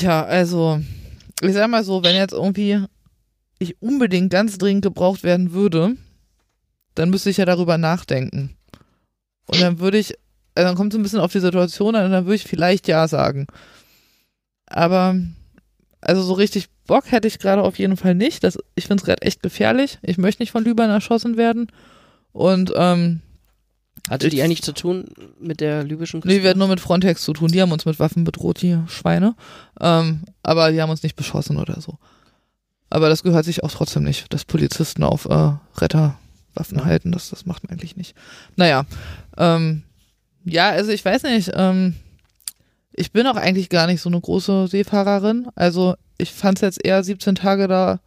Ja, 0.00 0.24
also, 0.24 0.80
ich 1.40 1.52
sag 1.52 1.68
mal 1.68 1.84
so, 1.84 2.02
wenn 2.02 2.16
jetzt 2.16 2.32
irgendwie 2.32 2.84
ich 3.58 3.80
unbedingt 3.80 4.30
ganz 4.30 4.58
dringend 4.58 4.82
gebraucht 4.82 5.22
werden 5.22 5.52
würde, 5.52 5.96
dann 6.94 7.10
müsste 7.10 7.30
ich 7.30 7.36
ja 7.36 7.44
darüber 7.44 7.78
nachdenken. 7.78 8.56
Und 9.46 9.60
dann 9.60 9.78
würde 9.78 9.98
ich, 9.98 10.14
also 10.54 10.68
dann 10.68 10.76
kommt 10.76 10.92
es 10.92 10.98
ein 10.98 11.02
bisschen 11.02 11.20
auf 11.20 11.32
die 11.32 11.40
Situation 11.40 11.94
an 11.94 12.06
und 12.06 12.10
dann 12.12 12.26
würde 12.26 12.36
ich 12.36 12.44
vielleicht 12.44 12.88
ja 12.88 13.06
sagen. 13.08 13.46
Aber, 14.66 15.16
also 16.00 16.22
so 16.22 16.34
richtig 16.34 16.68
Bock 16.86 17.10
hätte 17.10 17.28
ich 17.28 17.38
gerade 17.38 17.62
auf 17.62 17.78
jeden 17.78 17.96
Fall 17.96 18.14
nicht. 18.14 18.44
Das, 18.44 18.58
ich 18.74 18.86
finde 18.86 19.00
es 19.00 19.06
gerade 19.06 19.22
echt 19.22 19.42
gefährlich. 19.42 19.98
Ich 20.02 20.18
möchte 20.18 20.42
nicht 20.42 20.52
von 20.52 20.64
Lübern 20.64 20.90
erschossen 20.90 21.36
werden. 21.36 21.70
Und, 22.32 22.72
ähm, 22.76 23.22
Hatte 24.08 24.28
die 24.28 24.42
eigentlich 24.42 24.62
zu 24.62 24.72
tun 24.72 25.06
mit 25.40 25.60
der 25.60 25.82
libyschen 25.82 26.22
Nee, 26.24 26.42
wir 26.42 26.50
hatten 26.50 26.60
nur 26.60 26.68
mit 26.68 26.80
Frontex 26.80 27.22
zu 27.22 27.32
tun. 27.32 27.48
Die 27.48 27.60
haben 27.60 27.72
uns 27.72 27.84
mit 27.86 27.98
Waffen 27.98 28.24
bedroht, 28.24 28.62
die 28.62 28.78
Schweine. 28.86 29.34
Ähm, 29.80 30.22
aber 30.42 30.70
die 30.70 30.80
haben 30.80 30.90
uns 30.90 31.02
nicht 31.02 31.16
beschossen 31.16 31.56
oder 31.56 31.80
so. 31.80 31.98
Aber 32.88 33.08
das 33.08 33.24
gehört 33.24 33.44
sich 33.44 33.64
auch 33.64 33.70
trotzdem 33.72 34.04
nicht, 34.04 34.32
dass 34.32 34.44
Polizisten 34.44 35.02
auf 35.02 35.24
äh, 35.24 35.52
Retterwaffen 35.76 36.84
halten. 36.84 37.10
Das, 37.10 37.30
das 37.30 37.46
macht 37.46 37.64
man 37.64 37.72
eigentlich 37.72 37.96
nicht. 37.96 38.14
Naja, 38.54 38.86
ähm, 39.36 39.82
ja, 40.44 40.70
also 40.70 40.92
ich 40.92 41.04
weiß 41.04 41.24
nicht. 41.24 41.50
Ähm, 41.54 41.96
ich 42.92 43.12
bin 43.12 43.26
auch 43.26 43.36
eigentlich 43.36 43.68
gar 43.68 43.88
nicht 43.88 44.00
so 44.00 44.08
eine 44.08 44.20
große 44.20 44.68
Seefahrerin. 44.68 45.48
Also 45.56 45.96
ich 46.16 46.32
fand 46.32 46.58
es 46.58 46.62
jetzt 46.62 46.84
eher 46.84 47.02
17 47.02 47.34
Tage 47.34 47.66
da, 47.68 48.00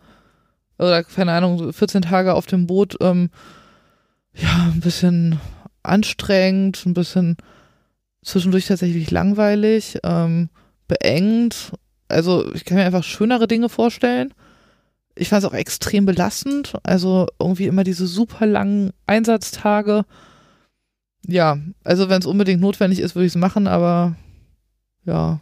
oder 0.77 1.03
keine 1.03 1.33
Ahnung, 1.33 1.73
14 1.73 2.01
Tage 2.01 2.33
auf 2.33 2.45
dem 2.47 2.65
Boot, 2.67 2.95
ähm, 3.01 3.29
ja, 4.33 4.69
ein 4.73 4.79
bisschen 4.79 5.39
anstrengend, 5.89 6.85
ein 6.85 6.93
bisschen 6.93 7.37
zwischendurch 8.23 8.67
tatsächlich 8.67 9.11
langweilig, 9.11 9.97
ähm, 10.03 10.49
beengt. 10.87 11.71
Also 12.07 12.53
ich 12.53 12.65
kann 12.65 12.77
mir 12.77 12.85
einfach 12.85 13.03
schönere 13.03 13.47
Dinge 13.47 13.69
vorstellen. 13.69 14.33
Ich 15.15 15.29
fand 15.29 15.43
es 15.43 15.49
auch 15.49 15.53
extrem 15.53 16.05
belastend. 16.05 16.73
Also 16.83 17.27
irgendwie 17.39 17.67
immer 17.67 17.83
diese 17.83 18.07
super 18.07 18.45
langen 18.45 18.91
Einsatztage. 19.05 20.05
Ja, 21.27 21.57
also 21.83 22.09
wenn 22.09 22.21
es 22.21 22.25
unbedingt 22.25 22.61
notwendig 22.61 22.99
ist, 22.99 23.15
würde 23.15 23.25
ich 23.25 23.33
es 23.33 23.37
machen, 23.39 23.67
aber 23.67 24.15
ja. 25.05 25.39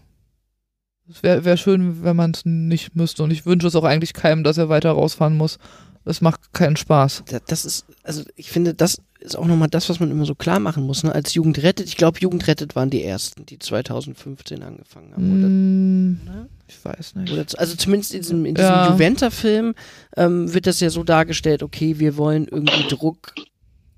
Es 1.09 1.23
wäre 1.23 1.45
wär 1.45 1.55
schön, 1.55 2.03
wenn 2.03 2.17
man 2.17 2.31
es 2.31 2.43
nicht 2.43 2.95
müsste. 2.95 3.23
Und 3.23 3.31
ich 3.31 3.45
wünsche 3.45 3.67
es 3.67 3.75
auch 3.75 3.85
eigentlich 3.85 4.13
keinem, 4.13 4.43
dass 4.43 4.57
er 4.57 4.67
weiter 4.67 4.91
rausfahren 4.91 5.37
muss. 5.37 5.57
Es 6.03 6.19
macht 6.19 6.51
keinen 6.53 6.75
Spaß. 6.75 7.23
Da- 7.29 7.39
Das 7.47 7.63
ist, 7.63 7.85
also 8.03 8.23
ich 8.35 8.49
finde, 8.51 8.73
das 8.73 9.01
ist 9.19 9.37
auch 9.37 9.45
nochmal 9.45 9.67
das, 9.69 9.89
was 9.89 9.99
man 9.99 10.11
immer 10.11 10.25
so 10.25 10.35
klar 10.35 10.59
machen 10.59 10.83
muss, 10.85 11.03
ne? 11.03 11.13
Als 11.13 11.33
Jugend 11.33 11.61
rettet, 11.63 11.87
ich 11.87 11.97
glaube, 11.97 12.19
Jugend 12.19 12.47
rettet 12.47 12.75
waren 12.75 12.89
die 12.89 13.03
ersten, 13.03 13.45
die 13.45 13.59
2015 13.59 14.63
angefangen 14.63 15.13
haben. 15.13 15.23
Mm, 15.23 16.19
Oder, 16.23 16.33
ne? 16.33 16.49
ich 16.67 16.83
weiß 16.83 17.15
nicht. 17.15 17.31
oder 17.31 17.45
also 17.57 17.75
zumindest 17.75 18.13
in 18.13 18.21
diesem, 18.21 18.45
in 18.45 18.55
diesem 18.55 18.69
Ja. 18.69 18.91
Juventa-Film 18.91 19.73
ähm, 20.15 20.53
wird 20.53 20.67
das 20.67 20.79
ja 20.79 20.89
so 20.89 21.03
dargestellt, 21.03 21.63
okay, 21.63 21.99
wir 21.99 22.17
wollen 22.17 22.47
irgendwie 22.47 22.87
Druck 22.87 23.33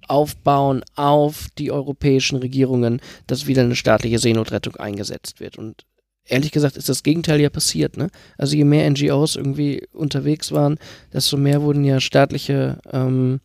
aufbauen 0.08 0.84
auf 0.96 1.48
die 1.58 1.72
europäischen 1.72 2.38
Regierungen, 2.38 3.00
dass 3.28 3.48
wieder 3.48 3.62
eine 3.62 3.76
staatliche 3.76 4.20
Seenotrettung 4.20 4.76
eingesetzt 4.76 5.40
wird. 5.40 5.58
Und 5.58 5.86
ehrlich 6.26 6.52
gesagt 6.52 6.78
ist 6.78 6.90
das 6.90 7.04
Gegenteil 7.04 7.40
ja 7.40 7.50
passiert. 7.50 7.98
Ne? 7.98 8.10
Also 8.38 8.56
je 8.56 8.64
mehr 8.64 8.90
NGOs 8.90 9.36
irgendwie 9.36 9.88
unterwegs 9.94 10.52
waren, 10.52 10.80
desto 11.14 11.38
mehr 11.38 11.62
wurden 11.62 11.84
ja 11.84 12.00
staatliche 12.00 12.80
ähm, 12.92 13.40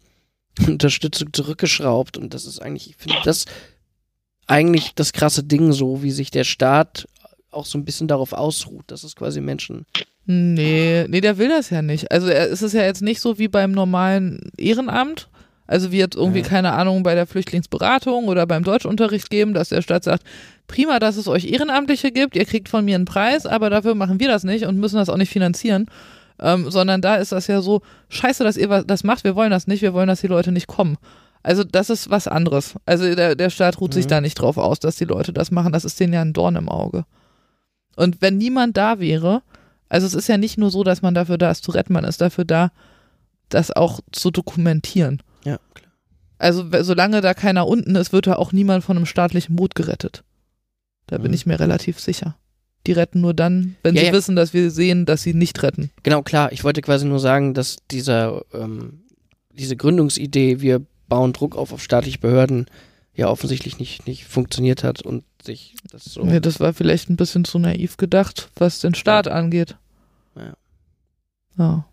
Unterstützung 0.66 1.32
zurückgeschraubt. 1.32 2.16
Und 2.16 2.34
das 2.34 2.46
ist 2.46 2.61
eigentlich, 2.61 2.90
ich 2.90 2.96
finde 2.96 3.16
das 3.24 3.44
eigentlich 4.46 4.94
das 4.94 5.12
krasse 5.12 5.42
Ding 5.42 5.72
so, 5.72 6.02
wie 6.02 6.11
sich 6.11 6.30
der 6.30 6.44
Staat 6.44 7.09
auch 7.50 7.66
so 7.66 7.78
ein 7.78 7.84
bisschen 7.84 8.09
darauf 8.09 8.32
ausruht, 8.32 8.84
dass 8.88 9.05
es 9.05 9.14
quasi 9.16 9.40
Menschen 9.40 9.86
Nee, 10.26 11.05
nee, 11.09 11.20
der 11.20 11.36
will 11.36 11.48
das 11.50 11.68
ja 11.68 11.82
nicht. 11.82 12.11
Also 12.11 12.28
es 12.28 12.62
ist 12.62 12.72
ja 12.72 12.82
jetzt 12.82 13.02
nicht 13.02 13.20
so 13.20 13.38
wie 13.38 13.48
beim 13.48 13.72
normalen 13.72 14.50
Ehrenamt. 14.57 15.28
Also 15.66 15.92
wie 15.92 15.98
jetzt 15.98 16.16
irgendwie, 16.16 16.40
Ja. 16.40 16.46
keine 16.46 16.72
Ahnung, 16.72 17.02
bei 17.02 17.14
der 17.14 17.26
Flüchtlingsberatung 17.26 18.28
oder 18.28 18.46
beim 18.46 18.64
Deutschunterricht 18.64 19.30
geben, 19.30 19.55
dass 19.55 19.68
der 19.70 19.82
Staat 19.82 20.05
sagt, 20.05 20.22
prima, 20.66 20.98
dass 20.98 21.16
es 21.16 21.28
euch 21.28 21.44
Ehrenamtliche 21.46 22.11
gibt, 22.11 22.36
ihr 22.36 22.44
kriegt 22.44 22.68
von 22.68 22.84
mir 22.84 22.94
einen 22.96 23.05
Preis, 23.07 23.46
aber 23.46 23.70
dafür 23.70 23.94
machen 23.94 24.18
wir 24.20 24.28
das 24.28 24.44
nicht 24.44 24.64
und 24.66 24.78
müssen 24.78 24.96
das 24.96 25.09
auch 25.09 25.16
nicht 25.16 25.30
finanzieren. 25.30 25.86
Ähm, 26.41 26.70
sondern 26.70 27.01
da 27.01 27.14
ist 27.16 27.32
das 27.32 27.47
ja 27.47 27.61
so, 27.62 27.80
scheiße, 28.09 28.43
dass 28.43 28.57
ihr 28.57 28.68
was- 28.68 28.87
das 28.87 29.05
macht, 29.05 29.22
wir 29.24 29.37
wollen 29.37 29.51
das 29.53 29.66
nicht, 29.68 29.82
wir 29.82 29.95
wollen, 29.95 30.09
dass 30.09 30.20
die 30.20 30.26
Leute 30.26 30.51
nicht 30.53 30.66
kommen. 30.66 30.97
Also 31.45 31.62
das 31.62 31.91
ist 31.91 32.11
was 32.11 32.26
anderes. 32.26 32.74
Also 32.87 33.14
der, 33.14 33.35
der 33.37 33.51
Staat 33.51 33.80
ruht 33.80 33.95
sich 33.95 34.07
Mhm. 34.07 34.11
da 34.11 34.20
nicht 34.20 34.35
drauf 34.35 34.57
aus, 34.57 34.80
dass 34.80 34.97
die 34.97 35.05
Leute 35.05 35.32
das 35.32 35.51
machen. 35.51 35.72
Das 35.72 35.85
ist 35.85 36.01
denen 36.01 36.12
ja 36.12 36.22
ein 36.22 36.32
Dorn 36.32 36.57
im 36.57 36.68
Auge. 36.68 37.05
Und 37.97 38.20
wenn 38.22 38.39
niemand 38.39 38.76
da 38.76 38.99
wäre, 38.99 39.43
also 39.89 40.07
es 40.07 40.14
ist 40.14 40.28
ja 40.28 40.37
nicht 40.39 40.59
nur 40.59 40.70
so, 40.70 40.82
dass 40.82 41.03
man 41.03 41.14
dafür 41.14 41.39
da 41.39 41.51
ist 41.51 41.62
zu 41.62 41.70
retten, 41.70 41.93
man 41.93 42.05
ist 42.05 42.20
dafür 42.20 42.45
da, 42.45 42.72
das 43.51 43.70
auch 43.70 44.01
zu 44.11 44.30
dokumentieren. 44.32 45.22
Ja, 45.45 45.59
klar. 45.74 45.93
Also 46.39 46.64
solange 46.82 47.20
da 47.20 47.32
keiner 47.35 47.68
unten 47.68 47.95
ist, 47.95 48.12
wird 48.12 48.26
da 48.26 48.35
auch 48.37 48.51
niemand 48.53 48.82
von 48.82 48.97
einem 48.97 49.07
staatlichen 49.07 49.55
Boot 49.55 49.74
gerettet. 49.76 50.24
Da 51.07 51.18
bin 51.18 51.28
Mhm. 51.28 51.35
ich 51.35 51.47
mir 51.47 51.61
relativ 51.61 52.01
sicher. 52.01 52.37
Die 52.87 52.93
retten 52.93 53.20
nur 53.20 53.35
dann, 53.35 53.76
wenn 53.82 53.95
Ja, 53.95 54.03
sie 54.03 54.07
ja. 54.09 54.12
wissen, 54.12 54.37
dass 54.37 54.53
wir 54.53 54.70
sehen, 54.70 55.07
dass 55.07 55.22
sie 55.22 55.35
nicht 55.35 55.62
retten. 55.62 55.91
Genau, 56.03 56.22
klar. 56.22 56.53
Ich 56.53 56.64
wollte 56.64 56.82
quasi 56.82 57.07
nur 57.07 57.18
sagen, 57.18 57.55
dass 57.55 57.78
dieser, 57.91 58.43
ähm, 58.53 59.01
diese 59.51 59.76
Gründungsidee, 59.76 60.61
wir 60.61 60.82
bauen 61.09 61.32
Druck 61.32 61.57
auf 61.57 61.72
auf 61.72 61.82
staatliche 61.82 62.18
Behörden, 62.18 62.66
ja 63.14 63.28
offensichtlich 63.28 63.78
nicht, 63.78 64.07
nicht 64.07 64.24
funktioniert 64.24 64.82
hat 64.85 65.03
und 65.03 65.24
sich 65.43 65.76
das 65.91 66.05
so. 66.05 66.24
Nee, 66.24 66.41
das 66.41 66.61
war 66.61 66.72
vielleicht 66.74 67.09
ein 67.11 67.16
bisschen 67.16 67.45
zu 67.45 67.59
naiv 67.59 67.97
gedacht, 67.97 68.51
was 68.57 68.80
den 68.80 68.95
Staat 68.95 69.28
angeht. 69.28 69.76
Ja. 70.37 70.55
Ja. 71.57 71.87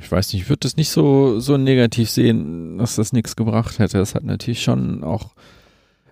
Ich 0.00 0.10
weiß 0.10 0.32
nicht, 0.32 0.42
ich 0.42 0.48
würde 0.48 0.60
das 0.60 0.76
nicht 0.76 0.90
so, 0.90 1.40
so 1.40 1.56
negativ 1.56 2.10
sehen, 2.10 2.78
dass 2.78 2.96
das 2.96 3.12
nichts 3.12 3.36
gebracht 3.36 3.78
hätte. 3.78 3.98
Es 4.00 4.14
hat 4.14 4.22
natürlich 4.24 4.62
schon 4.62 5.02
auch 5.02 5.34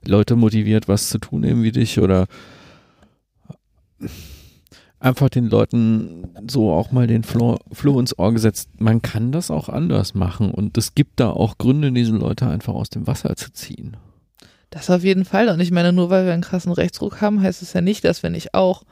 Leute 0.07 0.37
motiviert, 0.37 0.89
was 0.89 1.09
zu 1.09 1.19
tun, 1.19 1.45
eben 1.45 1.63
wie 1.63 1.73
dich 1.73 1.99
oder 2.01 2.27
einfach 4.99 5.29
den 5.29 5.49
Leuten 5.49 6.29
so 6.49 6.73
auch 6.73 6.91
mal 6.91 7.07
den 7.07 7.23
Floh, 7.23 7.59
Floh 7.73 8.01
ins 8.01 8.19
Ohr 8.19 8.33
gesetzt. 8.33 8.69
Man 8.79 9.03
kann 9.03 9.33
das 9.33 9.51
auch 9.51 9.69
anders 9.69 10.15
machen 10.15 10.51
und 10.51 10.77
es 10.77 10.95
gibt 10.95 11.21
da 11.21 11.31
auch 11.31 11.59
Gründe, 11.59 11.93
diese 11.93 12.13
Leute 12.13 12.47
einfach 12.47 12.75
aus 12.75 12.91
dem 12.91 13.07
Wasser 13.07 13.37
zu 13.37 13.53
ziehen. 13.53 13.97
Das 14.71 14.91
auf 14.91 15.05
jeden 15.05 15.25
Fall. 15.25 15.49
Und 15.49 15.61
ich 15.61 15.71
meine, 15.71 15.93
nur 15.93 16.11
weil 16.11 16.27
wir 16.27 16.33
einen 16.33 16.43
krassen 16.43 16.73
Rechtsruck 16.73 17.21
haben, 17.21 17.41
heißt 17.41 17.63
es 17.63 17.73
ja 17.73 17.81
nicht, 17.81 18.05
dass 18.05 18.23
wir 18.23 18.31
nicht 18.31 18.55
auch 18.55 18.83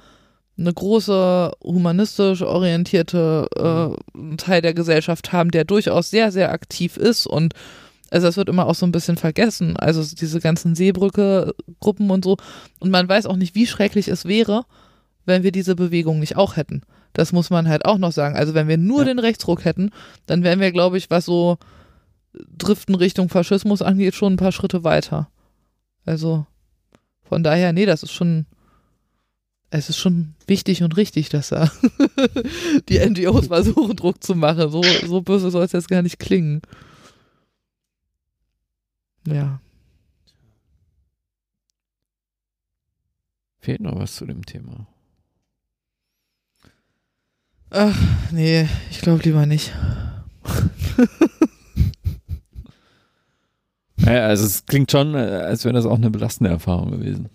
eine 0.56 0.72
große 0.72 1.52
humanistisch 1.62 2.42
orientierte 2.42 3.48
äh, 3.56 4.36
Teil 4.36 4.62
der 4.62 4.72
Gesellschaft 4.72 5.32
haben, 5.32 5.50
der 5.50 5.64
durchaus 5.64 6.10
sehr, 6.10 6.30
sehr 6.30 6.52
aktiv 6.52 6.96
ist 6.96 7.26
und 7.26 7.54
also 8.10 8.26
das 8.26 8.36
wird 8.36 8.48
immer 8.48 8.66
auch 8.66 8.74
so 8.74 8.86
ein 8.86 8.92
bisschen 8.92 9.16
vergessen. 9.16 9.76
Also 9.76 10.04
diese 10.14 10.40
ganzen 10.40 10.74
Seebrücke-Gruppen 10.74 12.10
und 12.10 12.24
so. 12.24 12.36
Und 12.78 12.90
man 12.90 13.08
weiß 13.08 13.26
auch 13.26 13.36
nicht, 13.36 13.54
wie 13.54 13.66
schrecklich 13.66 14.08
es 14.08 14.24
wäre, 14.26 14.64
wenn 15.24 15.42
wir 15.42 15.52
diese 15.52 15.74
Bewegung 15.74 16.20
nicht 16.20 16.36
auch 16.36 16.56
hätten. 16.56 16.82
Das 17.12 17.32
muss 17.32 17.50
man 17.50 17.68
halt 17.68 17.84
auch 17.84 17.98
noch 17.98 18.12
sagen. 18.12 18.36
Also 18.36 18.54
wenn 18.54 18.68
wir 18.68 18.76
nur 18.76 19.00
Ja. 19.00 19.04
den 19.06 19.18
Rechtsruck 19.18 19.64
hätten, 19.64 19.90
dann 20.26 20.42
wären 20.42 20.60
wir, 20.60 20.70
glaube 20.72 20.98
ich, 20.98 21.10
was 21.10 21.24
so 21.24 21.58
Driften 22.58 22.94
Richtung 22.96 23.28
Faschismus 23.28 23.80
angeht, 23.82 24.14
schon 24.14 24.34
ein 24.34 24.38
paar 24.38 24.52
Schritte 24.52 24.82
weiter. 24.84 25.28
Also 26.04 26.46
von 27.22 27.42
daher, 27.42 27.72
nee, 27.72 27.86
das 27.86 28.02
ist 28.02 28.12
schon, 28.12 28.46
es 29.70 29.88
ist 29.88 29.98
schon 29.98 30.34
wichtig 30.46 30.82
und 30.82 30.96
richtig, 30.96 31.28
dass 31.28 31.48
da 31.48 31.70
die 32.88 32.98
NGOs 32.98 33.46
versuchen, 33.46 33.96
Druck 33.96 34.22
zu 34.22 34.34
machen. 34.34 34.68
So, 34.70 34.82
so 35.06 35.22
böse 35.22 35.50
soll 35.50 35.64
es 35.64 35.72
jetzt 35.72 35.88
gar 35.88 36.02
nicht 36.02 36.18
klingen. 36.18 36.60
Ja. 39.26 39.60
Fehlt 43.58 43.80
noch 43.80 43.98
was 43.98 44.16
zu 44.16 44.26
dem 44.26 44.44
Thema. 44.44 44.86
Ach, 47.70 47.98
nee, 48.30 48.68
ich 48.90 49.00
glaube 49.00 49.22
lieber 49.22 49.46
nicht. 49.46 49.74
Naja, 53.96 54.26
also 54.26 54.44
es 54.44 54.66
klingt 54.66 54.90
schon, 54.90 55.14
äh, 55.14 55.18
als 55.18 55.64
wäre 55.64 55.72
das 55.74 55.86
auch 55.86 55.96
eine 55.96 56.10
belastende 56.10 56.50
Erfahrung 56.50 56.90
gewesen. 56.90 57.30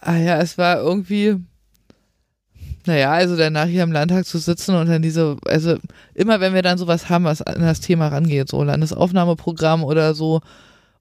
Ah 0.00 0.16
ja, 0.16 0.38
es 0.40 0.58
war 0.58 0.76
irgendwie, 0.78 1.36
naja, 2.86 3.12
also 3.12 3.36
danach 3.36 3.66
hier 3.66 3.82
im 3.82 3.92
Landtag 3.92 4.26
zu 4.26 4.38
sitzen 4.38 4.74
und 4.74 4.88
dann 4.88 5.02
diese, 5.02 5.36
also 5.46 5.76
immer 6.14 6.40
wenn 6.40 6.54
wir 6.54 6.62
dann 6.62 6.78
sowas 6.78 7.08
haben, 7.08 7.24
was 7.24 7.42
an 7.42 7.60
das 7.60 7.80
Thema 7.80 8.08
rangeht, 8.08 8.48
so 8.48 8.62
Landesaufnahmeprogramm 8.62 9.84
oder 9.84 10.14
so, 10.14 10.40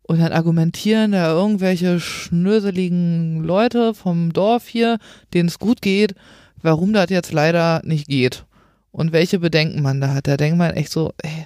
und 0.05 0.19
dann 0.19 0.33
argumentieren 0.33 1.13
da 1.13 1.31
irgendwelche 1.31 1.99
schnöseligen 1.99 3.41
Leute 3.43 3.93
vom 3.93 4.33
Dorf 4.33 4.67
hier, 4.67 4.97
denen 5.33 5.47
es 5.47 5.59
gut 5.59 5.81
geht, 5.81 6.13
warum 6.61 6.93
das 6.93 7.09
jetzt 7.09 7.31
leider 7.31 7.81
nicht 7.85 8.07
geht. 8.07 8.45
Und 8.91 9.11
welche 9.11 9.39
Bedenken 9.39 9.81
man 9.81 10.01
da 10.01 10.13
hat. 10.13 10.27
Da 10.27 10.37
denkt 10.37 10.57
man 10.57 10.71
echt 10.71 10.91
so, 10.91 11.13
ey, 11.23 11.45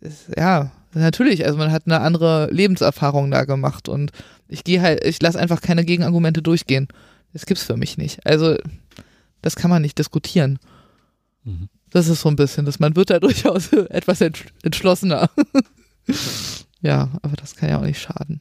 ist, 0.00 0.30
ja, 0.36 0.70
natürlich, 0.94 1.44
also 1.44 1.58
man 1.58 1.72
hat 1.72 1.82
eine 1.86 2.00
andere 2.00 2.48
Lebenserfahrung 2.50 3.30
da 3.30 3.44
gemacht 3.44 3.88
und 3.88 4.12
ich 4.48 4.64
gehe 4.64 4.80
halt, 4.80 5.04
ich 5.04 5.20
lasse 5.20 5.38
einfach 5.38 5.60
keine 5.60 5.84
Gegenargumente 5.84 6.42
durchgehen. 6.42 6.88
Das 7.32 7.44
gibt's 7.44 7.64
für 7.64 7.76
mich 7.76 7.98
nicht. 7.98 8.24
Also, 8.24 8.56
das 9.46 9.54
kann 9.54 9.70
man 9.70 9.80
nicht 9.80 9.96
diskutieren. 9.96 10.58
Mhm. 11.44 11.68
Das 11.90 12.08
ist 12.08 12.22
so 12.22 12.28
ein 12.28 12.34
bisschen, 12.34 12.66
dass 12.66 12.80
man 12.80 12.96
wird 12.96 13.10
da 13.10 13.20
durchaus 13.20 13.72
etwas 13.72 14.20
entsch 14.20 14.46
entschlossener. 14.62 15.30
ja, 16.80 17.12
aber 17.22 17.36
das 17.36 17.54
kann 17.54 17.68
ja 17.68 17.78
auch 17.78 17.84
nicht 17.84 18.00
schaden. 18.00 18.40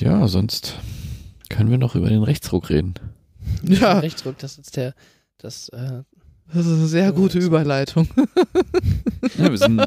Ja, 0.00 0.26
sonst 0.26 0.76
können 1.50 1.70
wir 1.70 1.76
noch 1.76 1.96
über 1.96 2.08
den 2.08 2.22
Rechtsruck 2.22 2.70
reden. 2.70 2.94
Ja, 3.62 3.98
Rechtsruck, 3.98 4.38
das 4.38 4.56
ist 4.56 4.74
der, 4.76 4.94
das, 5.36 5.68
äh, 5.68 6.02
das 6.46 6.64
ist 6.64 6.78
eine 6.78 6.86
sehr 6.86 7.12
gute 7.12 7.38
Überleitung. 7.38 8.08
Ja, 9.36 9.50
wir 9.50 9.58
sind. 9.58 9.78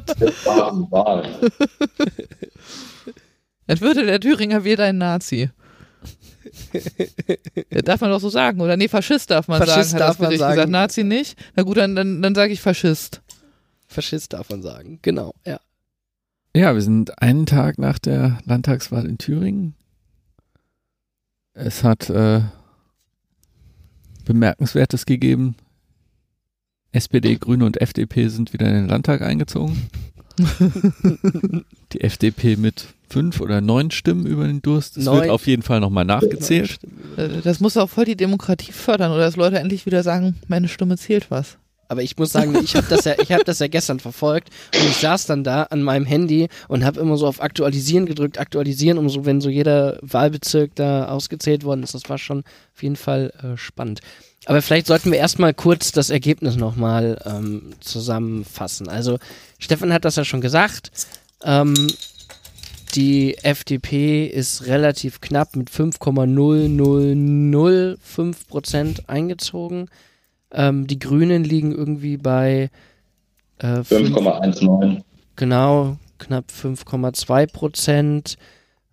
Entwürde 3.65 4.05
der 4.05 4.19
Thüringer 4.19 4.63
wird 4.63 4.79
ein 4.79 4.99
Nazi. 4.99 5.49
Ja, 7.69 7.81
darf 7.81 8.01
man 8.01 8.09
doch 8.09 8.19
so 8.19 8.29
sagen, 8.29 8.59
oder? 8.61 8.77
Nee, 8.77 8.87
Faschist 8.87 9.31
darf 9.31 9.47
man 9.47 9.59
Faschist 9.59 9.91
sagen, 9.91 10.03
hat 10.03 10.09
darf 10.09 10.17
das 10.17 10.29
man 10.29 10.37
sagen. 10.37 10.55
gesagt. 10.55 10.71
Nazi 10.71 11.03
nicht? 11.03 11.37
Na 11.55 11.63
gut, 11.63 11.77
dann, 11.77 11.95
dann, 11.95 12.21
dann 12.21 12.35
sage 12.35 12.53
ich 12.53 12.61
Faschist. 12.61 13.21
Faschist 13.87 14.33
darf 14.33 14.49
man 14.49 14.61
sagen. 14.61 14.99
Genau, 15.01 15.33
ja. 15.45 15.59
ja, 16.55 16.73
wir 16.73 16.81
sind 16.81 17.21
einen 17.21 17.45
Tag 17.45 17.77
nach 17.77 17.99
der 17.99 18.39
Landtagswahl 18.45 19.05
in 19.05 19.17
Thüringen. 19.17 19.75
Es 21.53 21.83
hat 21.83 22.09
äh, 22.09 22.41
Bemerkenswertes 24.25 25.05
gegeben. 25.05 25.55
SPD, 26.91 27.35
Grüne 27.37 27.65
und 27.65 27.81
FDP 27.81 28.27
sind 28.27 28.53
wieder 28.53 28.67
in 28.67 28.73
den 28.73 28.87
Landtag 28.87 29.21
eingezogen. 29.21 29.89
Die 31.93 32.01
FDP 32.01 32.55
mit 32.55 32.87
fünf 33.09 33.39
oder 33.41 33.61
neun 33.61 33.91
Stimmen 33.91 34.25
über 34.25 34.47
den 34.47 34.61
Durst. 34.61 34.97
Das 34.97 35.05
Neun. 35.05 35.21
wird 35.21 35.29
auf 35.29 35.45
jeden 35.45 35.61
Fall 35.61 35.79
nochmal 35.79 36.05
nachgezählt. 36.05 36.79
Äh, 37.15 37.41
Das 37.43 37.59
muss 37.59 37.77
auch 37.77 37.89
voll 37.89 38.05
die 38.05 38.15
Demokratie 38.15 38.71
fördern 38.71 39.11
oder 39.11 39.21
dass 39.21 39.35
Leute 39.35 39.59
endlich 39.59 39.85
wieder 39.85 40.01
sagen, 40.03 40.35
meine 40.47 40.67
Stimme 40.67 40.97
zählt 40.97 41.29
was. 41.29 41.57
Aber 41.89 42.01
ich 42.01 42.17
muss 42.17 42.31
sagen, 42.31 42.57
ich 42.63 42.75
habe 42.75 42.87
das 42.89 43.05
ja, 43.05 43.13
ich 43.21 43.31
habe 43.31 43.43
das 43.43 43.59
ja 43.59 43.67
gestern 43.67 43.99
verfolgt 43.99 44.49
und 44.73 44.83
ich 44.89 44.95
saß 44.97 45.27
dann 45.27 45.43
da 45.43 45.63
an 45.63 45.83
meinem 45.83 46.05
Handy 46.05 46.47
und 46.67 46.83
habe 46.83 46.99
immer 46.99 47.17
so 47.17 47.27
auf 47.27 47.39
Aktualisieren 47.43 48.07
gedrückt, 48.07 48.39
aktualisieren, 48.39 48.97
um 48.97 49.09
so, 49.09 49.25
wenn 49.25 49.41
so 49.41 49.49
jeder 49.49 49.99
Wahlbezirk 50.01 50.73
da 50.73 51.05
ausgezählt 51.09 51.63
worden 51.63 51.83
ist, 51.83 51.93
das 51.93 52.09
war 52.09 52.17
schon 52.17 52.39
auf 52.73 52.81
jeden 52.81 52.95
Fall 52.95 53.31
äh, 53.43 53.57
spannend. 53.57 53.99
Aber 54.45 54.61
vielleicht 54.61 54.87
sollten 54.87 55.11
wir 55.11 55.19
erstmal 55.19 55.53
kurz 55.53 55.91
das 55.91 56.09
Ergebnis 56.09 56.55
nochmal 56.57 57.17
ähm, 57.25 57.73
zusammenfassen. 57.79 58.89
Also 58.89 59.17
Stefan 59.59 59.93
hat 59.93 60.03
das 60.05 60.15
ja 60.17 60.25
schon 60.25 60.41
gesagt. 60.41 60.91
Ähm, 61.43 61.73
die 62.95 63.37
FDP 63.39 64.25
ist 64.27 64.65
relativ 64.67 65.19
knapp 65.21 65.55
mit 65.55 65.69
5,0005 65.69 68.47
Prozent 68.47 69.09
eingezogen. 69.09 69.89
Ähm, 70.51 70.85
die 70.87 70.99
Grünen 70.99 71.43
liegen 71.43 71.71
irgendwie 71.71 72.17
bei 72.17 72.69
äh, 73.59 73.83
fünf- 73.83 74.15
5,19. 74.15 75.01
genau 75.35 75.97
knapp 76.19 76.45
5,2 76.51 77.47
Prozent. 77.51 78.37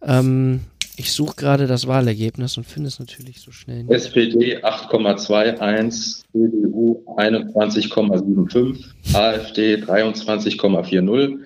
Ähm, 0.02 0.60
ich 1.00 1.12
suche 1.12 1.34
gerade 1.34 1.66
das 1.66 1.86
Wahlergebnis 1.86 2.58
und 2.58 2.64
finde 2.64 2.88
es 2.88 2.98
natürlich 2.98 3.40
so 3.40 3.52
schnell 3.52 3.84
nicht. 3.84 3.90
SPD 3.92 4.58
8,21, 4.62 6.22
CDU 6.30 7.02
21,75, 7.16 8.84
AfD 9.14 9.76
23,40 9.76 11.38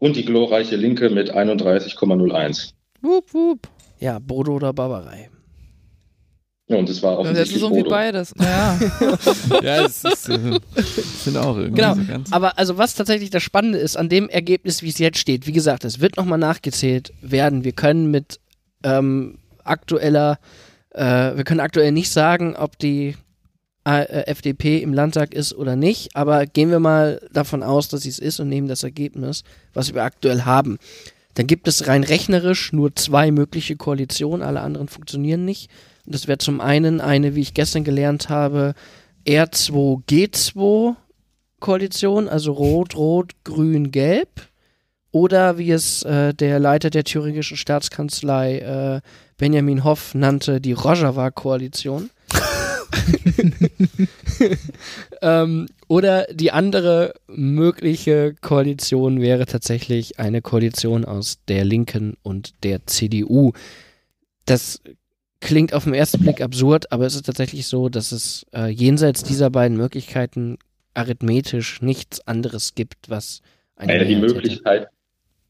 und 0.00 0.16
die 0.16 0.24
glorreiche 0.24 0.74
Linke 0.74 1.08
mit 1.08 1.32
31,01. 1.32 2.70
Wup, 3.02 3.32
wup. 3.32 3.68
Ja, 4.00 4.18
Bodo 4.18 4.54
oder 4.56 4.72
Barbarei. 4.72 5.30
Ja, 6.68 6.76
und 6.76 6.88
es 6.88 7.00
war 7.02 7.18
Und 7.18 7.26
jetzt 7.26 7.30
offensichtlich 7.30 7.56
ist 7.56 7.62
irgendwie 7.62 7.82
Bodo. 7.82 7.90
beides. 7.94 8.34
Naja. 8.36 8.78
Ja, 9.62 9.84
es 9.86 10.04
ist, 10.04 10.28
äh, 10.28 10.58
sind 11.22 11.36
auch 11.36 11.56
irgendwie 11.56 11.80
Genau. 11.82 11.94
so 11.94 12.04
ganz. 12.04 12.32
Aber 12.32 12.58
also 12.58 12.76
was 12.78 12.94
tatsächlich 12.94 13.30
das 13.30 13.42
Spannende 13.42 13.78
ist 13.78 13.96
an 13.96 14.08
dem 14.08 14.28
Ergebnis, 14.28 14.82
wie 14.82 14.88
es 14.88 14.98
jetzt 14.98 15.18
steht, 15.18 15.46
wie 15.46 15.52
gesagt, 15.52 15.84
es 15.84 16.00
wird 16.00 16.16
nochmal 16.16 16.38
nachgezählt 16.38 17.12
werden. 17.22 17.62
Wir 17.64 17.72
können 17.72 18.10
mit 18.10 18.40
ähm, 18.82 19.38
aktueller, 19.64 20.38
äh, 20.90 21.36
wir 21.36 21.44
können 21.44 21.60
aktuell 21.60 21.92
nicht 21.92 22.10
sagen, 22.10 22.56
ob 22.56 22.78
die 22.78 23.16
äh, 23.84 24.26
FDP 24.26 24.78
im 24.78 24.92
Landtag 24.92 25.34
ist 25.34 25.54
oder 25.54 25.76
nicht, 25.76 26.14
aber 26.16 26.46
gehen 26.46 26.70
wir 26.70 26.80
mal 26.80 27.26
davon 27.32 27.62
aus, 27.62 27.88
dass 27.88 28.02
sie 28.02 28.08
es 28.08 28.18
ist 28.18 28.40
und 28.40 28.48
nehmen 28.48 28.68
das 28.68 28.82
Ergebnis, 28.82 29.42
was 29.72 29.94
wir 29.94 30.02
aktuell 30.02 30.42
haben. 30.42 30.78
Dann 31.34 31.46
gibt 31.46 31.68
es 31.68 31.86
rein 31.86 32.04
rechnerisch 32.04 32.72
nur 32.72 32.94
zwei 32.96 33.30
mögliche 33.30 33.76
Koalitionen, 33.76 34.42
alle 34.42 34.60
anderen 34.60 34.88
funktionieren 34.88 35.44
nicht. 35.44 35.70
Und 36.04 36.14
das 36.14 36.26
wäre 36.26 36.38
zum 36.38 36.60
einen 36.60 37.00
eine, 37.00 37.34
wie 37.34 37.40
ich 37.40 37.54
gestern 37.54 37.84
gelernt 37.84 38.28
habe, 38.28 38.74
R2G2 39.26 40.96
Koalition, 41.60 42.28
also 42.28 42.52
Rot, 42.52 42.96
Rot, 42.96 43.32
Grün, 43.44 43.92
Gelb. 43.92 44.48
Oder 45.12 45.58
wie 45.58 45.72
es 45.72 46.02
äh, 46.04 46.32
der 46.34 46.58
Leiter 46.58 46.90
der 46.90 47.04
thüringischen 47.04 47.56
Staatskanzlei 47.56 48.58
äh, 48.58 49.00
Benjamin 49.38 49.84
Hoff 49.84 50.14
nannte, 50.14 50.60
die 50.60 50.72
Rojava-Koalition. 50.72 52.10
ähm, 55.22 55.66
oder 55.88 56.26
die 56.32 56.52
andere 56.52 57.14
mögliche 57.26 58.34
Koalition 58.40 59.20
wäre 59.20 59.46
tatsächlich 59.46 60.18
eine 60.18 60.42
Koalition 60.42 61.04
aus 61.04 61.38
der 61.48 61.64
Linken 61.64 62.16
und 62.22 62.62
der 62.62 62.86
CDU. 62.86 63.52
Das 64.46 64.80
klingt 65.40 65.74
auf 65.74 65.84
den 65.84 65.94
ersten 65.94 66.20
Blick 66.20 66.40
absurd, 66.40 66.92
aber 66.92 67.06
es 67.06 67.14
ist 67.14 67.26
tatsächlich 67.26 67.66
so, 67.66 67.88
dass 67.88 68.12
es 68.12 68.46
äh, 68.54 68.68
jenseits 68.68 69.24
dieser 69.24 69.50
beiden 69.50 69.76
Möglichkeiten 69.76 70.58
arithmetisch 70.94 71.82
nichts 71.82 72.26
anderes 72.26 72.74
gibt, 72.74 73.08
was 73.08 73.42
eine 73.76 73.98
Ja, 73.98 74.04
die 74.04 74.16
Mehrheit 74.16 74.44
hätte. 74.44 74.88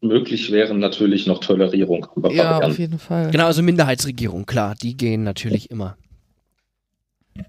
Möglich 0.02 0.50
wären 0.50 0.78
natürlich 0.78 1.26
noch 1.26 1.40
Tolerierung. 1.40 2.06
über 2.16 2.32
ja, 2.32 2.44
auf 2.44 2.54
Varianten. 2.56 2.80
jeden 2.80 2.98
Fall. 2.98 3.30
Genau, 3.30 3.46
also 3.46 3.62
Minderheitsregierung, 3.62 4.46
klar, 4.46 4.74
die 4.80 4.96
gehen 4.96 5.24
natürlich 5.24 5.70
immer. 5.70 5.96
Und 7.36 7.44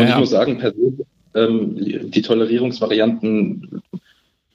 ich 0.00 0.04
Naja, 0.04 0.18
muss 0.18 0.30
sagen, 0.30 0.58
persönlich, 0.58 1.06
ähm, 1.34 2.10
die 2.10 2.22
Tolerierungsvarianten 2.22 3.82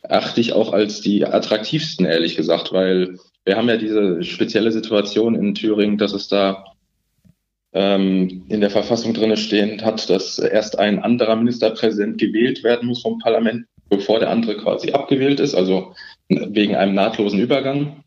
achte 0.04 0.42
ich 0.42 0.54
auch 0.54 0.74
als 0.74 1.00
die 1.02 1.26
attraktivsten, 1.26 2.06
ehrlich 2.06 2.36
gesagt, 2.36 2.74
weil 2.74 3.18
wir 3.46 3.56
haben 3.56 3.70
ja 3.70 3.78
diese 3.78 4.24
spezielle 4.24 4.72
Situation 4.72 5.36
in 5.36 5.56
Thüringen, 5.56 5.98
dass 5.98 6.14
es 6.14 6.28
da 6.28 6.66
ähm, 7.74 8.44
in 8.50 8.62
der 8.62 8.70
Verfassung 8.70 9.14
drinne 9.14 9.38
stehen 9.38 9.84
hat, 9.84 10.10
dass 10.10 10.38
erst 10.38 10.78
ein 10.78 11.00
anderer 11.00 11.36
Ministerpräsident 11.36 12.18
gewählt 12.18 12.64
werden 12.64 12.88
muss 12.88 13.02
vom 13.02 13.20
Parlament, 13.20 13.66
bevor 13.90 14.20
der 14.20 14.30
andere 14.30 14.58
quasi 14.58 14.92
abgewählt 14.92 15.40
ist, 15.40 15.56
also 15.56 15.94
wegen 16.50 16.76
einem 16.76 16.94
nahtlosen 16.94 17.40
Übergang. 17.40 18.04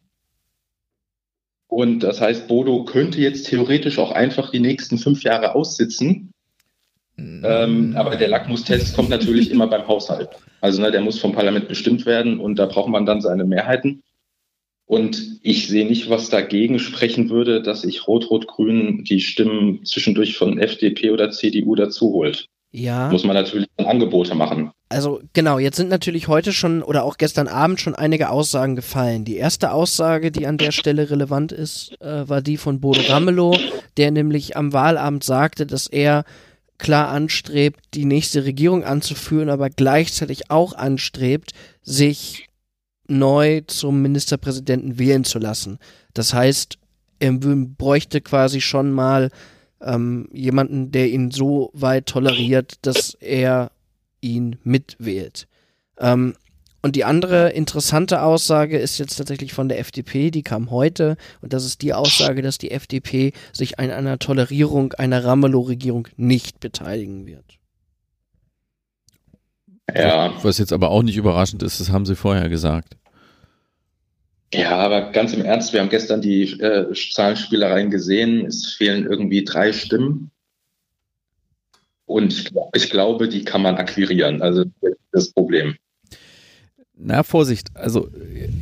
Und 1.66 2.00
das 2.00 2.20
heißt, 2.20 2.46
Bodo 2.46 2.84
könnte 2.84 3.20
jetzt 3.20 3.46
theoretisch 3.46 3.98
auch 3.98 4.12
einfach 4.12 4.50
die 4.50 4.60
nächsten 4.60 4.98
fünf 4.98 5.22
Jahre 5.24 5.54
aussitzen, 5.54 6.32
ähm, 7.16 7.94
aber 7.96 8.16
der 8.16 8.28
Lackmustest 8.28 8.96
kommt 8.96 9.08
natürlich 9.08 9.50
immer 9.50 9.66
beim 9.68 9.86
Haushalt. 9.86 10.30
Also 10.60 10.82
ne, 10.82 10.90
der 10.90 11.00
muss 11.00 11.18
vom 11.18 11.32
Parlament 11.32 11.68
bestimmt 11.68 12.06
werden 12.06 12.40
und 12.40 12.58
da 12.58 12.66
braucht 12.66 12.88
man 12.88 13.06
dann 13.06 13.20
seine 13.20 13.44
Mehrheiten. 13.44 14.02
Und 14.86 15.38
ich 15.42 15.68
sehe 15.68 15.86
nicht, 15.86 16.10
was 16.10 16.28
dagegen 16.28 16.78
sprechen 16.78 17.30
würde, 17.30 17.62
dass 17.62 17.82
sich 17.82 18.06
Rot-Rot-Grün 18.06 19.04
die 19.04 19.20
Stimmen 19.20 19.84
zwischendurch 19.84 20.36
von 20.36 20.58
FDP 20.58 21.10
oder 21.10 21.30
CDU 21.30 21.74
dazu 21.74 22.12
holt. 22.12 22.48
Ja. 22.76 23.08
Muss 23.08 23.22
man 23.22 23.36
natürlich 23.36 23.68
Angebote 23.76 24.34
machen. 24.34 24.72
Also 24.88 25.20
genau, 25.32 25.60
jetzt 25.60 25.76
sind 25.76 25.90
natürlich 25.90 26.26
heute 26.26 26.52
schon 26.52 26.82
oder 26.82 27.04
auch 27.04 27.18
gestern 27.18 27.46
Abend 27.46 27.80
schon 27.80 27.94
einige 27.94 28.30
Aussagen 28.30 28.74
gefallen. 28.74 29.24
Die 29.24 29.36
erste 29.36 29.70
Aussage, 29.70 30.32
die 30.32 30.48
an 30.48 30.58
der 30.58 30.72
Stelle 30.72 31.08
relevant 31.08 31.52
ist, 31.52 31.94
äh, 32.00 32.28
war 32.28 32.42
die 32.42 32.56
von 32.56 32.80
Bodo 32.80 33.00
Ramelow, 33.08 33.56
der 33.96 34.10
nämlich 34.10 34.56
am 34.56 34.72
Wahlabend 34.72 35.22
sagte, 35.22 35.66
dass 35.66 35.86
er 35.86 36.24
klar 36.76 37.10
anstrebt, 37.10 37.78
die 37.94 38.06
nächste 38.06 38.44
Regierung 38.44 38.82
anzuführen, 38.82 39.50
aber 39.50 39.70
gleichzeitig 39.70 40.50
auch 40.50 40.72
anstrebt, 40.72 41.52
sich 41.80 42.48
neu 43.06 43.60
zum 43.68 44.02
Ministerpräsidenten 44.02 44.98
wählen 44.98 45.22
zu 45.22 45.38
lassen. 45.38 45.78
Das 46.12 46.34
heißt, 46.34 46.78
er 47.20 47.32
bräuchte 47.32 48.20
quasi 48.20 48.60
schon 48.60 48.90
mal 48.90 49.30
ähm, 49.84 50.28
jemanden, 50.32 50.90
der 50.90 51.10
ihn 51.10 51.30
so 51.30 51.70
weit 51.72 52.06
toleriert, 52.06 52.78
dass 52.82 53.14
er 53.14 53.70
ihn 54.20 54.56
mitwählt. 54.64 55.46
Ähm, 55.98 56.34
und 56.82 56.96
die 56.96 57.04
andere 57.04 57.48
interessante 57.50 58.20
Aussage 58.20 58.78
ist 58.78 58.98
jetzt 58.98 59.16
tatsächlich 59.16 59.54
von 59.54 59.70
der 59.70 59.78
FDP, 59.78 60.30
die 60.30 60.42
kam 60.42 60.70
heute, 60.70 61.16
und 61.40 61.54
das 61.54 61.64
ist 61.64 61.80
die 61.80 61.94
Aussage, 61.94 62.42
dass 62.42 62.58
die 62.58 62.72
FDP 62.72 63.32
sich 63.54 63.78
an 63.78 63.90
einer 63.90 64.18
Tolerierung 64.18 64.92
einer 64.92 65.24
Ramelow-Regierung 65.24 66.08
nicht 66.16 66.60
beteiligen 66.60 67.26
wird. 67.26 67.58
Ja, 69.94 70.32
was 70.42 70.58
jetzt 70.58 70.74
aber 70.74 70.90
auch 70.90 71.02
nicht 71.02 71.16
überraschend 71.16 71.62
ist, 71.62 71.80
das 71.80 71.90
haben 71.90 72.04
sie 72.04 72.16
vorher 72.16 72.50
gesagt. 72.50 72.96
Ja, 74.52 74.76
aber 74.76 75.10
ganz 75.10 75.32
im 75.32 75.44
Ernst, 75.44 75.72
wir 75.72 75.80
haben 75.80 75.88
gestern 75.88 76.20
die 76.20 76.42
äh, 76.60 76.92
Zahlenspielereien 76.92 77.90
gesehen. 77.90 78.46
Es 78.46 78.66
fehlen 78.66 79.06
irgendwie 79.06 79.44
drei 79.44 79.72
Stimmen. 79.72 80.30
Und 82.06 82.32
ich, 82.32 82.52
ich 82.74 82.90
glaube, 82.90 83.28
die 83.28 83.44
kann 83.44 83.62
man 83.62 83.76
akquirieren. 83.76 84.42
Also 84.42 84.64
das 85.12 85.32
Problem. 85.32 85.76
Na, 86.96 87.24
Vorsicht, 87.24 87.70
also 87.74 88.08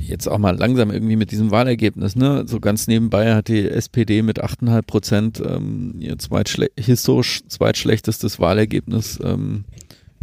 jetzt 0.01 0.27
auch 0.27 0.39
mal 0.39 0.57
langsam 0.57 0.91
irgendwie 0.91 1.17
mit 1.17 1.31
diesem 1.33 1.51
Wahlergebnis, 1.51 2.17
ne? 2.17 2.45
So 2.47 2.61
ganz 2.61 2.87
nebenbei 2.87 3.35
hat 3.35 3.49
die 3.49 3.69
SPD 3.69 4.23
mit 4.23 4.43
8,5 4.43 4.83
Prozent 4.83 5.43
ähm, 5.45 5.97
ihr 5.99 6.19
zweitschle 6.19 6.71
historisch 6.79 7.43
zweitschlechtestes 7.47 8.41
Wahlergebnis 8.41 9.19
ähm, 9.23 9.65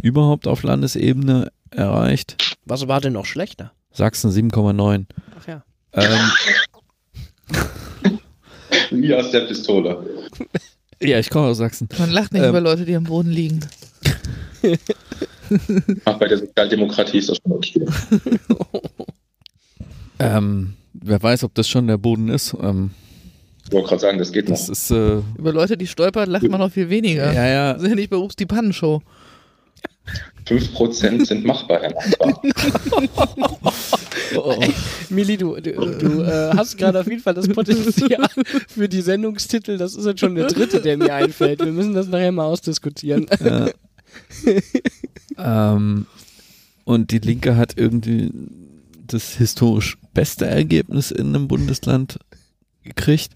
überhaupt 0.02 0.48
auf 0.48 0.64
Landesebene 0.64 1.52
erreicht. 1.70 2.36
Was 2.64 2.88
war 2.88 3.00
denn 3.00 3.12
noch 3.12 3.26
schlechter? 3.26 3.72
Sachsen 3.92 4.30
7,9. 4.30 5.06
Ach 5.38 5.46
ja. 5.48 5.62
Ähm, 5.92 6.30
Wie 9.02 9.14
aus 9.14 9.30
der 9.30 9.40
Pistole. 9.42 9.98
ja, 11.00 11.18
ich 11.18 11.30
komme 11.30 11.46
aus 11.48 11.58
Sachsen. 11.58 11.88
Man 11.98 12.10
lacht 12.10 12.32
nicht 12.32 12.42
Ähm. 12.42 12.50
über 12.50 12.60
Leute, 12.60 12.84
die 12.84 12.94
am 12.94 13.04
Boden 13.04 13.30
liegen. 13.30 13.60
Ach, 16.04 16.18
bei 16.18 16.28
der 16.28 16.38
Sozialdemokratie 16.38 17.18
ist 17.18 17.28
das 17.30 17.38
schon 17.42 17.52
okay. 17.52 17.84
Ähm, 20.22 20.74
wer 20.92 21.22
weiß, 21.22 21.44
ob 21.44 21.54
das 21.54 21.66
schon 21.66 21.86
der 21.86 21.96
Boden 21.96 22.28
ist. 22.28 22.54
Ähm, 22.60 22.90
Ich 23.64 23.72
wollte 23.72 23.88
gerade 23.88 24.00
sagen, 24.02 24.18
das 24.18 24.32
geht 24.32 24.50
das 24.50 24.64
noch. 24.68 24.72
ist, 24.72 24.90
äh, 24.90 25.22
Über 25.38 25.52
Leute, 25.54 25.78
die 25.78 25.86
stolpern, 25.86 26.28
lacht 26.28 26.46
man 26.46 26.60
noch 26.60 26.70
viel 26.70 26.90
weniger. 26.90 27.32
ja, 27.32 27.46
ja, 27.48 27.72
Wir 27.76 27.80
sind 27.80 27.88
ja 27.90 27.94
nicht 27.96 28.10
bei 28.10 28.18
Ups 28.18 28.36
die 28.36 28.44
Pannenshow. 28.44 29.00
5% 30.46 31.26
sind 31.26 31.44
machbar, 31.44 31.80
Herr 31.82 31.92
Nachbar. 31.92 32.42
Oh, 34.36 34.54
Mili, 35.08 35.36
du, 35.36 35.56
du, 35.56 35.72
du 35.72 36.22
äh, 36.22 36.52
hast 36.54 36.78
gerade 36.78 37.00
auf 37.00 37.06
jeden 37.08 37.20
Fall 37.20 37.34
das 37.34 37.48
Potenzial 37.48 38.28
für 38.68 38.88
die 38.88 39.00
Sendungstitel. 39.00 39.76
Das 39.76 39.96
ist 39.96 40.06
jetzt 40.06 40.20
schon 40.20 40.36
der 40.36 40.46
dritte, 40.46 40.80
der 40.80 40.96
mir 40.96 41.12
einfällt. 41.12 41.58
Wir 41.58 41.72
müssen 41.72 41.94
das 41.94 42.06
nachher 42.06 42.30
mal 42.30 42.44
ausdiskutieren. 42.44 43.26
Ja. 43.40 43.70
ähm, 45.74 46.06
und 46.84 47.10
die 47.10 47.18
Linke 47.18 47.56
hat 47.56 47.76
irgendwie 47.76 48.30
das 49.06 49.34
historisch 49.34 49.98
beste 50.14 50.46
Ergebnis 50.46 51.10
in 51.10 51.28
einem 51.28 51.48
Bundesland 51.48 52.18
gekriegt. 52.84 53.32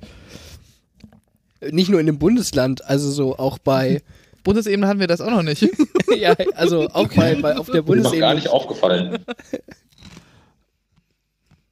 Nicht 1.70 1.90
nur 1.90 2.00
in 2.00 2.06
dem 2.06 2.18
Bundesland, 2.18 2.84
also 2.84 3.10
so 3.10 3.36
auch 3.36 3.58
bei. 3.58 4.02
Bundesebene 4.44 4.86
hatten 4.86 5.00
wir 5.00 5.06
das 5.06 5.20
auch 5.20 5.30
noch 5.30 5.42
nicht. 5.42 5.62
ja, 6.16 6.36
also 6.54 6.88
auch 6.90 7.08
bei, 7.08 7.34
bei 7.36 7.56
auf 7.56 7.66
der 7.66 7.76
Mir 7.76 7.80
ist 7.80 7.86
Bundesebene. 7.86 8.20
gar 8.20 8.34
nicht 8.34 8.48
aufgefallen. 8.48 9.18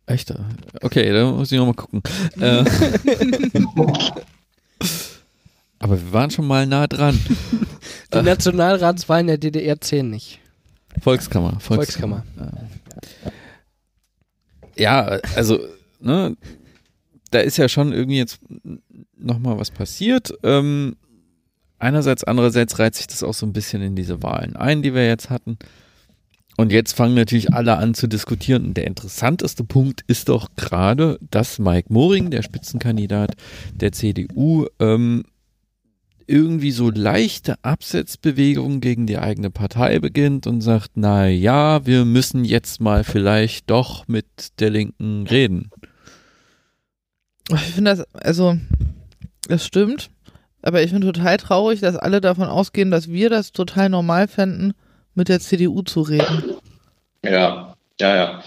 Echt? 0.07 0.35
Okay, 0.81 1.13
da 1.13 1.31
muss 1.31 1.53
ich 1.53 1.59
nochmal 1.59 1.75
gucken. 1.75 2.03
Äh, 2.41 2.65
aber 5.79 6.01
wir 6.03 6.13
waren 6.13 6.31
schon 6.31 6.47
mal 6.47 6.67
nah 6.67 6.87
dran. 6.87 7.19
Die 8.13 8.23
Nationalratswahlen 8.23 9.29
der 9.29 9.39
DDR 9.39 9.81
zählen 9.81 10.11
nicht. 10.11 10.41
Volkskammer. 11.01 11.61
Volkskammer. 11.61 12.25
Ja, 14.77 15.21
also, 15.37 15.61
ne, 16.01 16.37
da 17.31 17.41
ist 17.41 17.57
ja 17.59 17.69
schon 17.69 17.93
irgendwie 17.93 18.19
jetzt 18.19 18.41
nochmal 19.17 19.59
was 19.59 19.71
passiert. 19.71 20.33
Ähm, 20.43 20.97
einerseits, 21.83 22.25
andererseits 22.25 22.79
reiht 22.79 22.95
sich 22.95 23.07
das 23.07 23.23
auch 23.23 23.35
so 23.35 23.45
ein 23.45 23.53
bisschen 23.53 23.83
in 23.83 23.97
diese 23.97 24.23
Wahlen 24.23 24.57
ein, 24.57 24.83
die 24.83 24.95
wir 24.95 25.07
jetzt 25.07 25.31
hatten. 25.31 25.59
Und 26.57 26.71
jetzt 26.71 26.93
fangen 26.93 27.15
natürlich 27.15 27.53
alle 27.53 27.79
an 27.79 27.95
zu 27.95 28.07
diskutieren. 28.07 28.67
Und 28.67 28.77
der 28.77 28.87
interessanteste 28.87 29.65
Punkt 29.65 30.05
ist 30.07 30.29
doch 30.29 30.49
gerade, 30.57 31.19
dass 31.31 31.59
Mike 31.59 31.93
Moring, 31.93 32.31
der 32.31 32.43
Spitzenkandidat 32.43 33.35
der 33.75 33.93
CDU, 33.93 34.67
ähm, 34.79 35.25
irgendwie 36.27 36.71
so 36.71 36.91
leichte 36.91 37.57
Absetzbewegungen 37.63 38.81
gegen 38.81 39.07
die 39.07 39.19
eigene 39.19 39.51
Partei 39.51 39.99
beginnt 39.99 40.47
und 40.47 40.61
sagt, 40.61 40.93
na 40.95 41.27
ja, 41.27 41.85
wir 41.85 42.05
müssen 42.05 42.45
jetzt 42.45 42.81
mal 42.81 43.03
vielleicht 43.03 43.69
doch 43.71 44.07
mit 44.07 44.27
der 44.61 44.71
Linken 44.71 45.27
reden. 45.27 45.71
Ich 47.51 47.61
finde 47.61 47.97
das, 47.97 48.15
also, 48.15 48.57
das 49.49 49.67
stimmt. 49.67 50.11
Aber 50.63 50.83
ich 50.83 50.93
bin 50.93 51.01
total 51.01 51.37
traurig, 51.37 51.81
dass 51.81 51.97
alle 51.97 52.21
davon 52.21 52.47
ausgehen, 52.47 52.91
dass 52.91 53.09
wir 53.09 53.31
das 53.31 53.53
total 53.53 53.89
normal 53.89 54.29
fänden, 54.29 54.75
mit 55.15 55.29
der 55.29 55.41
CDU 55.41 55.83
zu 55.83 56.03
reden. 56.03 56.55
Ja, 57.25 57.77
ja, 58.01 58.17
ja. 58.17 58.43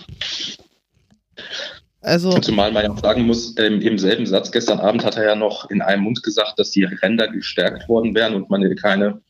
Also, 2.02 2.38
Zumal 2.40 2.72
man 2.72 2.86
ja 2.86 2.98
sagen 2.98 3.24
muss, 3.24 3.56
ähm, 3.58 3.82
im 3.82 3.98
selben 3.98 4.26
Satz 4.26 4.52
gestern 4.52 4.80
Abend 4.80 5.04
hat 5.04 5.18
er 5.18 5.26
ja 5.26 5.36
noch 5.36 5.70
in 5.70 5.82
einem 5.82 6.04
Mund 6.04 6.22
gesagt, 6.24 6.60
dass 6.60 6.72
die 6.72 6.84
Ränder 6.84 7.28
gestärkt 7.28 7.90
worden 7.90 8.14
wären 8.14 8.36
und 8.36 8.50
man 8.50 8.76
keine 8.76 9.22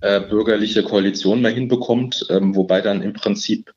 äh, 0.00 0.20
bürgerliche 0.20 0.82
Koalition 0.82 1.40
mehr 1.40 1.52
hinbekommt, 1.52 2.26
ähm, 2.30 2.56
wobei 2.56 2.80
dann 2.80 3.02
im 3.02 3.12
Prinzip 3.12 3.72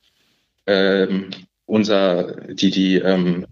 ähm, 0.65 1.29
unser, 1.65 2.35
die, 2.51 2.71
die, 2.71 2.95
ähm, 2.97 3.45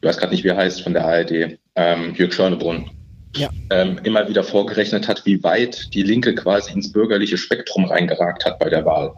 ich 0.00 0.06
weiß 0.06 0.18
gerade 0.18 0.32
nicht, 0.32 0.44
wie 0.44 0.48
er 0.48 0.56
heißt, 0.56 0.82
von 0.82 0.92
der 0.92 1.04
ARD, 1.04 1.58
ähm, 1.74 2.14
Jörg 2.14 2.32
Schörnebrunn, 2.32 2.90
Ja. 3.36 3.50
ähm, 3.70 3.98
immer 4.04 4.28
wieder 4.28 4.42
vorgerechnet 4.44 5.08
hat, 5.08 5.24
wie 5.26 5.42
weit 5.42 5.92
die 5.94 6.02
Linke 6.02 6.34
quasi 6.34 6.72
ins 6.72 6.92
bürgerliche 6.92 7.36
Spektrum 7.38 7.84
reingeragt 7.84 8.44
hat 8.44 8.58
bei 8.58 8.68
der 8.70 8.84
Wahl. 8.84 9.12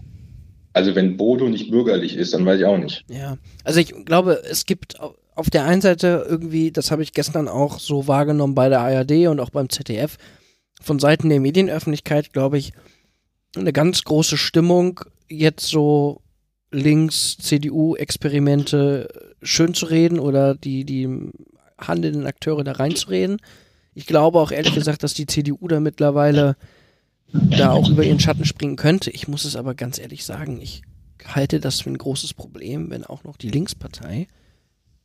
Also 0.72 0.94
wenn 0.94 1.16
Bodo 1.16 1.48
nicht 1.48 1.70
bürgerlich 1.70 2.16
ist, 2.16 2.34
dann 2.34 2.44
weiß 2.46 2.60
ich 2.60 2.66
auch 2.66 2.78
nicht. 2.78 3.04
Ja, 3.08 3.36
also 3.64 3.80
ich 3.80 3.92
glaube, 4.04 4.42
es 4.48 4.64
gibt 4.66 5.00
au- 5.00 5.14
auf 5.34 5.50
der 5.50 5.64
einen 5.64 5.80
Seite 5.80 6.26
irgendwie, 6.28 6.70
das 6.72 6.90
habe 6.90 7.02
ich 7.02 7.12
gestern 7.12 7.48
auch 7.48 7.78
so 7.78 8.06
wahrgenommen 8.08 8.54
bei 8.54 8.68
der 8.68 8.80
ARD 8.80 9.28
und 9.28 9.40
auch 9.40 9.50
beim 9.50 9.68
ZDF, 9.68 10.16
von 10.80 10.98
Seiten 10.98 11.28
der 11.28 11.40
Medienöffentlichkeit, 11.40 12.32
glaube 12.32 12.58
ich, 12.58 12.72
eine 13.56 13.72
ganz 13.72 14.02
große 14.04 14.36
Stimmung, 14.36 15.00
jetzt 15.28 15.66
so 15.66 16.20
links 16.70 17.36
CDU-Experimente 17.38 19.08
schön 19.42 19.74
zu 19.74 19.86
reden 19.86 20.18
oder 20.18 20.54
die, 20.54 20.84
die 20.84 21.08
handelnden 21.78 22.26
Akteure 22.26 22.64
da 22.64 22.72
reinzureden. 22.72 23.38
Ich 23.98 24.06
glaube 24.06 24.38
auch 24.38 24.52
ehrlich 24.52 24.74
gesagt, 24.74 25.02
dass 25.02 25.12
die 25.12 25.26
CDU 25.26 25.66
da 25.66 25.80
mittlerweile 25.80 26.56
da 27.32 27.72
auch 27.72 27.90
über 27.90 28.04
ihren 28.04 28.20
Schatten 28.20 28.44
springen 28.44 28.76
könnte. 28.76 29.10
Ich 29.10 29.26
muss 29.26 29.44
es 29.44 29.56
aber 29.56 29.74
ganz 29.74 29.98
ehrlich 29.98 30.24
sagen, 30.24 30.60
ich 30.60 30.82
halte 31.24 31.58
das 31.58 31.80
für 31.80 31.90
ein 31.90 31.98
großes 31.98 32.32
Problem, 32.32 32.90
wenn 32.90 33.02
auch 33.02 33.24
noch 33.24 33.36
die 33.36 33.50
Linkspartei 33.50 34.28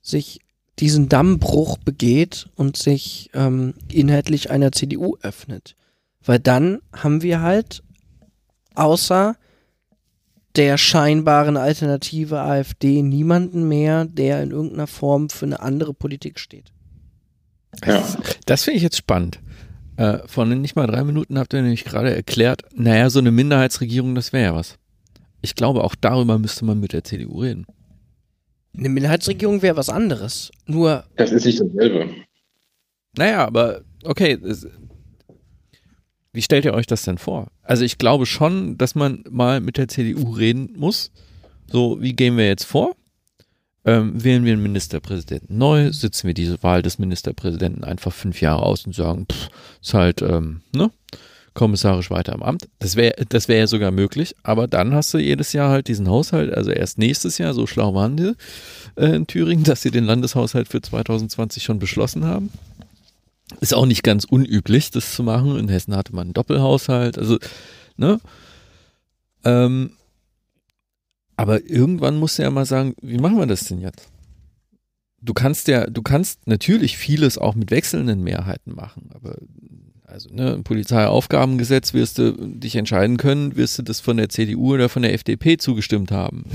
sich 0.03 0.41
diesen 0.78 1.10
Dammbruch 1.10 1.80
begeht 1.80 2.49
und 2.53 2.78
sich 2.78 3.32
ähm, 3.34 3.74
inhaltlich 3.91 4.52
einer 4.52 4.72
CDU 4.72 5.18
öffnet. 5.24 5.76
Weil 6.24 6.38
dann 6.38 6.80
haben 6.95 7.24
wir 7.24 7.41
halt 7.41 7.82
außer 8.76 9.36
der 10.56 10.78
scheinbaren 10.78 11.57
Alternative 11.57 12.41
AfD 12.41 13.02
niemanden 13.02 13.68
mehr, 13.68 14.06
der 14.06 14.44
in 14.44 14.52
irgendeiner 14.52 14.86
Form 14.86 15.32
für 15.32 15.48
eine 15.48 15.61
andere 15.61 15.95
Politik 15.95 16.38
steht. 16.38 16.74
Ja. 17.86 18.04
Das 18.45 18.64
finde 18.64 18.78
ich 18.78 18.84
jetzt 18.84 18.98
spannend. 18.98 19.40
Äh, 19.98 20.20
vor 20.28 20.45
nicht 20.45 20.76
mal 20.76 20.88
drei 20.88 21.04
Minuten 21.04 21.38
habt 21.38 21.54
ihr 21.54 21.62
nämlich 21.62 21.84
gerade 21.86 22.14
erklärt, 22.16 22.64
naja, 22.76 23.10
so 23.10 23.20
eine 23.20 23.32
Minderheitsregierung, 23.32 24.16
das 24.16 24.34
wäre 24.34 24.44
ja 24.45 24.56
was. 24.56 24.78
Ich 25.41 25.56
glaube, 25.56 25.84
auch 25.84 25.95
darüber 26.00 26.40
müsste 26.40 26.66
man 26.66 26.80
mit 26.80 26.94
der 26.94 27.04
CDU 27.04 27.41
reden. 27.41 27.66
Eine 28.76 28.90
Minderheitsregierung 28.90 29.62
wäre 29.62 29.76
was 29.78 29.90
anderes. 29.90 30.50
Nur, 30.66 31.04
Das 31.16 31.32
ist 31.32 31.45
nicht 31.45 31.60
dasselbe. 31.60 32.10
Naja, 33.16 33.45
aber 33.45 33.82
okay. 34.04 34.34
es- 34.44 34.66
Wie 36.32 36.41
stellt 36.41 36.66
ihr 36.66 36.74
euch 36.74 36.88
das 36.88 37.04
denn 37.04 37.20
vor? 37.20 37.52
Also 37.62 37.84
ich 37.86 38.00
glaube 38.00 38.26
schon, 38.26 38.78
dass 38.80 38.95
man 38.95 39.24
mal 39.30 39.60
mit 39.62 39.78
der 39.78 39.88
CDU 39.88 40.32
reden 40.32 40.74
muss. 40.76 41.12
So, 41.72 42.02
wie 42.02 42.14
gehen 42.14 42.38
wir 42.38 42.48
jetzt 42.48 42.64
vor? 42.66 42.95
Ähm, 43.86 44.24
wählen 44.24 44.46
wir 44.46 44.54
einen 44.54 44.64
Ministerpräsidenten 44.64 45.58
neu, 45.58 45.92
sitzen 45.92 46.28
wir 46.28 46.34
diese 46.34 46.62
Wahl 46.64 46.82
des 46.82 47.00
Ministerpräsidenten 47.00 47.84
einfach 47.84 48.14
fünf 48.14 48.40
Jahre 48.40 48.64
aus 48.64 48.86
und 48.86 48.96
sagen, 48.96 49.26
pff, 49.30 49.50
ist 49.82 49.94
halt, 49.94 50.22
ähm, 50.22 50.62
ne, 50.74 50.90
kommissarisch 51.54 52.10
weiter 52.10 52.34
im 52.34 52.44
Amt. 52.44 52.68
Das 52.80 52.96
wäre 52.96 53.14
das 53.30 53.48
wäre 53.48 53.60
ja 53.60 53.68
sogar 53.68 53.92
möglich, 53.92 54.36
aber 54.44 54.68
dann 54.68 54.94
hast 54.94 55.14
du 55.14 55.18
jedes 55.18 55.54
Jahr 55.54 55.70
halt 55.70 55.88
diesen 55.88 56.10
Haushalt, 56.10 56.54
also 56.54 56.72
erst 56.72 56.98
nächstes 56.98 57.38
Jahr, 57.38 57.54
so 57.54 57.68
schlau 57.68 57.94
waren 57.94 58.18
die 58.18 58.34
äh, 58.96 59.16
in 59.16 59.28
Thüringen, 59.28 59.64
dass 59.66 59.82
sie 59.82 59.92
den 59.92 60.06
Landeshaushalt 60.06 60.68
für 60.68 60.82
2020 60.82 61.64
schon 61.64 61.80
beschlossen 61.80 62.26
haben. 62.26 62.52
Ist 63.60 63.74
auch 63.74 63.86
nicht 63.86 64.04
ganz 64.04 64.24
unüblich, 64.24 64.90
das 64.92 65.14
zu 65.14 65.22
machen. 65.22 65.58
In 65.60 65.70
Hessen 65.70 65.96
hatte 65.96 66.16
man 66.16 66.28
einen 66.28 66.34
Doppelhaushalt, 66.34 67.18
also, 67.18 67.38
ne? 67.98 68.20
Ähm, 69.44 69.92
aber 71.36 71.70
irgendwann 71.70 72.18
musst 72.18 72.38
du 72.38 72.44
ja 72.44 72.52
mal 72.52 72.66
sagen, 72.66 72.96
wie 73.02 73.18
machen 73.18 73.38
wir 73.38 73.46
das 73.46 73.66
denn 73.66 73.82
jetzt? 73.82 74.10
Du 75.22 75.34
kannst 75.34 75.68
ja, 75.68 75.88
du 75.88 76.02
kannst 76.02 76.48
natürlich 76.48 76.98
vieles 76.98 77.38
auch 77.38 77.56
mit 77.56 77.72
wechselnden 77.72 78.24
Mehrheiten 78.24 78.76
machen, 78.76 79.10
aber 79.14 79.38
also 80.06 80.30
ne, 80.32 80.54
im 80.54 80.64
Polizeiaufgabengesetz 80.64 81.94
wirst 81.94 82.18
du 82.20 82.34
dich 82.34 82.76
entscheiden 82.76 83.18
können, 83.18 83.56
wirst 83.56 83.80
du 83.80 83.84
das 83.84 84.00
von 84.00 84.18
der 84.18 84.30
CDU 84.30 84.74
oder 84.74 84.90
von 84.90 85.02
der 85.02 85.14
FDP 85.14 85.58
zugestimmt 85.58 86.12
haben. 86.12 86.46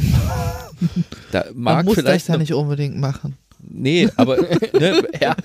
Da 1.33 1.45
man 1.55 1.75
mag 1.75 1.87
muss 1.87 1.97
vielleicht 1.97 2.29
das 2.29 2.35
ja 2.35 2.39
nicht 2.39 2.55
unbedingt 2.55 2.97
machen. 2.97 3.37
Nee, 3.70 4.09
aber 4.16 4.36
ne, 4.39 5.03
ja. 5.20 5.36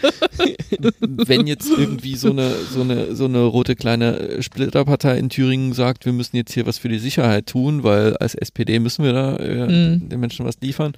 wenn 1.01 1.47
jetzt 1.47 1.69
irgendwie 1.69 2.15
so 2.15 2.31
eine, 2.31 2.53
so 2.71 2.81
eine, 2.81 3.15
so 3.15 3.25
eine 3.25 3.43
rote 3.43 3.75
kleine 3.75 4.41
Splitterpartei 4.41 5.17
in 5.17 5.29
Thüringen 5.29 5.73
sagt, 5.73 6.05
wir 6.05 6.13
müssen 6.13 6.35
jetzt 6.37 6.53
hier 6.53 6.65
was 6.65 6.77
für 6.77 6.89
die 6.89 6.99
Sicherheit 6.99 7.47
tun, 7.47 7.83
weil 7.83 8.15
als 8.17 8.35
SPD 8.35 8.79
müssen 8.79 9.03
wir 9.05 9.13
da 9.13 9.35
äh, 9.37 9.63
Mhm. 9.67 10.09
den 10.09 10.19
Menschen 10.19 10.45
was 10.45 10.55
liefern, 10.61 10.93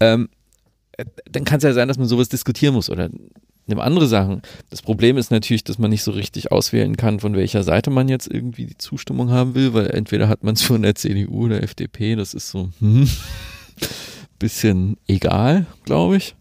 ähm, 0.00 0.28
äh, 0.92 1.04
dann 1.30 1.44
kann 1.44 1.58
es 1.58 1.64
ja 1.64 1.72
sein, 1.72 1.88
dass 1.88 1.98
man 1.98 2.08
sowas 2.08 2.28
diskutieren 2.28 2.74
muss 2.74 2.90
oder 2.90 3.08
nimm 3.66 3.80
andere 3.80 4.06
Sachen. 4.06 4.42
Das 4.70 4.82
Problem 4.82 5.16
ist 5.18 5.30
natürlich, 5.30 5.64
dass 5.64 5.78
man 5.78 5.90
nicht 5.90 6.02
so 6.02 6.10
richtig 6.12 6.50
auswählen 6.52 6.96
kann, 6.96 7.20
von 7.20 7.34
welcher 7.34 7.62
Seite 7.62 7.90
man 7.90 8.08
jetzt 8.08 8.28
irgendwie 8.30 8.66
die 8.66 8.78
Zustimmung 8.78 9.30
haben 9.30 9.54
will, 9.54 9.74
weil 9.74 9.90
entweder 9.90 10.28
hat 10.28 10.42
man 10.44 10.54
es 10.54 10.62
von 10.62 10.82
der 10.82 10.94
CDU 10.94 11.46
oder 11.46 11.62
FDP, 11.62 12.16
das 12.16 12.34
ist 12.34 12.50
so 12.50 12.70
hm, 12.80 13.08
bisschen 14.38 14.96
egal, 15.06 15.66
glaube 15.84 16.16
ich. 16.16 16.34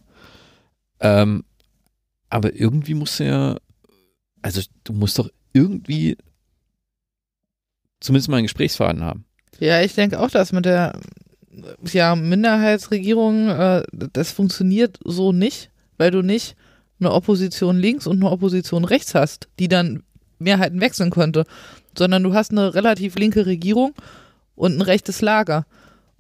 Ähm, 1.00 1.44
aber 2.30 2.54
irgendwie 2.54 2.94
musst 2.94 3.20
du 3.20 3.26
ja, 3.26 3.58
also 4.42 4.62
du 4.84 4.94
musst 4.94 5.20
doch 5.20 5.30
irgendwie 5.54 6.18
zumindest 8.00 8.30
mal 8.30 8.38
einen 8.38 8.46
Gesprächsfaden 8.46 9.04
haben. 9.04 9.26
Ja, 9.60 9.82
ich 9.82 9.96
denke 9.96 10.20
auch, 10.20 10.30
dass 10.30 10.52
mit 10.52 10.66
der 10.66 11.00
ja, 11.92 12.16
Minderheitsregierung, 12.16 13.50
äh, 13.50 13.84
das 13.92 14.32
funktioniert 14.32 15.00
so 15.04 15.32
nicht, 15.32 15.72
weil 15.98 16.12
du 16.12 16.22
nicht 16.22 16.56
eine 17.00 17.12
Opposition 17.12 17.78
links 17.78 18.08
und 18.08 18.18
eine 18.18 18.32
Opposition 18.32 18.86
rechts 18.86 19.16
hast, 19.16 19.48
die 19.60 19.68
dann 19.68 20.04
Mehrheiten 20.40 20.82
wechseln 20.82 21.10
könnte. 21.10 21.46
sondern 21.98 22.22
du 22.22 22.36
hast 22.36 22.52
eine 22.52 22.76
relativ 22.76 23.16
linke 23.16 23.48
Regierung 23.48 23.94
und 24.56 24.78
ein 24.78 24.82
rechtes 24.82 25.22
Lager. 25.22 25.66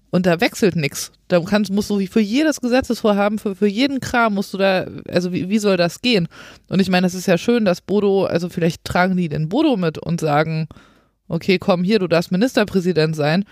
Und 0.09 0.25
da 0.25 0.39
wechselt 0.39 0.75
nichts. 0.75 1.11
Da 1.27 1.39
kannst, 1.41 1.71
musst 1.71 1.89
du 1.89 1.99
für 2.07 2.21
jedes 2.21 2.61
Gesetzesvorhaben, 2.61 3.39
für, 3.39 3.55
für 3.55 3.67
jeden 3.67 3.99
Kram 3.99 4.35
musst 4.35 4.53
du 4.53 4.57
da, 4.57 4.87
also 5.09 5.33
wie, 5.33 5.49
wie 5.49 5.59
soll 5.59 5.75
das 5.75 6.01
gehen? 6.01 6.27
Und 6.69 6.79
ich 6.79 6.89
meine, 6.89 7.07
es 7.07 7.13
ist 7.13 7.27
ja 7.27 7.37
schön, 7.37 7.65
dass 7.65 7.81
Bodo, 7.81 8.25
also 8.25 8.47
vielleicht 8.47 8.85
tragen 8.85 9.17
die 9.17 9.27
den 9.27 9.49
Bodo 9.49 9.75
mit 9.75 9.97
und 9.97 10.21
sagen, 10.21 10.69
okay, 11.27 11.59
komm 11.59 11.83
hier, 11.83 11.99
du 11.99 12.07
darfst 12.07 12.31
Ministerpräsident 12.31 13.15
sein, 13.15 13.43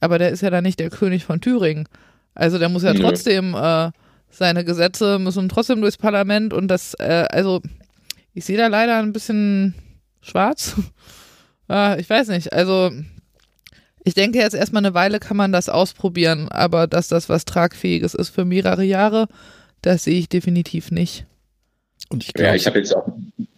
aber 0.00 0.18
der 0.18 0.30
ist 0.30 0.42
ja 0.42 0.50
dann 0.50 0.64
nicht 0.64 0.78
der 0.78 0.90
König 0.90 1.24
von 1.24 1.40
Thüringen. 1.40 1.88
Also 2.34 2.58
der 2.58 2.68
muss 2.68 2.82
ja 2.82 2.92
Nö. 2.92 3.00
trotzdem, 3.00 3.54
äh, 3.54 3.90
seine 4.28 4.64
Gesetze 4.64 5.18
müssen 5.18 5.48
trotzdem 5.48 5.80
durchs 5.80 5.96
Parlament 5.96 6.52
und 6.52 6.68
das, 6.68 6.94
äh, 6.94 7.26
also 7.30 7.62
ich 8.34 8.44
sehe 8.44 8.58
da 8.58 8.66
leider 8.66 8.98
ein 8.98 9.12
bisschen 9.12 9.74
schwarz. 10.20 10.74
äh, 11.70 12.00
ich 12.00 12.10
weiß 12.10 12.28
nicht, 12.28 12.52
also 12.52 12.90
ich 14.04 14.14
denke 14.14 14.38
jetzt 14.38 14.54
erstmal 14.54 14.84
eine 14.84 14.94
Weile 14.94 15.18
kann 15.18 15.36
man 15.36 15.50
das 15.52 15.68
ausprobieren, 15.68 16.48
aber 16.48 16.86
dass 16.86 17.08
das 17.08 17.28
was 17.28 17.46
Tragfähiges 17.46 18.14
ist 18.14 18.28
für 18.28 18.44
mehrere 18.44 18.84
Jahre, 18.84 19.28
das 19.82 20.04
sehe 20.04 20.18
ich 20.18 20.28
definitiv 20.28 20.90
nicht. 20.90 21.26
Und 22.10 22.22
ich 22.22 22.28
Ja, 22.36 22.44
glaube, 22.44 22.56
ich 22.56 22.66
habe 22.66 22.78
jetzt 22.78 22.94
auch, 22.94 23.06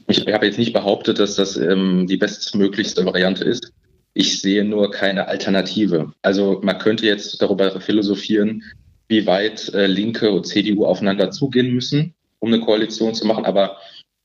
ich 0.06 0.27
habe 0.27 0.47
jetzt 0.47 0.59
nicht 0.59 0.73
behauptet, 0.73 1.18
dass 1.18 1.35
das 1.35 1.56
ähm, 1.56 2.06
die 2.06 2.16
bestmöglichste 2.16 3.05
Variante 3.05 3.44
ist. 3.44 3.73
Ich 4.14 4.40
sehe 4.40 4.64
nur 4.64 4.90
keine 4.90 5.28
Alternative. 5.28 6.12
Also 6.23 6.60
man 6.62 6.78
könnte 6.78 7.06
jetzt 7.06 7.43
darüber 7.43 7.81
philosophieren, 7.81 8.62
wie 9.09 9.27
weit 9.27 9.73
äh, 9.74 9.86
Linke 9.86 10.31
und 10.31 10.47
CDU 10.47 10.86
aufeinander 10.86 11.31
zugehen 11.31 11.74
müssen, 11.74 12.14
um 12.39 12.52
eine 12.52 12.62
Koalition 12.62 13.14
zu 13.14 13.27
machen. 13.27 13.44
Aber 13.44 13.78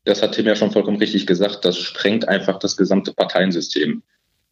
das 0.05 0.21
hat 0.21 0.33
Tim 0.33 0.47
ja 0.47 0.55
schon 0.55 0.71
vollkommen 0.71 0.97
richtig 0.97 1.27
gesagt. 1.27 1.65
Das 1.65 1.77
sprengt 1.77 2.27
einfach 2.27 2.59
das 2.59 2.77
gesamte 2.77 3.13
Parteiensystem. 3.13 4.01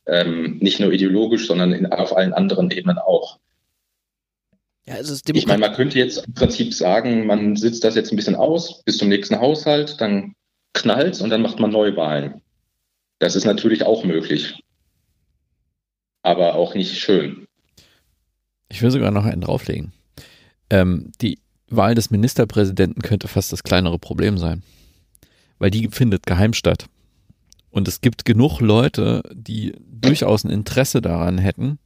Ähm, 0.09 0.57
nicht 0.59 0.79
nur 0.79 0.91
ideologisch, 0.91 1.47
sondern 1.47 1.71
in, 1.71 1.85
auf 1.85 2.15
allen 2.15 2.33
anderen 2.33 2.71
Ebenen 2.71 2.97
auch. 2.97 3.39
Ja, 4.85 4.95
es 4.95 5.09
ist 5.09 5.29
Ich 5.29 5.45
meine, 5.45 5.59
man 5.59 5.73
könnte 5.73 5.99
jetzt 5.99 6.25
im 6.25 6.33
Prinzip 6.33 6.73
sagen, 6.73 7.27
man 7.27 7.55
sitzt 7.55 7.83
das 7.83 7.95
jetzt 7.95 8.11
ein 8.11 8.15
bisschen 8.15 8.35
aus 8.35 8.81
bis 8.83 8.97
zum 8.97 9.09
nächsten 9.09 9.39
Haushalt, 9.39 10.01
dann 10.01 10.33
knallt 10.73 11.21
und 11.21 11.29
dann 11.29 11.43
macht 11.43 11.59
man 11.59 11.71
Neuwahlen. 11.71 12.41
Das 13.19 13.35
ist 13.35 13.45
natürlich 13.45 13.83
auch 13.83 14.03
möglich. 14.03 14.55
Aber 16.23 16.55
auch 16.55 16.73
nicht 16.73 16.97
schön. 16.97 17.47
ich 18.69 18.81
will 18.81 18.91
sogar 18.91 19.11
noch 19.11 19.25
einen 19.25 19.41
drauflegen. 19.41 19.93
Ähm, 20.69 21.11
die 21.21 21.39
Wahl 21.69 21.95
des 21.95 22.09
Ministerpräsidenten 22.09 23.01
könnte 23.01 23.27
fast 23.27 23.51
das 23.53 23.63
kleinere 23.63 23.99
Problem 23.99 24.37
sein. 24.37 24.63
Weil 25.59 25.71
die 25.71 25.89
findet 25.89 26.25
geheim 26.25 26.53
statt. 26.53 26.85
Und 27.71 27.87
es 27.87 28.01
gibt 28.01 28.25
genug 28.25 28.61
Leute, 28.61 29.23
die 29.33 29.73
durchaus 29.89 30.43
ein 30.43 30.49
Interesse 30.49 31.01
daran 31.01 31.37
hätten, 31.37 31.79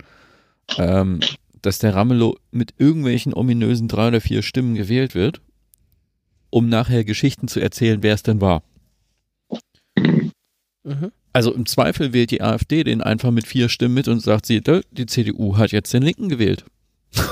ähm, 0.77 1.19
dass 1.61 1.79
der 1.79 1.95
Ramelow 1.95 2.37
mit 2.51 2.73
irgendwelchen 2.77 3.33
ominösen 3.33 3.87
drei 3.87 4.09
oder 4.09 4.21
vier 4.21 4.41
Stimmen 4.41 4.75
gewählt 4.75 5.15
wird, 5.15 5.41
um 6.49 6.69
nachher 6.69 7.03
Geschichten 7.03 7.47
zu 7.47 7.59
erzählen, 7.59 8.03
wer 8.03 8.13
es 8.13 8.23
denn 8.23 8.41
war. 8.41 8.63
Mhm. 10.83 11.11
Also 11.31 11.53
im 11.53 11.65
Zweifel 11.65 12.13
wählt 12.13 12.31
die 12.31 12.41
AfD 12.41 12.83
den 12.83 13.01
einfach 13.01 13.31
mit 13.31 13.47
vier 13.47 13.69
Stimmen 13.69 13.95
mit 13.95 14.07
und 14.07 14.21
sagt 14.21 14.45
sie, 14.45 14.61
"Dö, 14.61 14.81
die 14.91 15.07
CDU 15.07 15.57
hat 15.57 15.71
jetzt 15.71 15.93
den 15.93 16.03
Linken 16.03 16.29
gewählt. 16.29 16.65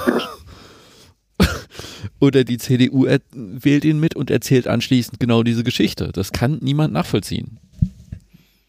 Oder 2.19 2.43
die 2.43 2.57
CDU 2.57 3.05
wählt 3.31 3.85
ihn 3.85 3.99
mit 3.99 4.15
und 4.15 4.31
erzählt 4.31 4.67
anschließend 4.67 5.19
genau 5.19 5.43
diese 5.43 5.63
Geschichte. 5.63 6.11
Das 6.11 6.31
kann 6.31 6.57
niemand 6.61 6.93
nachvollziehen. 6.93 7.59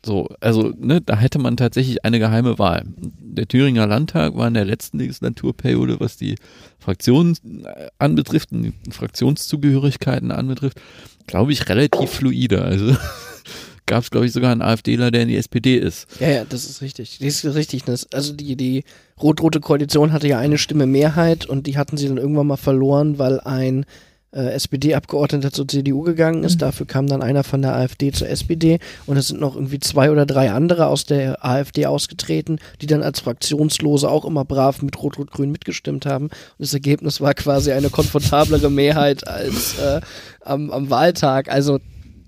So, 0.05 0.29
also, 0.41 0.73
ne, 0.77 1.01
da 1.01 1.17
hätte 1.17 1.39
man 1.39 1.57
tatsächlich 1.57 2.05
eine 2.05 2.19
geheime 2.19 2.59
Wahl. 2.59 2.85
Der 2.97 3.47
Thüringer 3.47 3.87
Landtag 3.87 4.37
war 4.37 4.49
in 4.49 4.55
der 4.55 4.65
letzten 4.65 4.99
Legislaturperiode, 4.99 6.01
was 6.01 6.17
die 6.17 6.35
Fraktionen 6.81 7.37
äh, 7.65 7.89
anbetrifft, 7.99 8.51
und 8.51 8.63
die 8.63 8.91
Fraktionszugehörigkeiten 8.91 10.33
anbetrifft, 10.33 10.81
glaube 11.29 11.53
ich, 11.53 11.69
relativ 11.69 12.11
fluide. 12.11 12.63
Also 12.63 12.97
gab 13.87 14.03
es, 14.03 14.11
glaube 14.11 14.27
ich, 14.27 14.33
sogar 14.33 14.51
einen 14.51 14.63
AfDler, 14.63 15.13
der 15.13 15.23
in 15.23 15.29
die 15.29 15.37
SPD 15.37 15.77
ist. 15.77 16.09
Ja, 16.19 16.29
ja, 16.29 16.45
das 16.45 16.65
ist 16.65 16.83
richtig. 16.83 17.19
Das 17.21 17.45
ist 17.45 17.55
richtig. 17.55 17.85
Das, 17.85 18.13
also 18.13 18.33
die, 18.33 18.57
die 18.57 18.83
rot-rote 19.23 19.61
Koalition 19.61 20.13
hatte 20.13 20.27
ja 20.27 20.39
eine 20.39 20.59
Stimme 20.59 20.87
Mehrheit 20.87 21.47
und 21.47 21.69
die 21.69 21.79
hatten 21.79 21.97
sie 21.97 22.09
dann 22.09 22.19
irgendwann 22.19 22.49
mal 22.49 22.57
verloren, 22.57 23.19
weil 23.21 23.39
ein 23.39 23.87
äh, 24.33 24.51
SPD-Abgeordneter 24.53 25.53
zur 25.53 25.69
CDU 25.69 26.03
gegangen 26.03 26.45
ist. 26.45 26.63
Dafür 26.63 26.87
kam 26.87 27.07
dann 27.07 27.23
einer 27.23 27.45
von 27.45 27.63
der 27.63 27.77
AfD 27.77 28.13
zur 28.13 28.29
SPD 28.29 28.79
und 29.07 29.17
es 29.17 29.29
sind 29.29 29.41
noch 29.41 29.55
irgendwie 29.55 29.81
zwei 29.81 30.11
oder 30.11 30.27
drei 30.27 30.51
andere 30.51 30.87
aus 30.87 31.05
der 31.05 31.45
AfD 31.45 31.87
ausgetreten, 31.87 32.59
die 32.81 32.87
dann 32.87 33.03
als 33.03 33.21
Fraktionslose 33.21 34.09
auch 34.09 34.25
immer 34.25 34.45
brav 34.45 34.83
mit 34.83 35.01
Rot-Rot-Grün 35.01 35.53
mitgestimmt 35.53 36.07
haben. 36.07 36.27
Und 36.27 36.33
das 36.59 36.75
Ergebnis 36.75 37.21
war 37.21 37.35
quasi 37.35 37.73
eine 37.73 37.91
komfortablere 37.91 38.71
Mehrheit 38.71 39.27
als 39.27 39.79
äh, 39.79 40.01
am, 40.41 40.71
am 40.71 40.91
Wahltag. 40.91 41.51
Also 41.51 41.79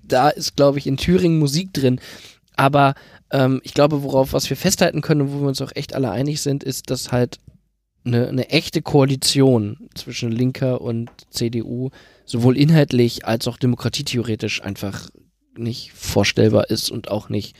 da 0.03 0.29
ist, 0.29 0.55
glaube 0.55 0.77
ich, 0.77 0.87
in 0.87 0.97
Thüringen 0.97 1.39
Musik 1.39 1.73
drin. 1.73 1.99
Aber 2.55 2.93
ähm, 3.31 3.61
ich 3.63 3.73
glaube, 3.73 4.03
worauf 4.03 4.33
was 4.33 4.49
wir 4.49 4.57
festhalten 4.57 5.01
können 5.01 5.21
und 5.21 5.33
wo 5.33 5.41
wir 5.41 5.47
uns 5.47 5.61
auch 5.61 5.71
echt 5.75 5.95
alle 5.95 6.11
einig 6.11 6.41
sind, 6.41 6.63
ist, 6.63 6.89
dass 6.89 7.11
halt 7.11 7.39
eine, 8.05 8.27
eine 8.27 8.49
echte 8.49 8.81
Koalition 8.81 9.89
zwischen 9.95 10.31
Linker 10.31 10.81
und 10.81 11.09
CDU 11.29 11.89
sowohl 12.25 12.57
inhaltlich 12.57 13.25
als 13.25 13.47
auch 13.47 13.57
demokratietheoretisch 13.57 14.61
einfach 14.61 15.09
nicht 15.57 15.91
vorstellbar 15.93 16.69
ist 16.69 16.91
und 16.91 17.09
auch 17.09 17.29
nicht, 17.29 17.55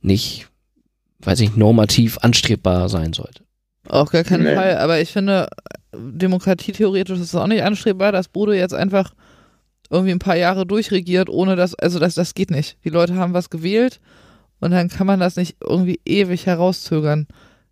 nicht, 0.00 0.48
weiß 1.20 1.40
ich, 1.40 1.56
normativ 1.56 2.18
anstrebbar 2.18 2.88
sein 2.88 3.12
sollte. 3.12 3.44
Auf 3.86 4.10
gar 4.10 4.24
keinen 4.24 4.44
Nee. 4.44 4.54
Fall. 4.54 4.76
Aber 4.78 5.00
ich 5.00 5.10
finde, 5.10 5.48
demokratietheoretisch 5.94 7.18
ist 7.18 7.26
es 7.26 7.34
auch 7.34 7.46
nicht 7.46 7.62
anstrebbar, 7.62 8.12
dass 8.12 8.28
Bodo 8.28 8.52
jetzt 8.52 8.74
einfach 8.74 9.14
irgendwie 9.90 10.12
ein 10.12 10.18
paar 10.18 10.36
Jahre 10.36 10.66
durchregiert, 10.66 11.30
ohne 11.30 11.56
dass, 11.56 11.74
also 11.74 11.98
das, 11.98 12.14
das 12.14 12.34
geht 12.34 12.50
nicht. 12.50 12.76
Die 12.84 12.90
Leute 12.90 13.14
haben 13.14 13.32
was 13.32 13.48
gewählt 13.50 14.00
und 14.60 14.72
dann 14.72 14.88
kann 14.88 15.06
man 15.06 15.20
das 15.20 15.36
nicht 15.36 15.56
irgendwie 15.62 16.00
ewig 16.04 16.46
herauszögern. 16.46 17.26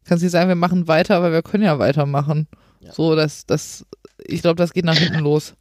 Kannst 0.06 0.22
nicht 0.22 0.32
sagen, 0.32 0.48
wir 0.48 0.54
machen 0.54 0.88
weiter, 0.88 1.16
aber 1.16 1.32
wir 1.32 1.42
können 1.42 1.64
ja 1.64 1.78
weitermachen. 1.78 2.46
Ja. 2.80 2.92
So, 2.92 3.14
das, 3.16 3.44
das, 3.46 3.84
ich 4.24 4.42
glaube, 4.42 4.56
das 4.56 4.72
geht 4.72 4.84
nach 4.84 4.96
hinten 4.96 5.18
los. 5.20 5.54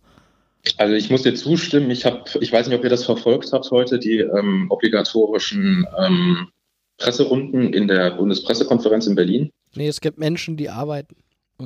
Also 0.78 0.94
ich 0.96 1.10
muss 1.12 1.22
dir 1.24 1.36
zustimmen, 1.36 1.92
ich 1.92 2.06
habe, 2.06 2.24
ich 2.42 2.52
weiß 2.52 2.68
nicht, 2.68 2.78
ob 2.78 2.84
ihr 2.84 2.90
das 2.90 3.06
verfolgt 3.06 3.52
habt 3.54 3.70
heute, 3.72 4.00
die 4.00 4.20
ähm, 4.20 4.68
obligatorischen 4.72 5.86
ähm, 6.00 6.48
Presserunden 6.98 7.74
in 7.74 7.88
der 7.88 8.12
Bundespressekonferenz 8.12 9.06
in 9.08 9.16
Berlin. 9.16 9.52
Nee, 9.76 9.88
es 9.88 10.02
gibt 10.02 10.18
Menschen, 10.18 10.58
die 10.58 10.70
arbeiten. 10.70 11.16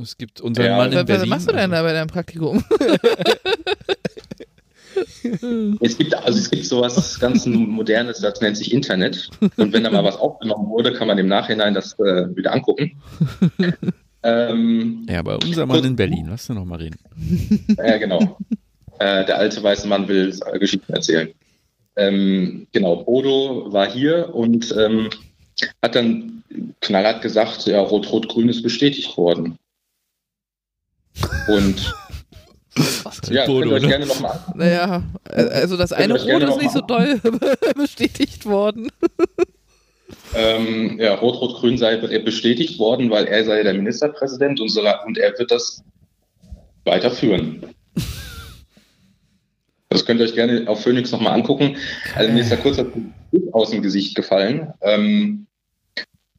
Es 0.02 0.18
gibt 0.18 0.42
unseren 0.42 0.66
Ja, 0.66 0.78
Mann 0.78 0.92
in 0.92 0.98
Was, 0.98 1.02
was 1.02 1.06
Berlin. 1.08 1.30
machst 1.30 1.48
du 1.50 1.54
denn 1.54 1.72
also- 1.72 1.76
da 1.76 1.82
bei 1.84 1.94
deinem 1.94 2.08
Praktikum? 2.08 2.64
Es 5.82 5.98
gibt 5.98 6.14
also 6.14 6.38
es 6.38 6.50
gibt 6.50 6.66
sowas 6.66 7.20
ganz 7.20 7.46
Modernes, 7.46 8.20
das 8.20 8.42
nennt 8.42 8.58
sich 8.58 8.74
Internet. 8.74 9.30
Und 9.58 9.74
wenn 9.74 9.84
da 9.84 9.92
mal 9.92 10.04
was 10.04 10.18
aufgenommen 10.18 10.70
wurde, 10.70 10.94
kann 10.94 11.08
man 11.08 11.18
im 11.18 11.28
Nachhinein 11.28 11.74
das 11.74 11.94
äh, 12.00 12.36
wieder 12.36 12.54
angucken. 12.54 13.02
ähm, 14.24 15.06
Ja, 15.10 15.20
aber 15.20 15.40
unser 15.44 15.66
Mann 15.66 15.84
in 15.84 15.96
Berlin, 15.96 16.28
lass 16.30 16.48
du 16.48 16.54
noch 16.54 16.66
mal 16.66 16.78
reden. 16.80 16.98
Ja, 17.78 17.98
genau. 17.98 18.38
äh, 19.00 19.26
der 19.26 19.38
alte 19.38 19.62
weiße 19.62 19.88
Mann 19.88 20.08
will 20.08 20.34
äh, 20.46 20.60
Geschichten 20.60 20.92
erzählen. 20.94 21.30
Ähm, 21.96 22.68
genau, 22.72 23.04
Bodo 23.04 23.72
war 23.72 23.90
hier 23.90 24.34
und 24.34 24.74
ähm, 24.78 25.10
hat 25.82 25.96
dann 25.96 26.44
knallhart 26.82 27.22
gesagt, 27.22 27.66
ja, 27.66 27.80
Rot-Rot-Grün 27.82 28.50
ist 28.50 28.64
bestätigt 28.64 29.18
worden. 29.18 29.58
Und 31.48 31.94
ja, 33.30 33.46
Bodo, 33.46 33.70
könnt 33.70 33.72
ihr 33.72 33.76
euch 33.76 33.82
ne? 33.82 33.88
gerne 33.90 34.06
nochmal 34.06 34.40
naja, 34.56 35.04
also 35.26 35.78
das 35.78 35.92
eine 35.92 36.22
Rot 36.22 36.44
ist 36.44 36.58
nicht 36.58 36.72
so 36.72 36.82
doll 36.82 37.20
bestätigt 37.76 38.46
worden. 38.46 38.90
ähm, 40.36 41.00
ja, 41.00 41.16
Rot-Rot-Grün 41.16 41.78
sei 41.78 41.98
bestätigt 41.98 42.80
worden, 42.80 43.10
weil 43.10 43.26
er 43.26 43.46
sei 43.46 43.64
der 43.64 43.74
Ministerpräsident 43.74 44.60
und, 44.60 44.70
so, 44.70 44.82
und 45.06 45.18
er 45.18 45.38
wird 45.38 45.52
das 45.52 45.84
weiterführen. 46.86 47.64
Das 49.92 50.06
könnt 50.06 50.20
ihr 50.20 50.28
euch 50.28 50.36
gerne 50.36 50.70
auf 50.70 50.84
Phoenix 50.84 51.12
nochmal 51.12 51.34
angucken. 51.34 51.76
Also 52.14 52.32
mir 52.32 52.42
ist 52.42 52.52
da 52.52 52.58
kurz 52.58 52.78
das 52.78 52.86
Bild 53.32 53.52
aus 53.56 53.72
dem 53.72 53.82
Gesicht 53.82 54.14
gefallen, 54.14 54.72
ähm, 54.82 55.48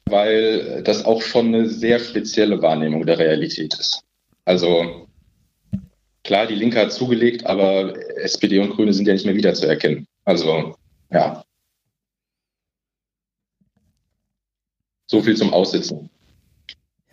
weil 0.05 0.81
das 0.83 1.03
auch 1.03 1.21
schon 1.21 1.47
eine 1.47 1.67
sehr 1.67 1.99
spezielle 1.99 2.61
Wahrnehmung 2.61 3.05
der 3.05 3.19
Realität 3.19 3.73
ist. 3.73 4.03
Also 4.45 5.09
klar, 6.31 6.47
die 6.47 6.55
Linke 6.55 6.79
hat 6.79 6.93
zugelegt, 6.93 7.45
aber 7.45 7.93
SPD 8.15 8.59
und 8.59 8.69
Grüne 8.69 8.93
sind 8.93 9.05
ja 9.05 9.11
nicht 9.11 9.25
mehr 9.25 9.35
wiederzuerkennen. 9.35 10.07
Also 10.23 10.77
ja. 11.11 11.43
So 15.07 15.21
viel 15.21 15.35
zum 15.35 15.51
Aussitzen. 15.51 16.09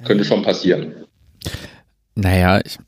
Könnte 0.05 0.24
schon 0.24 0.43
passieren. 0.43 1.05
Naja, 2.15 2.61
ich, 2.65 2.78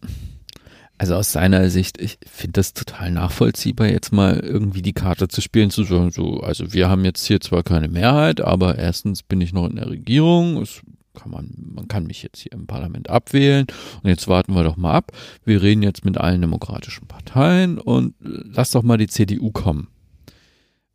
Also 0.98 1.16
aus 1.16 1.32
seiner 1.32 1.68
Sicht, 1.68 2.00
ich 2.00 2.18
finde 2.30 2.60
das 2.60 2.74
total 2.74 3.10
nachvollziehbar, 3.10 3.88
jetzt 3.88 4.12
mal 4.12 4.38
irgendwie 4.38 4.82
die 4.82 4.92
Karte 4.92 5.26
zu 5.26 5.40
spielen, 5.40 5.70
zu 5.70 5.82
sagen, 5.82 6.12
so, 6.12 6.38
also 6.40 6.72
wir 6.72 6.88
haben 6.88 7.04
jetzt 7.04 7.26
hier 7.26 7.40
zwar 7.40 7.64
keine 7.64 7.88
Mehrheit, 7.88 8.40
aber 8.40 8.78
erstens 8.78 9.24
bin 9.24 9.40
ich 9.40 9.52
noch 9.52 9.68
in 9.68 9.76
der 9.76 9.90
Regierung, 9.90 10.62
es 10.62 10.80
kann 11.14 11.30
man, 11.30 11.52
man 11.74 11.88
kann 11.88 12.06
mich 12.06 12.22
jetzt 12.22 12.40
hier 12.40 12.52
im 12.52 12.66
Parlament 12.66 13.10
abwählen 13.10 13.66
und 14.02 14.08
jetzt 14.08 14.28
warten 14.28 14.54
wir 14.54 14.64
doch 14.64 14.76
mal 14.76 14.94
ab. 14.94 15.12
Wir 15.44 15.62
reden 15.62 15.82
jetzt 15.82 16.04
mit 16.04 16.18
allen 16.18 16.40
demokratischen 16.40 17.06
Parteien 17.06 17.78
und 17.78 18.14
lass 18.20 18.70
doch 18.70 18.82
mal 18.82 18.98
die 18.98 19.08
CDU 19.08 19.50
kommen. 19.50 19.88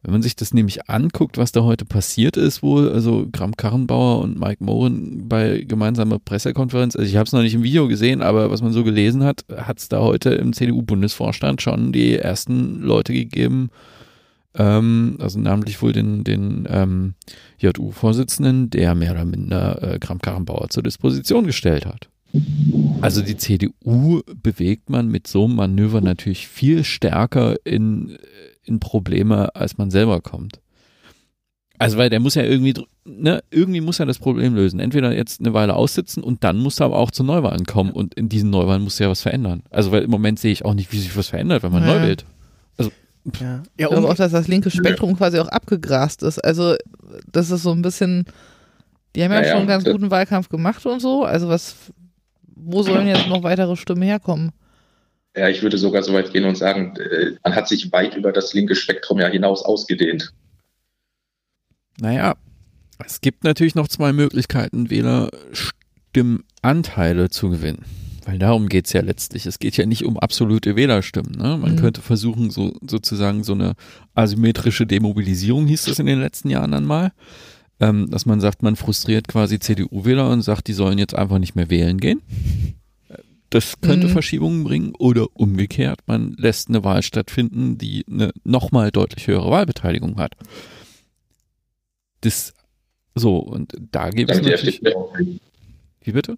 Wenn 0.05 0.11
man 0.11 0.21
sich 0.21 0.35
das 0.35 0.53
nämlich 0.53 0.87
anguckt, 0.87 1.39
was 1.39 1.51
da 1.51 1.63
heute 1.63 1.83
passiert 1.83 2.37
ist, 2.37 2.61
wohl, 2.61 2.91
also 2.91 3.27
Graham 3.31 3.57
Karrenbauer 3.57 4.19
und 4.21 4.39
Mike 4.39 4.63
Mohren 4.63 5.27
bei 5.27 5.65
gemeinsamer 5.67 6.19
Pressekonferenz, 6.19 6.95
also 6.95 7.09
ich 7.09 7.15
habe 7.15 7.25
es 7.25 7.31
noch 7.31 7.41
nicht 7.41 7.55
im 7.55 7.63
Video 7.63 7.87
gesehen, 7.87 8.21
aber 8.21 8.51
was 8.51 8.61
man 8.61 8.71
so 8.71 8.83
gelesen 8.83 9.23
hat, 9.23 9.45
hat 9.57 9.79
es 9.79 9.89
da 9.89 10.01
heute 10.01 10.29
im 10.35 10.53
CDU-Bundesvorstand 10.53 11.63
schon 11.63 11.91
die 11.91 12.15
ersten 12.17 12.81
Leute 12.81 13.13
gegeben, 13.13 13.71
ähm, 14.57 15.17
also 15.19 15.39
namentlich 15.39 15.81
wohl 15.81 15.93
den, 15.93 16.23
den 16.23 16.67
ähm, 16.69 17.13
JU-Vorsitzenden, 17.59 18.69
der 18.69 18.95
mehr 18.95 19.11
oder 19.11 19.25
minder 19.25 19.81
äh, 19.95 19.99
Graham 19.99 20.21
Karrenbauer 20.21 20.69
zur 20.69 20.83
Disposition 20.83 21.45
gestellt 21.45 21.85
hat. 21.85 22.09
Also 23.01 23.21
die 23.21 23.37
CDU 23.37 24.21
bewegt 24.43 24.89
man 24.89 25.07
mit 25.07 25.25
so 25.27 25.45
einem 25.45 25.55
Manöver 25.55 26.01
natürlich 26.01 26.47
viel 26.47 26.83
stärker 26.83 27.55
in 27.63 28.17
in 28.67 28.79
Probleme, 28.79 29.55
als 29.55 29.77
man 29.77 29.91
selber 29.91 30.21
kommt. 30.21 30.59
Also 31.77 31.97
weil 31.97 32.09
der 32.09 32.19
muss 32.19 32.33
ja 32.35 32.41
irgendwie, 32.43 32.73
ne, 33.05 33.43
irgendwie 33.51 33.81
muss 33.81 33.99
er 33.99 34.05
das 34.07 34.17
Problem 34.17 34.55
lösen. 34.55 34.79
Entweder 34.79 35.15
jetzt 35.15 35.39
eine 35.39 35.53
Weile 35.53 35.75
aussitzen 35.75 36.23
und 36.23 36.43
dann 36.43 36.57
muss 36.57 36.79
er 36.79 36.87
aber 36.87 36.97
auch 36.97 37.11
zu 37.11 37.23
Neuwahlen 37.23 37.65
kommen 37.65 37.91
und 37.91 38.15
in 38.15 38.27
diesen 38.27 38.49
Neuwahlen 38.49 38.81
muss 38.81 38.99
er 38.99 39.05
ja 39.07 39.11
was 39.11 39.21
verändern. 39.21 39.61
Also 39.69 39.91
weil 39.91 40.03
im 40.03 40.09
Moment 40.09 40.39
sehe 40.39 40.51
ich 40.51 40.65
auch 40.65 40.73
nicht, 40.73 40.91
wie 40.93 40.97
sich 40.99 41.15
was 41.15 41.27
verändert, 41.29 41.63
wenn 41.63 41.71
man 41.71 41.83
Ja. 41.83 41.95
neu 41.99 42.07
wählt. 42.07 42.25
Also 42.77 42.91
Ja, 43.39 43.63
ja 43.79 43.87
um, 43.87 44.05
auch, 44.05 44.15
dass 44.15 44.31
das 44.31 44.47
linke 44.47 44.69
Spektrum 44.69 45.17
quasi 45.17 45.39
auch 45.39 45.47
abgegrast 45.47 46.23
ist. 46.23 46.39
Also, 46.39 46.75
das 47.31 47.49
ist 47.49 47.63
so 47.63 47.71
ein 47.71 47.81
bisschen, 47.81 48.25
die 49.15 49.23
haben 49.23 49.31
ja, 49.31 49.41
Ja, 49.41 49.45
ja. 49.45 49.51
schon 49.51 49.59
einen 49.59 49.67
ganz 49.67 49.83
guten 49.83 50.11
Wahlkampf 50.11 50.49
gemacht 50.49 50.85
und 50.85 50.99
so. 50.99 51.23
Also, 51.23 51.49
was, 51.49 51.75
wo 52.55 52.83
sollen 52.83 53.07
jetzt 53.07 53.27
noch 53.27 53.43
weitere 53.43 53.75
Stimmen 53.75 54.03
herkommen? 54.03 54.51
Ja, 55.35 55.49
ich 55.49 55.63
würde 55.63 55.77
sogar 55.77 56.03
so 56.03 56.13
weit 56.13 56.31
gehen 56.31 56.45
und 56.45 56.55
sagen, 56.55 56.95
äh, 56.95 57.31
man 57.43 57.55
hat 57.55 57.67
sich 57.67 57.91
weit 57.91 58.15
über 58.15 58.31
das 58.31 58.53
linke 58.53 58.75
Spektrum 58.75 59.19
ja 59.19 59.27
hinaus 59.27 59.65
ausgedehnt. 59.65 60.31
Naja, 61.99 62.35
es 63.03 63.21
gibt 63.21 63.43
natürlich 63.43 63.75
noch 63.75 63.87
zwei 63.87 64.13
Möglichkeiten, 64.13 64.89
Wählerstimmenanteile 64.89 67.29
zu 67.29 67.49
gewinnen. 67.49 67.85
Weil 68.25 68.39
darum 68.39 68.67
geht's 68.69 68.91
ja 68.91 69.01
letztlich. 69.01 69.45
Es 69.45 69.59
geht 69.59 69.77
ja 69.77 69.85
nicht 69.85 70.03
um 70.03 70.17
absolute 70.17 70.75
Wählerstimmen. 70.75 71.33
Ne? 71.33 71.57
Man 71.57 71.73
Mhm. 71.73 71.75
könnte 71.77 72.01
versuchen, 72.01 72.49
so 72.49 72.73
sozusagen 72.87 73.43
so 73.43 73.53
eine 73.53 73.73
asymmetrische 74.15 74.87
Demobilisierung, 74.87 75.67
hieß 75.67 75.85
das 75.85 75.99
in 75.99 76.07
den 76.07 76.19
letzten 76.19 76.49
Jahren 76.49 76.71
dann 76.71 76.85
mal. 76.85 77.11
Ähm, 77.79 78.09
dass 78.09 78.25
man 78.25 78.39
sagt, 78.39 78.63
man 78.63 78.75
frustriert 78.77 79.27
quasi 79.27 79.59
CDU-Wähler 79.59 80.29
und 80.31 80.41
sagt, 80.41 80.67
die 80.67 80.73
sollen 80.73 80.97
jetzt 80.97 81.13
einfach 81.13 81.39
nicht 81.39 81.55
mehr 81.55 81.69
wählen 81.69 81.99
gehen. 81.99 82.21
Das 83.49 83.79
könnte 83.81 84.07
Mhm. 84.07 84.11
Verschiebungen 84.11 84.63
bringen 84.63 84.93
oder 84.97 85.27
umgekehrt, 85.33 85.99
man 86.07 86.33
lässt 86.37 86.69
eine 86.69 86.83
Wahl 86.83 87.03
stattfinden, 87.03 87.77
die 87.77 88.03
eine 88.09 88.31
nochmal 88.43 88.91
deutlich 88.91 89.27
höhere 89.27 89.51
Wahlbeteiligung 89.51 90.17
hat. 90.17 90.33
Das 92.21 92.53
so, 93.13 93.37
und 93.37 93.73
da 93.91 94.09
gibt 94.09 94.31
es. 94.31 94.41
Wie 96.01 96.11
bitte? 96.11 96.37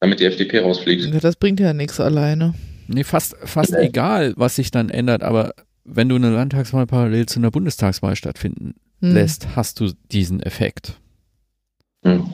Damit 0.00 0.20
die 0.20 0.24
FDP 0.26 0.60
rausfliegt. 0.60 1.04
Ja, 1.06 1.20
Das 1.20 1.36
bringt 1.36 1.60
ja 1.60 1.72
nichts 1.72 2.00
alleine. 2.00 2.54
Nee, 2.88 3.04
fast, 3.04 3.34
fast 3.44 3.72
egal, 3.74 4.34
was 4.36 4.56
sich 4.56 4.70
dann 4.70 4.90
ändert, 4.90 5.22
aber 5.22 5.54
wenn 5.84 6.08
du 6.08 6.16
eine 6.16 6.30
Landtagswahl 6.30 6.86
parallel 6.86 7.26
zu 7.26 7.40
einer 7.40 7.50
Bundestagswahl 7.50 8.16
stattfinden 8.16 8.74
Hm. 9.02 9.12
lässt, 9.14 9.56
hast 9.56 9.80
du 9.80 9.92
diesen 10.10 10.40
Effekt. 10.40 10.98
Hm. 12.04 12.32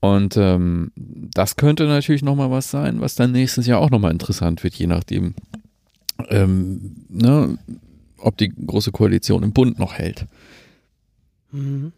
Und 0.00 0.36
ähm, 0.36 0.92
das 0.96 1.56
könnte 1.56 1.86
natürlich 1.86 2.22
nochmal 2.22 2.50
was 2.50 2.70
sein, 2.70 3.00
was 3.00 3.14
dann 3.14 3.32
nächstes 3.32 3.66
Jahr 3.66 3.78
auch 3.80 3.90
nochmal 3.90 4.10
interessant 4.12 4.62
wird, 4.64 4.74
je 4.74 4.86
nachdem, 4.86 5.34
ähm, 6.28 7.04
ne, 7.08 7.58
ob 8.18 8.36
die 8.36 8.48
große 8.48 8.92
Koalition 8.92 9.42
im 9.42 9.52
Bund 9.52 9.78
noch 9.78 9.94
hält. 9.94 10.26
Mhm. 11.52 11.92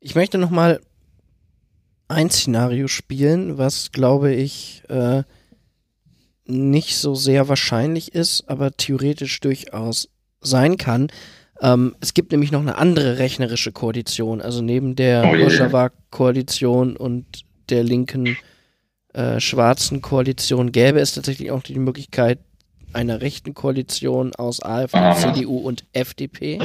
Ich 0.00 0.14
möchte 0.14 0.38
noch 0.38 0.50
mal 0.50 0.80
ein 2.08 2.30
Szenario 2.30 2.88
spielen, 2.88 3.58
was 3.58 3.92
glaube 3.92 4.32
ich 4.34 4.82
äh, 4.88 5.22
nicht 6.46 6.96
so 6.96 7.14
sehr 7.14 7.48
wahrscheinlich 7.48 8.14
ist, 8.14 8.48
aber 8.48 8.76
theoretisch 8.76 9.40
durchaus 9.40 10.08
sein 10.40 10.76
kann. 10.76 11.08
Ähm, 11.60 11.94
es 12.00 12.12
gibt 12.14 12.32
nämlich 12.32 12.52
noch 12.52 12.60
eine 12.60 12.76
andere 12.76 13.18
rechnerische 13.18 13.72
Koalition, 13.72 14.42
also 14.42 14.60
neben 14.60 14.96
der 14.96 15.24
Oh. 15.24 15.34
Rojava-Koalition 15.36 16.96
und 16.96 17.24
der 17.70 17.82
linken 17.82 18.36
äh, 19.14 19.40
schwarzen 19.40 20.02
Koalition 20.02 20.72
gäbe 20.72 21.00
es 21.00 21.14
tatsächlich 21.14 21.50
auch 21.50 21.62
die 21.62 21.78
Möglichkeit 21.78 22.38
einer 22.92 23.20
rechten 23.22 23.54
Koalition 23.54 24.34
aus 24.34 24.62
AfD. 24.62 24.98
CDU 25.16 25.58
und 25.58 25.84
FDP. 25.92 26.58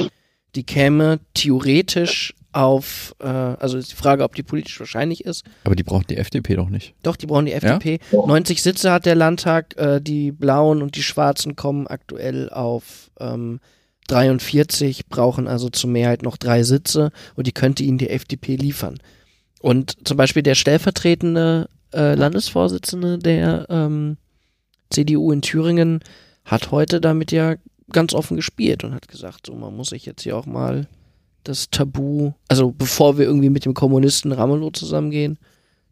Die 0.54 0.64
käme 0.64 1.20
theoretisch 1.34 2.34
auf, 2.52 3.14
äh, 3.20 3.26
also 3.26 3.78
ist 3.78 3.92
die 3.92 3.96
Frage, 3.96 4.24
ob 4.24 4.34
die 4.34 4.42
politisch 4.42 4.78
wahrscheinlich 4.80 5.24
ist. 5.24 5.44
Aber 5.64 5.76
die 5.76 5.84
braucht 5.84 6.10
die 6.10 6.16
FDP 6.16 6.56
doch 6.56 6.68
nicht. 6.68 6.94
Doch, 7.02 7.16
die 7.16 7.26
brauchen 7.26 7.46
die 7.46 7.52
FDP. 7.52 8.00
90 8.12 8.62
Sitze 8.62 8.90
hat 8.90 9.06
der 9.06 9.14
Landtag. 9.14 9.76
Äh, 9.76 10.00
die 10.00 10.32
Blauen 10.32 10.82
und 10.82 10.96
die 10.96 11.02
Schwarzen 11.02 11.54
kommen 11.54 11.86
aktuell 11.86 12.50
auf 12.50 13.10
ähm, 13.20 13.60
43, 14.08 15.06
brauchen 15.06 15.46
also 15.46 15.68
zur 15.68 15.90
Mehrheit 15.90 16.22
noch 16.22 16.36
drei 16.36 16.64
Sitze 16.64 17.12
und 17.36 17.46
die 17.46 17.52
könnte 17.52 17.84
ihnen 17.84 17.98
die 17.98 18.10
FDP 18.10 18.56
liefern. 18.56 18.98
Und 19.60 19.96
zum 20.04 20.16
Beispiel 20.16 20.42
der 20.42 20.56
stellvertretende 20.56 21.68
äh, 21.92 22.14
Landesvorsitzende 22.14 23.18
der 23.18 23.66
ähm, 23.68 24.16
CDU 24.90 25.30
in 25.30 25.42
Thüringen 25.42 26.00
hat 26.44 26.72
heute 26.72 27.00
damit 27.00 27.30
ja 27.30 27.54
ganz 27.92 28.14
offen 28.14 28.36
gespielt 28.36 28.84
und 28.84 28.94
hat 28.94 29.08
gesagt, 29.08 29.46
so 29.46 29.54
man 29.54 29.76
muss 29.76 29.88
sich 29.88 30.06
jetzt 30.06 30.22
hier 30.22 30.36
auch 30.36 30.46
mal 30.46 30.86
das 31.44 31.70
Tabu, 31.70 32.32
also 32.48 32.70
bevor 32.70 33.18
wir 33.18 33.24
irgendwie 33.24 33.50
mit 33.50 33.64
dem 33.64 33.74
Kommunisten 33.74 34.32
Ramelow 34.32 34.70
zusammengehen, 34.70 35.38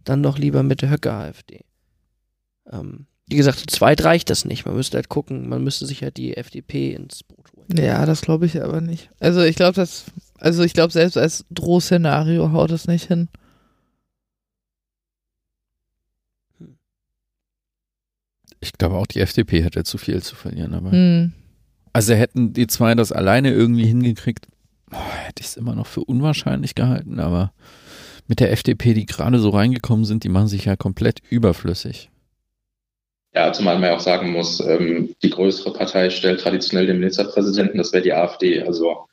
dann 0.04 0.22
doch 0.22 0.38
lieber 0.38 0.62
mit 0.62 0.82
der 0.82 0.90
Höcke-AfD. 0.90 1.64
Ähm, 2.70 3.06
wie 3.28 3.36
gesagt, 3.36 3.58
zu 3.58 3.66
zweit 3.66 4.04
reicht 4.04 4.30
das 4.30 4.44
nicht. 4.44 4.64
Man 4.64 4.74
müsste 4.74 4.96
halt 4.96 5.08
gucken, 5.08 5.48
man 5.48 5.62
müsste 5.62 5.86
sich 5.86 6.02
halt 6.02 6.16
die 6.16 6.36
FDP 6.36 6.94
ins 6.94 7.22
Boot 7.22 7.52
holen. 7.54 7.76
Ja, 7.76 8.06
das 8.06 8.22
glaube 8.22 8.46
ich 8.46 8.62
aber 8.62 8.80
nicht. 8.80 9.10
Also 9.20 9.42
ich 9.42 9.56
glaube, 9.56 9.74
das, 9.74 10.06
also 10.38 10.62
ich 10.62 10.72
glaube, 10.72 10.92
selbst 10.92 11.16
als 11.16 11.44
Drohszenario 11.50 12.52
haut 12.52 12.70
es 12.70 12.86
nicht 12.86 13.06
hin. 13.06 13.28
Ich 18.60 18.72
glaube 18.72 18.96
auch 18.96 19.06
die 19.06 19.20
FDP 19.20 19.62
hätte 19.62 19.84
zu 19.84 19.98
viel 19.98 20.22
zu 20.22 20.34
verlieren. 20.34 20.74
Aber 20.74 20.90
Hm. 20.90 21.32
Also 21.92 22.14
hätten 22.14 22.52
die 22.52 22.66
zwei 22.66 22.94
das 22.94 23.12
alleine 23.12 23.52
irgendwie 23.52 23.86
hingekriegt, 23.86 24.46
hätte 24.90 25.40
ich 25.40 25.46
es 25.46 25.56
immer 25.56 25.74
noch 25.74 25.86
für 25.86 26.04
unwahrscheinlich 26.04 26.74
gehalten, 26.74 27.20
aber 27.20 27.52
mit 28.26 28.40
der 28.40 28.52
FDP, 28.52 28.94
die 28.94 29.06
gerade 29.06 29.38
so 29.38 29.50
reingekommen 29.50 30.04
sind, 30.04 30.24
die 30.24 30.28
machen 30.28 30.48
sich 30.48 30.66
ja 30.66 30.76
komplett 30.76 31.20
überflüssig. 31.30 32.10
Ja, 33.34 33.52
zumal 33.52 33.74
man 33.78 33.90
ja 33.90 33.96
auch 33.96 34.00
sagen 34.00 34.32
muss, 34.32 34.60
ähm, 34.60 35.14
die 35.22 35.30
größere 35.30 35.72
Partei 35.72 36.10
stellt 36.10 36.40
traditionell 36.40 36.86
den 36.86 36.98
Ministerpräsidenten, 36.98 37.78
das 37.78 37.92
wäre 37.92 38.02
die 38.02 38.12
AfD. 38.12 38.62
Also 38.62 39.06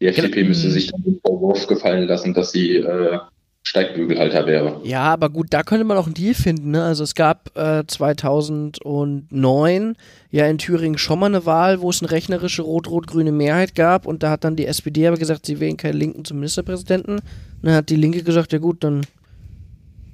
die 0.00 0.06
FDP 0.06 0.44
müsste 0.44 0.68
Mhm. 0.68 0.72
sich 0.72 0.86
dann 0.90 1.02
den 1.02 1.20
Vorwurf 1.20 1.66
gefallen 1.66 2.06
lassen, 2.06 2.32
dass 2.34 2.52
sie 2.52 2.76
äh, 2.76 3.18
Steigbügelhalter 3.66 4.46
wäre. 4.46 4.80
Ja, 4.84 5.12
aber 5.12 5.28
gut, 5.28 5.48
da 5.50 5.64
könnte 5.64 5.84
man 5.84 5.96
auch 5.96 6.06
einen 6.06 6.14
Deal 6.14 6.34
finden. 6.34 6.70
Ne? 6.70 6.84
Also 6.84 7.02
es 7.02 7.16
gab 7.16 7.50
äh, 7.58 7.82
2009 7.84 9.96
ja 10.30 10.46
in 10.46 10.58
Thüringen 10.58 10.98
schon 10.98 11.18
mal 11.18 11.26
eine 11.26 11.46
Wahl, 11.46 11.80
wo 11.80 11.90
es 11.90 12.00
eine 12.00 12.12
rechnerische 12.12 12.62
rot-rot-grüne 12.62 13.32
Mehrheit 13.32 13.74
gab 13.74 14.06
und 14.06 14.22
da 14.22 14.30
hat 14.30 14.44
dann 14.44 14.54
die 14.54 14.66
SPD 14.66 15.08
aber 15.08 15.16
gesagt, 15.16 15.46
sie 15.46 15.58
wählen 15.58 15.76
keinen 15.76 15.98
Linken 15.98 16.24
zum 16.24 16.36
Ministerpräsidenten. 16.36 17.14
Und 17.14 17.22
dann 17.62 17.74
hat 17.74 17.90
die 17.90 17.96
Linke 17.96 18.22
gesagt, 18.22 18.52
ja 18.52 18.60
gut, 18.60 18.84
dann 18.84 19.00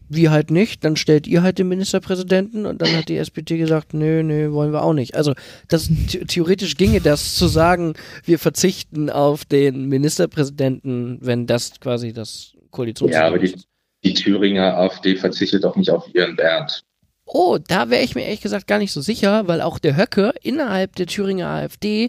wir 0.09 0.31
halt 0.31 0.51
nicht, 0.51 0.83
dann 0.83 0.97
stellt 0.97 1.27
ihr 1.27 1.43
halt 1.43 1.59
den 1.59 1.69
Ministerpräsidenten 1.69 2.65
und 2.65 2.81
dann 2.81 2.97
hat 2.97 3.11
die 3.11 3.19
SPD 3.19 3.59
gesagt, 3.59 3.93
nö, 3.93 4.23
nö, 4.23 4.53
wollen 4.53 4.73
wir 4.73 4.83
auch 4.83 4.95
nicht. 4.95 5.15
Also 5.15 5.35
das 5.69 5.85
the 5.85 6.25
theoretisch 6.25 6.79
ginge 6.79 7.03
das 7.03 7.35
zu 7.35 7.49
sagen, 7.49 7.93
wir 8.25 8.39
verzichten 8.39 9.11
auf 9.11 9.45
den 9.45 9.89
Ministerpräsidenten, 9.89 11.19
wenn 11.21 11.47
das 11.47 11.81
quasi 11.81 12.15
das 12.15 12.55
Koalitions 12.73 13.13
Ja, 13.13 13.27
aber 13.29 13.39
die, 13.39 13.55
die 14.03 14.15
Thüringer 14.15 14.77
AfD 14.77 15.15
verzichtet 15.15 15.65
auch 15.65 15.77
nicht 15.77 15.91
auf 15.91 16.13
ihren 16.13 16.35
Bernd. 16.35 16.83
Oh, 17.25 17.59
da 17.65 17.89
wäre 17.89 18.03
ich 18.03 18.15
mir 18.15 18.25
ehrlich 18.25 18.41
gesagt 18.41 18.67
gar 18.67 18.79
nicht 18.79 18.93
so 18.93 19.01
sicher, 19.01 19.47
weil 19.47 19.61
auch 19.61 19.79
der 19.79 19.97
Höcke 19.97 20.35
innerhalb 20.43 20.97
der 20.97 21.07
Thüringer 21.07 21.49
AfD 21.49 22.09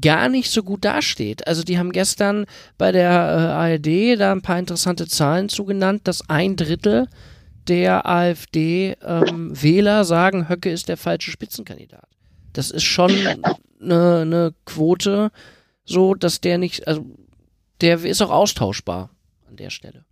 gar 0.00 0.28
nicht 0.28 0.50
so 0.50 0.62
gut 0.62 0.84
dasteht. 0.84 1.46
Also 1.46 1.62
die 1.62 1.78
haben 1.78 1.92
gestern 1.92 2.46
bei 2.78 2.92
der 2.92 3.10
äh, 3.10 3.74
ARD 3.74 4.18
da 4.18 4.32
ein 4.32 4.40
paar 4.40 4.58
interessante 4.58 5.06
Zahlen 5.06 5.48
zugenannt, 5.48 6.08
dass 6.08 6.28
ein 6.30 6.56
Drittel 6.56 7.08
der 7.68 8.06
AfD-Wähler 8.08 9.98
ähm, 9.98 10.04
sagen, 10.04 10.48
Höcke 10.48 10.70
ist 10.70 10.88
der 10.88 10.96
falsche 10.96 11.30
Spitzenkandidat. 11.30 12.08
Das 12.52 12.70
ist 12.70 12.84
schon 12.84 13.10
eine, 13.80 14.20
eine 14.20 14.54
Quote, 14.64 15.30
so 15.84 16.14
dass 16.14 16.40
der 16.40 16.58
nicht, 16.58 16.88
also 16.88 17.04
der 17.80 18.02
ist 18.04 18.22
auch 18.22 18.30
austauschbar 18.30 19.10
an 19.52 19.56
der 19.56 19.70
Stelle. 19.70 20.04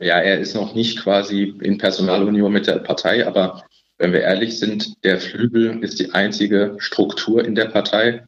Ja, 0.00 0.18
er 0.18 0.40
ist 0.40 0.54
noch 0.54 0.74
nicht 0.74 0.98
quasi 1.00 1.54
in 1.60 1.78
Personalunion 1.78 2.52
mit 2.52 2.66
der 2.66 2.78
Partei, 2.78 3.26
aber 3.26 3.62
wenn 3.98 4.12
wir 4.12 4.22
ehrlich 4.22 4.58
sind, 4.58 5.04
der 5.04 5.20
Flügel 5.20 5.84
ist 5.84 6.00
die 6.00 6.10
einzige 6.12 6.74
Struktur 6.78 7.44
in 7.44 7.54
der 7.54 7.66
Partei 7.66 8.24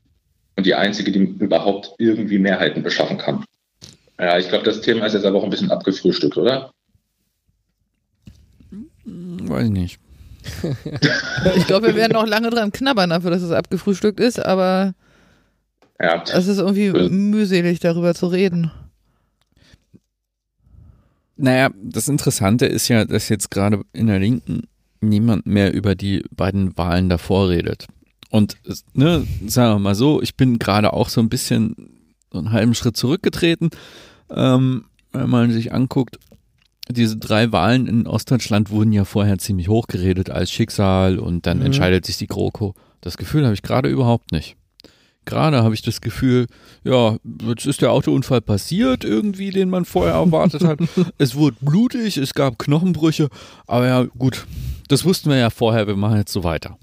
und 0.57 0.67
die 0.67 0.75
einzige, 0.75 1.11
die 1.11 1.21
überhaupt 1.21 1.95
irgendwie 1.99 2.39
Mehrheiten 2.39 2.83
beschaffen 2.83 3.19
kann. 3.19 3.45
Ja, 4.21 4.39
ich 4.39 4.49
glaube, 4.49 4.65
das 4.65 4.83
Thema 4.83 5.07
ist 5.07 5.15
jetzt 5.15 5.25
aber 5.25 5.39
auch 5.39 5.45
ein 5.45 5.51
bisschen 5.51 5.73
abgefrühstückt, 5.73 6.37
oder? 6.37 6.71
Weiß 9.05 9.65
ich 9.65 9.71
nicht. 9.71 9.99
ich 11.57 11.67
glaube, 11.67 11.89
wir 11.89 11.97
werden 11.97 12.13
noch 12.13 12.27
lange 12.27 12.51
dran 12.51 12.71
knabbern 12.71 13.11
dafür, 13.11 13.31
dass 13.31 13.43
es 13.43 13.51
abgefrühstückt 13.51 14.21
ist, 14.21 14.39
aber 14.39 14.95
ja. 15.99 16.23
es 16.33 16.47
ist 16.47 16.59
irgendwie 16.59 16.93
mühselig, 17.09 17.81
darüber 17.81 18.15
zu 18.15 18.27
reden. 18.27 18.71
Naja, 21.37 21.71
das 21.83 22.09
Interessante 22.09 22.67
ist 22.67 22.89
ja, 22.89 23.05
dass 23.05 23.29
jetzt 23.29 23.51
gerade 23.51 23.83
in 23.93 24.07
der 24.07 24.21
Linken 24.21 24.63
niemand 25.01 25.47
mehr 25.47 25.73
über 25.75 25.95
die 25.95 26.25
beiden 26.31 26.77
Wahlen 26.77 27.09
davor 27.09 27.49
redet. 27.49 27.87
Und 28.31 28.57
ne, 28.95 29.27
sagen 29.47 29.75
wir 29.75 29.79
mal 29.79 29.95
so, 29.95 30.21
ich 30.23 30.37
bin 30.37 30.59
gerade 30.59 30.93
auch 30.93 31.09
so 31.09 31.21
ein 31.21 31.29
bisschen 31.29 31.75
so 32.33 32.39
einen 32.39 32.53
halben 32.53 32.75
Schritt 32.75 32.97
zurückgetreten. 32.97 33.71
Ähm, 34.31 34.87
wenn 35.13 35.31
man 35.31 35.53
sich 35.53 35.73
anguckt, 35.73 36.19
diese 36.89 37.17
drei 37.17 37.53
Wahlen 37.53 37.87
in 37.87 38.07
Ostdeutschland 38.07 38.71
wurden 38.71 38.93
ja 38.93 39.05
vorher 39.05 39.39
ziemlich 39.39 39.69
hochgeredet 39.69 40.31
als 40.31 40.51
Schicksal 40.51 41.19
und 41.19 41.47
dann 41.47 41.61
mhm. 41.61 41.67
entscheidet 41.67 42.05
sich 42.05 42.19
die 42.19 42.27
GroKo. 42.27 42.75
Das 43.01 43.17
Gefühl 43.17 43.45
habe 43.45 43.55
ich 43.55 43.63
gerade 43.63 43.89
überhaupt 43.89 44.33
nicht. 44.33 44.57
Gerade 45.25 45.63
habe 45.63 45.75
ich 45.75 45.83
das 45.83 46.01
Gefühl, 46.01 46.47
ja, 46.83 47.17
jetzt 47.49 47.67
ist 47.67 47.83
der 47.83 47.93
Autounfall 47.93 48.41
passiert 48.41 49.05
irgendwie, 49.05 49.51
den 49.51 49.71
man 49.71 49.85
vorher 49.85 50.15
erwartet 50.15 50.65
hat. 50.65 50.81
es 51.19 51.35
wurde 51.35 51.57
blutig, 51.61 52.17
es 52.17 52.35
gab 52.35 52.59
Knochenbrüche, 52.59 53.29
aber 53.67 53.87
ja, 53.87 54.03
gut, 54.19 54.47
das 54.89 55.05
wussten 55.05 55.31
wir 55.31 55.39
ja 55.39 55.51
vorher, 55.51 55.87
wir 55.87 55.97
machen 55.97 56.19
jetzt 56.19 56.33
so 56.33 56.45
weiter. 56.45 56.79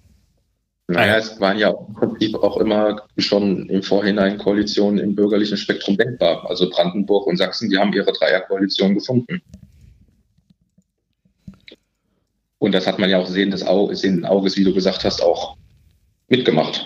Naja, 0.87 1.17
es 1.17 1.39
waren 1.39 1.57
ja 1.57 1.69
im 1.69 1.93
Prinzip 1.93 2.35
auch 2.35 2.57
immer 2.57 3.01
schon 3.17 3.69
im 3.69 3.81
Vorhinein 3.81 4.37
Koalitionen 4.37 4.99
im 4.99 5.15
bürgerlichen 5.15 5.55
Spektrum 5.55 5.95
denkbar. 5.95 6.49
Also 6.49 6.69
Brandenburg 6.69 7.27
und 7.27 7.37
Sachsen, 7.37 7.69
die 7.69 7.77
haben 7.77 7.93
ihre 7.93 8.11
Dreierkoalition 8.11 8.95
gefunden. 8.95 9.41
Und 12.57 12.73
das 12.73 12.87
hat 12.87 12.99
man 12.99 13.09
ja 13.09 13.19
auch 13.19 13.27
sehenden 13.27 14.25
Auges, 14.25 14.57
wie 14.57 14.63
du 14.65 14.73
gesagt 14.73 15.05
hast, 15.05 15.23
auch 15.23 15.55
mitgemacht. 16.27 16.85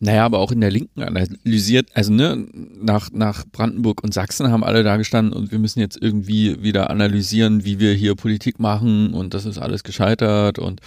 Naja, 0.00 0.24
aber 0.24 0.38
auch 0.38 0.52
in 0.52 0.60
der 0.60 0.70
Linken 0.70 1.02
analysiert, 1.02 1.90
also 1.94 2.12
ne, 2.12 2.46
nach, 2.80 3.10
nach 3.12 3.44
Brandenburg 3.50 4.02
und 4.02 4.14
Sachsen 4.14 4.50
haben 4.50 4.64
alle 4.64 4.82
da 4.82 4.96
gestanden 4.96 5.34
und 5.34 5.52
wir 5.52 5.58
müssen 5.58 5.80
jetzt 5.80 6.00
irgendwie 6.00 6.62
wieder 6.62 6.90
analysieren, 6.90 7.64
wie 7.64 7.78
wir 7.78 7.92
hier 7.92 8.14
Politik 8.14 8.58
machen 8.58 9.12
und 9.12 9.34
das 9.34 9.44
ist 9.44 9.58
alles 9.58 9.84
gescheitert 9.84 10.58
und 10.58 10.80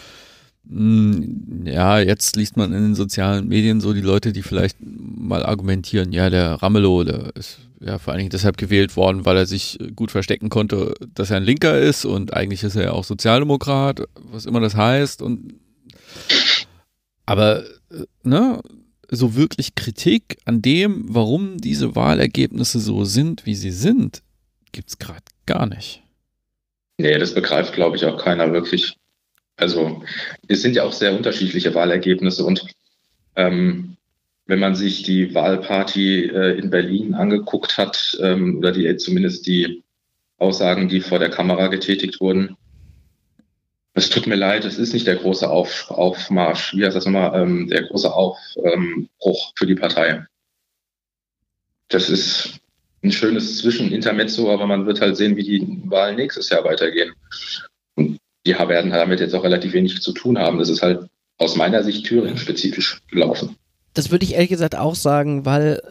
mh, 0.64 1.16
hm, 1.16 1.66
ja, 1.66 2.00
jetzt 2.00 2.36
liest 2.36 2.58
man 2.58 2.74
in 2.74 2.82
den 2.82 2.96
sozialen 2.96 3.48
Medien 3.48 3.82
so 3.82 3.94
die 3.94 4.02
Leute, 4.02 4.34
die 4.34 4.42
vielleicht 4.42 4.78
mal 4.82 5.46
argumentieren, 5.46 6.12
ja, 6.12 6.30
der 6.30 6.54
Ramelow, 6.56 7.04
der 7.04 7.36
ist 7.36 7.60
ja 7.80 7.98
vor 7.98 8.14
allen 8.14 8.20
Dingen 8.20 8.30
deshalb 8.32 8.58
gewählt 8.58 8.96
worden, 8.96 9.26
weil 9.26 9.38
er 9.38 9.46
sich 9.46 9.78
gut 9.96 10.12
verstecken 10.12 10.50
konnte, 10.50 10.94
dass 11.14 11.32
er 11.32 11.38
ein 11.38 11.44
Linker 11.44 11.78
ist 11.80 12.06
und 12.06 12.34
eigentlich 12.34 12.64
ist 12.64 12.76
er 12.76 12.84
ja 12.84 12.92
auch 12.92 13.04
Sozialdemokrat, 13.04 14.04
was 14.32 14.46
immer 14.46 14.60
das 14.60 14.76
heißt 14.76 15.22
und 15.22 15.54
aber 17.32 17.64
äh, 17.92 18.06
ne, 18.24 18.62
so 19.10 19.36
wirklich 19.36 19.76
Kritik 19.76 20.38
an 20.44 20.62
dem, 20.62 21.06
warum 21.08 21.60
diese 21.60 21.96
Wahlergebnisse 21.96 22.80
so 22.80 23.06
sind, 23.06 23.46
wie 23.46 23.56
sie 23.56 23.72
sind, 23.72 24.22
gibt 24.74 24.90
es 24.90 25.00
gerade 25.00 25.24
gar 25.46 25.66
nicht. 25.66 26.04
Nee, 26.98 27.18
das 27.18 27.34
begreift, 27.34 27.74
glaube 27.74 27.96
ich, 27.96 28.06
auch 28.06 28.22
keiner 28.22 28.52
wirklich. 28.52 28.98
Also 29.56 30.04
es 30.50 30.62
sind 30.62 30.76
ja 30.76 30.84
auch 30.84 30.92
sehr 30.92 31.16
unterschiedliche 31.16 31.74
Wahlergebnisse 31.74 32.44
und 32.44 32.66
ähm, 33.38 33.96
wenn 34.48 34.60
man 34.60 34.76
sich 34.76 35.04
die 35.04 35.34
Wahlparty 35.34 36.26
äh, 36.26 36.60
in 36.60 36.70
Berlin 36.70 37.14
angeguckt 37.14 37.78
hat, 37.78 38.18
ähm, 38.22 38.58
oder 38.58 38.74
die 38.74 38.98
zumindest 38.98 39.48
die 39.48 39.84
Aussagen, 40.38 40.90
die 40.90 41.00
vor 41.00 41.20
der 41.20 41.30
Kamera 41.30 41.68
getätigt 41.68 42.20
wurden, 42.20 42.58
es 43.94 44.10
tut 44.10 44.28
mir 44.28 44.36
leid, 44.36 44.66
es 44.66 44.78
ist 44.78 44.94
nicht 44.94 45.08
der 45.08 45.18
große 45.18 45.50
Auf, 45.50 45.90
Aufmarsch, 45.90 46.76
wie 46.76 46.86
heißt 46.86 46.96
das 46.96 47.06
nochmal, 47.06 47.42
ähm, 47.42 47.68
der 47.68 47.84
große 47.84 48.12
Aufbruch 48.12 49.54
für 49.56 49.68
die 49.68 49.76
Partei. 49.76 50.26
Das 51.90 52.10
ist 52.10 52.60
ein 53.04 53.12
schönes 53.12 53.58
Zwischenintermezzo, 53.58 54.52
aber 54.52 54.66
man 54.66 54.86
wird 54.86 55.02
halt 55.02 55.18
sehen, 55.18 55.36
wie 55.36 55.44
die 55.44 55.82
Wahlen 55.86 56.16
nächstes 56.16 56.50
Jahr 56.50 56.64
weitergehen. 56.64 57.14
Und 57.96 58.18
die 58.46 58.54
werden 58.54 58.92
damit 58.92 59.20
jetzt 59.20 59.36
auch 59.36 59.44
relativ 59.44 59.74
wenig 59.74 60.02
zu 60.02 60.14
tun 60.14 60.38
haben. 60.38 60.60
Das 60.60 60.70
ist 60.70 60.82
halt 60.82 61.08
aus 61.38 61.56
meiner 61.56 61.84
Sicht 61.84 62.06
Thüringen-spezifisch 62.06 63.02
gelaufen. 63.10 63.58
Das 63.94 64.12
würde 64.12 64.24
ich 64.24 64.34
ehrlich 64.34 64.50
gesagt 64.50 64.78
auch 64.78 64.96
sagen, 64.96 65.46
weil 65.46 65.82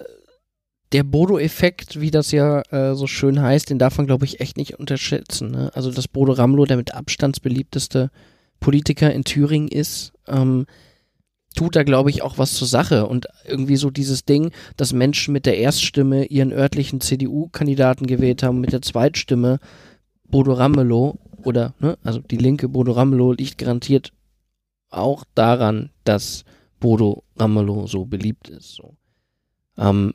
der 0.92 1.04
Bodo-Effekt, 1.04 2.00
wie 2.00 2.10
das 2.10 2.32
ja 2.32 2.62
äh, 2.70 2.94
so 2.94 3.06
schön 3.06 3.40
heißt, 3.40 3.70
den 3.70 3.78
darf 3.78 3.98
man, 3.98 4.06
glaube 4.06 4.24
ich, 4.24 4.40
echt 4.40 4.56
nicht 4.56 4.78
unterschätzen. 4.78 5.50
Ne? 5.50 5.70
Also, 5.74 5.90
dass 5.92 6.08
Bodo 6.08 6.32
Ramlo 6.32 6.64
der 6.66 6.76
mit 6.76 6.94
Abstands 6.94 7.40
beliebteste 7.40 8.10
Politiker 8.58 9.12
in 9.12 9.24
Thüringen 9.24 9.68
ist, 9.68 10.12
ähm, 10.26 10.66
tut 11.54 11.76
da, 11.76 11.82
glaube 11.82 12.10
ich, 12.10 12.22
auch 12.22 12.38
was 12.38 12.54
zur 12.54 12.68
Sache. 12.68 13.06
Und 13.06 13.26
irgendwie 13.46 13.76
so 13.76 13.90
dieses 13.90 14.24
Ding, 14.24 14.50
dass 14.76 14.92
Menschen 14.92 15.32
mit 15.32 15.46
der 15.46 15.58
Erststimme 15.58 16.26
ihren 16.26 16.52
örtlichen 16.52 17.00
CDU-Kandidaten 17.00 18.06
gewählt 18.06 18.42
haben, 18.42 18.60
mit 18.60 18.72
der 18.72 18.82
Zweitstimme 18.82 19.58
Bodo 20.28 20.52
Ramelow 20.52 21.18
oder, 21.44 21.74
ne, 21.80 21.98
also 22.04 22.20
die 22.20 22.36
linke 22.36 22.68
Bodo 22.68 22.92
Ramelow 22.92 23.32
liegt 23.32 23.58
garantiert 23.58 24.12
auch 24.90 25.24
daran, 25.34 25.90
dass 26.04 26.44
Bodo 26.78 27.24
Ramelow 27.36 27.86
so 27.86 28.04
beliebt 28.04 28.48
ist. 28.48 28.74
So. 28.74 28.94
Ähm, 29.76 30.12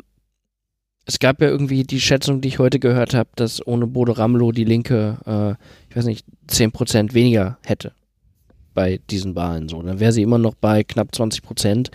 es 1.05 1.19
gab 1.19 1.41
ja 1.41 1.47
irgendwie 1.47 1.83
die 1.83 2.01
Schätzung, 2.01 2.41
die 2.41 2.47
ich 2.47 2.59
heute 2.59 2.79
gehört 2.79 3.13
habe, 3.13 3.29
dass 3.35 3.65
ohne 3.65 3.85
Bodo 3.87 4.13
Ramelow 4.13 4.51
die 4.51 4.63
Linke, 4.63 5.17
äh, 5.25 5.51
ich 5.89 5.95
weiß 5.95 6.05
nicht, 6.05 6.25
10% 6.49 7.13
weniger 7.13 7.57
hätte 7.63 7.93
bei 8.73 8.99
diesen 9.09 9.35
Wahlen. 9.35 9.69
So, 9.69 9.81
dann 9.81 9.99
wäre 9.99 10.11
sie 10.11 10.23
immer 10.23 10.39
noch 10.39 10.55
bei 10.55 10.83
knapp 10.83 11.09
20%. 11.13 11.91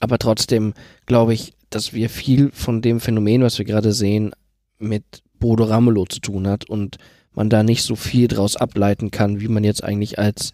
Aber 0.00 0.18
trotzdem 0.18 0.74
glaube 1.04 1.34
ich, 1.34 1.52
dass 1.70 1.92
wir 1.92 2.08
viel 2.08 2.50
von 2.52 2.80
dem 2.80 3.00
Phänomen, 3.00 3.42
was 3.42 3.58
wir 3.58 3.64
gerade 3.64 3.92
sehen, 3.92 4.32
mit 4.78 5.04
Bodo 5.38 5.64
Ramelow 5.64 6.06
zu 6.06 6.20
tun 6.20 6.46
hat 6.48 6.68
und 6.68 6.96
man 7.34 7.50
da 7.50 7.62
nicht 7.62 7.82
so 7.82 7.96
viel 7.96 8.28
draus 8.28 8.56
ableiten 8.56 9.10
kann, 9.10 9.40
wie 9.40 9.48
man 9.48 9.64
jetzt 9.64 9.84
eigentlich 9.84 10.18
als 10.18 10.52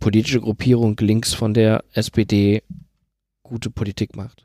politische 0.00 0.40
Gruppierung 0.40 0.96
links 0.98 1.32
von 1.32 1.54
der 1.54 1.84
SPD 1.92 2.62
gute 3.44 3.70
Politik 3.70 4.16
macht. 4.16 4.44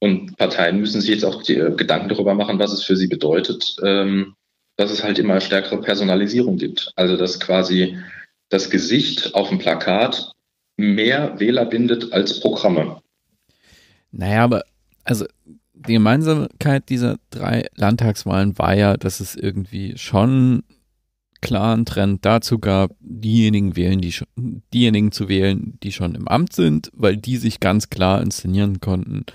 Und 0.00 0.36
Parteien 0.36 0.80
müssen 0.80 1.00
sich 1.00 1.10
jetzt 1.10 1.24
auch 1.24 1.42
die, 1.42 1.56
äh, 1.56 1.74
Gedanken 1.74 2.08
darüber 2.08 2.34
machen, 2.34 2.58
was 2.58 2.72
es 2.72 2.84
für 2.84 2.96
sie 2.96 3.06
bedeutet, 3.06 3.76
ähm, 3.82 4.34
dass 4.76 4.90
es 4.90 5.02
halt 5.02 5.18
immer 5.18 5.40
stärkere 5.40 5.80
Personalisierung 5.80 6.56
gibt. 6.56 6.92
Also 6.96 7.16
dass 7.16 7.40
quasi 7.40 7.98
das 8.48 8.70
Gesicht 8.70 9.34
auf 9.34 9.48
dem 9.48 9.58
Plakat 9.58 10.32
mehr 10.76 11.38
Wähler 11.40 11.64
bindet 11.64 12.12
als 12.12 12.40
Programme. 12.40 13.00
Naja, 14.12 14.44
aber 14.44 14.64
also 15.04 15.24
die 15.72 15.94
Gemeinsamkeit 15.94 16.88
dieser 16.88 17.16
drei 17.30 17.66
Landtagswahlen 17.74 18.58
war 18.58 18.74
ja, 18.74 18.96
dass 18.96 19.20
es 19.20 19.36
irgendwie 19.36 19.96
schon 19.96 20.62
klaren 21.40 21.84
Trend 21.84 22.24
dazu 22.24 22.58
gab, 22.58 22.92
diejenigen 23.00 23.76
wählen, 23.76 24.00
die 24.00 24.14
diejenigen 24.72 25.12
zu 25.12 25.28
wählen, 25.28 25.78
die 25.82 25.92
schon 25.92 26.14
im 26.14 26.26
Amt 26.28 26.54
sind, 26.54 26.90
weil 26.94 27.16
die 27.16 27.36
sich 27.36 27.60
ganz 27.60 27.88
klar 27.90 28.22
inszenieren 28.22 28.80
konnten 28.80 29.26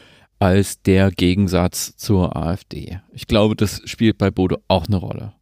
als 0.41 0.81
der 0.81 1.11
Gegensatz 1.11 1.95
zur 1.97 2.35
AfD. 2.35 2.99
Ich 3.13 3.27
glaube, 3.27 3.55
das 3.55 3.79
spielt 3.85 4.17
bei 4.17 4.31
Bodo 4.31 4.57
auch 4.67 4.87
eine 4.87 4.95
Rolle. 4.95 5.33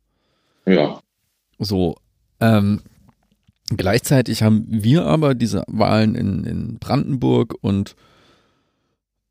Ja. 0.65 0.99
So, 1.57 1.95
ähm, 2.41 2.81
gleichzeitig 3.69 4.43
haben 4.43 4.65
wir 4.67 5.05
aber 5.05 5.35
diese 5.35 5.63
Wahlen 5.67 6.15
in, 6.15 6.43
in 6.43 6.79
Brandenburg 6.79 7.55
und 7.61 7.95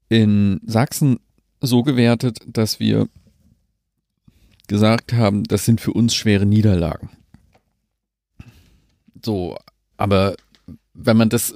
in 0.08 0.62
Sachsen 0.64 1.20
so 1.60 1.82
gewertet, 1.82 2.38
dass 2.46 2.80
wir 2.80 3.06
gesagt 4.68 5.12
haben, 5.12 5.44
das 5.44 5.66
sind 5.66 5.82
für 5.82 5.92
uns 5.92 6.14
schwere 6.14 6.46
Niederlagen. 6.46 7.10
So, 9.22 9.58
aber 9.98 10.34
wenn 10.94 11.18
man 11.18 11.28
das 11.28 11.52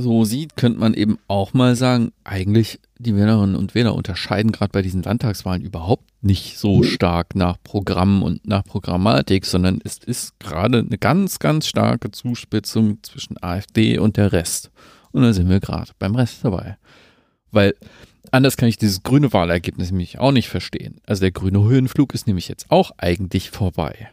so 0.00 0.24
sieht, 0.24 0.56
könnte 0.56 0.78
man 0.78 0.94
eben 0.94 1.18
auch 1.28 1.52
mal 1.52 1.76
sagen, 1.76 2.12
eigentlich 2.24 2.80
die 2.98 3.16
Wählerinnen 3.16 3.56
und 3.56 3.74
Wähler 3.74 3.94
unterscheiden 3.94 4.52
gerade 4.52 4.72
bei 4.72 4.82
diesen 4.82 5.02
Landtagswahlen 5.02 5.62
überhaupt 5.62 6.04
nicht 6.20 6.58
so 6.58 6.82
stark 6.82 7.34
nach 7.34 7.56
Programm 7.62 8.22
und 8.22 8.46
nach 8.46 8.64
Programmatik, 8.64 9.46
sondern 9.46 9.80
es 9.84 9.98
ist 9.98 10.38
gerade 10.38 10.78
eine 10.78 10.98
ganz, 10.98 11.38
ganz 11.38 11.66
starke 11.66 12.10
Zuspitzung 12.10 12.98
zwischen 13.02 13.42
AfD 13.42 13.98
und 13.98 14.16
der 14.16 14.32
Rest. 14.32 14.70
Und 15.12 15.22
da 15.22 15.32
sind 15.32 15.48
wir 15.48 15.60
gerade 15.60 15.92
beim 15.98 16.14
Rest 16.14 16.44
dabei. 16.44 16.76
Weil 17.50 17.74
anders 18.30 18.56
kann 18.56 18.68
ich 18.68 18.76
dieses 18.76 19.02
grüne 19.02 19.32
Wahlergebnis 19.32 19.90
nämlich 19.90 20.18
auch 20.18 20.32
nicht 20.32 20.48
verstehen. 20.48 21.00
Also 21.06 21.20
der 21.20 21.32
grüne 21.32 21.62
Höhenflug 21.62 22.14
ist 22.14 22.26
nämlich 22.26 22.48
jetzt 22.48 22.70
auch 22.70 22.92
eigentlich 22.98 23.50
vorbei. 23.50 24.10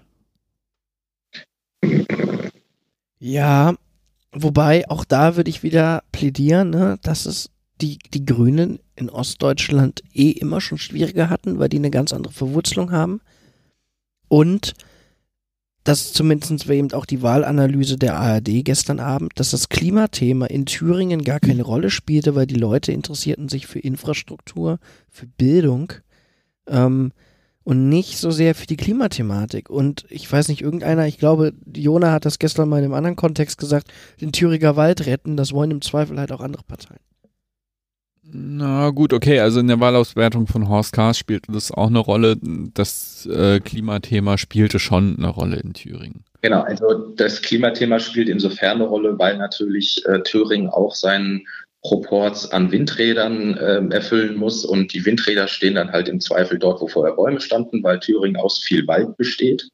Ja, 3.19 3.75
wobei 4.31 4.89
auch 4.89 5.05
da 5.05 5.35
würde 5.35 5.49
ich 5.49 5.63
wieder 5.63 6.03
plädieren, 6.11 6.71
ne, 6.71 6.99
dass 7.01 7.25
es 7.25 7.49
die, 7.81 7.99
die 8.13 8.25
Grünen 8.25 8.79
in 8.95 9.09
Ostdeutschland 9.09 10.01
eh 10.13 10.31
immer 10.31 10.61
schon 10.61 10.77
schwieriger 10.77 11.29
hatten, 11.29 11.59
weil 11.59 11.69
die 11.69 11.77
eine 11.77 11.91
ganz 11.91 12.13
andere 12.13 12.33
Verwurzelung 12.33 12.91
haben. 12.91 13.21
Und 14.27 14.73
das 15.83 16.11
zumindest 16.11 16.69
eben 16.69 16.91
auch 16.91 17.05
die 17.05 17.21
Wahlanalyse 17.21 17.97
der 17.97 18.17
ARD 18.17 18.65
gestern 18.65 18.99
Abend, 18.99 19.31
dass 19.35 19.51
das 19.51 19.69
Klimathema 19.69 20.47
in 20.47 20.65
Thüringen 20.65 21.23
gar 21.23 21.39
keine 21.39 21.63
Rolle 21.63 21.89
spielte, 21.89 22.35
weil 22.35 22.45
die 22.45 22.55
Leute 22.55 22.91
interessierten 22.91 23.47
sich 23.47 23.67
für 23.67 23.79
Infrastruktur, 23.79 24.79
für 25.09 25.27
Bildung 25.27 25.93
ähm, 26.67 27.13
und 27.67 27.89
nicht 27.89 28.17
so 28.17 28.31
sehr 28.31 28.55
für 28.55 28.65
die 28.65 28.77
Klimathematik. 28.77 29.69
Und 29.69 30.05
ich 30.07 30.31
weiß 30.31 30.47
nicht, 30.47 30.61
irgendeiner, 30.61 31.05
ich 31.05 31.17
glaube, 31.17 31.51
Jona 31.75 32.13
hat 32.13 32.23
das 32.23 32.39
gestern 32.39 32.69
mal 32.69 32.77
in 32.77 32.85
einem 32.85 32.93
anderen 32.93 33.17
Kontext 33.17 33.57
gesagt, 33.57 33.91
den 34.21 34.31
Thüringer 34.31 34.77
Wald 34.77 35.05
retten, 35.05 35.35
das 35.35 35.51
wollen 35.51 35.71
im 35.71 35.81
Zweifel 35.81 36.17
halt 36.17 36.31
auch 36.31 36.39
andere 36.39 36.63
Parteien. 36.63 37.01
Na 38.23 38.91
gut, 38.91 39.11
okay, 39.11 39.41
also 39.41 39.59
in 39.59 39.67
der 39.67 39.81
Wahlauswertung 39.81 40.47
von 40.47 40.69
Horst 40.69 40.93
Kahrs 40.93 41.17
spielte 41.17 41.51
das 41.51 41.73
auch 41.73 41.87
eine 41.87 41.99
Rolle. 41.99 42.37
Das 42.73 43.25
äh, 43.25 43.59
Klimathema 43.59 44.37
spielte 44.37 44.79
schon 44.79 45.17
eine 45.17 45.27
Rolle 45.27 45.57
in 45.57 45.73
Thüringen. 45.73 46.23
Genau, 46.41 46.61
also 46.61 47.09
das 47.17 47.41
Klimathema 47.41 47.99
spielt 47.99 48.29
insofern 48.29 48.77
eine 48.77 48.85
Rolle, 48.85 49.19
weil 49.19 49.37
natürlich 49.37 50.05
äh, 50.05 50.21
Thüringen 50.23 50.69
auch 50.69 50.95
seinen 50.95 51.45
Proports 51.87 52.51
an 52.51 52.69
Windrädern 52.73 53.55
äh, 53.55 53.95
erfüllen 53.95 54.35
muss 54.35 54.65
und 54.65 54.93
die 54.93 55.05
Windräder 55.05 55.47
stehen 55.47 55.75
dann 55.75 55.93
halt 55.93 56.09
im 56.09 56.19
Zweifel 56.19 56.59
dort, 56.59 56.81
wo 56.81 56.87
vorher 56.87 57.15
Bäume 57.15 57.39
standen, 57.39 57.81
weil 57.81 58.01
Thüringen 58.01 58.35
aus 58.35 58.59
viel 58.59 58.85
Wald 58.87 59.15
besteht. 59.15 59.69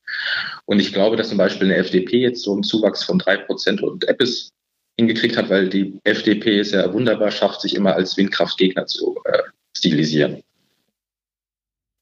Und 0.65 0.79
ich 0.79 0.93
glaube, 0.93 1.17
dass 1.17 1.29
zum 1.29 1.39
Beispiel 1.39 1.65
eine 1.65 1.77
FDP 1.77 2.19
jetzt 2.19 2.43
so 2.43 2.53
einen 2.53 2.61
Zuwachs 2.61 3.03
von 3.03 3.17
drei 3.17 3.37
Prozent 3.37 3.81
und 3.81 4.07
Eppes 4.07 4.51
hingekriegt 4.95 5.37
hat, 5.37 5.49
weil 5.49 5.69
die 5.69 5.99
FDP 6.03 6.59
es 6.59 6.71
ja 6.71 6.93
wunderbar 6.93 7.31
schafft, 7.31 7.61
sich 7.61 7.73
immer 7.73 7.95
als 7.95 8.15
Windkraftgegner 8.15 8.85
zu 8.85 9.19
äh, 9.25 9.39
stilisieren. 9.75 10.43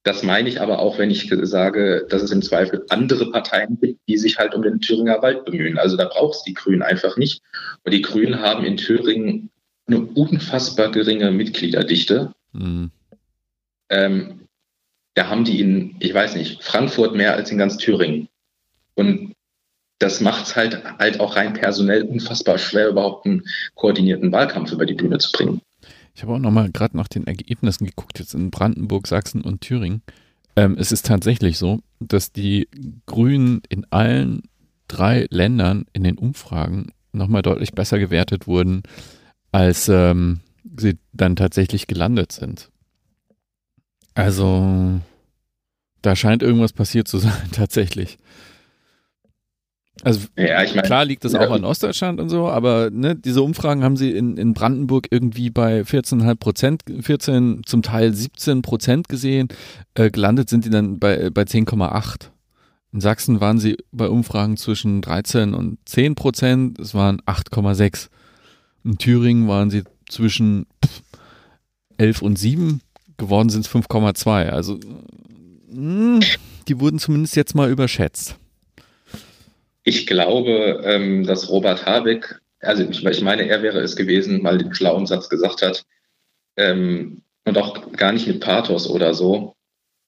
Das 0.03 0.23
meine 0.23 0.49
ich 0.49 0.59
aber 0.59 0.79
auch, 0.79 0.97
wenn 0.97 1.09
ich 1.09 1.31
sage, 1.43 2.05
dass 2.09 2.21
es 2.21 2.31
im 2.31 2.41
Zweifel 2.41 2.85
andere 2.89 3.31
Parteien 3.31 3.77
gibt, 3.79 4.01
die 4.09 4.17
sich 4.17 4.39
halt 4.39 4.55
um 4.55 4.61
den 4.61 4.81
Thüringer 4.81 5.21
Wald 5.21 5.45
bemühen. 5.45 5.77
Also 5.77 5.95
da 5.95 6.05
braucht 6.05 6.35
es 6.35 6.43
die 6.43 6.55
Grünen 6.55 6.81
einfach 6.81 7.15
nicht. 7.15 7.41
Und 7.83 7.93
die 7.93 8.01
Grünen 8.01 8.41
haben 8.41 8.65
in 8.65 8.75
Thüringen 8.75 9.51
eine 9.87 10.01
unfassbar 10.01 10.91
geringe 10.91 11.31
Mitgliederdichte. 11.31 12.33
Mhm. 12.53 12.91
Ähm, 13.89 14.47
da 15.13 15.27
haben 15.27 15.43
die 15.43 15.59
in, 15.59 15.95
ich 15.99 16.13
weiß 16.13 16.35
nicht, 16.35 16.63
Frankfurt 16.63 17.15
mehr 17.15 17.35
als 17.35 17.51
in 17.51 17.57
ganz 17.57 17.77
Thüringen. 17.77 18.29
Und 18.95 19.33
das 19.99 20.21
macht 20.21 20.47
es 20.47 20.55
halt, 20.55 20.83
halt 20.99 21.19
auch 21.19 21.35
rein 21.35 21.53
personell 21.53 22.03
unfassbar 22.03 22.57
schwer, 22.57 22.89
überhaupt 22.89 23.25
einen 23.25 23.43
koordinierten 23.75 24.31
Wahlkampf 24.31 24.71
über 24.71 24.85
die 24.85 24.93
Bühne 24.93 25.17
zu 25.19 25.31
bringen. 25.31 25.61
Ich 26.15 26.23
habe 26.23 26.33
auch 26.33 26.39
nochmal 26.39 26.71
gerade 26.71 26.97
nach 26.97 27.07
den 27.07 27.27
Ergebnissen 27.27 27.85
geguckt, 27.85 28.19
jetzt 28.19 28.33
in 28.33 28.51
Brandenburg, 28.51 29.07
Sachsen 29.07 29.41
und 29.41 29.61
Thüringen. 29.61 30.01
Ähm, 30.55 30.75
es 30.77 30.91
ist 30.91 31.05
tatsächlich 31.05 31.57
so, 31.57 31.79
dass 31.99 32.31
die 32.31 32.67
Grünen 33.05 33.61
in 33.69 33.85
allen 33.89 34.43
drei 34.87 35.27
Ländern 35.29 35.85
in 35.93 36.03
den 36.03 36.17
Umfragen 36.17 36.91
nochmal 37.13 37.41
deutlich 37.41 37.71
besser 37.73 37.99
gewertet 37.99 38.47
wurden, 38.47 38.83
als 39.51 39.89
ähm, 39.89 40.41
sie 40.77 40.97
dann 41.13 41.35
tatsächlich 41.35 41.87
gelandet 41.87 42.31
sind. 42.31 42.69
Also, 44.13 44.99
da 46.01 46.15
scheint 46.15 46.43
irgendwas 46.43 46.73
passiert 46.73 47.07
zu 47.07 47.17
sein, 47.19 47.49
tatsächlich. 47.51 48.17
Also 50.03 50.27
ja, 50.35 50.63
ich 50.63 50.73
mein, 50.73 50.83
klar 50.83 51.05
liegt 51.05 51.23
das 51.25 51.33
ja, 51.33 51.41
auch 51.41 51.51
an 51.51 51.63
Ostdeutschland 51.63 52.19
und 52.19 52.29
so, 52.29 52.47
aber 52.47 52.89
ne, 52.91 53.15
diese 53.15 53.43
Umfragen 53.43 53.83
haben 53.83 53.97
sie 53.97 54.09
in, 54.11 54.35
in 54.35 54.53
Brandenburg 54.53 55.07
irgendwie 55.11 55.51
bei 55.51 55.81
14,5 55.81 56.35
Prozent, 56.35 56.83
14, 57.01 57.61
zum 57.65 57.83
Teil 57.83 58.11
17 58.11 58.63
Prozent 58.63 59.09
gesehen. 59.09 59.49
Äh, 59.93 60.09
gelandet 60.09 60.49
sind 60.49 60.65
die 60.65 60.71
dann 60.71 60.97
bei, 60.97 61.29
bei 61.29 61.43
10,8. 61.43 62.29
In 62.93 62.99
Sachsen 62.99 63.41
waren 63.41 63.59
sie 63.59 63.77
bei 63.91 64.07
Umfragen 64.07 64.57
zwischen 64.57 65.01
13 65.01 65.53
und 65.53 65.77
10 65.85 66.15
Prozent, 66.15 66.79
es 66.79 66.95
waren 66.95 67.21
8,6. 67.21 68.09
In 68.83 68.97
Thüringen 68.97 69.47
waren 69.47 69.69
sie 69.69 69.83
zwischen 70.09 70.65
11 71.97 72.21
und 72.21 72.37
7, 72.37 72.81
geworden 73.17 73.49
sind 73.49 73.65
es 73.65 73.71
5,2. 73.71 74.49
Also 74.49 74.79
hm, 75.69 76.19
die 76.67 76.79
wurden 76.79 76.99
zumindest 76.99 77.35
jetzt 77.35 77.55
mal 77.55 77.69
überschätzt. 77.69 78.37
Ich 79.83 80.05
glaube, 80.07 80.81
ähm, 80.83 81.25
dass 81.25 81.49
Robert 81.49 81.85
Habeck, 81.85 82.39
also 82.59 82.83
ich, 82.83 83.03
ich, 83.03 83.21
meine, 83.21 83.47
er 83.47 83.63
wäre 83.63 83.79
es 83.79 83.95
gewesen, 83.95 84.41
mal 84.41 84.57
den 84.57 84.73
schlauen 84.73 85.07
Satz 85.07 85.29
gesagt 85.29 85.61
hat, 85.61 85.85
ähm, 86.57 87.21
und 87.45 87.57
auch 87.57 87.91
gar 87.93 88.11
nicht 88.11 88.27
mit 88.27 88.39
Pathos 88.39 88.87
oder 88.87 89.15
so, 89.15 89.55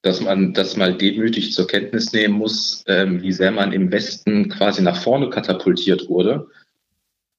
dass 0.03 0.21
man 0.21 0.53
das 0.53 0.77
mal 0.77 0.95
demütig 0.95 1.53
zur 1.53 1.65
Kenntnis 1.65 2.13
nehmen 2.13 2.35
muss, 2.35 2.83
ähm, 2.87 3.23
wie 3.23 3.31
sehr 3.31 3.51
man 3.51 3.73
im 3.73 3.91
Westen 3.91 4.49
quasi 4.49 4.83
nach 4.83 5.01
vorne 5.01 5.29
katapultiert 5.29 6.09
wurde 6.09 6.47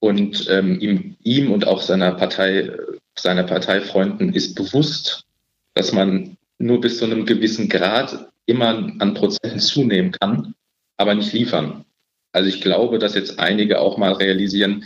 und 0.04 0.46
ähm, 0.50 0.78
ihm, 0.80 1.16
ihm 1.22 1.50
und 1.50 1.66
auch 1.66 1.80
seiner 1.80 2.12
Partei, 2.12 2.70
seiner 3.18 3.44
Parteifreunden 3.44 4.34
ist 4.34 4.54
bewusst, 4.54 5.24
dass 5.72 5.92
man 5.92 6.36
nur 6.58 6.80
bis 6.80 6.98
zu 6.98 7.06
einem 7.06 7.24
gewissen 7.24 7.70
Grad 7.70 8.28
immer 8.44 8.92
an 8.98 9.14
Prozenten 9.14 9.60
zunehmen 9.60 10.12
kann, 10.12 10.54
aber 10.98 11.14
nicht 11.14 11.32
liefern. 11.32 11.86
Also 12.32 12.50
ich 12.50 12.60
glaube, 12.60 12.98
dass 12.98 13.14
jetzt 13.14 13.38
einige 13.38 13.80
auch 13.80 13.96
mal 13.96 14.12
realisieren, 14.12 14.84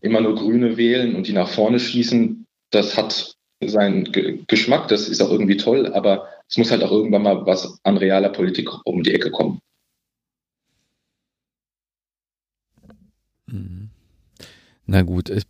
immer 0.00 0.22
nur 0.22 0.36
Grüne 0.36 0.78
wählen 0.78 1.14
und 1.16 1.26
die 1.26 1.34
nach 1.34 1.48
vorne 1.48 1.78
schießen, 1.78 2.46
das 2.70 2.96
hat 2.96 3.34
seinen 3.62 4.10
G 4.10 4.40
Geschmack, 4.46 4.88
das 4.88 5.08
ist 5.08 5.20
auch 5.20 5.30
irgendwie 5.30 5.58
toll, 5.58 5.92
aber 5.92 6.28
es 6.48 6.56
muss 6.56 6.70
halt 6.70 6.82
auch 6.82 6.92
irgendwann 6.92 7.22
mal 7.22 7.44
was 7.44 7.78
an 7.82 7.98
realer 7.98 8.30
Politik 8.30 8.70
um 8.86 9.02
die 9.02 9.14
Ecke 9.14 9.30
kommen. 9.30 9.60
Mhm. 13.46 13.85
Na 14.86 15.02
gut, 15.02 15.28
ich, 15.28 15.44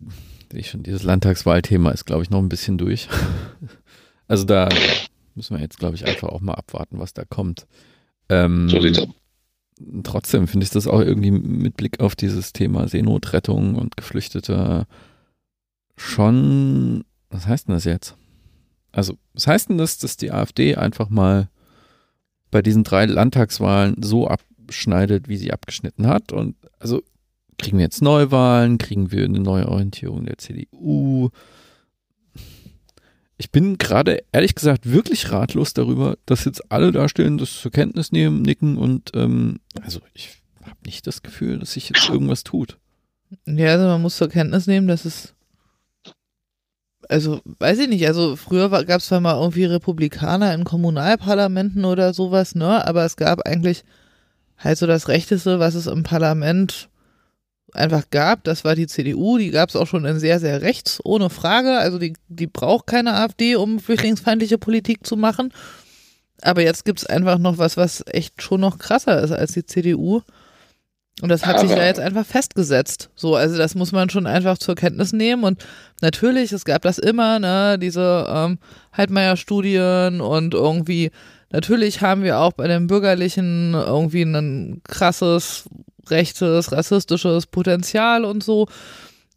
ich 0.52 0.70
schon, 0.70 0.82
dieses 0.82 1.02
Landtagswahlthema 1.02 1.90
ist, 1.90 2.04
glaube 2.04 2.22
ich, 2.22 2.30
noch 2.30 2.40
ein 2.40 2.48
bisschen 2.48 2.78
durch. 2.78 3.08
Also 4.28 4.42
da 4.42 4.68
müssen 5.36 5.54
wir 5.54 5.62
jetzt, 5.62 5.78
glaube 5.78 5.94
ich, 5.94 6.04
einfach 6.04 6.30
auch 6.30 6.40
mal 6.40 6.54
abwarten, 6.54 6.98
was 6.98 7.14
da 7.14 7.24
kommt. 7.24 7.68
Ähm, 8.28 8.68
so 8.68 8.80
sieht's 8.80 8.98
aus 8.98 9.06
trotzdem 10.04 10.48
finde 10.48 10.64
ich 10.64 10.70
das 10.70 10.86
auch 10.86 11.00
irgendwie 11.00 11.30
mit 11.30 11.76
Blick 11.76 12.00
auf 12.00 12.16
dieses 12.16 12.52
Thema 12.52 12.88
Seenotrettung 12.88 13.74
und 13.74 13.96
Geflüchtete 13.96 14.86
schon, 15.96 17.04
was 17.30 17.46
heißt 17.46 17.68
denn 17.68 17.74
das 17.74 17.84
jetzt? 17.84 18.16
Also, 18.92 19.18
was 19.34 19.46
heißt 19.46 19.68
denn 19.68 19.78
das, 19.78 19.98
dass 19.98 20.16
die 20.16 20.32
AfD 20.32 20.76
einfach 20.76 21.10
mal 21.10 21.48
bei 22.50 22.62
diesen 22.62 22.84
drei 22.84 23.04
Landtagswahlen 23.04 24.02
so 24.02 24.28
abschneidet, 24.28 25.28
wie 25.28 25.36
sie 25.36 25.52
abgeschnitten 25.52 26.06
hat? 26.06 26.32
Und 26.32 26.56
also 26.78 27.02
kriegen 27.58 27.78
wir 27.78 27.84
jetzt 27.84 28.02
Neuwahlen, 28.02 28.78
kriegen 28.78 29.10
wir 29.10 29.24
eine 29.24 29.40
neue 29.40 29.68
Orientierung 29.68 30.26
der 30.26 30.38
CDU? 30.38 31.30
ich 33.38 33.50
bin 33.50 33.78
gerade 33.78 34.24
ehrlich 34.32 34.54
gesagt 34.54 34.90
wirklich 34.90 35.30
ratlos 35.30 35.74
darüber, 35.74 36.16
dass 36.26 36.44
jetzt 36.44 36.72
alle 36.72 36.92
dastehen, 36.92 37.38
das 37.38 37.60
zur 37.60 37.70
Kenntnis 37.70 38.12
nehmen, 38.12 38.42
nicken 38.42 38.78
und 38.78 39.12
ähm, 39.14 39.60
also 39.82 40.00
ich 40.14 40.42
habe 40.62 40.76
nicht 40.84 41.06
das 41.06 41.22
Gefühl, 41.22 41.58
dass 41.58 41.72
sich 41.72 41.88
jetzt 41.88 42.08
irgendwas 42.08 42.44
tut. 42.44 42.78
Ja, 43.44 43.72
also 43.72 43.86
man 43.86 44.02
muss 44.02 44.16
zur 44.16 44.28
Kenntnis 44.28 44.66
nehmen, 44.66 44.88
dass 44.88 45.04
es 45.04 45.34
also 47.08 47.40
weiß 47.44 47.78
ich 47.80 47.88
nicht, 47.88 48.06
also 48.06 48.34
früher 48.34 48.68
gab 48.68 48.98
es 48.98 49.06
zwar 49.06 49.20
mal 49.20 49.38
irgendwie 49.40 49.64
Republikaner 49.64 50.54
in 50.54 50.64
Kommunalparlamenten 50.64 51.84
oder 51.84 52.12
sowas, 52.14 52.54
ne, 52.54 52.84
aber 52.86 53.04
es 53.04 53.16
gab 53.16 53.46
eigentlich 53.46 53.84
halt 54.56 54.78
so 54.78 54.86
das 54.86 55.06
Rechteste, 55.06 55.60
was 55.60 55.74
es 55.74 55.86
im 55.86 56.02
Parlament 56.02 56.88
einfach 57.76 58.10
gab. 58.10 58.44
Das 58.44 58.64
war 58.64 58.74
die 58.74 58.86
CDU, 58.86 59.38
die 59.38 59.50
gab 59.50 59.68
es 59.68 59.76
auch 59.76 59.86
schon 59.86 60.04
in 60.04 60.18
sehr, 60.18 60.40
sehr 60.40 60.62
rechts, 60.62 61.00
ohne 61.04 61.30
Frage. 61.30 61.78
Also 61.78 61.98
die, 61.98 62.14
die 62.28 62.46
braucht 62.46 62.86
keine 62.86 63.14
AfD, 63.14 63.56
um 63.56 63.78
flüchtlingsfeindliche 63.80 64.58
Politik 64.58 65.06
zu 65.06 65.16
machen. 65.16 65.52
Aber 66.42 66.62
jetzt 66.62 66.84
gibt 66.84 66.98
es 67.00 67.06
einfach 67.06 67.38
noch 67.38 67.58
was, 67.58 67.76
was 67.76 68.04
echt 68.06 68.42
schon 68.42 68.60
noch 68.60 68.78
krasser 68.78 69.20
ist 69.22 69.30
als 69.32 69.52
die 69.52 69.64
CDU. 69.64 70.20
Und 71.22 71.30
das 71.30 71.46
hat 71.46 71.60
sich 71.60 71.70
Aber- 71.70 71.80
ja 71.80 71.86
jetzt 71.86 72.00
einfach 72.00 72.26
festgesetzt. 72.26 73.08
So, 73.14 73.36
also 73.36 73.56
das 73.56 73.74
muss 73.74 73.90
man 73.92 74.10
schon 74.10 74.26
einfach 74.26 74.58
zur 74.58 74.74
Kenntnis 74.74 75.14
nehmen. 75.14 75.44
Und 75.44 75.64
natürlich, 76.02 76.52
es 76.52 76.66
gab 76.66 76.82
das 76.82 76.98
immer, 76.98 77.38
ne, 77.38 77.78
diese 77.78 78.26
ähm, 78.28 78.58
Heidmeier-Studien 78.96 80.20
und 80.20 80.52
irgendwie, 80.52 81.10
natürlich 81.50 82.02
haben 82.02 82.22
wir 82.22 82.38
auch 82.40 82.52
bei 82.52 82.68
den 82.68 82.86
Bürgerlichen 82.86 83.72
irgendwie 83.72 84.22
ein 84.22 84.82
krasses, 84.84 85.64
rechtes, 86.10 86.72
rassistisches 86.72 87.46
Potenzial 87.46 88.24
und 88.24 88.42
so, 88.42 88.66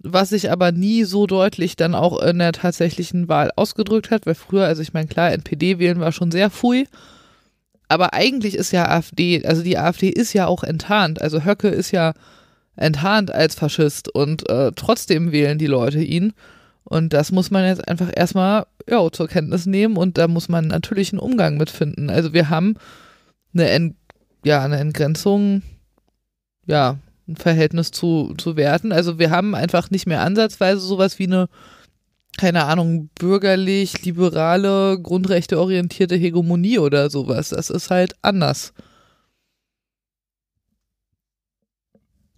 was 0.02 0.30
sich 0.30 0.52
aber 0.52 0.72
nie 0.72 1.04
so 1.04 1.28
deutlich 1.28 1.76
dann 1.76 1.94
auch 1.94 2.22
in 2.22 2.40
der 2.40 2.54
tatsächlichen 2.54 3.28
Wahl 3.28 3.52
ausgedrückt 3.56 4.12
hat, 4.12 4.26
weil 4.26 4.36
früher, 4.36 4.66
also 4.66 4.82
ich 4.82 4.94
meine, 4.94 5.08
klar, 5.08 5.32
NPD 5.32 5.80
wählen 5.80 6.00
war 6.00 6.12
schon 6.12 6.32
sehr 6.32 6.50
fui. 6.50 6.88
Aber 7.90 8.14
eigentlich 8.14 8.56
ist 8.56 8.72
ja 8.72 8.88
AfD, 8.88 9.44
also 9.46 9.64
die 9.64 9.78
AfD 9.78 10.10
ist 10.10 10.34
ja 10.34 10.46
auch 10.46 10.64
enttarnt. 10.64 11.22
Also 11.22 11.44
Höcke 11.44 11.70
ist 11.70 11.92
ja 11.92 12.14
enttarnt 12.76 13.32
als 13.32 13.56
Faschist 13.56 14.14
und 14.14 14.48
äh, 14.50 14.72
trotzdem 14.76 15.32
wählen 15.32 15.58
die 15.58 15.68
Leute 15.68 16.00
ihn. 16.00 16.34
Und 16.84 17.14
das 17.14 17.32
muss 17.32 17.52
man 17.52 17.66
jetzt 17.66 17.88
einfach 17.88 18.10
erstmal 18.16 18.66
ja, 18.90 19.12
zur 19.12 19.28
Kenntnis 19.28 19.66
nehmen 19.66 19.98
und 19.98 20.18
da 20.18 20.28
muss 20.28 20.50
man 20.50 20.68
natürlich 20.68 21.12
einen 21.12 21.20
Umgang 21.20 21.58
mit 21.58 21.70
finden. 21.70 22.10
Also 22.10 22.34
wir 22.34 22.50
haben 22.50 22.76
eine, 23.54 23.70
Ent, 23.70 23.96
ja, 24.44 24.64
eine 24.64 24.78
Entgrenzung, 24.78 25.62
ja, 26.70 27.00
ein 27.28 27.36
Verhältnis 27.36 27.90
zu, 27.90 28.36
zu 28.38 28.56
Werten. 28.56 28.92
Also 28.92 29.18
wir 29.18 29.32
haben 29.32 29.56
einfach 29.56 29.90
nicht 29.90 30.06
mehr 30.06 30.22
ansatzweise 30.22 30.80
sowas 30.80 31.18
wie 31.18 31.26
eine, 31.26 31.50
keine 32.38 32.66
Ahnung, 32.66 33.10
bürgerlich, 33.16 34.06
liberale, 34.06 35.00
grundrechteorientierte 35.02 36.16
Hegemonie 36.16 36.78
oder 36.78 37.10
sowas. 37.10 37.50
Das 37.50 37.72
ist 37.72 37.90
halt 37.90 38.16
anders. 38.22 38.74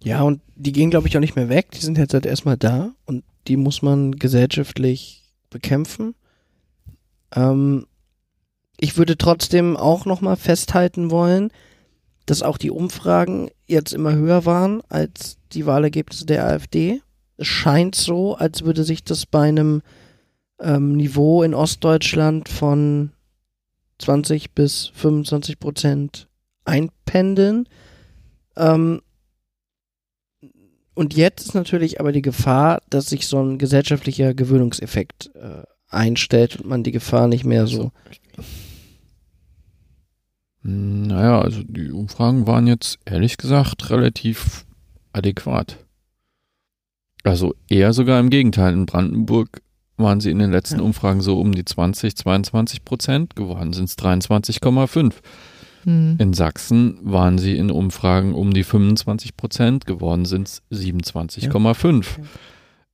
Ja, 0.02 0.22
und 0.22 0.40
die 0.56 0.72
gehen, 0.72 0.90
glaube 0.90 1.08
ich, 1.08 1.16
auch 1.16 1.20
nicht 1.20 1.36
mehr 1.36 1.50
weg. 1.50 1.70
Die 1.72 1.80
sind 1.80 1.98
jetzt 1.98 2.14
halt 2.14 2.26
erstmal 2.26 2.56
da 2.56 2.92
und 3.04 3.22
die 3.48 3.56
muss 3.56 3.82
man 3.82 4.12
gesellschaftlich 4.12 5.24
bekämpfen. 5.50 6.14
Ähm, 7.34 7.86
ich 8.78 8.96
würde 8.96 9.18
trotzdem 9.18 9.76
auch 9.76 10.06
nochmal 10.06 10.36
festhalten 10.36 11.10
wollen, 11.10 11.52
dass 12.26 12.42
auch 12.42 12.58
die 12.58 12.70
Umfragen 12.70 13.50
jetzt 13.66 13.92
immer 13.92 14.14
höher 14.14 14.44
waren 14.44 14.82
als 14.88 15.38
die 15.52 15.66
Wahlergebnisse 15.66 16.26
der 16.26 16.46
AfD. 16.46 17.00
Es 17.36 17.46
scheint 17.46 17.94
so, 17.94 18.34
als 18.34 18.62
würde 18.62 18.84
sich 18.84 19.04
das 19.04 19.26
bei 19.26 19.48
einem 19.48 19.82
ähm, 20.60 20.96
Niveau 20.96 21.42
in 21.42 21.54
Ostdeutschland 21.54 22.48
von 22.48 23.10
20 23.98 24.52
bis 24.52 24.92
25 24.94 25.58
Prozent 25.58 26.28
einpendeln. 26.64 27.68
Ähm, 28.56 29.02
und 30.94 31.14
jetzt 31.14 31.46
ist 31.46 31.54
natürlich 31.54 32.00
aber 32.00 32.12
die 32.12 32.22
Gefahr, 32.22 32.82
dass 32.90 33.06
sich 33.06 33.26
so 33.26 33.42
ein 33.42 33.58
gesellschaftlicher 33.58 34.34
Gewöhnungseffekt 34.34 35.30
äh, 35.34 35.62
einstellt 35.88 36.60
und 36.60 36.66
man 36.66 36.82
die 36.82 36.92
Gefahr 36.92 37.28
nicht 37.28 37.44
mehr 37.44 37.66
so. 37.66 37.92
Hm, 40.62 41.02
Naja, 41.02 41.40
also 41.40 41.62
die 41.64 41.90
Umfragen 41.90 42.46
waren 42.46 42.66
jetzt 42.66 42.98
ehrlich 43.04 43.36
gesagt 43.36 43.90
relativ 43.90 44.64
adäquat. 45.12 45.78
Also 47.24 47.54
eher 47.68 47.92
sogar 47.92 48.18
im 48.20 48.30
Gegenteil. 48.30 48.72
In 48.72 48.86
Brandenburg 48.86 49.62
waren 49.96 50.20
sie 50.20 50.30
in 50.30 50.38
den 50.38 50.50
letzten 50.50 50.78
Ja. 50.78 50.82
Umfragen 50.84 51.20
so 51.20 51.38
um 51.38 51.52
die 51.52 51.64
20, 51.64 52.16
22 52.16 52.84
Prozent. 52.84 53.36
Geworden 53.36 53.72
sind 53.72 53.88
es 53.88 53.96
23,5. 53.98 55.14
Hm. 55.84 56.16
In 56.18 56.32
Sachsen 56.32 56.98
waren 57.02 57.38
sie 57.38 57.56
in 57.56 57.70
Umfragen 57.70 58.34
um 58.34 58.52
die 58.52 58.64
25 58.64 59.36
Prozent. 59.36 59.86
Geworden 59.86 60.24
sind 60.24 60.48
es 60.48 60.62
27,5. 60.70 62.18
Ja. 62.18 62.24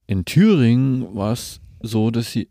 In 0.06 0.24
Thüringen 0.24 1.14
war 1.14 1.32
es 1.32 1.60
so, 1.82 2.10
dass 2.10 2.32
sie 2.32 2.48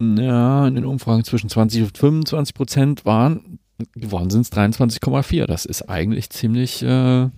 ja, 0.00 0.66
in 0.66 0.74
den 0.74 0.84
Umfragen 0.84 1.22
zwischen 1.22 1.48
20 1.48 1.82
und 1.82 1.98
25 1.98 2.54
Prozent 2.54 3.04
waren. 3.04 3.60
Geworden 3.94 4.30
sind 4.30 4.42
es 4.42 4.52
23,4. 4.52 5.46
Das 5.46 5.64
ist 5.64 5.88
eigentlich 5.88 6.30
ziemlich, 6.30 6.82
äh, 6.82 7.28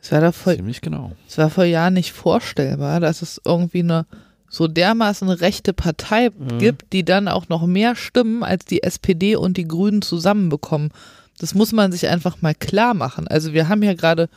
Es 0.00 0.12
war 0.12 0.20
doch 0.20 0.34
vor, 0.34 0.54
ziemlich 0.54 0.80
genau. 0.80 1.12
es 1.28 1.38
war 1.38 1.50
vor 1.50 1.64
Jahren 1.64 1.94
nicht 1.94 2.12
vorstellbar, 2.12 3.00
dass 3.00 3.22
es 3.22 3.40
irgendwie 3.44 3.80
eine 3.80 4.06
so 4.48 4.68
dermaßen 4.68 5.28
rechte 5.28 5.72
Partei 5.72 6.30
Mhm. 6.30 6.58
gibt, 6.58 6.92
die 6.92 7.04
dann 7.04 7.28
auch 7.28 7.48
noch 7.48 7.66
mehr 7.66 7.96
Stimmen 7.96 8.42
als 8.44 8.64
die 8.64 8.82
SPD 8.82 9.36
und 9.36 9.56
die 9.56 9.66
Grünen 9.66 10.02
zusammenbekommen. 10.02 10.90
Das 11.38 11.54
muss 11.54 11.72
man 11.72 11.92
sich 11.92 12.06
einfach 12.08 12.40
mal 12.42 12.54
klar 12.54 12.94
machen. 12.94 13.26
Also 13.28 13.52
wir 13.52 13.68
haben 13.68 13.82
ja 13.82 13.94
gerade 13.94 14.28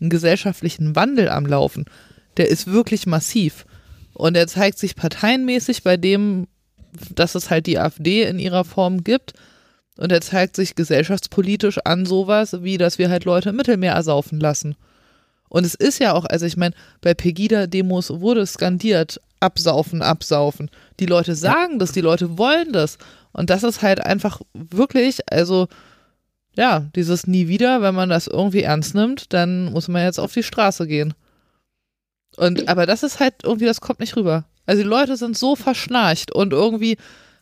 einen 0.00 0.10
gesellschaftlichen 0.10 0.94
Wandel 0.96 1.28
am 1.28 1.46
Laufen. 1.46 1.86
Der 2.36 2.48
ist 2.48 2.66
wirklich 2.66 3.06
massiv. 3.06 3.64
Und 4.12 4.36
er 4.36 4.46
zeigt 4.46 4.78
sich 4.78 4.94
parteienmäßig 4.96 5.82
bei 5.82 5.96
dem, 5.96 6.46
dass 7.14 7.34
es 7.34 7.50
halt 7.50 7.66
die 7.66 7.78
AfD 7.78 8.22
in 8.24 8.38
ihrer 8.38 8.64
Form 8.64 9.02
gibt. 9.02 9.32
Und 9.96 10.10
er 10.10 10.20
zeigt 10.20 10.56
sich 10.56 10.74
gesellschaftspolitisch 10.74 11.78
an 11.84 12.04
sowas, 12.04 12.62
wie 12.62 12.78
dass 12.78 12.98
wir 12.98 13.10
halt 13.10 13.24
Leute 13.24 13.50
im 13.50 13.56
Mittelmeer 13.56 13.94
ersaufen 13.94 14.40
lassen. 14.40 14.76
Und 15.48 15.64
es 15.64 15.74
ist 15.74 16.00
ja 16.00 16.14
auch, 16.14 16.24
also 16.24 16.46
ich 16.46 16.56
meine, 16.56 16.74
bei 17.00 17.14
Pegida-Demos 17.14 18.20
wurde 18.20 18.44
skandiert, 18.44 19.20
absaufen, 19.38 20.02
absaufen. 20.02 20.70
Die 20.98 21.06
Leute 21.06 21.36
sagen 21.36 21.78
das, 21.78 21.92
die 21.92 22.00
Leute 22.00 22.38
wollen 22.38 22.72
das. 22.72 22.98
Und 23.32 23.50
das 23.50 23.62
ist 23.62 23.82
halt 23.82 24.04
einfach 24.04 24.40
wirklich, 24.52 25.20
also 25.30 25.68
ja, 26.56 26.86
dieses 26.94 27.26
nie 27.26 27.48
wieder, 27.48 27.82
wenn 27.82 27.94
man 27.94 28.08
das 28.08 28.26
irgendwie 28.26 28.62
ernst 28.62 28.94
nimmt, 28.94 29.32
dann 29.32 29.72
muss 29.72 29.88
man 29.88 30.02
jetzt 30.02 30.18
auf 30.18 30.32
die 30.32 30.42
Straße 30.42 30.86
gehen. 30.86 31.14
Und 32.36 32.68
aber 32.68 32.86
das 32.86 33.02
ist 33.02 33.20
halt 33.20 33.34
irgendwie, 33.42 33.66
das 33.66 33.80
kommt 33.80 34.00
nicht 34.00 34.16
rüber. 34.16 34.44
Also 34.66 34.82
die 34.82 34.88
Leute 34.88 35.16
sind 35.16 35.36
so 35.36 35.56
verschnarcht 35.56 36.32
und 36.32 36.52
irgendwie, 36.52 36.96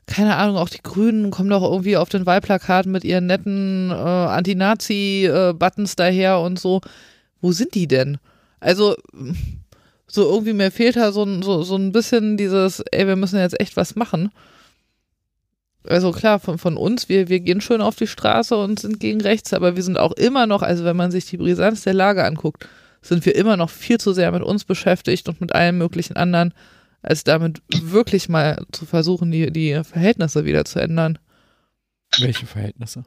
keine 0.06 0.36
Ahnung, 0.36 0.56
auch 0.56 0.68
die 0.68 0.82
Grünen 0.82 1.30
kommen 1.30 1.50
doch 1.50 1.62
irgendwie 1.62 1.96
auf 1.96 2.08
den 2.08 2.26
Wahlplakaten 2.26 2.90
mit 2.90 3.04
ihren 3.04 3.26
netten 3.26 3.90
äh, 3.90 3.94
Anti-Nazi-Buttons 3.94 5.96
daher 5.96 6.40
und 6.40 6.58
so. 6.58 6.80
Wo 7.40 7.52
sind 7.52 7.74
die 7.74 7.86
denn? 7.86 8.18
Also, 8.60 8.96
so 10.06 10.30
irgendwie 10.30 10.52
mir 10.52 10.70
fehlt 10.70 10.96
da 10.96 11.12
so, 11.12 11.42
so, 11.42 11.62
so 11.62 11.76
ein 11.76 11.92
bisschen 11.92 12.36
dieses, 12.36 12.80
ey, 12.92 13.06
wir 13.06 13.16
müssen 13.16 13.38
jetzt 13.38 13.58
echt 13.60 13.76
was 13.76 13.96
machen. 13.96 14.30
Also 15.84 16.12
klar, 16.12 16.38
von, 16.38 16.58
von 16.58 16.76
uns, 16.76 17.08
wir, 17.08 17.28
wir 17.28 17.40
gehen 17.40 17.60
schön 17.60 17.80
auf 17.80 17.96
die 17.96 18.06
Straße 18.06 18.56
und 18.56 18.78
sind 18.78 19.00
gegen 19.00 19.20
rechts, 19.20 19.52
aber 19.52 19.74
wir 19.74 19.82
sind 19.82 19.98
auch 19.98 20.12
immer 20.12 20.46
noch, 20.46 20.62
also 20.62 20.84
wenn 20.84 20.96
man 20.96 21.10
sich 21.10 21.26
die 21.26 21.38
Brisanz 21.38 21.82
der 21.82 21.94
Lage 21.94 22.24
anguckt, 22.24 22.68
sind 23.00 23.26
wir 23.26 23.34
immer 23.34 23.56
noch 23.56 23.70
viel 23.70 23.98
zu 23.98 24.12
sehr 24.12 24.30
mit 24.30 24.42
uns 24.42 24.64
beschäftigt 24.64 25.28
und 25.28 25.40
mit 25.40 25.54
allen 25.54 25.78
möglichen 25.78 26.16
anderen, 26.16 26.54
als 27.02 27.24
damit 27.24 27.62
wirklich 27.68 28.28
mal 28.28 28.64
zu 28.72 28.86
versuchen, 28.86 29.30
die, 29.30 29.52
die 29.52 29.82
Verhältnisse 29.84 30.44
wieder 30.44 30.64
zu 30.64 30.80
ändern. 30.80 31.18
Welche 32.18 32.46
Verhältnisse? 32.46 33.04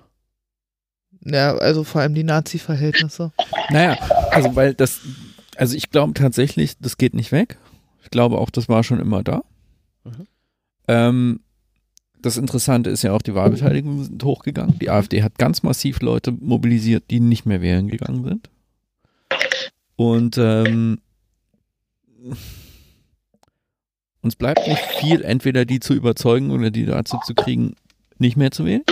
Ja, 1.21 1.55
also 1.55 1.83
vor 1.83 2.01
allem 2.01 2.13
die 2.13 2.23
Nazi-Verhältnisse. 2.23 3.31
Naja, 3.69 3.97
also 4.31 4.55
weil 4.55 4.73
das, 4.73 5.01
also 5.55 5.75
ich 5.75 5.89
glaube 5.89 6.13
tatsächlich, 6.13 6.77
das 6.79 6.97
geht 6.97 7.13
nicht 7.13 7.31
weg. 7.31 7.57
Ich 8.03 8.11
glaube 8.11 8.37
auch, 8.37 8.49
das 8.49 8.69
war 8.69 8.83
schon 8.83 8.99
immer 8.99 9.23
da. 9.23 9.43
Mhm. 10.03 10.27
Ähm, 10.87 11.39
das 12.21 12.37
Interessante 12.37 12.89
ist 12.89 13.03
ja 13.03 13.13
auch, 13.13 13.21
die 13.21 13.35
Wahlbeteiligung 13.35 14.03
sind 14.03 14.23
hochgegangen. 14.23 14.79
Die 14.79 14.89
AfD 14.89 15.23
hat 15.23 15.37
ganz 15.37 15.63
massiv 15.63 16.01
Leute 16.01 16.31
mobilisiert, 16.31 17.05
die 17.11 17.19
nicht 17.19 17.45
mehr 17.45 17.61
wählen 17.61 17.87
gegangen 17.87 18.23
sind. 18.23 18.49
Und 19.95 20.37
ähm, 20.37 20.99
uns 24.25 24.35
bleibt 24.35 24.67
nicht 24.67 24.81
viel, 24.99 25.21
entweder 25.21 25.63
die 25.65 25.79
zu 25.79 25.93
überzeugen 25.93 26.51
oder 26.51 26.71
die 26.71 26.85
dazu 26.85 27.17
zu 27.25 27.33
kriegen, 27.35 27.75
nicht 28.17 28.35
mehr 28.35 28.51
zu 28.51 28.65
wählen. 28.65 28.83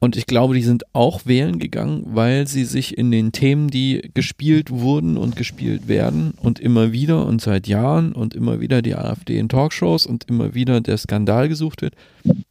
Und 0.00 0.16
ich 0.16 0.26
glaube, 0.26 0.54
die 0.54 0.62
sind 0.62 0.84
auch 0.92 1.26
wählen 1.26 1.58
gegangen, 1.58 2.04
weil 2.06 2.46
sie 2.46 2.64
sich 2.64 2.96
in 2.96 3.10
den 3.10 3.32
Themen, 3.32 3.68
die 3.68 4.10
gespielt 4.14 4.70
wurden 4.70 5.16
und 5.16 5.34
gespielt 5.34 5.88
werden 5.88 6.34
und 6.40 6.60
immer 6.60 6.92
wieder 6.92 7.26
und 7.26 7.42
seit 7.42 7.66
Jahren 7.66 8.12
und 8.12 8.32
immer 8.32 8.60
wieder 8.60 8.80
die 8.80 8.94
AfD 8.94 9.40
in 9.40 9.48
Talkshows 9.48 10.06
und 10.06 10.22
immer 10.28 10.54
wieder 10.54 10.80
der 10.80 10.98
Skandal 10.98 11.48
gesucht 11.48 11.82
wird, 11.82 11.94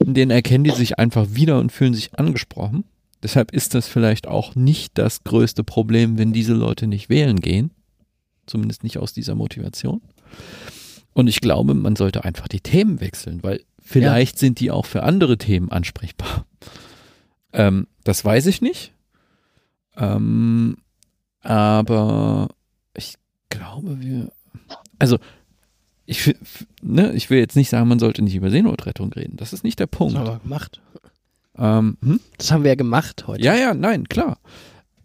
in 0.03 0.13
denen 0.13 0.31
erkennen 0.31 0.65
die 0.65 0.71
sich 0.71 0.99
einfach 0.99 1.27
wieder 1.29 1.57
und 1.57 1.71
fühlen 1.71 1.93
sich 1.93 2.19
angesprochen. 2.19 2.83
Deshalb 3.23 3.51
ist 3.53 3.75
das 3.75 3.87
vielleicht 3.87 4.27
auch 4.27 4.55
nicht 4.55 4.97
das 4.97 5.23
größte 5.23 5.63
Problem, 5.63 6.17
wenn 6.17 6.33
diese 6.33 6.53
Leute 6.53 6.85
nicht 6.85 7.07
wählen 7.07 7.39
gehen. 7.39 7.71
Zumindest 8.47 8.83
nicht 8.83 8.97
aus 8.97 9.13
dieser 9.13 9.35
Motivation. 9.35 10.01
Und 11.13 11.27
ich 11.27 11.41
glaube, 11.41 11.73
man 11.73 11.95
sollte 11.95 12.23
einfach 12.23 12.47
die 12.47 12.61
Themen 12.61 12.99
wechseln, 13.01 13.43
weil 13.43 13.63
vielleicht 13.81 14.37
sind 14.39 14.59
die 14.59 14.71
auch 14.71 14.85
für 14.85 15.03
andere 15.03 15.37
Themen 15.37 15.71
ansprechbar. 15.71 16.45
Ähm, 17.53 17.87
das 18.03 18.23
weiß 18.23 18.45
ich 18.47 18.61
nicht. 18.61 18.93
Ähm, 19.95 20.77
aber 21.41 22.49
ich 22.95 23.15
glaube, 23.49 23.99
wir. 24.01 24.31
Also, 24.99 25.17
ich, 26.05 26.35
ne, 26.81 27.13
ich 27.13 27.29
will 27.29 27.39
jetzt 27.39 27.55
nicht 27.55 27.69
sagen, 27.69 27.87
man 27.87 27.99
sollte 27.99 28.21
nicht 28.21 28.35
über 28.35 28.49
Seenotrettung 28.49 29.11
reden. 29.13 29.37
Das 29.37 29.53
ist 29.53 29.63
nicht 29.63 29.79
der 29.79 29.87
Das 29.87 29.97
Punkt. 29.97 30.15
haben 30.17 30.25
wir 30.27 30.39
gemacht. 30.39 30.81
Ähm, 31.57 31.97
hm? 32.01 32.19
Das 32.37 32.51
haben 32.51 32.63
wir 32.63 32.69
ja 32.71 32.75
gemacht 32.75 33.25
heute. 33.27 33.43
Ja, 33.43 33.55
ja, 33.55 33.73
nein, 33.73 34.07
klar. 34.07 34.37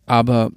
aber 0.06 0.50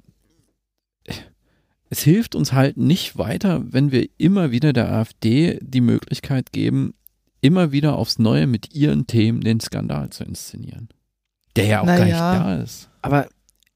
es 1.90 2.02
hilft 2.02 2.34
uns 2.34 2.52
halt 2.52 2.76
nicht 2.76 3.16
weiter, 3.18 3.62
wenn 3.64 3.92
wir 3.92 4.08
immer 4.18 4.50
wieder 4.50 4.72
der 4.72 4.90
AfD 4.92 5.58
die 5.62 5.80
Möglichkeit 5.80 6.52
geben, 6.52 6.94
immer 7.40 7.70
wieder 7.72 7.96
aufs 7.96 8.18
Neue 8.18 8.46
mit 8.46 8.74
ihren 8.74 9.06
Themen 9.06 9.40
den 9.40 9.60
Skandal 9.60 10.10
zu 10.10 10.24
inszenieren. 10.24 10.88
Der 11.54 11.66
ja 11.66 11.80
auch 11.80 11.86
Naja. 11.86 11.98
gar 11.98 12.04
nicht 12.06 12.18
da 12.18 12.62
ist. 12.62 12.90
Aber 13.02 13.28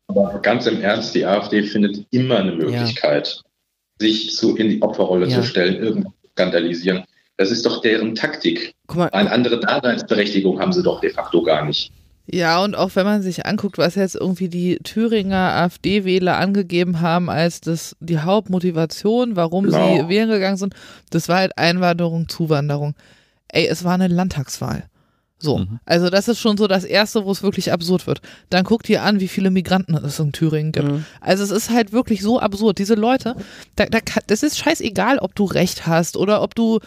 Aber 0.09 0.41
ganz 0.41 0.67
im 0.67 0.81
Ernst, 0.81 1.15
die 1.15 1.25
AfD 1.25 1.63
findet 1.63 2.05
immer 2.11 2.39
eine 2.39 2.53
Möglichkeit, 2.57 3.41
sich 4.01 4.35
zu, 4.35 4.57
in 4.57 4.69
die 4.71 4.83
Opferrolle 4.83 5.29
Ja. 5.29 5.41
zu 5.41 5.47
stellen, 5.47 5.77
irgendwas 5.77 6.13
zu 6.23 6.29
skandalisieren. 6.33 7.05
Das 7.37 7.51
ist 7.51 7.65
doch 7.65 7.81
deren 7.81 8.15
Taktik. 8.17 8.75
guck 8.87 8.97
mal, 8.99 9.09
Eine 9.11 9.31
andere 9.31 9.61
Daseinsberechtigung 9.61 10.59
haben 10.59 10.73
sie 10.73 10.83
doch 10.83 11.01
de 11.01 11.11
facto 11.11 11.43
gar 11.43 11.65
nicht. 11.65 11.93
Ja, 12.27 12.63
und 12.63 12.77
auch 12.77 12.91
wenn 12.95 13.07
man 13.07 13.23
sich 13.23 13.45
anguckt, 13.47 13.77
was 13.79 13.97
jetzt 13.97 14.15
irgendwie 14.15 14.49
die 14.49 14.79
Thüringer 14.85 15.53
AfD-Wähler 15.57 16.37
angegeben 16.39 17.01
haben 17.01 17.29
als 17.29 17.61
das, 17.61 17.97
die 18.01 18.19
Hauptmotivation, 18.21 19.35
warum 19.37 19.65
Genau. 19.65 19.97
sie 20.03 20.09
wählen 20.09 20.29
gegangen 20.31 20.57
sind, 20.57 20.75
das 21.11 21.29
war 21.29 21.39
halt 21.39 21.59
Einwanderung, 21.59 22.29
Zuwanderung. 22.29 22.95
Ey, 23.49 23.67
es 23.67 23.83
war 23.85 23.95
eine 23.95 24.07
Landtagswahl. 24.09 24.85
So, 25.43 25.59
Mhm. 25.59 25.81
also 25.87 26.11
das 26.11 26.29
ist 26.29 26.39
schon 26.39 26.59
so 26.59 26.67
das 26.69 26.85
Erste, 26.85 27.25
wo 27.25 27.33
es 27.33 27.43
wirklich 27.43 27.73
absurd 27.73 28.07
wird. 28.07 28.21
Dann 28.51 28.63
guckt 28.63 28.89
ihr 28.91 29.03
an, 29.03 29.21
wie 29.21 29.27
viele 29.29 29.51
Migranten 29.51 29.95
es 29.97 30.19
in 30.21 30.33
Thüringen 30.33 30.71
gibt. 30.71 30.87
Mhm. 30.89 31.05
Also 31.23 31.43
es 31.43 31.51
ist 31.51 31.71
halt 31.71 31.93
wirklich 31.93 32.21
so 32.21 32.39
absurd. 32.39 32.79
Diese 32.79 32.95
Leute, 32.95 33.35
da, 33.75 33.87
da, 33.87 33.99
das 34.27 34.43
ist 34.43 34.59
scheißegal, 34.59 35.19
ob 35.19 35.35
du 35.35 35.45
recht 35.47 35.87
hast 35.87 36.17
oder 36.19 36.43
ob 36.43 36.55
du, 36.55 36.79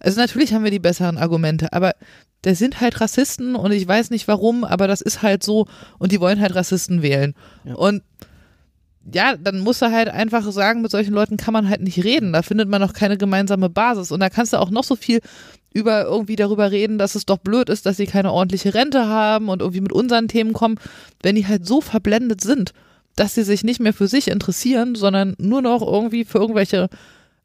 also 0.00 0.20
natürlich 0.20 0.54
haben 0.54 0.64
wir 0.64 0.70
die 0.70 0.78
besseren 0.78 1.18
Argumente, 1.18 1.72
aber 1.72 1.92
das 2.42 2.58
sind 2.58 2.80
halt 2.80 3.00
Rassisten 3.00 3.56
und 3.56 3.72
ich 3.72 3.86
weiß 3.86 4.10
nicht 4.10 4.28
warum, 4.28 4.64
aber 4.64 4.86
das 4.86 5.00
ist 5.00 5.22
halt 5.22 5.42
so 5.42 5.66
und 5.98 6.12
die 6.12 6.20
wollen 6.20 6.40
halt 6.40 6.54
Rassisten 6.54 7.02
wählen. 7.02 7.34
Ja. 7.64 7.74
Und 7.74 8.02
ja, 9.12 9.36
dann 9.36 9.60
musst 9.60 9.82
du 9.82 9.90
halt 9.90 10.08
einfach 10.08 10.50
sagen, 10.52 10.82
mit 10.82 10.90
solchen 10.90 11.14
Leuten 11.14 11.36
kann 11.36 11.52
man 11.52 11.68
halt 11.68 11.80
nicht 11.80 12.04
reden. 12.04 12.32
Da 12.32 12.42
findet 12.42 12.68
man 12.68 12.80
noch 12.80 12.92
keine 12.92 13.16
gemeinsame 13.16 13.70
Basis. 13.70 14.12
Und 14.12 14.20
da 14.20 14.28
kannst 14.28 14.52
du 14.52 14.58
auch 14.58 14.70
noch 14.70 14.84
so 14.84 14.96
viel 14.96 15.20
über 15.72 16.04
irgendwie 16.04 16.36
darüber 16.36 16.70
reden, 16.70 16.98
dass 16.98 17.14
es 17.14 17.26
doch 17.26 17.38
blöd 17.38 17.68
ist, 17.68 17.86
dass 17.86 17.96
sie 17.96 18.06
keine 18.06 18.32
ordentliche 18.32 18.74
Rente 18.74 19.06
haben 19.06 19.48
und 19.48 19.60
irgendwie 19.60 19.80
mit 19.80 19.92
unseren 19.92 20.28
Themen 20.28 20.52
kommen, 20.52 20.76
wenn 21.22 21.36
die 21.36 21.46
halt 21.46 21.66
so 21.66 21.80
verblendet 21.80 22.40
sind, 22.40 22.72
dass 23.16 23.34
sie 23.34 23.44
sich 23.44 23.64
nicht 23.64 23.80
mehr 23.80 23.94
für 23.94 24.08
sich 24.08 24.28
interessieren, 24.28 24.94
sondern 24.94 25.34
nur 25.38 25.62
noch 25.62 25.82
irgendwie 25.82 26.24
für 26.24 26.38
irgendwelche 26.38 26.88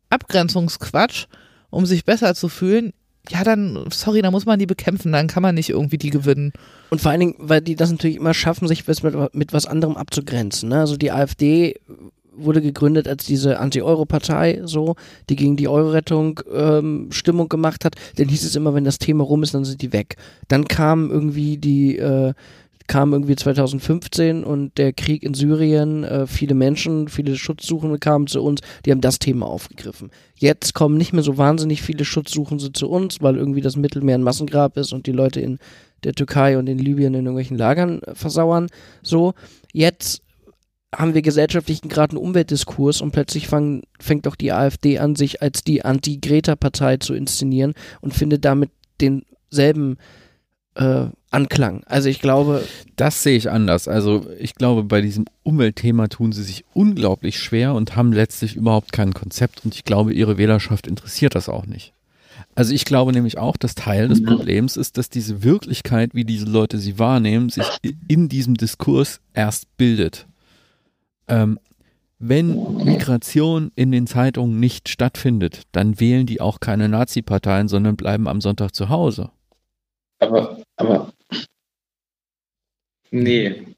Abgrenzungsquatsch, 0.09 1.25
um 1.73 1.85
sich 1.85 2.05
besser 2.05 2.35
zu 2.35 2.49
fühlen. 2.49 2.93
Ja, 3.29 3.43
dann, 3.43 3.85
sorry, 3.91 4.21
da 4.21 4.31
muss 4.31 4.45
man 4.45 4.59
die 4.59 4.65
bekämpfen, 4.65 5.11
dann 5.11 5.27
kann 5.27 5.41
man 5.41 5.55
nicht 5.55 5.69
irgendwie 5.69 5.97
die 5.97 6.09
gewinnen. 6.09 6.51
Und 6.89 7.01
vor 7.01 7.11
allen 7.11 7.21
Dingen, 7.21 7.35
weil 7.39 7.61
die 7.61 7.75
das 7.75 7.89
natürlich 7.89 8.17
immer 8.17 8.33
schaffen, 8.33 8.67
sich 8.67 8.85
mit, 8.85 9.33
mit 9.33 9.53
was 9.53 9.65
anderem 9.65 9.95
abzugrenzen. 9.95 10.69
Ne? 10.69 10.79
Also 10.79 10.97
die 10.97 11.11
AfD 11.11 11.79
wurde 12.35 12.61
gegründet 12.61 13.07
als 13.07 13.25
diese 13.25 13.59
Anti-Euro-Partei, 13.59 14.61
so, 14.65 14.95
die 15.29 15.35
gegen 15.35 15.55
die 15.55 15.67
Euro-Rettung 15.67 16.41
ähm, 16.51 17.07
Stimmung 17.11 17.47
gemacht 17.47 17.85
hat. 17.85 17.95
Dann 18.17 18.27
hieß 18.27 18.43
es 18.43 18.55
immer, 18.55 18.73
wenn 18.73 18.83
das 18.83 18.97
Thema 18.97 19.23
rum 19.23 19.43
ist, 19.43 19.53
dann 19.53 19.65
sind 19.65 19.81
die 19.81 19.93
weg. 19.93 20.17
Dann 20.47 20.67
kam 20.67 21.09
irgendwie 21.09 21.57
die, 21.57 21.97
äh, 21.97 22.33
kam 22.87 23.13
irgendwie 23.13 23.35
2015 23.35 24.43
und 24.43 24.77
der 24.77 24.93
Krieg 24.93 25.23
in 25.23 25.33
Syrien, 25.33 26.03
äh, 26.03 26.27
viele 26.27 26.53
Menschen, 26.53 27.07
viele 27.07 27.35
Schutzsuchende 27.35 27.99
kamen 27.99 28.27
zu 28.27 28.41
uns, 28.41 28.61
die 28.85 28.91
haben 28.91 29.01
das 29.01 29.19
Thema 29.19 29.47
aufgegriffen. 29.47 30.11
Jetzt 30.35 30.73
kommen 30.73 30.97
nicht 30.97 31.13
mehr 31.13 31.23
so 31.23 31.37
wahnsinnig 31.37 31.81
viele 31.81 32.05
Schutzsuchende 32.05 32.73
zu 32.73 32.89
uns, 32.89 33.21
weil 33.21 33.37
irgendwie 33.37 33.61
das 33.61 33.75
Mittelmeer 33.75 34.17
ein 34.17 34.23
Massengrab 34.23 34.77
ist 34.77 34.93
und 34.93 35.07
die 35.07 35.11
Leute 35.11 35.39
in 35.39 35.59
der 36.03 36.13
Türkei 36.13 36.57
und 36.57 36.67
in 36.67 36.77
Libyen 36.77 37.13
in 37.13 37.25
irgendwelchen 37.25 37.57
Lagern 37.57 38.01
äh, 38.03 38.15
versauern. 38.15 38.67
So, 39.01 39.33
jetzt 39.71 40.21
haben 40.93 41.13
wir 41.13 41.21
gesellschaftlichen 41.21 41.89
gerade 41.89 42.11
einen 42.11 42.23
Umweltdiskurs 42.23 43.01
und 43.01 43.11
plötzlich 43.11 43.47
fang, 43.47 43.83
fängt 43.99 44.25
doch 44.25 44.35
die 44.35 44.51
AfD 44.51 44.99
an, 44.99 45.15
sich 45.15 45.41
als 45.41 45.63
die 45.63 45.83
Anti-Greta-Partei 45.83 46.97
zu 46.97 47.15
inszenieren 47.15 47.73
und 48.01 48.13
findet 48.13 48.45
damit 48.45 48.69
denselben 49.01 49.93
äh, 49.93 50.22
Anklang. 50.75 51.83
Also 51.85 52.09
ich 52.09 52.19
glaube, 52.19 52.63
Das 52.95 53.23
sehe 53.23 53.37
ich 53.37 53.49
anders. 53.49 53.87
Also 53.87 54.25
ich 54.39 54.55
glaube, 54.55 54.83
bei 54.83 55.01
diesem 55.01 55.25
Umweltthema 55.43 56.07
tun 56.07 56.31
sie 56.31 56.43
sich 56.43 56.65
unglaublich 56.73 57.39
schwer 57.39 57.73
und 57.73 57.95
haben 57.95 58.11
letztlich 58.11 58.55
überhaupt 58.55 58.91
kein 58.91 59.13
Konzept 59.13 59.65
und 59.65 59.75
ich 59.75 59.83
glaube, 59.83 60.13
ihre 60.13 60.37
Wählerschaft 60.37 60.87
interessiert 60.87 61.35
das 61.35 61.49
auch 61.49 61.65
nicht. 61.65 61.93
Also 62.55 62.73
ich 62.73 62.85
glaube 62.85 63.13
nämlich 63.13 63.37
auch, 63.37 63.57
dass 63.57 63.73
Teil 63.73 64.07
des 64.07 64.23
Problems 64.23 64.77
ist, 64.77 64.97
dass 64.97 65.09
diese 65.09 65.43
Wirklichkeit, 65.43 66.11
wie 66.13 66.23
diese 66.23 66.45
Leute 66.45 66.77
sie 66.77 66.99
wahrnehmen, 66.99 67.49
sich 67.49 67.65
in 68.07 68.29
diesem 68.29 68.55
Diskurs 68.55 69.19
erst 69.33 69.75
bildet. 69.77 70.27
Ähm, 71.27 71.59
wenn 72.19 72.77
Migration 72.85 73.71
in 73.75 73.91
den 73.91 74.07
Zeitungen 74.07 74.59
nicht 74.59 74.87
stattfindet, 74.87 75.63
dann 75.71 75.99
wählen 75.99 76.25
die 76.25 76.41
auch 76.41 76.59
keine 76.59 76.87
Nazi-Parteien, 76.89 77.67
sondern 77.67 77.95
bleiben 77.95 78.27
am 78.27 78.39
Sonntag 78.39 78.73
zu 78.73 78.89
Hause. 78.89 79.29
Aber, 80.19 80.62
aber, 80.75 81.13
nee. 83.11 83.75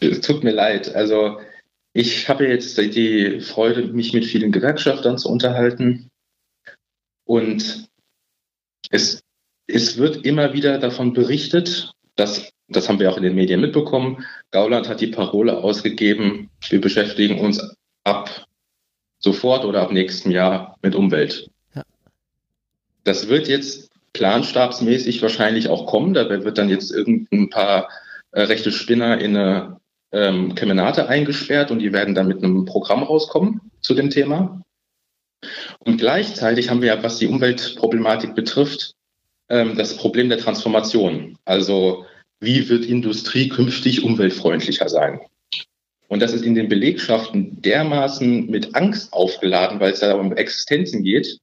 Es 0.00 0.20
tut 0.20 0.44
mir 0.44 0.52
leid. 0.52 0.94
Also, 0.94 1.40
ich 1.92 2.28
habe 2.28 2.46
jetzt 2.46 2.78
die 2.78 3.40
Freude, 3.40 3.84
mich 3.88 4.12
mit 4.12 4.24
vielen 4.24 4.52
Gewerkschaftern 4.52 5.18
zu 5.18 5.28
unterhalten. 5.28 6.10
Und 7.24 7.88
es, 8.90 9.22
es 9.66 9.98
wird 9.98 10.24
immer 10.24 10.52
wieder 10.52 10.78
davon 10.78 11.12
berichtet, 11.12 11.92
dass, 12.16 12.50
das 12.68 12.88
haben 12.88 12.98
wir 12.98 13.10
auch 13.10 13.16
in 13.16 13.22
den 13.22 13.34
Medien 13.34 13.60
mitbekommen, 13.60 14.24
Gauland 14.50 14.88
hat 14.88 15.00
die 15.00 15.08
Parole 15.08 15.58
ausgegeben, 15.58 16.50
wir 16.68 16.80
beschäftigen 16.80 17.40
uns 17.40 17.60
ab 18.04 18.46
sofort 19.18 19.64
oder 19.64 19.82
ab 19.82 19.92
nächstem 19.92 20.32
Jahr 20.32 20.76
mit 20.82 20.94
Umwelt. 20.94 21.50
Ja. 21.74 21.84
Das 23.04 23.28
wird 23.28 23.48
jetzt 23.48 23.89
planstabsmäßig 24.20 25.22
wahrscheinlich 25.22 25.70
auch 25.70 25.86
kommen. 25.86 26.12
Da 26.12 26.28
wird 26.28 26.58
dann 26.58 26.68
jetzt 26.68 26.90
irgendein 26.90 27.48
paar 27.48 27.88
äh, 28.32 28.42
rechte 28.42 28.70
Spinner 28.70 29.18
in 29.18 29.34
eine 29.34 29.80
ähm, 30.12 30.54
Kemenate 30.54 31.08
eingesperrt 31.08 31.70
und 31.70 31.78
die 31.78 31.94
werden 31.94 32.14
dann 32.14 32.28
mit 32.28 32.44
einem 32.44 32.66
Programm 32.66 33.02
rauskommen 33.02 33.62
zu 33.80 33.94
dem 33.94 34.10
Thema. 34.10 34.60
Und 35.78 35.96
gleichzeitig 35.96 36.68
haben 36.68 36.82
wir 36.82 36.88
ja, 36.94 37.02
was 37.02 37.16
die 37.16 37.28
Umweltproblematik 37.28 38.34
betrifft, 38.34 38.92
ähm, 39.48 39.74
das 39.78 39.96
Problem 39.96 40.28
der 40.28 40.38
Transformation. 40.38 41.38
Also 41.46 42.04
wie 42.40 42.68
wird 42.68 42.84
Industrie 42.84 43.48
künftig 43.48 44.04
umweltfreundlicher 44.04 44.90
sein? 44.90 45.20
Und 46.08 46.20
das 46.20 46.34
ist 46.34 46.44
in 46.44 46.54
den 46.54 46.68
Belegschaften 46.68 47.62
dermaßen 47.62 48.50
mit 48.50 48.74
Angst 48.74 49.14
aufgeladen, 49.14 49.80
weil 49.80 49.92
es 49.92 50.00
da 50.00 50.12
um 50.12 50.36
Existenzen 50.36 51.04
geht. 51.04 51.38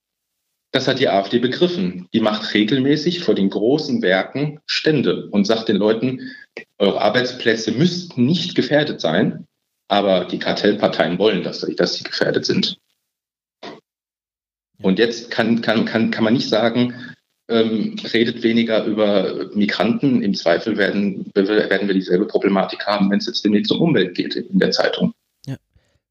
Das 0.71 0.87
hat 0.87 0.99
die 0.99 1.07
AfD 1.07 1.39
begriffen. 1.39 2.07
Die 2.13 2.19
macht 2.19 2.53
regelmäßig 2.53 3.21
vor 3.21 3.35
den 3.35 3.49
großen 3.49 4.01
Werken 4.01 4.59
Stände 4.65 5.27
und 5.31 5.45
sagt 5.45 5.69
den 5.69 5.77
Leuten, 5.77 6.31
eure 6.77 7.01
Arbeitsplätze 7.01 7.71
müssten 7.71 8.25
nicht 8.25 8.55
gefährdet 8.55 8.99
sein, 8.99 9.45
aber 9.87 10.25
die 10.25 10.39
Kartellparteien 10.39 11.17
wollen, 11.19 11.43
dass, 11.43 11.61
dass 11.61 11.93
sie 11.95 12.03
gefährdet 12.03 12.45
sind. 12.45 12.77
Und 14.81 14.99
jetzt 14.99 15.31
kann, 15.31 15.61
kann, 15.61 15.85
kann, 15.85 16.11
kann 16.11 16.23
man 16.23 16.33
nicht 16.33 16.49
sagen, 16.49 16.93
ähm, 17.49 17.95
redet 18.13 18.43
weniger 18.43 18.83
über 18.85 19.49
Migranten. 19.55 20.21
Im 20.21 20.33
Zweifel 20.33 20.77
werden, 20.77 21.31
werden 21.33 21.87
wir 21.87 21.95
dieselbe 21.95 22.27
Problematik 22.27 22.85
haben, 22.85 23.09
wenn 23.09 23.19
es 23.19 23.27
jetzt 23.27 23.43
demnächst 23.43 23.71
um 23.71 23.81
Umwelt 23.81 24.15
geht 24.15 24.35
in 24.35 24.59
der 24.59 24.71
Zeitung. 24.71 25.13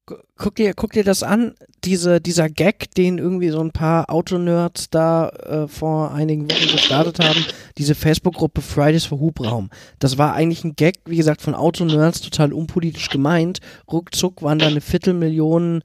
Gu- 0.07 0.17
guck 0.37 0.55
dir, 0.55 0.73
guck 0.75 0.93
dir 0.93 1.05
das 1.05 1.23
an, 1.23 1.55
diese, 1.85 2.21
dieser 2.21 2.49
Gag, 2.49 2.95
den 2.95 3.19
irgendwie 3.19 3.51
so 3.51 3.61
ein 3.61 3.73
paar 3.73 4.11
Autonerds 4.11 4.89
da 4.91 5.29
äh, 5.29 5.69
vor 5.69 6.13
einigen 6.13 6.51
Wochen 6.51 6.73
gestartet 6.73 7.19
haben, 7.21 7.45
diese 7.79 7.95
Facebook-Gruppe 7.95 8.63
Fridays 8.63 9.05
for 9.05 9.21
Hubraum. 9.21 9.71
Das 9.99 10.17
war 10.19 10.35
eigentlich 10.35 10.65
ein 10.65 10.77
Gag, 10.77 10.99
wie 11.05 11.17
gesagt, 11.17 11.43
von 11.43 11.55
Autonerds, 11.55 12.21
total 12.21 12.53
unpolitisch 12.53 13.09
gemeint. 13.11 13.61
Ruckzuck 13.91 14.43
waren 14.43 14.59
da 14.59 14.67
eine 14.67 14.81
Viertelmillion 14.81 15.83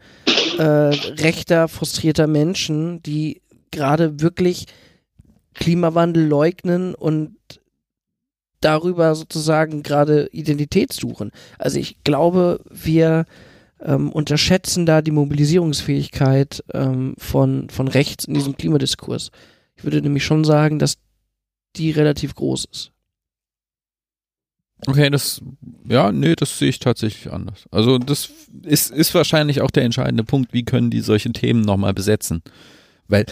äh, 0.57 0.63
rechter, 0.63 1.67
frustrierter 1.67 2.27
Menschen, 2.27 3.01
die 3.03 3.41
gerade 3.71 4.21
wirklich 4.21 4.65
Klimawandel 5.53 6.25
leugnen 6.25 6.95
und 6.95 7.35
darüber 8.61 9.15
sozusagen 9.15 9.81
gerade 9.83 10.27
Identität 10.31 10.93
suchen. 10.93 11.31
Also 11.57 11.79
ich 11.79 12.03
glaube, 12.03 12.61
wir 12.69 13.25
ähm, 13.83 14.11
unterschätzen 14.11 14.85
da 14.85 15.01
die 15.01 15.11
Mobilisierungsfähigkeit 15.11 16.63
ähm, 16.73 17.15
von, 17.17 17.69
von 17.69 17.87
rechts 17.87 18.25
in 18.25 18.33
diesem 18.33 18.55
Klimadiskurs. 18.55 19.31
Ich 19.75 19.83
würde 19.83 20.01
nämlich 20.01 20.23
schon 20.23 20.43
sagen, 20.43 20.79
dass 20.79 20.97
die 21.75 21.91
relativ 21.91 22.35
groß 22.35 22.65
ist. 22.71 22.91
Okay, 24.87 25.09
das, 25.09 25.41
ja, 25.87 26.11
nee, 26.11 26.35
das 26.35 26.57
sehe 26.57 26.69
ich 26.69 26.79
tatsächlich 26.79 27.31
anders. 27.31 27.65
Also 27.69 27.99
das 27.99 28.31
ist, 28.63 28.91
ist 28.91 29.13
wahrscheinlich 29.13 29.61
auch 29.61 29.69
der 29.69 29.83
entscheidende 29.83 30.23
Punkt, 30.23 30.53
wie 30.53 30.63
können 30.63 30.89
die 30.89 31.01
solche 31.01 31.31
Themen 31.31 31.61
nochmal 31.61 31.93
besetzen? 31.93 32.41
Weil, 33.07 33.25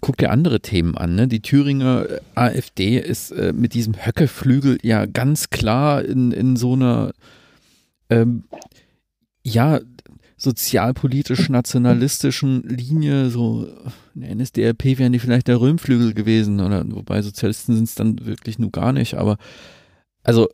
guck 0.00 0.16
dir 0.16 0.30
andere 0.30 0.60
Themen 0.60 0.96
an, 0.96 1.16
ne? 1.16 1.26
Die 1.26 1.42
Thüringer 1.42 2.08
äh, 2.08 2.20
AfD 2.36 2.98
ist 2.98 3.32
äh, 3.32 3.52
mit 3.52 3.74
diesem 3.74 3.94
Höckeflügel 3.94 4.78
ja 4.82 5.06
ganz 5.06 5.50
klar 5.50 6.04
in, 6.04 6.30
in 6.30 6.54
so 6.54 6.74
einer 6.74 7.12
ähm, 8.08 8.44
ja, 9.46 9.80
sozialpolitisch-nationalistischen 10.38 12.62
Linie, 12.64 13.30
so 13.30 13.66
in 14.14 14.20
der 14.20 14.34
NSDAP 14.34 14.98
wären 14.98 15.12
die 15.12 15.18
vielleicht 15.18 15.48
der 15.48 15.60
Röhmflügel 15.60 16.14
gewesen, 16.14 16.60
oder 16.60 16.84
wobei 16.88 17.20
Sozialisten 17.22 17.74
sind 17.74 17.84
es 17.84 17.94
dann 17.94 18.26
wirklich 18.26 18.58
nur 18.58 18.70
gar 18.70 18.92
nicht, 18.92 19.14
aber 19.14 19.38
also 20.22 20.48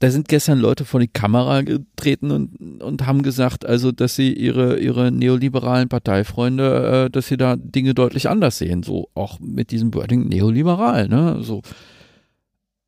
da 0.00 0.10
sind 0.10 0.26
gestern 0.28 0.58
Leute 0.58 0.84
vor 0.84 0.98
die 1.00 1.08
Kamera 1.08 1.62
getreten 1.62 2.30
und, 2.30 2.82
und 2.82 3.06
haben 3.06 3.22
gesagt, 3.22 3.64
also, 3.64 3.90
dass 3.90 4.14
sie 4.14 4.34
ihre, 4.34 4.78
ihre 4.78 5.10
neoliberalen 5.10 5.88
Parteifreunde, 5.88 7.06
äh, 7.06 7.10
dass 7.10 7.28
sie 7.28 7.38
da 7.38 7.56
Dinge 7.56 7.94
deutlich 7.94 8.28
anders 8.28 8.58
sehen. 8.58 8.82
So 8.82 9.08
auch 9.14 9.40
mit 9.40 9.70
diesem 9.70 9.94
Wording 9.94 10.28
neoliberal, 10.28 11.08
ne? 11.08 11.38
So. 11.40 11.62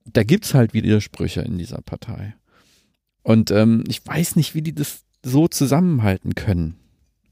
Da 0.04 0.24
gibt's 0.24 0.52
halt 0.52 0.74
Widersprüche 0.74 1.40
in 1.40 1.56
dieser 1.56 1.80
Partei. 1.80 2.34
Und 3.22 3.50
ähm, 3.50 3.84
ich 3.88 4.06
weiß 4.06 4.36
nicht, 4.36 4.54
wie 4.54 4.62
die 4.62 4.74
das 4.74 5.05
so 5.26 5.48
zusammenhalten 5.48 6.34
können. 6.34 6.76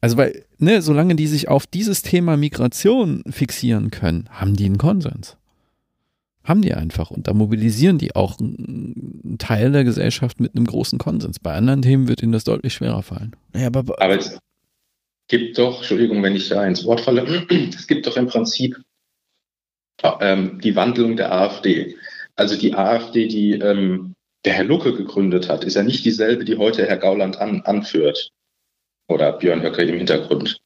Also, 0.01 0.17
weil, 0.19 0.45
ne, 0.59 0.83
solange 0.83 1.17
die 1.17 1.27
sich 1.27 1.49
auf 1.49 1.67
dieses 1.67 2.03
Thema 2.03 2.37
Migration 2.37 3.23
fixieren 3.31 3.91
können, 3.91 4.29
haben 4.31 4.55
die 4.55 4.67
einen 4.67 4.77
Konsens. 4.77 5.37
Haben 6.43 6.61
die 6.61 6.75
einfach. 6.75 7.11
Und 7.11 7.27
da 7.27 7.33
mobilisieren 7.33 7.97
die 7.97 8.15
auch 8.15 8.39
einen 8.39 9.37
Teil 9.39 9.73
der 9.73 9.85
Gesellschaft 9.85 10.41
mit 10.41 10.55
einem 10.55 10.67
großen 10.67 10.99
Konsens. 10.99 11.39
Bei 11.39 11.55
anderen 11.55 11.81
Themen 11.81 12.07
wird 12.07 12.23
ihnen 12.23 12.33
das 12.33 12.45
deutlich 12.45 12.75
schwerer 12.75 13.03
fallen. 13.03 13.35
Ja, 13.55 13.69
aber, 13.69 13.81
Aber 13.99 14.19
es 14.19 14.39
gibt 15.29 15.57
doch, 15.57 15.79
Entschuldigung, 15.79 16.23
wenn 16.23 16.37
ich 16.37 16.51
da 16.51 16.67
ins 16.67 16.85
Wort 16.85 17.01
falle, 17.01 17.47
es 17.75 17.87
gibt 17.87 18.07
doch 18.07 18.19
im 18.19 18.27
Prinzip 18.27 18.79
ähm, 20.21 20.61
die 20.63 20.77
Wandlung 20.77 21.17
der 21.17 21.33
AfD. 21.33 21.97
Also 22.37 22.59
die 22.59 22.75
AfD, 22.75 23.29
die 23.29 23.53
ähm, 23.53 24.14
der 24.45 24.55
Herr 24.55 24.65
Lucke 24.65 24.95
gegründet 24.95 25.49
hat, 25.49 25.65
ist 25.65 25.75
ja 25.75 25.83
nicht 25.83 26.05
dieselbe, 26.05 26.45
die 26.45 26.57
heute 26.57 26.87
Herr 26.87 26.99
Gauland 26.99 27.41
an, 27.41 27.63
anführt. 27.63 28.31
Oder 29.09 29.33
Björn 29.33 29.63
Höcke 29.63 29.83
im 29.83 29.99
Hintergrund. 29.99 30.61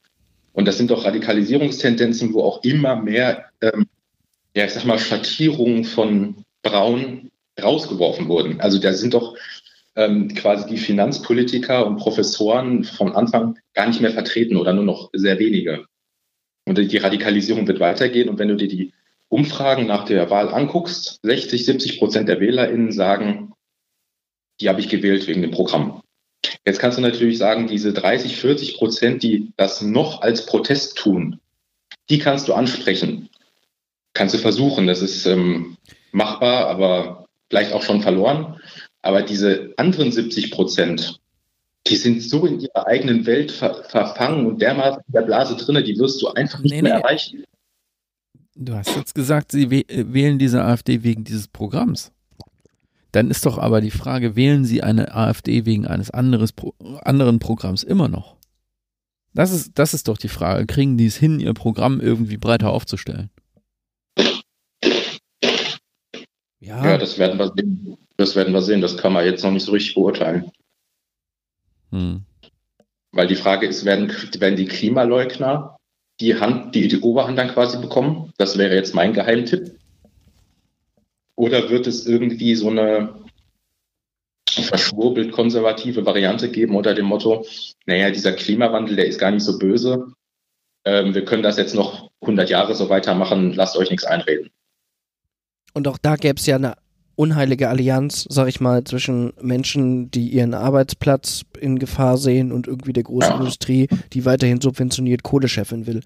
Und 0.52 0.66
das 0.66 0.78
sind 0.78 0.90
doch 0.90 1.04
Radikalisierungstendenzen, 1.04 2.32
wo 2.34 2.42
auch 2.42 2.62
immer 2.62 2.96
mehr 2.96 3.46
ähm, 3.60 3.86
ja, 4.58 4.64
ich 4.64 4.72
sag 4.72 4.84
mal, 4.84 4.98
Schattierungen 4.98 5.84
von 5.84 6.44
Braun 6.62 7.30
rausgeworfen 7.62 8.28
wurden. 8.28 8.60
Also 8.60 8.80
da 8.80 8.92
sind 8.92 9.14
doch 9.14 9.36
ähm, 9.94 10.34
quasi 10.34 10.68
die 10.68 10.78
Finanzpolitiker 10.78 11.86
und 11.86 11.98
Professoren 11.98 12.82
von 12.82 13.14
Anfang 13.14 13.56
gar 13.74 13.86
nicht 13.86 14.00
mehr 14.00 14.10
vertreten 14.10 14.56
oder 14.56 14.72
nur 14.72 14.84
noch 14.84 15.10
sehr 15.12 15.38
wenige. 15.38 15.84
Und 16.64 16.76
die 16.76 16.96
Radikalisierung 16.96 17.68
wird 17.68 17.78
weitergehen. 17.78 18.28
Und 18.28 18.40
wenn 18.40 18.48
du 18.48 18.56
dir 18.56 18.68
die 18.68 18.92
Umfragen 19.28 19.86
nach 19.86 20.04
der 20.04 20.28
Wahl 20.28 20.48
anguckst, 20.48 21.20
60, 21.22 21.64
70 21.64 21.98
Prozent 21.98 22.28
der 22.28 22.40
WählerInnen 22.40 22.90
sagen, 22.90 23.52
die 24.60 24.68
habe 24.68 24.80
ich 24.80 24.88
gewählt 24.88 25.26
wegen 25.26 25.42
dem 25.42 25.50
Programm. 25.50 26.02
Jetzt 26.64 26.78
kannst 26.78 26.98
du 26.98 27.02
natürlich 27.02 27.38
sagen, 27.38 27.66
diese 27.66 27.92
30, 27.92 28.36
40 28.36 28.76
Prozent, 28.76 29.22
die 29.22 29.52
das 29.56 29.82
noch 29.82 30.22
als 30.22 30.46
Protest 30.46 30.96
tun, 30.96 31.40
die 32.10 32.18
kannst 32.18 32.48
du 32.48 32.54
ansprechen 32.54 33.28
kannst 34.18 34.34
du 34.34 34.38
versuchen. 34.38 34.86
Das 34.86 35.00
ist 35.00 35.26
ähm, 35.26 35.76
machbar, 36.12 36.66
aber 36.66 37.26
vielleicht 37.48 37.72
auch 37.72 37.82
schon 37.82 38.02
verloren. 38.02 38.60
Aber 39.00 39.22
diese 39.22 39.72
anderen 39.76 40.12
70 40.12 40.50
Prozent, 40.50 41.20
die 41.86 41.96
sind 41.96 42.22
so 42.22 42.44
in 42.44 42.60
ihrer 42.60 42.86
eigenen 42.86 43.24
Welt 43.24 43.52
ver 43.52 43.84
verfangen 43.84 44.44
und 44.46 44.60
dermaßen 44.60 45.02
in 45.06 45.12
der 45.12 45.22
Blase 45.22 45.56
drinne, 45.56 45.82
die 45.82 45.98
wirst 45.98 46.20
du 46.20 46.28
einfach 46.28 46.58
nicht 46.58 46.72
nee, 46.72 46.82
mehr 46.82 46.96
nee. 46.96 47.00
erreichen. 47.00 47.44
Du 48.56 48.74
hast 48.74 48.94
jetzt 48.96 49.14
gesagt, 49.14 49.52
sie 49.52 49.70
wählen 49.70 50.38
diese 50.38 50.64
AfD 50.64 51.04
wegen 51.04 51.22
dieses 51.22 51.46
Programms. 51.46 52.10
Dann 53.12 53.30
ist 53.30 53.46
doch 53.46 53.58
aber 53.58 53.80
die 53.80 53.90
Frage, 53.90 54.36
wählen 54.36 54.64
sie 54.64 54.82
eine 54.82 55.14
AfD 55.14 55.64
wegen 55.64 55.86
eines 55.86 56.10
anderes, 56.10 56.52
anderen 57.02 57.38
Programms 57.38 57.82
immer 57.82 58.08
noch? 58.08 58.36
Das 59.34 59.52
ist, 59.52 59.78
das 59.78 59.94
ist 59.94 60.08
doch 60.08 60.18
die 60.18 60.28
Frage. 60.28 60.66
Kriegen 60.66 60.98
die 60.98 61.06
es 61.06 61.16
hin, 61.16 61.40
ihr 61.40 61.54
Programm 61.54 62.00
irgendwie 62.00 62.36
breiter 62.36 62.70
aufzustellen? 62.70 63.30
Ja. 66.60 66.84
ja, 66.84 66.98
das 66.98 67.18
werden 67.18 67.38
wir 67.38 67.52
sehen. 67.56 67.96
Das 68.16 68.34
werden 68.34 68.52
wir 68.52 68.62
sehen. 68.62 68.80
Das 68.80 68.96
kann 68.96 69.12
man 69.12 69.24
jetzt 69.24 69.44
noch 69.44 69.52
nicht 69.52 69.64
so 69.64 69.72
richtig 69.72 69.94
beurteilen. 69.94 70.50
Hm. 71.90 72.22
Weil 73.12 73.26
die 73.28 73.36
Frage 73.36 73.66
ist, 73.66 73.84
werden, 73.84 74.12
werden 74.38 74.56
die 74.56 74.66
Klimaleugner 74.66 75.76
die 76.20 76.34
Hand, 76.34 76.74
die, 76.74 76.88
die 76.88 77.00
Oberhand 77.00 77.38
dann 77.38 77.48
quasi 77.48 77.78
bekommen? 77.78 78.32
Das 78.38 78.58
wäre 78.58 78.74
jetzt 78.74 78.94
mein 78.94 79.12
Geheimtipp. 79.12 79.77
Oder 81.38 81.70
wird 81.70 81.86
es 81.86 82.04
irgendwie 82.04 82.56
so 82.56 82.68
eine 82.68 83.14
verschwurbelt 84.50 85.30
konservative 85.30 86.04
Variante 86.04 86.50
geben 86.50 86.74
unter 86.74 86.96
dem 86.96 87.06
Motto, 87.06 87.46
naja, 87.86 88.10
dieser 88.10 88.32
Klimawandel, 88.32 88.96
der 88.96 89.06
ist 89.06 89.20
gar 89.20 89.30
nicht 89.30 89.44
so 89.44 89.56
böse. 89.56 90.12
Ähm, 90.84 91.14
wir 91.14 91.24
können 91.24 91.44
das 91.44 91.56
jetzt 91.56 91.76
noch 91.76 92.10
100 92.22 92.50
Jahre 92.50 92.74
so 92.74 92.88
weitermachen, 92.88 93.52
lasst 93.52 93.76
euch 93.76 93.88
nichts 93.88 94.04
einreden. 94.04 94.50
Und 95.74 95.86
auch 95.86 95.98
da 95.98 96.16
gäbe 96.16 96.40
es 96.40 96.46
ja 96.46 96.56
eine 96.56 96.74
unheilige 97.14 97.68
Allianz, 97.68 98.26
sag 98.28 98.48
ich 98.48 98.60
mal, 98.60 98.82
zwischen 98.82 99.32
Menschen, 99.40 100.10
die 100.10 100.30
ihren 100.30 100.54
Arbeitsplatz 100.54 101.42
in 101.60 101.78
Gefahr 101.78 102.18
sehen 102.18 102.50
und 102.50 102.66
irgendwie 102.66 102.92
der 102.92 103.04
großen 103.04 103.34
Industrie, 103.34 103.86
die 104.12 104.24
weiterhin 104.24 104.60
subventioniert 104.60 105.22
Kohlechefin 105.22 105.86
will. 105.86 106.00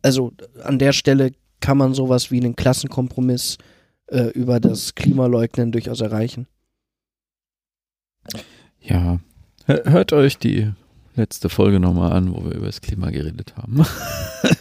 Also 0.00 0.32
an 0.62 0.78
der 0.78 0.94
Stelle 0.94 1.32
kann 1.60 1.76
man 1.76 1.92
sowas 1.92 2.30
wie 2.30 2.40
einen 2.40 2.56
Klassenkompromiss 2.56 3.56
äh, 3.56 3.77
über 4.10 4.60
das 4.60 4.94
Klimaleugnen 4.94 5.72
durchaus 5.72 6.00
erreichen. 6.00 6.46
Ja, 8.80 9.20
hört 9.66 10.12
euch 10.12 10.38
die 10.38 10.72
letzte 11.14 11.48
Folge 11.48 11.80
nochmal 11.80 12.12
an, 12.12 12.32
wo 12.32 12.44
wir 12.44 12.54
über 12.54 12.66
das 12.66 12.80
Klima 12.80 13.10
geredet 13.10 13.56
haben. 13.56 13.84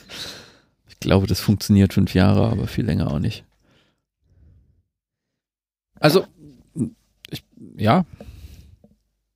ich 0.90 1.00
glaube, 1.00 1.28
das 1.28 1.40
funktioniert 1.40 1.94
fünf 1.94 2.14
Jahre, 2.14 2.50
aber 2.50 2.68
viel 2.68 2.86
länger 2.86 3.12
auch 3.12 3.20
nicht. 3.20 3.46
Also, 6.00 6.26
ich, 7.30 7.44
ja. 7.78 8.06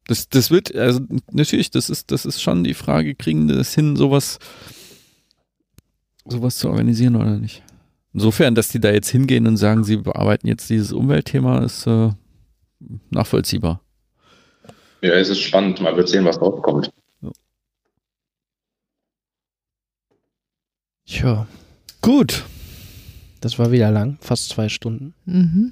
Das, 0.08 0.28
das 0.28 0.52
wird, 0.52 0.76
also 0.76 1.00
natürlich, 1.32 1.72
das 1.72 1.90
ist, 1.90 2.12
das 2.12 2.26
ist 2.26 2.42
schon 2.42 2.64
die 2.64 2.74
Frage, 2.74 3.16
kriegen 3.16 3.48
wir 3.48 3.56
das 3.56 3.74
hin, 3.74 3.96
sowas, 3.96 4.40
sowas 6.26 6.58
zu 6.58 6.70
organisieren 6.70 7.16
oder 7.16 7.38
nicht? 7.38 7.64
Insofern, 8.14 8.56
dass 8.56 8.70
die 8.70 8.80
da 8.80 8.92
jetzt 8.92 9.10
hingehen 9.10 9.48
und 9.48 9.58
sagen, 9.58 9.84
sie 9.84 9.98
bearbeiten 9.98 10.48
jetzt 10.48 10.70
dieses 10.70 10.92
Umweltthema, 10.92 11.64
ist 11.64 11.88
äh, 11.88 12.10
nachvollziehbar. 13.10 13.82
Ja, 15.02 15.14
es 15.14 15.30
ist 15.30 15.40
spannend. 15.40 15.82
Mal 15.82 15.96
wird 15.96 16.10
sehen, 16.10 16.26
was 16.26 16.38
drauf 16.38 16.62
kommt. 16.62 16.92
Tja. 21.06 21.48
Gut. 22.02 22.44
Das 23.40 23.58
war 23.58 23.72
wieder 23.72 23.92
lang, 23.92 24.18
fast 24.22 24.50
zwei 24.50 24.70
Stunden. 24.70 25.14
Mhm. 25.26 25.72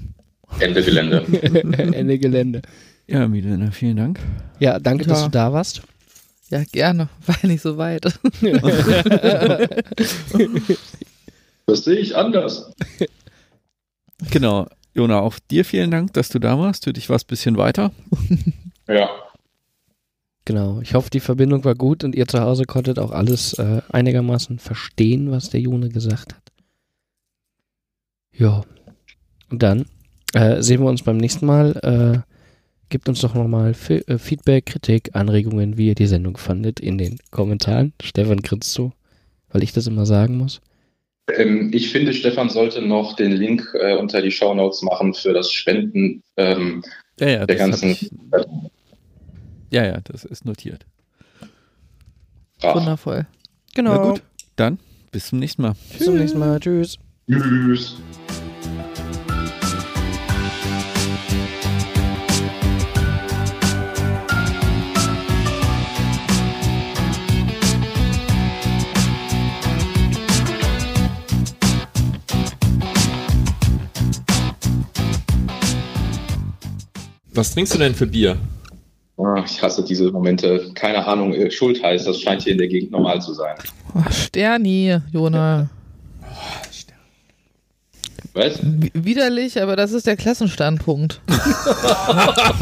Ende 0.59 0.83
Gelände. 0.83 1.23
Ende 1.93 2.17
Gelände. 2.17 2.61
Ja, 3.05 3.27
Milena, 3.27 3.71
vielen 3.71 3.97
Dank. 3.97 4.19
Ja, 4.59 4.79
danke, 4.79 5.03
ja. 5.03 5.09
dass 5.09 5.23
du 5.23 5.29
da 5.29 5.53
warst. 5.53 5.81
Ja, 6.49 6.63
gerne. 6.71 7.09
War 7.25 7.37
nicht 7.43 7.61
so 7.61 7.77
weit. 7.77 8.05
das 11.69 11.83
sehe 11.83 11.97
ich 11.97 12.15
anders. 12.15 12.73
Genau. 14.31 14.67
Jona, 14.93 15.21
auch 15.21 15.39
dir 15.39 15.63
vielen 15.63 15.91
Dank, 15.91 16.13
dass 16.13 16.29
du 16.29 16.39
da 16.39 16.59
warst. 16.59 16.83
Für 16.83 16.93
dich 16.93 17.09
war 17.09 17.15
es 17.15 17.23
ein 17.23 17.27
bisschen 17.27 17.57
weiter. 17.57 17.91
Ja. 18.87 19.07
Genau. 20.45 20.81
Ich 20.81 20.95
hoffe, 20.95 21.11
die 21.11 21.19
Verbindung 21.19 21.63
war 21.63 21.75
gut 21.75 22.03
und 22.03 22.15
ihr 22.15 22.27
zu 22.27 22.41
Hause 22.41 22.63
konntet 22.63 22.97
auch 22.97 23.11
alles 23.11 23.53
äh, 23.53 23.83
einigermaßen 23.89 24.57
verstehen, 24.57 25.29
was 25.29 25.51
der 25.51 25.59
Jone 25.59 25.89
gesagt 25.89 26.33
hat. 26.33 26.41
Ja. 28.33 28.63
Und 29.51 29.61
dann 29.61 29.85
äh, 30.33 30.63
sehen 30.63 30.81
wir 30.81 30.89
uns 30.89 31.03
beim 31.03 31.17
nächsten 31.17 31.45
Mal. 31.45 31.75
Äh, 31.83 32.33
gebt 32.89 33.07
uns 33.07 33.21
doch 33.21 33.35
nochmal 33.35 33.75
äh, 33.89 34.17
Feedback, 34.17 34.65
Kritik, 34.65 35.11
Anregungen, 35.13 35.77
wie 35.77 35.89
ihr 35.89 35.95
die 35.95 36.07
Sendung 36.07 36.37
fandet 36.37 36.79
in 36.79 36.97
den 36.97 37.19
Kommentaren. 37.29 37.93
Stefan 38.01 38.41
grinst 38.41 38.73
so, 38.73 38.91
weil 39.49 39.61
ich 39.61 39.71
das 39.71 39.85
immer 39.85 40.07
sagen 40.07 40.35
muss. 40.35 40.61
Ähm, 41.37 41.71
ich 41.73 41.91
finde, 41.91 42.13
Stefan 42.13 42.49
sollte 42.49 42.81
noch 42.81 43.15
den 43.15 43.31
Link 43.31 43.73
äh, 43.73 43.95
unter 43.95 44.21
die 44.21 44.31
Show 44.31 44.53
Notes 44.53 44.81
machen 44.81 45.13
für 45.13 45.33
das 45.33 45.51
Spenden 45.51 46.23
ähm, 46.37 46.83
ja, 47.19 47.27
ja, 47.29 47.45
der 47.45 47.55
ganzen. 47.55 47.91
Ich, 47.91 48.11
ja, 49.71 49.85
ja, 49.85 49.99
das 50.03 50.25
ist 50.25 50.45
notiert. 50.45 50.85
Ach. 52.61 52.75
Wundervoll. 52.75 53.27
Genau. 53.75 53.95
Na 53.95 54.11
gut, 54.11 54.23
dann 54.55 54.79
bis 55.11 55.27
zum 55.27 55.39
nächsten 55.39 55.61
Mal. 55.61 55.75
Bis 55.97 56.05
zum 56.05 56.17
nächsten 56.17 56.39
Mal. 56.39 56.59
Tschüss. 56.59 56.97
Tschüss. 57.29 57.97
Was 77.39 77.53
trinkst 77.53 77.73
du 77.73 77.77
denn 77.77 77.95
für 77.95 78.05
Bier? 78.05 78.35
Ah, 79.17 79.41
ich 79.45 79.61
hasse 79.61 79.81
diese 79.81 80.11
Momente. 80.11 80.71
Keine 80.75 81.07
Ahnung, 81.07 81.31
äh, 81.33 81.49
Schuld 81.49 81.81
heißt, 81.81 82.05
das 82.05 82.19
scheint 82.19 82.41
hier 82.41 82.51
in 82.51 82.57
der 82.57 82.67
Gegend 82.67 82.91
normal 82.91 83.21
zu 83.21 83.33
sein. 83.33 83.55
Oh, 83.95 84.01
Sterni, 84.11 84.97
Jona. 85.13 85.69
Was? 88.33 88.59
W- 88.61 88.89
Widerlich, 88.93 89.61
aber 89.61 89.77
das 89.77 89.93
ist 89.93 90.05
der 90.05 90.17
Klassenstandpunkt. 90.17 91.21